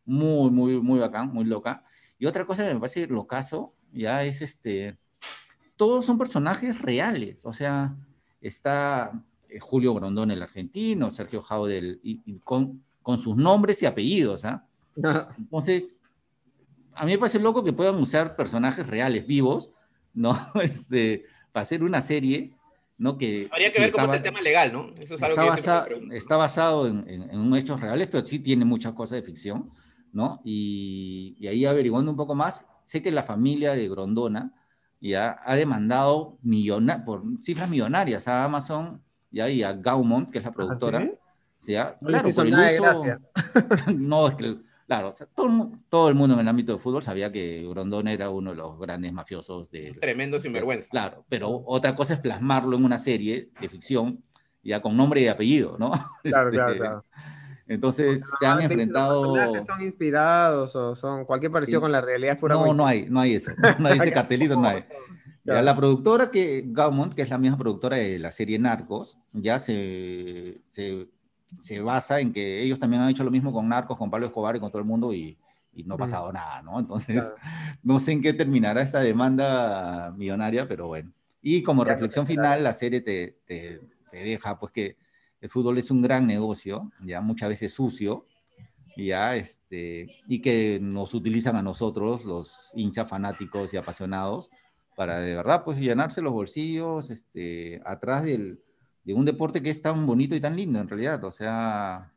muy, 0.06 0.50
muy, 0.52 0.80
muy 0.80 1.00
bacán, 1.00 1.34
muy 1.34 1.44
loca. 1.44 1.84
Y 2.18 2.28
otra 2.28 2.46
cosa 2.46 2.66
que 2.66 2.74
me 2.74 2.80
parece 2.80 3.08
locazo, 3.08 3.74
ya 3.92 4.24
es 4.24 4.42
este 4.42 4.98
todos 5.78 6.06
son 6.06 6.18
personajes 6.18 6.82
reales, 6.82 7.46
o 7.46 7.54
sea, 7.54 7.96
está 8.42 9.12
eh, 9.48 9.60
Julio 9.60 9.94
Grondón, 9.94 10.32
el 10.32 10.42
argentino, 10.42 11.12
Sergio 11.12 11.42
Jaudel, 11.42 12.00
y, 12.04 12.40
con, 12.40 12.84
con, 13.02 13.18
sus 13.18 13.38
nombres 13.38 13.82
y 13.84 13.86
apellidos, 13.86 14.44
¿ah? 14.44 14.66
Entonces, 15.38 16.02
a 16.94 17.06
mí 17.06 17.12
me 17.12 17.20
parece 17.20 17.40
loco 17.40 17.64
que 17.64 17.74
puedan 17.74 17.96
usar 17.96 18.36
personajes 18.36 18.88
reales, 18.88 19.26
vivos, 19.28 19.72
¿no? 20.14 20.36
Este, 20.62 21.26
para 21.52 21.62
hacer 21.62 21.84
una 21.84 22.02
serie, 22.02 22.54
¿no? 22.98 23.18
Que, 23.18 23.48
Habría 23.52 23.70
que 23.70 23.80
ver 23.80 23.92
cómo 23.92 24.08
es 24.08 24.14
el 24.14 24.24
tema 24.24 24.42
legal, 24.42 24.74
¿no? 24.74 24.92
Eso 25.00 25.14
es 25.16 25.24
algo 25.24 25.54
está, 25.54 25.88
que 25.88 26.18
está 26.18 26.38
basado 26.38 26.88
en, 26.88 27.08
en, 27.08 27.56
hechos 27.56 27.80
reales, 27.80 28.08
pero 28.08 28.26
sí 28.26 28.40
tiene 28.40 28.66
muchas 28.66 28.94
cosas 28.94 29.18
de 29.18 29.24
ficción, 29.24 29.72
¿no? 30.12 30.42
Y, 30.44 31.38
y 31.40 31.48
ahí 31.48 31.66
averiguando 31.66 32.10
un 32.10 32.18
poco 32.18 32.34
más, 32.34 32.66
sé 32.84 33.04
que 33.04 33.12
la 33.12 33.22
familia 33.22 33.74
de 33.74 33.88
Grondona, 33.88 34.54
ya 35.00 35.40
ha 35.46 35.56
demandado 35.56 36.38
por 37.06 37.24
cifras 37.42 37.70
millonarias 37.70 38.28
a 38.28 38.44
Amazon 38.44 39.02
¿ya? 39.32 39.50
y 39.50 39.64
a 39.64 39.74
Gaumont, 39.74 40.30
que 40.30 40.40
es 40.40 40.44
la 40.44 40.50
¿Ah, 40.50 40.54
productora. 40.54 41.02
¿sí? 41.58 41.74
No 42.02 42.08
claro, 42.08 42.30
hizo 42.30 42.46
nada 42.46 42.70
de 42.70 42.80
gracia. 42.80 43.20
no, 43.96 44.28
es 44.28 44.36
que, 44.36 44.58
claro, 44.86 45.14
todo, 45.36 45.72
todo, 45.90 46.10
el 46.10 46.16
mundo 46.16 46.36
en 46.36 46.42
el 46.42 46.48
ámbito 46.48 46.74
de 46.74 46.80
fútbol 46.80 47.04
sabía 47.04 47.32
que 47.32 47.66
Grondona 47.68 48.12
era 48.12 48.30
uno 48.30 48.52
de 48.52 48.58
los 48.58 48.80
grandes 48.80 49.12
mafiosos 49.12 49.70
de... 49.72 49.96
Tremendo 50.00 50.40
sinvergüenza. 50.40 50.90
Claro, 50.90 51.26
pero 51.30 51.64
otra 51.66 51.96
cosa 51.96 52.16
es 52.16 52.20
plasmarlo 52.20 52.78
en 52.78 52.86
una 52.86 52.98
serie 52.98 53.50
de 53.60 53.70
ficción, 53.70 54.24
ya 54.64 54.82
con 54.82 54.96
nombre 54.96 55.22
y 55.22 55.28
apellido, 55.28 55.78
¿no? 55.78 55.92
Claro, 56.24 56.52
claro, 56.52 56.72
este, 56.72 56.80
claro. 56.80 57.06
Entonces 57.68 58.24
se 58.40 58.46
han 58.46 58.62
enfrentado. 58.62 59.36
Los 59.36 59.66
son 59.66 59.82
inspirados 59.82 60.76
o 60.76 60.96
son 60.96 61.26
cualquier 61.26 61.52
parecido 61.52 61.82
con 61.82 61.92
la 61.92 62.02
realidad 62.02 62.34
es 62.34 62.40
pura 62.40 62.56
No, 62.56 62.74
no 62.74 62.86
hay, 62.86 63.08
no 63.10 63.20
hay 63.20 63.36
eso. 63.36 63.52
No 63.80 63.88
hay 63.88 63.98
ese 63.98 64.12
cartelito, 64.12 64.56
no 64.56 64.68
hay. 64.68 64.86
la 65.44 65.76
productora 65.76 66.30
que, 66.30 66.64
Gaumont, 66.66 67.14
que 67.14 67.22
es 67.22 67.30
la 67.30 67.38
misma 67.38 67.58
productora 67.58 67.98
de 67.98 68.20
la 68.20 68.32
serie 68.32 68.60
Narcos, 68.60 69.18
ya 69.34 69.60
se, 69.60 70.62
se, 70.68 71.08
se, 71.60 71.80
basa 71.80 72.20
en 72.20 72.34
que 72.34 72.62
ellos 72.62 72.80
también 72.80 73.02
han 73.02 73.10
hecho 73.10 73.24
lo 73.24 73.32
mismo 73.32 73.54
con 73.54 73.68
Narcos, 73.68 73.98
con 73.98 74.10
Pablo 74.10 74.28
Escobar 74.28 74.56
y 74.56 74.60
con 74.60 74.70
todo 74.70 74.80
el 74.80 74.88
mundo 74.88 75.14
y, 75.14 75.38
y 75.74 75.84
no 75.84 75.96
ha 75.96 75.98
pasado 75.98 76.32
nada, 76.34 76.62
¿no? 76.62 76.80
Entonces, 76.80 77.34
no 77.84 78.00
sé 78.00 78.14
en 78.14 78.22
qué 78.22 78.34
terminará 78.34 78.82
esta 78.82 79.00
demanda 79.00 80.14
millonaria, 80.18 80.68
pero 80.68 80.88
bueno. 80.88 81.12
Y 81.42 81.64
como 81.64 81.84
reflexión 81.84 82.28
final, 82.28 82.64
la 82.64 82.74
serie 82.74 83.00
te, 83.00 83.38
te, 83.46 83.80
te 84.12 84.18
deja, 84.18 84.58
pues 84.58 84.72
que 84.72 84.98
el 85.42 85.50
fútbol 85.50 85.78
es 85.78 85.92
un 85.92 86.02
gran 86.02 86.26
negocio, 86.26 86.92
ya 87.04 87.22
muchas 87.22 87.50
veces 87.50 87.74
sucio, 87.74 88.26
ya 88.96 89.36
este, 89.36 90.08
y 90.28 90.42
que 90.42 90.80
nos 90.82 91.14
utilizan 91.14 91.56
a 91.56 91.62
nosotros, 91.62 92.26
los 92.26 92.72
hinchas 92.74 93.08
fanáticos 93.08 93.74
y 93.74 93.78
apasionados, 93.78 94.50
para 94.96 95.20
de 95.20 95.36
verdad 95.36 95.64
pues 95.64 95.78
llenarse 95.78 96.22
los 96.22 96.34
bolsillos 96.34 97.12
este, 97.12 97.82
atrás 97.86 98.24
del, 98.24 98.60
de 99.04 99.14
un 99.14 99.26
deporte 99.26 99.62
que 99.62 99.70
es 99.70 99.82
tan 99.82 100.06
bonito 100.08 100.36
y 100.36 100.42
tan 100.42 100.56
lindo 100.56 100.80
en 100.80 100.88
realidad, 100.88 101.24
o 101.24 101.32
sea... 101.32 102.12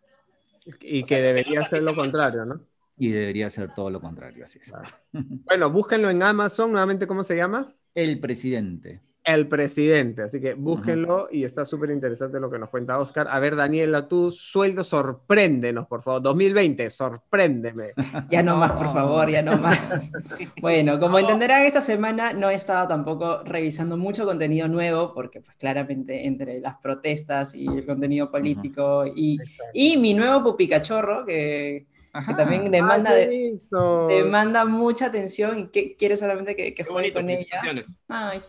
Y 0.81 1.03
que 1.03 1.21
debería 1.21 1.65
ser 1.65 1.83
lo 1.83 1.95
contrario, 1.95 2.45
¿no? 2.45 2.61
Y 2.97 3.09
debería 3.09 3.51
ser 3.51 3.75
todo 3.75 3.91
lo 3.91 4.01
contrario, 4.01 4.45
así 4.45 4.59
es. 4.61 4.73
Bueno, 5.13 5.71
búsquenlo 5.71 6.11
en 6.11 6.23
Amazon, 6.23 6.71
nuevamente, 6.71 7.07
¿cómo 7.07 7.23
se 7.23 7.37
llama? 7.37 7.75
El 7.95 8.21
presidente 8.21 9.01
el 9.35 9.49
presidente. 9.49 10.23
Así 10.23 10.41
que 10.41 10.55
búsquenlo 10.55 11.29
y 11.31 11.45
está 11.45 11.65
súper 11.65 11.91
interesante 11.91 12.41
lo 12.41 12.51
que 12.51 12.59
nos 12.59 12.71
cuenta 12.71 12.99
Oscar. 12.99 13.29
A 13.31 13.41
ver, 13.41 13.57
Daniela, 13.57 14.09
tu 14.09 14.31
sueldo, 14.31 14.85
sorpréndenos, 14.85 15.87
por 15.87 16.03
favor. 16.03 16.23
2020, 16.23 16.91
sorpréndeme. 16.91 17.93
Ya 18.31 18.43
no 18.43 18.57
más, 18.57 18.73
por 18.73 18.93
favor, 18.93 19.29
ya 19.31 19.43
no 19.43 19.57
más. 19.57 19.79
bueno, 20.61 21.01
como 21.01 21.19
entenderán, 21.19 21.63
esta 21.63 21.81
semana 21.81 22.33
no 22.33 22.51
he 22.51 22.55
estado 22.55 22.87
tampoco 22.87 23.43
revisando 23.45 23.97
mucho 23.97 24.25
contenido 24.25 24.69
nuevo, 24.69 25.13
porque 25.15 25.41
pues 25.41 25.57
claramente 25.57 26.27
entre 26.27 26.61
las 26.61 26.77
protestas 26.77 27.55
y 27.55 27.67
el 27.67 27.87
contenido 27.87 28.31
político 28.31 29.05
y, 29.07 29.39
y, 29.73 29.97
mi 29.97 30.15
nuevo 30.15 30.43
pupicachorro, 30.43 31.25
que, 31.25 31.87
que 32.27 32.35
también 32.35 32.71
demanda, 32.71 33.11
ah, 33.11 34.07
demanda 34.09 34.65
mucha 34.65 35.07
atención 35.07 35.59
y 35.59 35.67
que 35.69 35.97
quiere 35.97 36.17
solamente 36.17 36.55
que, 36.55 36.75
que 36.75 36.85
juegue 36.85 37.13
con 37.13 37.29
ella. 37.31 37.61
Ay, 38.09 38.41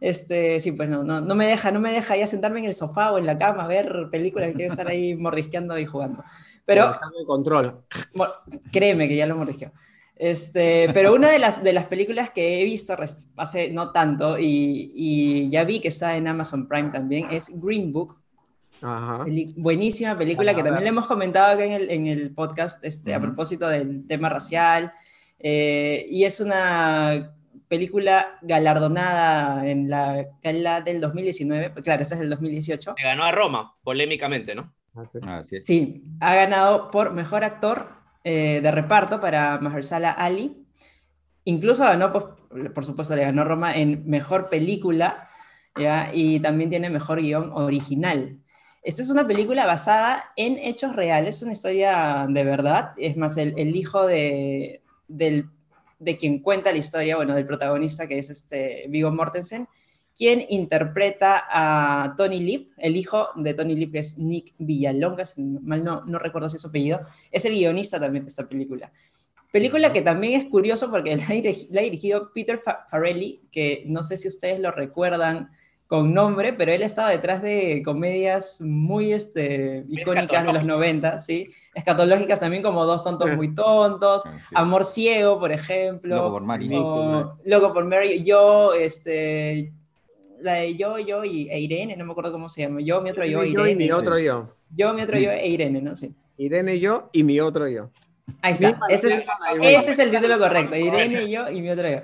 este, 0.00 0.60
sí, 0.60 0.72
pues 0.72 0.88
no, 0.88 1.04
no, 1.04 1.20
no, 1.20 1.34
me 1.34 1.46
deja, 1.46 1.70
no 1.70 1.80
me 1.80 1.92
deja 1.92 2.16
ya 2.16 2.26
sentarme 2.26 2.60
en 2.60 2.66
el 2.66 2.74
sofá 2.74 3.12
o 3.12 3.18
en 3.18 3.26
la 3.26 3.38
cama 3.38 3.64
a 3.64 3.68
ver 3.68 4.08
películas, 4.10 4.52
quiero 4.54 4.72
estar 4.72 4.88
ahí 4.88 5.14
mordisqueando 5.16 5.78
y 5.78 5.86
jugando. 5.86 6.24
Pero... 6.64 6.92
control. 7.26 7.82
Créeme 8.70 9.08
que 9.08 9.16
ya 9.16 9.26
lo 9.26 9.36
mordisqueo. 9.36 9.72
Este, 10.14 10.88
pero 10.92 11.14
una 11.14 11.30
de 11.30 11.38
las, 11.40 11.64
de 11.64 11.72
las 11.72 11.86
películas 11.86 12.30
que 12.30 12.60
he 12.60 12.64
visto 12.64 12.94
hace 13.36 13.70
no 13.70 13.90
tanto 13.90 14.38
y, 14.38 14.92
y, 14.94 15.50
ya 15.50 15.64
vi 15.64 15.80
que 15.80 15.88
está 15.88 16.16
en 16.16 16.28
Amazon 16.28 16.68
Prime 16.68 16.90
también 16.90 17.26
es 17.30 17.50
Green 17.60 17.92
Book, 17.92 18.22
buenísima 19.56 20.16
película 20.16 20.54
que 20.54 20.62
también 20.62 20.82
le 20.82 20.88
hemos 20.88 21.06
comentado 21.06 21.52
acá 21.52 21.64
en 21.64 21.72
el, 21.72 21.90
en 21.90 22.06
el 22.06 22.34
podcast 22.34 22.84
este, 22.84 23.14
a 23.14 23.20
propósito 23.20 23.68
del 23.68 24.06
tema 24.06 24.28
racial. 24.28 24.92
Eh, 25.38 26.06
y 26.08 26.24
es 26.24 26.40
una 26.40 27.34
película 27.72 28.38
galardonada 28.42 29.66
en 29.66 29.88
la 29.88 30.26
gala 30.42 30.82
del 30.82 31.00
2019, 31.00 31.72
claro, 31.82 32.02
esa 32.02 32.16
es 32.16 32.20
del 32.20 32.28
2018. 32.28 32.96
ganó 33.02 33.24
a 33.24 33.32
Roma, 33.32 33.62
polémicamente, 33.82 34.54
¿no? 34.54 34.74
Sí, 35.62 36.04
ha 36.20 36.34
ganado 36.34 36.90
por 36.90 37.14
mejor 37.14 37.44
actor 37.44 37.94
eh, 38.24 38.60
de 38.62 38.70
reparto 38.70 39.22
para 39.22 39.58
Mahershala 39.58 40.10
Ali. 40.10 40.66
Incluso 41.44 41.84
ganó, 41.84 42.12
por, 42.12 42.36
por 42.74 42.84
supuesto, 42.84 43.16
le 43.16 43.24
ganó 43.24 43.42
Roma 43.42 43.74
en 43.74 44.06
mejor 44.06 44.50
película 44.50 45.30
y 46.12 46.40
también 46.40 46.68
tiene 46.68 46.90
mejor 46.90 47.22
guion 47.22 47.52
original. 47.54 48.38
Esta 48.82 49.00
es 49.00 49.08
una 49.08 49.26
película 49.26 49.64
basada 49.64 50.24
en 50.36 50.58
hechos 50.58 50.94
reales, 50.94 51.36
es 51.36 51.42
una 51.42 51.52
historia 51.52 52.26
de 52.28 52.44
verdad. 52.44 52.92
Es 52.98 53.16
más, 53.16 53.38
el, 53.38 53.74
hijo 53.74 54.06
de, 54.06 54.82
del, 55.08 55.48
de 56.02 56.16
quien 56.16 56.40
cuenta 56.40 56.72
la 56.72 56.78
historia, 56.78 57.16
bueno, 57.16 57.34
del 57.34 57.46
protagonista, 57.46 58.06
que 58.06 58.18
es 58.18 58.30
este 58.30 58.86
Viggo 58.88 59.10
Mortensen, 59.10 59.68
quien 60.16 60.44
interpreta 60.48 61.44
a 61.48 62.14
Tony 62.16 62.40
Lip, 62.40 62.72
el 62.76 62.96
hijo 62.96 63.28
de 63.36 63.54
Tony 63.54 63.74
Lip, 63.74 63.92
que 63.92 64.00
es 64.00 64.18
Nick 64.18 64.54
Villalonga, 64.58 65.24
mal 65.62 65.82
no, 65.82 66.04
no 66.04 66.18
recuerdo 66.18 66.48
si 66.48 66.56
es 66.56 66.62
su 66.62 66.68
apellido, 66.68 67.00
es 67.30 67.44
el 67.44 67.54
guionista 67.54 67.98
también 67.98 68.24
de 68.24 68.28
esta 68.28 68.46
película. 68.46 68.92
Película 69.52 69.92
que 69.92 70.00
también 70.00 70.40
es 70.40 70.46
curioso 70.46 70.90
porque 70.90 71.16
la 71.70 71.80
ha 71.80 71.82
dirigido 71.82 72.32
Peter 72.34 72.60
Farrelly, 72.88 73.40
que 73.52 73.84
no 73.86 74.02
sé 74.02 74.16
si 74.16 74.28
ustedes 74.28 74.60
lo 74.60 74.70
recuerdan, 74.70 75.50
con 75.92 76.14
nombre, 76.14 76.54
pero 76.54 76.72
él 76.72 76.82
estaba 76.82 77.10
detrás 77.10 77.42
de 77.42 77.82
comedias 77.84 78.62
muy 78.62 79.12
este, 79.12 79.84
icónicas 79.90 80.46
de 80.46 80.54
los 80.54 80.64
90, 80.64 81.18
¿sí? 81.18 81.50
Escatológicas 81.74 82.40
también 82.40 82.62
como 82.62 82.86
Dos 82.86 83.04
tontos 83.04 83.36
muy 83.36 83.54
tontos, 83.54 84.22
Amor 84.54 84.86
ciego, 84.86 85.38
por 85.38 85.52
ejemplo. 85.52 86.16
Loco 86.16 86.30
por 86.30 86.42
Mary. 86.44 86.70
Loco 86.70 87.72
por 87.74 87.84
Mary. 87.84 88.24
Yo, 88.24 88.72
este, 88.72 89.70
la 90.40 90.54
de 90.54 90.76
yo, 90.76 90.98
yo 90.98 91.24
y 91.24 91.50
e 91.50 91.60
Irene, 91.60 91.94
no 91.94 92.06
me 92.06 92.12
acuerdo 92.12 92.32
cómo 92.32 92.48
se 92.48 92.62
llama. 92.62 92.80
Yo, 92.80 93.02
mi 93.02 93.10
otro 93.10 93.26
yo, 93.26 93.44
Irene. 93.44 93.52
Yo 93.52 93.66
y 93.66 93.76
mi 93.76 93.92
otro 93.92 94.18
yo. 94.18 94.48
Yo, 94.74 94.94
mi 94.94 95.02
otro 95.02 95.18
yo 95.18 95.30
e 95.30 95.46
Irene, 95.46 95.82
¿no? 95.82 95.94
Sí. 95.94 96.14
Irene, 96.38 96.80
yo 96.80 97.10
y 97.12 97.22
mi 97.22 97.38
otro 97.38 97.68
yo. 97.68 97.90
Ahí 98.40 98.54
está. 98.54 98.78
Ese 98.88 99.08
es, 99.08 99.24
ese 99.60 99.90
es 99.90 99.98
el 99.98 100.10
título 100.10 100.38
correcto. 100.38 100.74
Irene, 100.74 101.30
yo 101.30 101.50
y 101.50 101.60
mi 101.60 101.68
otro 101.68 101.86
yo. 101.86 101.98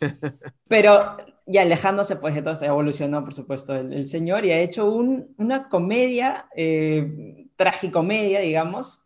Pero 0.68 1.18
y 1.46 1.58
alejándose 1.58 2.16
pues 2.16 2.34
se 2.34 2.66
evolucionó 2.66 3.22
por 3.22 3.32
supuesto 3.32 3.74
el, 3.74 4.06
señor 4.06 4.44
y 4.44 4.50
ha 4.50 4.58
hecho 4.58 4.90
una 4.90 5.68
comedia, 5.68 6.48
eh, 6.56 7.46
tragicomedia, 7.54 8.40
digamos, 8.40 9.04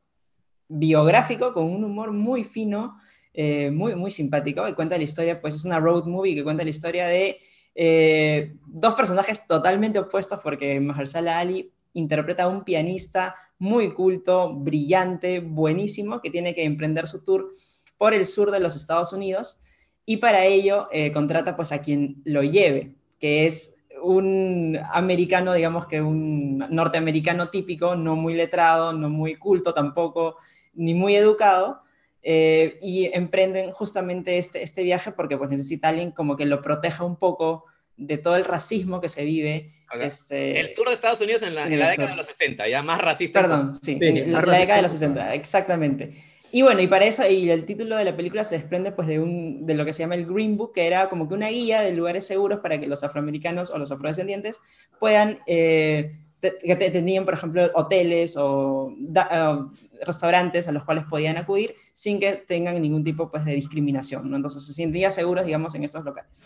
biográfico 0.67 1.53
con 1.53 1.65
un 1.65 1.85
humor 1.85 2.13
muy 2.13 2.45
fino, 2.45 2.99
eh, 3.35 3.71
muy, 3.71 3.95
muy 3.95 4.11
simpático 4.11 4.67
y 4.67 4.75
cuenta 4.75 4.97
la 4.97 5.05
historia, 5.05 5.41
pues 5.41 5.55
es 5.55 5.65
una 5.67 5.79
road 5.79 6.07
movie 6.07 6.35
que 6.35 6.43
cuenta 6.43 6.65
la 6.65 6.71
historia 6.71 7.07
de 7.07 7.39
eh, 7.75 8.55
dos 8.67 8.95
personajes 8.95 9.47
totalmente 9.47 9.99
opuestos 9.99 10.41
porque 10.43 10.81
Mahershala 10.81 11.39
Ali 11.39 11.73
interpreta 11.93 12.45
a 12.45 12.49
un 12.49 12.65
pianista 12.65 13.35
muy 13.59 13.93
culto, 13.93 14.55
brillante, 14.55 15.41
buenísimo, 15.41 16.21
que 16.23 16.31
tiene 16.31 16.55
que 16.55 16.65
emprender 16.65 17.07
su 17.07 17.23
tour 17.23 17.51
por 17.99 18.15
el 18.15 18.25
sur 18.25 18.51
de 18.51 18.61
los 18.61 18.77
Estados 18.77 19.13
Unidos 19.13 19.61
y 20.11 20.17
para 20.17 20.45
ello 20.45 20.89
eh, 20.91 21.13
contrata 21.13 21.55
pues 21.55 21.71
a 21.71 21.81
quien 21.81 22.21
lo 22.25 22.43
lleve, 22.43 22.91
que 23.21 23.47
es 23.47 23.81
un 24.03 24.77
americano, 24.93 25.55
digamos 25.55 25.87
que 25.87 26.03
un 26.03 26.59
norteamericano 26.69 27.49
típico, 27.49 27.95
no 27.95 28.17
muy 28.17 28.35
letrado, 28.35 28.93
no 28.93 29.09
muy 29.09 29.37
culto 29.37 29.73
tampoco, 29.73 30.37
ni 30.75 30.95
muy 30.95 31.15
educado, 31.15 31.83
eh, 32.25 32.77
y 32.83 33.09
emprenden 33.15 33.71
justamente 33.71 34.39
este, 34.39 34.65
este 34.65 34.83
viaje 34.83 35.13
porque 35.13 35.37
pues 35.37 35.49
necesita 35.49 35.91
alguien 35.91 36.11
como 36.11 36.37
que 36.37 36.45
lo 36.45 36.61
proteja 36.61 37.05
un 37.05 37.15
poco 37.15 37.67
de 37.97 38.19
todo 38.19 38.35
el 38.35 38.45
racismo 38.45 39.01
que 39.01 39.09
se 39.09 39.25
vive. 39.25 39.75
Este, 40.01 40.59
el 40.59 40.71
sur 40.71 40.89
de 40.89 40.95
Estados 40.95 41.21
Unidos 41.21 41.43
en 41.43 41.55
la, 41.55 41.67
década 41.67 42.11
de 42.11 42.17
los 42.17 42.27
60, 42.27 42.67
ya 42.67 42.83
más 42.83 43.01
racista. 43.01 43.43
Perdón, 43.43 43.77
sí, 43.81 43.97
en 44.01 44.33
la, 44.33 44.41
década 44.41 44.79
de 44.79 44.83
los 44.83 44.91
60, 44.91 45.35
exactamente. 45.35 46.30
Y 46.53 46.63
bueno, 46.63 46.81
y 46.81 46.89
para 46.89 47.05
eso, 47.05 47.27
y 47.27 47.51
el 47.51 47.65
título 47.65 47.97
de 47.97 48.05
la 48.05 48.17
película 48.17 48.43
se 48.43 48.57
desprende 48.57 48.91
pues 48.91 49.07
de, 49.07 49.21
un, 49.21 49.67
de 49.67 49.75
lo 49.75 49.85
que 49.85 49.93
se 49.93 50.03
llama 50.03 50.17
el 50.17 50.27
Green 50.27 50.57
Book, 50.57 50.73
que 50.73 50.87
era 50.87 51.09
como 51.09 51.29
que 51.29 51.35
una 51.35 51.49
guía 51.49 51.81
de 51.81 51.93
lugares 51.93 52.27
seguros 52.27 52.59
para 52.61 52.79
que 52.81 52.89
los 52.89 53.05
afroamericanos 53.05 53.71
o 53.71 53.79
los 53.79 53.93
afrodescendientes 53.93 54.61
puedan, 54.99 55.39
eh, 55.47 56.17
que 56.41 56.75
tenían, 56.77 57.25
por 57.25 57.35
ejemplo, 57.35 57.71
hoteles 57.75 58.37
o 58.37 58.93
restaurantes 60.05 60.67
a 60.67 60.73
los 60.73 60.85
cuales 60.85 61.05
podían 61.05 61.37
acudir 61.37 61.75
sin 61.93 62.19
que 62.19 62.33
tengan 62.33 62.81
ningún 62.81 63.05
tipo 63.05 63.31
pues, 63.31 63.45
de 63.45 63.53
discriminación, 63.53 64.29
¿no? 64.29 64.37
Entonces 64.37 64.67
se 64.67 64.73
sentían 64.73 65.13
seguros, 65.13 65.47
digamos, 65.47 65.75
en 65.75 65.85
estos 65.85 66.05
locales. 66.05 66.43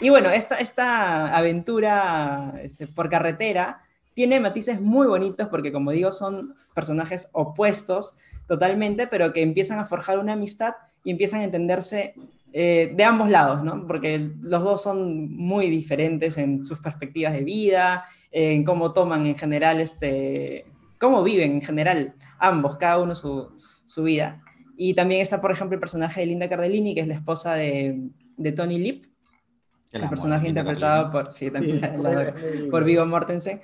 Y 0.00 0.08
bueno, 0.08 0.30
esta, 0.30 0.58
esta 0.58 1.36
aventura 1.36 2.58
este, 2.62 2.88
por 2.88 3.08
carretera 3.08 3.82
tiene 4.14 4.40
matices 4.40 4.80
muy 4.80 5.06
bonitos 5.06 5.48
porque, 5.48 5.72
como 5.72 5.90
digo, 5.90 6.10
son 6.10 6.54
personajes 6.74 7.28
opuestos 7.32 8.16
totalmente, 8.46 9.06
pero 9.06 9.32
que 9.32 9.42
empiezan 9.42 9.78
a 9.78 9.86
forjar 9.86 10.18
una 10.18 10.34
amistad 10.34 10.74
y 11.02 11.10
empiezan 11.10 11.40
a 11.40 11.44
entenderse 11.44 12.14
eh, 12.52 12.92
de 12.94 13.04
ambos 13.04 13.28
lados, 13.28 13.64
¿no? 13.64 13.86
Porque 13.86 14.30
los 14.40 14.62
dos 14.62 14.82
son 14.82 15.34
muy 15.34 15.70
diferentes 15.70 16.38
en 16.38 16.64
sus 16.64 16.78
perspectivas 16.78 17.32
de 17.32 17.42
vida, 17.42 18.04
en 18.30 18.64
cómo 18.64 18.92
toman 18.92 19.26
en 19.26 19.34
general, 19.34 19.80
este, 19.80 20.64
cómo 20.98 21.22
viven 21.22 21.52
en 21.52 21.62
general 21.62 22.14
ambos, 22.38 22.76
cada 22.76 22.98
uno 23.00 23.14
su, 23.14 23.50
su 23.84 24.04
vida. 24.04 24.40
Y 24.76 24.94
también 24.94 25.20
está, 25.20 25.40
por 25.40 25.52
ejemplo, 25.52 25.74
el 25.74 25.80
personaje 25.80 26.20
de 26.20 26.26
Linda 26.26 26.48
Cardellini, 26.48 26.94
que 26.94 27.00
es 27.00 27.06
la 27.06 27.14
esposa 27.14 27.54
de, 27.54 28.08
de 28.36 28.52
Tony 28.52 28.78
Lip, 28.78 29.06
el, 29.92 30.08
personaje 30.08 30.48
interpretado 30.48 31.10
por, 31.10 31.30
sí, 31.30 31.50
también 31.50 31.80
por 32.70 32.84
Vigo 32.84 33.06
Mortensen, 33.06 33.60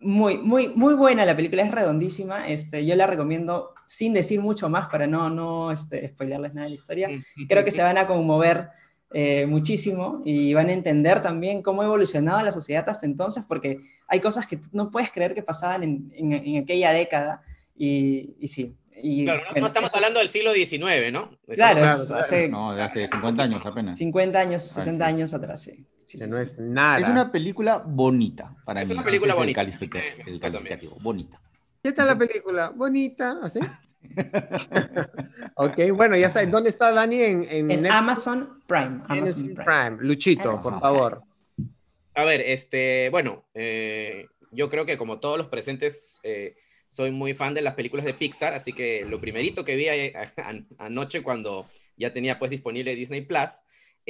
muy, 0.00 0.38
muy, 0.38 0.68
muy 0.68 0.94
buena 0.94 1.24
la 1.24 1.36
película, 1.36 1.62
es 1.62 1.70
redondísima. 1.70 2.48
Este, 2.48 2.84
yo 2.84 2.96
la 2.96 3.06
recomiendo 3.06 3.74
sin 3.86 4.12
decir 4.12 4.40
mucho 4.40 4.68
más 4.68 4.88
para 4.88 5.06
no, 5.06 5.28
no 5.30 5.70
este, 5.70 6.08
spoilerles 6.08 6.54
nada 6.54 6.64
de 6.64 6.70
la 6.70 6.74
historia. 6.74 7.08
Creo 7.48 7.64
que 7.64 7.70
se 7.70 7.82
van 7.82 7.98
a 7.98 8.06
conmover 8.06 8.68
eh, 9.12 9.44
muchísimo 9.46 10.22
y 10.24 10.54
van 10.54 10.68
a 10.68 10.72
entender 10.72 11.20
también 11.20 11.62
cómo 11.62 11.82
ha 11.82 11.84
evolucionado 11.84 12.42
la 12.42 12.52
sociedad 12.52 12.88
hasta 12.88 13.06
entonces, 13.06 13.44
porque 13.46 13.80
hay 14.06 14.20
cosas 14.20 14.46
que 14.46 14.58
no 14.72 14.90
puedes 14.90 15.10
creer 15.10 15.34
que 15.34 15.42
pasaban 15.42 15.82
en, 15.82 16.12
en, 16.12 16.62
aquella 16.62 16.92
década. 16.92 17.42
Y, 17.76 18.36
y 18.38 18.48
sí, 18.48 18.76
claro, 19.24 19.42
no, 19.58 19.66
estamos 19.66 19.94
hablando 19.94 20.18
del 20.20 20.28
siglo 20.28 20.52
XIX, 20.52 21.12
¿no? 21.12 21.30
Claro, 21.46 21.84
hace, 21.84 22.48
no, 22.48 22.74
de 22.74 22.82
hace 22.82 23.08
50 23.08 23.42
años 23.42 23.66
apenas. 23.66 23.98
50 23.98 24.38
años, 24.38 24.62
60 24.62 25.04
años 25.04 25.34
atrás, 25.34 25.62
sí. 25.62 25.84
No 26.28 26.38
es 26.38 26.58
nada. 26.58 26.98
Es 26.98 27.08
una 27.08 27.30
película 27.30 27.78
bonita 27.78 28.54
para 28.64 28.82
es 28.82 28.88
mí. 28.88 28.94
Es 28.94 28.98
una 28.98 29.04
película 29.04 29.34
bonita. 29.34 29.60
El, 29.62 30.40
calificativo, 30.40 30.96
bonita. 31.00 31.40
¿Qué 31.82 31.92
tal 31.92 32.08
la 32.08 32.18
película? 32.18 32.70
Bonita, 32.70 33.38
¿así? 33.42 33.60
ok, 35.54 35.78
bueno, 35.94 36.16
ya 36.16 36.30
sabes, 36.30 36.50
¿dónde 36.50 36.70
está 36.70 36.92
Dani? 36.92 37.22
En, 37.22 37.70
en, 37.70 37.86
Amazon 37.90 38.62
Prime. 38.66 39.02
Amazon 39.08 39.54
Prime. 39.54 39.96
Luchito, 40.00 40.50
por 40.62 40.80
favor. 40.80 41.22
A 42.14 42.24
ver, 42.24 42.40
este, 42.42 43.08
bueno, 43.10 43.44
eh, 43.54 44.26
yo 44.50 44.68
creo 44.68 44.84
que 44.84 44.98
como 44.98 45.20
todos 45.20 45.38
los 45.38 45.48
presentes... 45.48 46.20
Eh, 46.22 46.56
soy 46.90 47.12
muy 47.12 47.34
fan 47.34 47.54
de 47.54 47.62
las 47.62 47.74
películas 47.74 48.04
de 48.04 48.14
Pixar, 48.14 48.52
así 48.52 48.72
que 48.72 49.04
lo 49.04 49.20
primerito 49.20 49.64
que 49.64 49.76
vi 49.76 49.86
anoche 50.78 51.22
cuando 51.22 51.66
ya 51.96 52.12
tenía 52.12 52.38
pues 52.38 52.50
disponible 52.50 52.96
Disney 52.96 53.20
Plus 53.20 53.62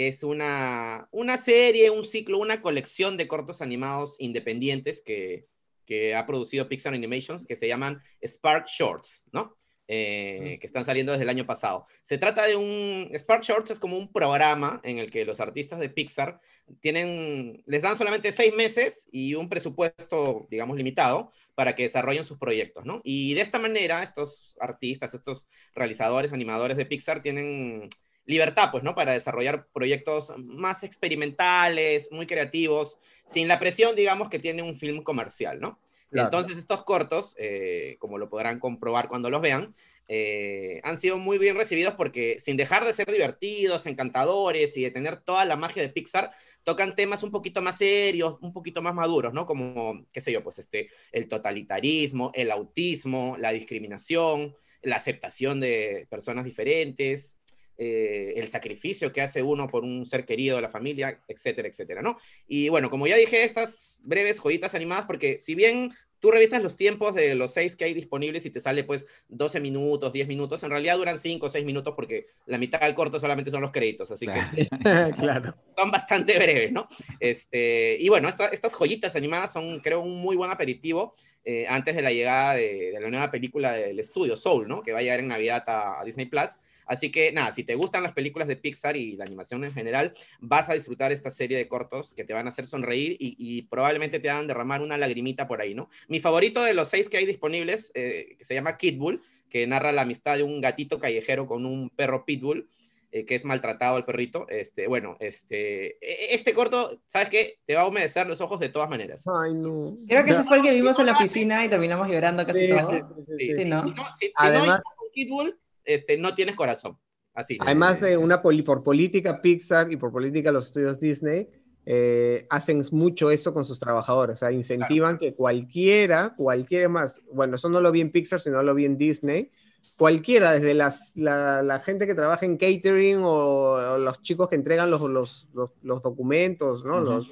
es 0.08 0.22
una, 0.22 1.08
una 1.10 1.36
serie, 1.36 1.90
un 1.90 2.04
ciclo, 2.04 2.38
una 2.38 2.62
colección 2.62 3.16
de 3.16 3.28
cortos 3.28 3.62
animados 3.62 4.16
independientes 4.18 5.02
que, 5.02 5.46
que 5.86 6.14
ha 6.14 6.26
producido 6.26 6.68
Pixar 6.68 6.94
Animations 6.94 7.46
que 7.46 7.56
se 7.56 7.68
llaman 7.68 8.00
Spark 8.24 8.66
Shorts, 8.66 9.24
¿no? 9.32 9.56
Eh, 9.92 10.58
que 10.60 10.68
están 10.68 10.84
saliendo 10.84 11.10
desde 11.10 11.24
el 11.24 11.30
año 11.30 11.46
pasado. 11.46 11.84
Se 12.02 12.16
trata 12.16 12.46
de 12.46 12.54
un... 12.54 13.10
Spark 13.12 13.42
Shorts 13.42 13.72
es 13.72 13.80
como 13.80 13.98
un 13.98 14.12
programa 14.12 14.80
en 14.84 14.98
el 14.98 15.10
que 15.10 15.24
los 15.24 15.40
artistas 15.40 15.80
de 15.80 15.88
Pixar 15.88 16.40
tienen, 16.78 17.64
les 17.66 17.82
dan 17.82 17.96
solamente 17.96 18.30
seis 18.30 18.54
meses 18.54 19.08
y 19.10 19.34
un 19.34 19.48
presupuesto, 19.48 20.46
digamos, 20.48 20.76
limitado 20.76 21.32
para 21.56 21.74
que 21.74 21.82
desarrollen 21.82 22.24
sus 22.24 22.38
proyectos, 22.38 22.84
¿no? 22.84 23.00
Y 23.02 23.34
de 23.34 23.40
esta 23.40 23.58
manera, 23.58 24.04
estos 24.04 24.56
artistas, 24.60 25.12
estos 25.12 25.48
realizadores, 25.74 26.32
animadores 26.32 26.76
de 26.76 26.86
Pixar 26.86 27.20
tienen 27.20 27.88
libertad, 28.26 28.70
pues, 28.70 28.82
¿no? 28.82 28.94
Para 28.94 29.12
desarrollar 29.12 29.66
proyectos 29.72 30.32
más 30.36 30.82
experimentales, 30.82 32.08
muy 32.10 32.26
creativos, 32.26 32.98
sin 33.26 33.48
la 33.48 33.58
presión, 33.58 33.96
digamos, 33.96 34.28
que 34.28 34.38
tiene 34.38 34.62
un 34.62 34.76
film 34.76 35.02
comercial, 35.02 35.60
¿no? 35.60 35.78
Entonces, 36.12 36.58
estos 36.58 36.82
cortos, 36.82 37.34
eh, 37.38 37.96
como 38.00 38.18
lo 38.18 38.28
podrán 38.28 38.58
comprobar 38.58 39.08
cuando 39.08 39.30
los 39.30 39.40
vean, 39.40 39.74
eh, 40.08 40.80
han 40.82 40.98
sido 40.98 41.18
muy 41.18 41.38
bien 41.38 41.54
recibidos 41.54 41.94
porque 41.94 42.40
sin 42.40 42.56
dejar 42.56 42.84
de 42.84 42.92
ser 42.92 43.08
divertidos, 43.12 43.86
encantadores 43.86 44.76
y 44.76 44.82
de 44.82 44.90
tener 44.90 45.20
toda 45.20 45.44
la 45.44 45.54
magia 45.54 45.82
de 45.82 45.88
Pixar, 45.88 46.32
tocan 46.64 46.96
temas 46.96 47.22
un 47.22 47.30
poquito 47.30 47.62
más 47.62 47.78
serios, 47.78 48.36
un 48.40 48.52
poquito 48.52 48.82
más 48.82 48.92
maduros, 48.92 49.32
¿no? 49.32 49.46
Como, 49.46 50.04
qué 50.12 50.20
sé 50.20 50.32
yo, 50.32 50.42
pues 50.42 50.58
este, 50.58 50.88
el 51.12 51.28
totalitarismo, 51.28 52.32
el 52.34 52.50
autismo, 52.50 53.36
la 53.38 53.52
discriminación, 53.52 54.56
la 54.82 54.96
aceptación 54.96 55.60
de 55.60 56.08
personas 56.10 56.44
diferentes, 56.44 57.38
eh, 57.82 58.34
el 58.36 58.46
sacrificio 58.48 59.10
que 59.10 59.22
hace 59.22 59.42
uno 59.42 59.66
por 59.66 59.84
un 59.84 60.04
ser 60.04 60.26
querido 60.26 60.56
de 60.56 60.60
la 60.60 60.68
familia, 60.68 61.18
etcétera, 61.26 61.66
etcétera, 61.66 62.02
¿no? 62.02 62.18
Y 62.46 62.68
bueno, 62.68 62.90
como 62.90 63.06
ya 63.06 63.16
dije, 63.16 63.42
estas 63.42 64.02
breves 64.04 64.38
joyitas 64.38 64.74
animadas, 64.74 65.06
porque 65.06 65.40
si 65.40 65.54
bien 65.54 65.90
tú 66.18 66.30
revisas 66.30 66.62
los 66.62 66.76
tiempos 66.76 67.14
de 67.14 67.34
los 67.34 67.54
seis 67.54 67.76
que 67.76 67.86
hay 67.86 67.94
disponibles 67.94 68.44
y 68.44 68.50
te 68.50 68.60
sale 68.60 68.84
pues 68.84 69.06
12 69.28 69.60
minutos, 69.60 70.12
10 70.12 70.28
minutos, 70.28 70.62
en 70.62 70.68
realidad 70.68 70.98
duran 70.98 71.16
5 71.16 71.46
o 71.46 71.48
6 71.48 71.64
minutos 71.64 71.94
porque 71.96 72.26
la 72.44 72.58
mitad 72.58 72.80
del 72.80 72.94
corto 72.94 73.18
solamente 73.18 73.50
son 73.50 73.62
los 73.62 73.72
créditos, 73.72 74.10
así 74.10 74.26
que 74.26 74.68
claro. 75.16 75.56
son 75.74 75.90
bastante 75.90 76.38
breves, 76.38 76.72
¿no? 76.72 76.86
Este, 77.18 77.96
y 77.98 78.10
bueno, 78.10 78.28
estas 78.28 78.74
joyitas 78.74 79.16
animadas 79.16 79.54
son 79.54 79.80
creo 79.80 80.00
un 80.00 80.16
muy 80.16 80.36
buen 80.36 80.50
aperitivo 80.50 81.14
eh, 81.46 81.64
antes 81.66 81.96
de 81.96 82.02
la 82.02 82.12
llegada 82.12 82.56
de, 82.56 82.90
la 83.00 83.08
nueva 83.08 83.30
película 83.30 83.72
del 83.72 83.98
estudio, 83.98 84.36
Soul, 84.36 84.68
¿no? 84.68 84.82
Que 84.82 84.92
va 84.92 84.98
a 84.98 85.02
llegar 85.02 85.20
en 85.20 85.28
Navidad 85.28 85.64
a 85.66 86.04
Disney 86.04 86.26
Plus. 86.26 86.60
Así 86.90 87.12
que 87.12 87.30
nada, 87.30 87.52
si 87.52 87.62
te 87.62 87.76
gustan 87.76 88.02
las 88.02 88.14
películas 88.14 88.48
de 88.48 88.56
Pixar 88.56 88.96
y 88.96 89.14
la 89.14 89.24
animación 89.24 89.62
en 89.62 89.72
general, 89.72 90.12
vas 90.40 90.70
a 90.70 90.74
disfrutar 90.74 91.12
esta 91.12 91.30
serie 91.30 91.56
de 91.56 91.68
cortos 91.68 92.14
que 92.14 92.24
te 92.24 92.32
van 92.32 92.46
a 92.46 92.48
hacer 92.48 92.66
sonreír 92.66 93.16
y, 93.20 93.62
probablemente 93.70 94.18
te 94.18 94.28
hagan 94.28 94.48
derramar 94.48 94.82
una 94.82 94.98
lagrimita 94.98 95.46
por 95.46 95.60
ahí, 95.60 95.72
¿no? 95.72 95.88
Mi 96.08 96.18
favorito 96.18 96.64
de 96.64 96.74
los 96.74 96.88
seis 96.88 97.08
que 97.08 97.18
hay 97.18 97.26
disponibles, 97.26 97.92
eh, 97.94 98.34
que 98.36 98.44
se 98.44 98.54
llama 98.54 98.76
Kid 98.76 98.98
Bull, 98.98 99.22
que 99.48 99.64
narra 99.68 99.92
la 99.92 100.02
amistad 100.02 100.36
de 100.36 100.42
un 100.42 100.60
gatito 100.60 100.98
callejero 100.98 101.46
con 101.46 101.64
un 101.64 101.90
perro 101.90 102.24
pitbull. 102.24 102.68
Eh, 103.12 103.26
que 103.26 103.34
es 103.34 103.44
maltratado 103.44 103.96
el 103.96 104.04
perrito, 104.04 104.46
este, 104.48 104.86
bueno, 104.86 105.16
este, 105.18 105.96
e, 105.96 106.30
e, 106.30 106.34
este 106.36 106.54
corto, 106.54 107.00
¿sabes 107.08 107.28
qué? 107.28 107.58
Te 107.66 107.74
va 107.74 107.80
a 107.80 107.88
humedecer 107.88 108.24
los 108.28 108.40
ojos 108.40 108.60
de 108.60 108.68
todas 108.68 108.88
maneras. 108.88 109.24
Ay, 109.26 109.52
no. 109.52 109.96
Creo 110.06 110.24
que 110.24 110.30
ese 110.30 110.44
fue 110.44 110.58
el 110.58 110.62
que 110.62 110.70
vimos 110.70 110.96
en 111.00 111.06
la 111.06 111.18
piscina 111.18 111.64
y 111.64 111.68
terminamos 111.68 112.06
llorando 112.06 112.46
casi 112.46 112.68
todo. 112.68 113.12
Sí, 113.36 113.52
sí, 113.52 113.64
¿no? 113.64 113.82
Si, 114.16 114.30
Además, 114.36 114.80
Kid 115.12 115.28
Bull, 115.28 115.58
este, 115.84 116.16
no 116.16 116.34
tienes 116.34 116.56
corazón. 116.56 116.98
Así. 117.32 117.58
Además, 117.60 118.00
de 118.00 118.16
una 118.16 118.42
por 118.42 118.82
política 118.82 119.40
Pixar 119.40 119.92
y 119.92 119.96
por 119.96 120.10
política 120.10 120.50
los 120.50 120.66
estudios 120.66 120.98
Disney, 120.98 121.48
eh, 121.86 122.46
hacen 122.50 122.82
mucho 122.92 123.30
eso 123.30 123.54
con 123.54 123.64
sus 123.64 123.80
trabajadores, 123.80 124.36
o 124.36 124.40
sea, 124.40 124.52
incentivan 124.52 125.18
que 125.18 125.34
cualquiera, 125.34 126.34
cualquiera 126.36 126.88
más, 126.88 127.22
bueno, 127.32 127.56
eso 127.56 127.68
no 127.70 127.80
lo 127.80 127.90
vi 127.90 128.00
en 128.02 128.10
Pixar, 128.10 128.40
sino 128.40 128.62
lo 128.62 128.74
vi 128.74 128.84
en 128.84 128.98
Disney, 128.98 129.50
cualquiera, 129.96 130.52
desde 130.52 130.74
las, 130.74 131.12
la, 131.16 131.80
gente 131.84 132.06
que 132.06 132.14
trabaja 132.14 132.44
en 132.44 132.58
catering 132.58 133.20
o, 133.22 133.96
los 133.98 134.20
chicos 134.22 134.48
que 134.48 134.56
entregan 134.56 134.90
los, 134.90 135.00
los, 135.02 135.48
los, 135.82 136.02
documentos, 136.02 136.84
¿no? 136.84 137.00
los, 137.00 137.26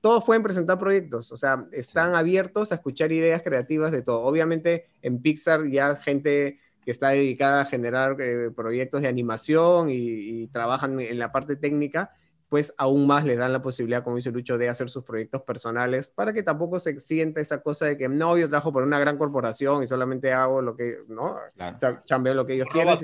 todos 0.00 0.24
pueden 0.24 0.42
presentar 0.42 0.78
proyectos, 0.78 1.30
o 1.32 1.36
sea, 1.36 1.66
están 1.72 2.14
abiertos 2.14 2.72
a 2.72 2.76
escuchar 2.76 3.12
ideas 3.12 3.42
creativas 3.42 3.92
de 3.92 4.02
todo. 4.02 4.22
Obviamente 4.22 4.86
en 5.02 5.20
Pixar 5.20 5.68
ya 5.68 5.94
gente 5.96 6.60
que 6.88 6.92
está 6.92 7.10
dedicada 7.10 7.60
a 7.60 7.64
generar 7.66 8.16
eh, 8.18 8.50
proyectos 8.50 9.02
de 9.02 9.08
animación 9.08 9.88
y, 9.90 10.46
trabajan 10.46 10.98
en 11.00 11.18
la 11.18 11.30
parte 11.30 11.54
técnica, 11.54 12.14
pues 12.48 12.72
aún 12.78 13.06
más 13.06 13.26
les 13.26 13.36
dan 13.36 13.52
la 13.52 13.60
posibilidad, 13.60 14.02
como 14.02 14.16
dice 14.16 14.30
Lucho, 14.30 14.56
de 14.56 14.70
hacer 14.70 14.88
sus 14.88 15.04
proyectos 15.04 15.42
personales 15.42 16.08
para 16.08 16.32
que 16.32 16.42
tampoco 16.42 16.78
se 16.78 16.98
sienta 16.98 17.42
esa 17.42 17.60
cosa 17.60 17.84
de 17.84 17.98
que 17.98 18.08
no, 18.08 18.38
yo 18.38 18.48
trabajo 18.48 18.72
por 18.72 18.84
una 18.84 18.98
gran 18.98 19.18
corporación 19.18 19.82
y 19.82 19.86
solamente 19.86 20.32
hago 20.32 20.62
lo 20.62 20.74
que, 20.74 21.00
¿no? 21.08 21.36
Claro. 21.56 22.00
Chambeo 22.06 22.32
lo 22.32 22.46
que 22.46 22.54
ellos 22.54 22.68
quieren. 22.72 22.96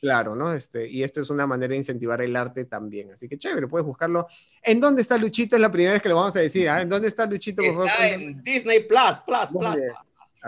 Claro, 0.00 0.34
¿no? 0.34 0.52
Este, 0.52 0.88
y 0.88 1.04
esto 1.04 1.20
es 1.20 1.30
una 1.30 1.46
manera 1.46 1.70
de 1.70 1.76
incentivar 1.76 2.20
el 2.20 2.34
arte 2.34 2.64
también. 2.64 3.12
Así 3.12 3.28
que 3.28 3.38
chévere, 3.38 3.68
puedes 3.68 3.86
buscarlo. 3.86 4.26
¿En 4.60 4.80
dónde 4.80 5.02
está 5.02 5.16
Luchito? 5.16 5.54
Es 5.54 5.62
la 5.62 5.70
primera 5.70 5.92
vez 5.92 6.02
que 6.02 6.08
lo 6.08 6.16
vamos 6.16 6.34
a 6.34 6.40
decir. 6.40 6.68
¿ah? 6.68 6.82
¿En 6.82 6.88
dónde 6.88 7.06
está 7.06 7.26
Luchito? 7.26 7.62
está 7.62 8.08
en 8.08 8.42
Disney 8.42 8.80
Plus, 8.80 9.20
Plus, 9.24 9.52
Plus. 9.56 9.80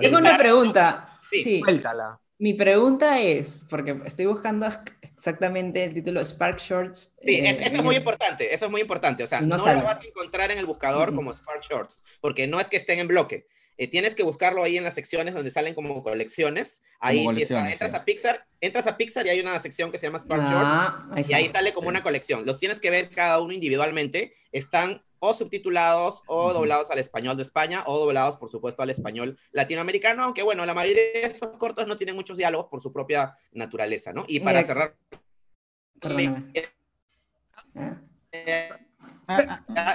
Tengo 0.00 0.18
una 0.18 0.36
pregunta. 0.36 1.20
Sí. 1.30 1.42
sí. 1.44 1.60
Cuéntala. 1.60 2.18
Mi 2.38 2.52
pregunta 2.52 3.20
es, 3.20 3.64
porque 3.70 3.98
estoy 4.04 4.26
buscando 4.26 4.66
exactamente 5.00 5.84
el 5.84 5.94
título 5.94 6.22
Spark 6.22 6.58
Shorts. 6.58 7.16
Sí, 7.22 7.36
eso 7.38 7.62
es 7.62 7.82
muy 7.82 7.96
importante, 7.96 8.52
eso 8.54 8.66
es 8.66 8.70
muy 8.70 8.82
importante. 8.82 9.22
O 9.22 9.26
sea, 9.26 9.40
no, 9.40 9.56
lo 9.56 9.82
vas 9.82 10.02
a 10.02 10.04
encontrar 10.04 10.50
en 10.50 10.58
el 10.58 10.66
buscador 10.66 11.14
como 11.14 11.32
Spark 11.32 11.62
Shorts, 11.62 12.04
porque 12.20 12.46
no 12.46 12.60
es 12.60 12.68
que 12.68 12.76
estén 12.76 12.98
en 12.98 13.08
bloque. 13.08 13.46
Eh, 13.78 13.88
tienes 13.88 14.14
que 14.14 14.22
buscarlo 14.22 14.62
ahí 14.62 14.78
en 14.78 14.84
las 14.84 14.94
secciones 14.94 15.34
donde 15.34 15.50
salen 15.50 15.74
como 15.74 16.02
colecciones. 16.02 16.82
Ahí 16.98 17.26
si 17.34 17.42
entras 17.42 17.94
a 17.94 18.04
Pixar, 18.04 18.46
entras 18.60 18.86
a 18.86 18.96
Pixar 18.96 19.26
y 19.26 19.30
hay 19.30 19.40
una 19.40 19.58
sección 19.58 19.90
que 19.90 19.98
se 19.98 20.06
llama 20.06 20.18
Spark 20.18 20.42
ah, 20.46 20.98
Shorts 21.10 21.30
y 21.30 21.34
ahí 21.34 21.48
sale 21.48 21.72
como 21.72 21.88
una 21.88 22.02
colección. 22.02 22.46
Los 22.46 22.58
tienes 22.58 22.80
que 22.80 22.90
ver 22.90 23.10
cada 23.10 23.40
uno 23.40 23.52
individualmente. 23.52 24.32
Están 24.50 25.02
o 25.18 25.34
subtitulados 25.34 26.22
o 26.26 26.52
doblados 26.52 26.90
al 26.90 26.98
español 26.98 27.36
de 27.36 27.42
España 27.42 27.84
o 27.86 27.98
doblados, 27.98 28.36
por 28.36 28.50
supuesto, 28.50 28.82
al 28.82 28.90
español 28.90 29.38
latinoamericano, 29.52 30.24
aunque 30.24 30.42
bueno, 30.42 30.64
la 30.66 30.74
mayoría 30.74 31.02
de 31.14 31.22
estos 31.24 31.56
cortos 31.56 31.86
no 31.86 31.96
tienen 31.96 32.14
muchos 32.14 32.36
diálogos 32.36 32.68
por 32.68 32.80
su 32.80 32.92
propia 32.92 33.34
naturaleza, 33.52 34.12
¿no? 34.12 34.24
Y 34.28 34.40
para 34.40 34.62
cerrar... 34.62 34.96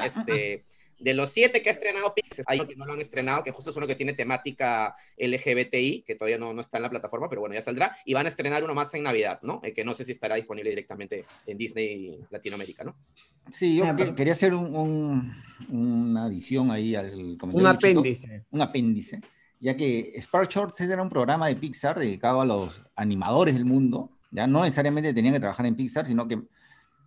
Este, 0.03 0.65
de 1.02 1.14
los 1.16 1.32
siete 1.32 1.62
que 1.62 1.70
ha 1.70 1.72
estrenado 1.72 2.14
Pixar, 2.14 2.45
hay 2.47 2.60
uno 2.60 2.68
que 2.68 2.76
no 2.76 2.86
lo 2.86 2.93
han 2.93 3.02
estrenado, 3.02 3.43
que 3.43 3.52
justo 3.52 3.72
es 3.72 3.76
uno 3.76 3.88
que 3.88 3.95
tiene 3.95 4.14
temática 4.14 4.95
LGBTI, 5.18 6.04
que 6.06 6.16
todavía 6.16 6.38
no, 6.38 6.54
no 6.54 6.62
está 6.62 6.78
en 6.78 6.84
la 6.84 6.89
plataforma, 6.89 7.28
pero 7.28 7.41
bueno, 7.41 7.56
ya 7.56 7.62
saldrá. 7.62 7.95
Y 8.06 8.14
van 8.14 8.28
a 8.28 8.30
estrenar 8.30 8.64
uno 8.64 8.76
más 8.76 8.93
en 8.93 9.04
Navidad, 9.04 9.39
¿no? 9.41 9.60
Eh, 9.64 9.74
que 9.74 9.84
no 9.84 9.93
sé 9.95 10.06
si 10.06 10.12
estará 10.12 10.36
disponible 10.36 10.70
directamente 10.70 11.26
en 11.47 11.58
Disney 11.58 12.20
Latinoamérica, 12.30 12.84
¿no? 12.84 12.95
Sí, 13.49 13.76
yo 13.76 13.86
ah, 13.86 13.95
quería 14.16 14.34
hacer 14.34 14.54
un, 14.54 15.34
una 15.70 16.26
adición 16.26 16.70
ahí 16.70 16.95
al 16.95 17.38
Un 17.41 17.66
apéndice. 17.66 18.45
un 18.52 18.62
apéndice, 18.62 19.20
ya 19.60 19.76
que 19.76 20.14
Spark 20.22 20.49
Shorts 20.49 20.82
era 20.82 21.02
un 21.02 21.10
programa 21.10 21.47
de 21.47 21.56
Pixar 21.56 21.97
dedicado 21.97 22.41
a 22.41 22.45
los 22.45 22.84
animadores 22.95 23.56
del 23.56 23.66
mundo. 23.66 24.12
Ya 24.30 24.47
no 24.47 24.64
necesariamente 24.64 25.14
tenían 25.14 25.34
que 25.34 25.39
trabajar 25.39 25.66
en 25.66 25.76
Pixar, 25.76 26.06
sino 26.06 26.28
que 26.28 26.39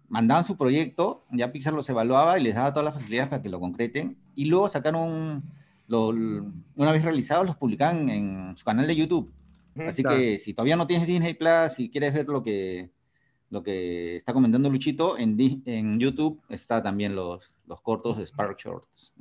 mandaban 0.09 0.45
su 0.45 0.57
proyecto, 0.57 1.25
ya 1.31 1.53
Pixar 1.53 1.75
los 1.75 1.89
evaluaba 1.89 2.39
y 2.39 2.43
les 2.43 2.55
daba 2.55 2.73
todas 2.73 2.85
las 2.85 2.95
facilidades 2.95 3.31
para 3.31 3.43
que 3.43 3.49
lo 3.49 3.61
concreten, 3.61 4.17
y 4.35 4.47
luego 4.47 4.69
sacaron, 4.69 5.43
una 5.89 6.93
vez 6.93 7.05
realizados, 7.05 7.47
los 7.47 7.57
publicaban 7.57 8.09
en 8.09 8.57
su 8.57 8.65
canal 8.65 8.87
de 8.87 8.97
YouTube. 8.97 9.33
Así 9.87 10.03
que 10.05 10.39
si 10.39 10.55
todavía 10.55 10.77
no 10.77 10.87
tienes 10.87 11.07
Disney 11.07 11.35
Plus 11.35 11.81
y 11.81 11.91
quieres 11.91 12.15
ver 12.15 12.29
lo 12.29 12.43
que, 12.43 12.91
lo 13.51 13.63
que 13.63 14.17
está 14.17 14.33
comentando 14.33 14.71
Luchito, 14.71 15.19
en, 15.19 15.37
en 15.67 15.99
YouTube 15.99 16.41
está 16.49 16.83
también 16.83 17.17
los, 17.17 17.57
los 17.67 17.81
cortos 17.81 18.17
de 18.17 18.27
Spark 18.27 18.59
Shorts. 18.59 19.15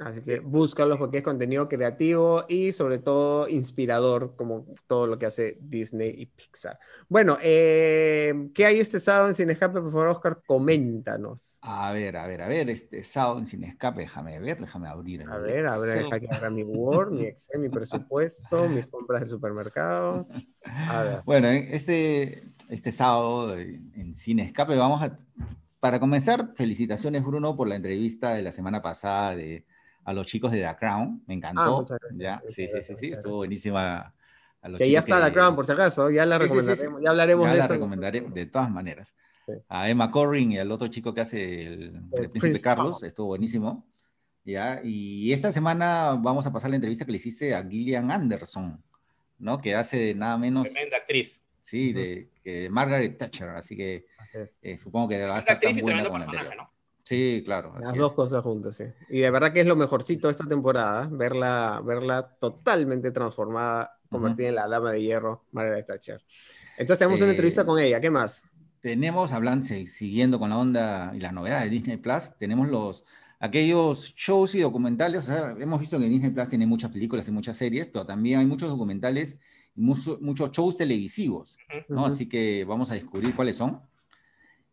Así 0.00 0.20
que 0.20 0.38
búscalos 0.38 0.96
porque 0.96 1.18
es 1.18 1.22
contenido 1.24 1.68
creativo 1.68 2.44
y 2.48 2.70
sobre 2.72 2.98
todo 2.98 3.48
inspirador, 3.48 4.36
como 4.36 4.66
todo 4.86 5.06
lo 5.06 5.18
que 5.18 5.26
hace 5.26 5.58
Disney 5.60 6.14
y 6.16 6.26
Pixar. 6.26 6.78
Bueno, 7.08 7.36
eh, 7.42 8.48
¿qué 8.54 8.66
hay 8.66 8.78
este 8.78 9.00
sábado 9.00 9.28
en 9.28 9.34
Cine 9.34 9.52
Escape? 9.52 9.80
Por 9.80 9.90
favor, 9.90 10.08
Oscar, 10.08 10.40
coméntanos. 10.46 11.58
A 11.62 11.90
ver, 11.92 12.16
a 12.16 12.26
ver, 12.28 12.42
a 12.42 12.48
ver, 12.48 12.70
este 12.70 13.02
sábado 13.02 13.40
en 13.40 13.46
Cine 13.46 13.68
Escape, 13.68 14.02
déjame 14.02 14.38
ver, 14.38 14.60
déjame 14.60 14.88
abrir. 14.88 15.22
A 15.28 15.38
ver, 15.38 15.66
a 15.66 15.78
ver, 15.78 15.98
déjame 15.98 16.20
que 16.20 16.28
abra 16.34 16.50
mi 16.50 16.62
Word, 16.62 17.10
mi 17.10 17.24
Excel, 17.26 17.60
mi 17.60 17.68
presupuesto, 17.68 18.68
mis 18.68 18.86
compras 18.86 19.22
del 19.22 19.30
supermercado. 19.30 20.26
A 20.64 21.02
ver. 21.02 21.22
Bueno, 21.24 21.48
este, 21.48 22.44
este 22.68 22.92
sábado 22.92 23.58
en 23.58 24.14
Cine 24.14 24.44
Escape 24.44 24.76
vamos 24.76 25.02
a... 25.02 25.18
Para 25.80 26.00
comenzar, 26.00 26.54
felicitaciones 26.56 27.24
Bruno 27.24 27.56
por 27.56 27.68
la 27.68 27.76
entrevista 27.76 28.34
de 28.34 28.42
la 28.42 28.50
semana 28.50 28.82
pasada 28.82 29.36
de 29.36 29.64
a 30.08 30.12
los 30.14 30.26
chicos 30.26 30.50
de 30.52 30.62
The 30.62 30.74
Crown, 30.76 31.22
me 31.26 31.34
encantó. 31.34 31.84
Ah, 31.90 31.98
ya, 32.12 32.42
sí, 32.48 32.66
sí, 32.66 32.82
sí, 32.82 32.94
sí, 32.94 33.12
estuvo 33.12 33.36
buenísima. 33.36 34.14
que 34.78 34.90
ya 34.90 35.00
está 35.00 35.22
The 35.22 35.30
Crown, 35.34 35.54
por 35.54 35.66
si 35.66 35.72
acaso, 35.72 36.08
ya 36.08 36.24
la 36.24 36.38
recomendaremos, 36.38 37.02
ya 37.02 37.10
hablaremos 37.10 37.46
ya 37.46 37.52
de 37.52 37.58
la 37.58 37.66
recomendaré 37.66 38.20
de 38.22 38.46
todas 38.46 38.70
maneras. 38.70 39.14
A 39.68 39.90
Emma 39.90 40.10
Corrin 40.10 40.52
y 40.52 40.58
al 40.58 40.72
otro 40.72 40.88
chico 40.88 41.12
que 41.12 41.20
hace 41.20 41.66
el, 41.66 41.92
Príncipe 42.30 42.58
Carlos, 42.58 43.02
estuvo 43.02 43.26
buenísimo. 43.26 43.86
¿ya? 44.46 44.80
Y 44.82 45.30
esta 45.30 45.52
semana 45.52 46.18
vamos 46.18 46.46
a 46.46 46.52
pasar 46.54 46.70
la 46.70 46.76
entrevista 46.76 47.04
que 47.04 47.12
le 47.12 47.18
hiciste 47.18 47.54
a 47.54 47.62
Gillian 47.62 48.10
Anderson, 48.10 48.82
¿no? 49.38 49.60
Que 49.60 49.74
hace 49.74 50.14
nada 50.14 50.38
menos... 50.38 50.72
Tremenda 50.72 50.96
actriz. 50.96 51.44
Sí, 51.60 51.92
de, 51.92 52.30
que 52.42 52.70
Margaret 52.70 53.18
Thatcher, 53.18 53.50
así 53.50 53.76
que 53.76 54.06
eh, 54.62 54.78
supongo 54.78 55.08
que 55.08 55.26
va 55.26 55.36
a 55.36 55.40
estar 55.40 55.60
tan 55.60 55.78
buena 55.80 56.02
con 56.02 56.18
personaje, 56.18 56.56
¿no? 56.56 56.72
Sí, 57.08 57.40
claro. 57.42 57.72
Las 57.80 57.94
dos 57.94 58.12
cosas 58.12 58.42
juntas, 58.42 58.76
sí. 58.76 58.84
Y 59.08 59.20
de 59.20 59.30
verdad 59.30 59.50
que 59.50 59.60
es 59.60 59.66
lo 59.66 59.76
mejorcito 59.76 60.28
de 60.28 60.32
esta 60.32 60.44
temporada, 60.44 61.08
verla, 61.10 61.80
verla 61.82 62.36
totalmente 62.38 63.12
transformada, 63.12 63.98
convertida 64.10 64.48
en 64.48 64.56
la 64.56 64.68
dama 64.68 64.92
de 64.92 65.00
hierro, 65.00 65.46
Margaret 65.52 65.86
Thatcher. 65.86 66.22
Entonces 66.76 66.98
tenemos 66.98 67.22
una 67.22 67.30
entrevista 67.30 67.64
con 67.64 67.78
ella, 67.78 67.98
¿qué 67.98 68.10
más? 68.10 68.44
Tenemos, 68.82 69.32
hablando, 69.32 69.64
siguiendo 69.64 70.38
con 70.38 70.50
la 70.50 70.58
onda 70.58 71.12
y 71.14 71.20
las 71.20 71.32
novedades 71.32 71.64
de 71.64 71.70
Disney 71.70 71.96
Plus, 71.96 72.30
tenemos 72.38 72.68
los 72.68 73.06
aquellos 73.40 74.14
shows 74.14 74.54
y 74.56 74.60
documentales, 74.60 75.22
o 75.22 75.24
sea, 75.24 75.56
hemos 75.58 75.80
visto 75.80 75.98
que 75.98 76.10
Disney 76.10 76.30
Plus 76.30 76.48
tiene 76.48 76.66
muchas 76.66 76.90
películas 76.90 77.26
y 77.26 77.30
muchas 77.32 77.56
series, 77.56 77.86
pero 77.86 78.04
también 78.04 78.40
hay 78.40 78.46
muchos 78.46 78.68
documentales 78.68 79.38
muchos 79.74 80.50
shows 80.50 80.76
televisivos, 80.76 81.56
¿no? 81.88 82.04
Así 82.04 82.28
que 82.28 82.64
vamos 82.64 82.90
a 82.90 82.94
descubrir 82.94 83.34
cuáles 83.34 83.56
son. 83.56 83.80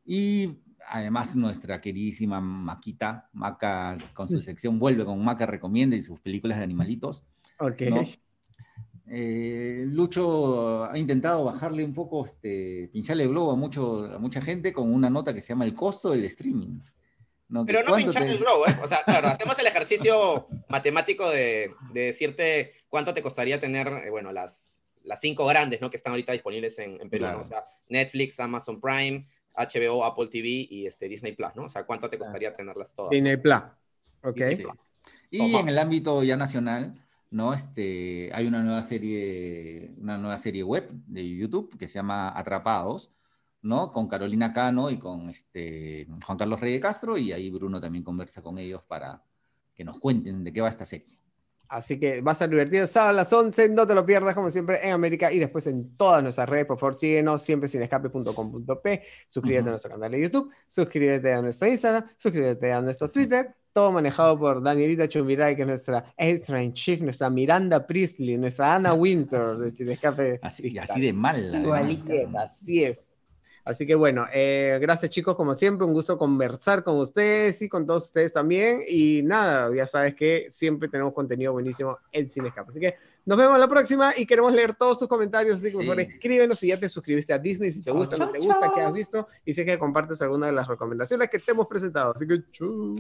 Y 0.03 0.57
además 0.87 1.35
nuestra 1.35 1.81
queridísima 1.81 2.39
Maquita, 2.41 3.29
Maca 3.33 3.97
con 4.13 4.29
su 4.29 4.39
sección 4.41 4.79
Vuelve 4.79 5.05
con 5.05 5.23
Maca 5.23 5.45
Recomienda 5.45 5.95
y 5.95 6.01
sus 6.01 6.19
películas 6.19 6.57
de 6.57 6.63
animalitos. 6.63 7.23
Ok. 7.59 7.81
Eh, 9.07 9.85
Lucho 9.87 10.85
ha 10.85 10.97
intentado 10.97 11.43
bajarle 11.43 11.83
un 11.83 11.93
poco, 11.93 12.25
este, 12.25 12.89
pincharle 12.91 13.23
el 13.23 13.29
globo 13.29 13.51
a, 13.51 13.55
mucho, 13.55 14.05
a 14.05 14.17
mucha 14.17 14.41
gente 14.41 14.73
con 14.73 14.91
una 14.91 15.09
nota 15.09 15.33
que 15.33 15.41
se 15.41 15.49
llama 15.49 15.65
el 15.65 15.75
costo 15.75 16.11
del 16.11 16.25
streaming. 16.25 16.79
Pero 17.67 17.83
no 17.83 17.95
pincharle 17.95 18.31
el 18.31 18.39
globo, 18.39 18.67
¿eh? 18.67 18.75
O 18.83 18.87
sea, 18.87 19.03
claro, 19.03 19.27
hacemos 19.27 19.57
el 19.59 19.67
ejercicio 19.67 20.47
matemático 20.67 21.29
de, 21.29 21.71
decirte 21.93 22.73
cuánto 22.89 23.13
te 23.13 23.21
costaría 23.21 23.59
tener, 23.59 23.87
eh, 23.87 24.09
bueno, 24.09 24.31
las, 24.31 24.81
las 25.03 25.21
cinco 25.21 25.45
grandes, 25.45 25.79
¿no? 25.79 25.91
Que 25.91 25.97
están 25.97 26.11
ahorita 26.11 26.31
disponibles 26.33 26.79
en, 26.79 27.07
Perú, 27.09 27.27
O 27.39 27.43
sea, 27.43 27.63
Netflix, 27.87 28.39
Amazon 28.39 28.81
Prime, 28.81 29.27
HBO, 29.55 30.03
Apple 30.05 30.27
TV 30.27 30.67
y 30.69 30.85
este, 30.85 31.07
Disney 31.07 31.33
Plus, 31.33 31.55
¿no? 31.55 31.63
O 31.63 31.69
sea, 31.69 31.85
¿cuánto 31.85 32.09
te 32.09 32.17
costaría 32.17 32.55
tenerlas 32.55 32.93
todas? 32.93 33.11
Disney 33.11 33.37
Plus, 33.37 33.61
ok. 34.23 34.41
Y 35.29 35.55
en 35.55 35.69
el 35.69 35.77
ámbito 35.77 36.23
ya 36.23 36.37
nacional, 36.37 36.95
¿no? 37.31 37.53
Este, 37.53 38.31
hay 38.33 38.47
una 38.47 38.63
nueva 38.63 38.81
serie, 38.81 39.91
una 39.99 40.17
nueva 40.17 40.37
serie 40.37 40.63
web 40.63 40.89
de 40.91 41.27
YouTube 41.27 41.77
que 41.77 41.87
se 41.87 41.95
llama 41.95 42.37
Atrapados, 42.37 43.11
¿no? 43.61 43.91
Con 43.91 44.07
Carolina 44.07 44.53
Cano 44.53 44.89
y 44.89 44.97
con 44.97 45.29
este, 45.29 46.07
Juan 46.25 46.37
Carlos 46.37 46.59
Rey 46.59 46.73
de 46.73 46.79
Castro, 46.79 47.17
y 47.17 47.31
ahí 47.31 47.49
Bruno 47.49 47.81
también 47.81 48.03
conversa 48.03 48.41
con 48.41 48.57
ellos 48.57 48.83
para 48.83 49.23
que 49.73 49.83
nos 49.83 49.99
cuenten 49.99 50.43
de 50.43 50.53
qué 50.53 50.61
va 50.61 50.69
esta 50.69 50.85
serie. 50.85 51.17
Así 51.67 51.99
que 51.99 52.21
va 52.21 52.31
a 52.31 52.35
ser 52.35 52.49
divertido. 52.49 52.85
Sábado 52.87 53.11
a 53.11 53.13
las 53.13 53.31
11, 53.31 53.69
no 53.69 53.85
te 53.87 53.95
lo 53.95 54.05
pierdas, 54.05 54.35
como 54.35 54.49
siempre, 54.49 54.79
en 54.83 54.93
América 54.93 55.31
y 55.31 55.39
después 55.39 55.67
en 55.67 55.95
todas 55.95 56.21
nuestras 56.21 56.47
redes. 56.47 56.65
Por 56.65 56.77
favor, 56.77 56.95
síguenos 56.95 57.41
siempre 57.41 57.67
sin 57.69 57.81
escape.com.p. 57.81 59.03
Suscríbete 59.29 59.67
a 59.67 59.71
nuestro 59.71 59.91
canal 59.91 60.11
de 60.11 60.21
YouTube, 60.21 60.51
suscríbete 60.67 61.33
a 61.33 61.41
nuestro 61.41 61.67
Instagram, 61.67 62.05
suscríbete 62.17 62.71
a 62.71 62.81
nuestro 62.81 63.07
Twitter. 63.07 63.55
Todo 63.73 63.91
manejado 63.91 64.39
por 64.39 64.63
Danielita 64.63 65.09
Chumiray, 65.09 65.55
que 65.55 65.63
es 65.63 65.67
nuestra 65.67 66.13
extra 66.15 66.63
in 66.63 66.71
chief, 66.71 67.01
nuestra 67.01 67.29
Miranda 67.29 67.85
Priestley, 67.85 68.37
nuestra 68.37 68.75
Anna 68.75 68.93
Winter 68.93 69.41
de 69.41 69.69
Sin 69.69 69.89
Escape. 69.89 70.39
Así, 70.41 70.77
así 70.77 71.01
de 71.01 71.11
mal. 71.11 71.51
así 72.37 72.85
es. 72.85 72.97
Así 72.97 73.14
que 73.85 73.95
bueno, 73.95 74.27
eh, 74.31 74.77
gracias 74.79 75.11
chicos, 75.11 75.35
como 75.35 75.55
siempre, 75.55 75.87
un 75.87 75.93
gusto 75.93 76.17
conversar 76.17 76.83
con 76.83 76.97
ustedes 76.97 77.61
y 77.63 77.69
con 77.69 77.85
todos 77.85 78.05
ustedes 78.05 78.31
también. 78.31 78.81
Y 78.87 79.23
nada, 79.23 79.73
ya 79.75 79.87
sabes 79.87 80.13
que 80.13 80.47
siempre 80.49 80.87
tenemos 80.87 81.13
contenido 81.13 81.51
buenísimo 81.51 81.97
en 82.11 82.29
Cine 82.29 82.53
Así 82.55 82.79
que 82.79 82.95
nos 83.25 83.37
vemos 83.37 83.59
la 83.59 83.67
próxima 83.67 84.13
y 84.15 84.25
queremos 84.25 84.53
leer 84.53 84.75
todos 84.75 84.99
tus 84.99 85.07
comentarios. 85.07 85.57
Así 85.57 85.71
que 85.71 85.77
por 85.77 85.85
favor 85.85 85.99
escríbenos 85.99 86.59
si 86.59 86.67
ya 86.67 86.79
te 86.79 86.87
suscribiste 86.87 87.33
a 87.33 87.39
Disney, 87.39 87.71
si 87.71 87.81
te 87.81 87.91
gusta, 87.91 88.17
no 88.17 88.29
te 88.29 88.39
gusta, 88.39 88.71
qué 88.73 88.81
has 88.81 88.93
visto 88.93 89.27
y 89.43 89.53
sé 89.53 89.65
que 89.65 89.79
compartes 89.79 90.21
alguna 90.21 90.45
de 90.45 90.51
las 90.51 90.67
recomendaciones 90.67 91.29
que 91.29 91.39
te 91.39 91.51
hemos 91.51 91.67
presentado. 91.67 92.13
Así 92.15 92.27
que 92.27 92.43
chau. 92.51 92.95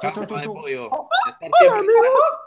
Chau, 0.00 0.12
chau, 0.12 0.26
chau. 0.26 2.38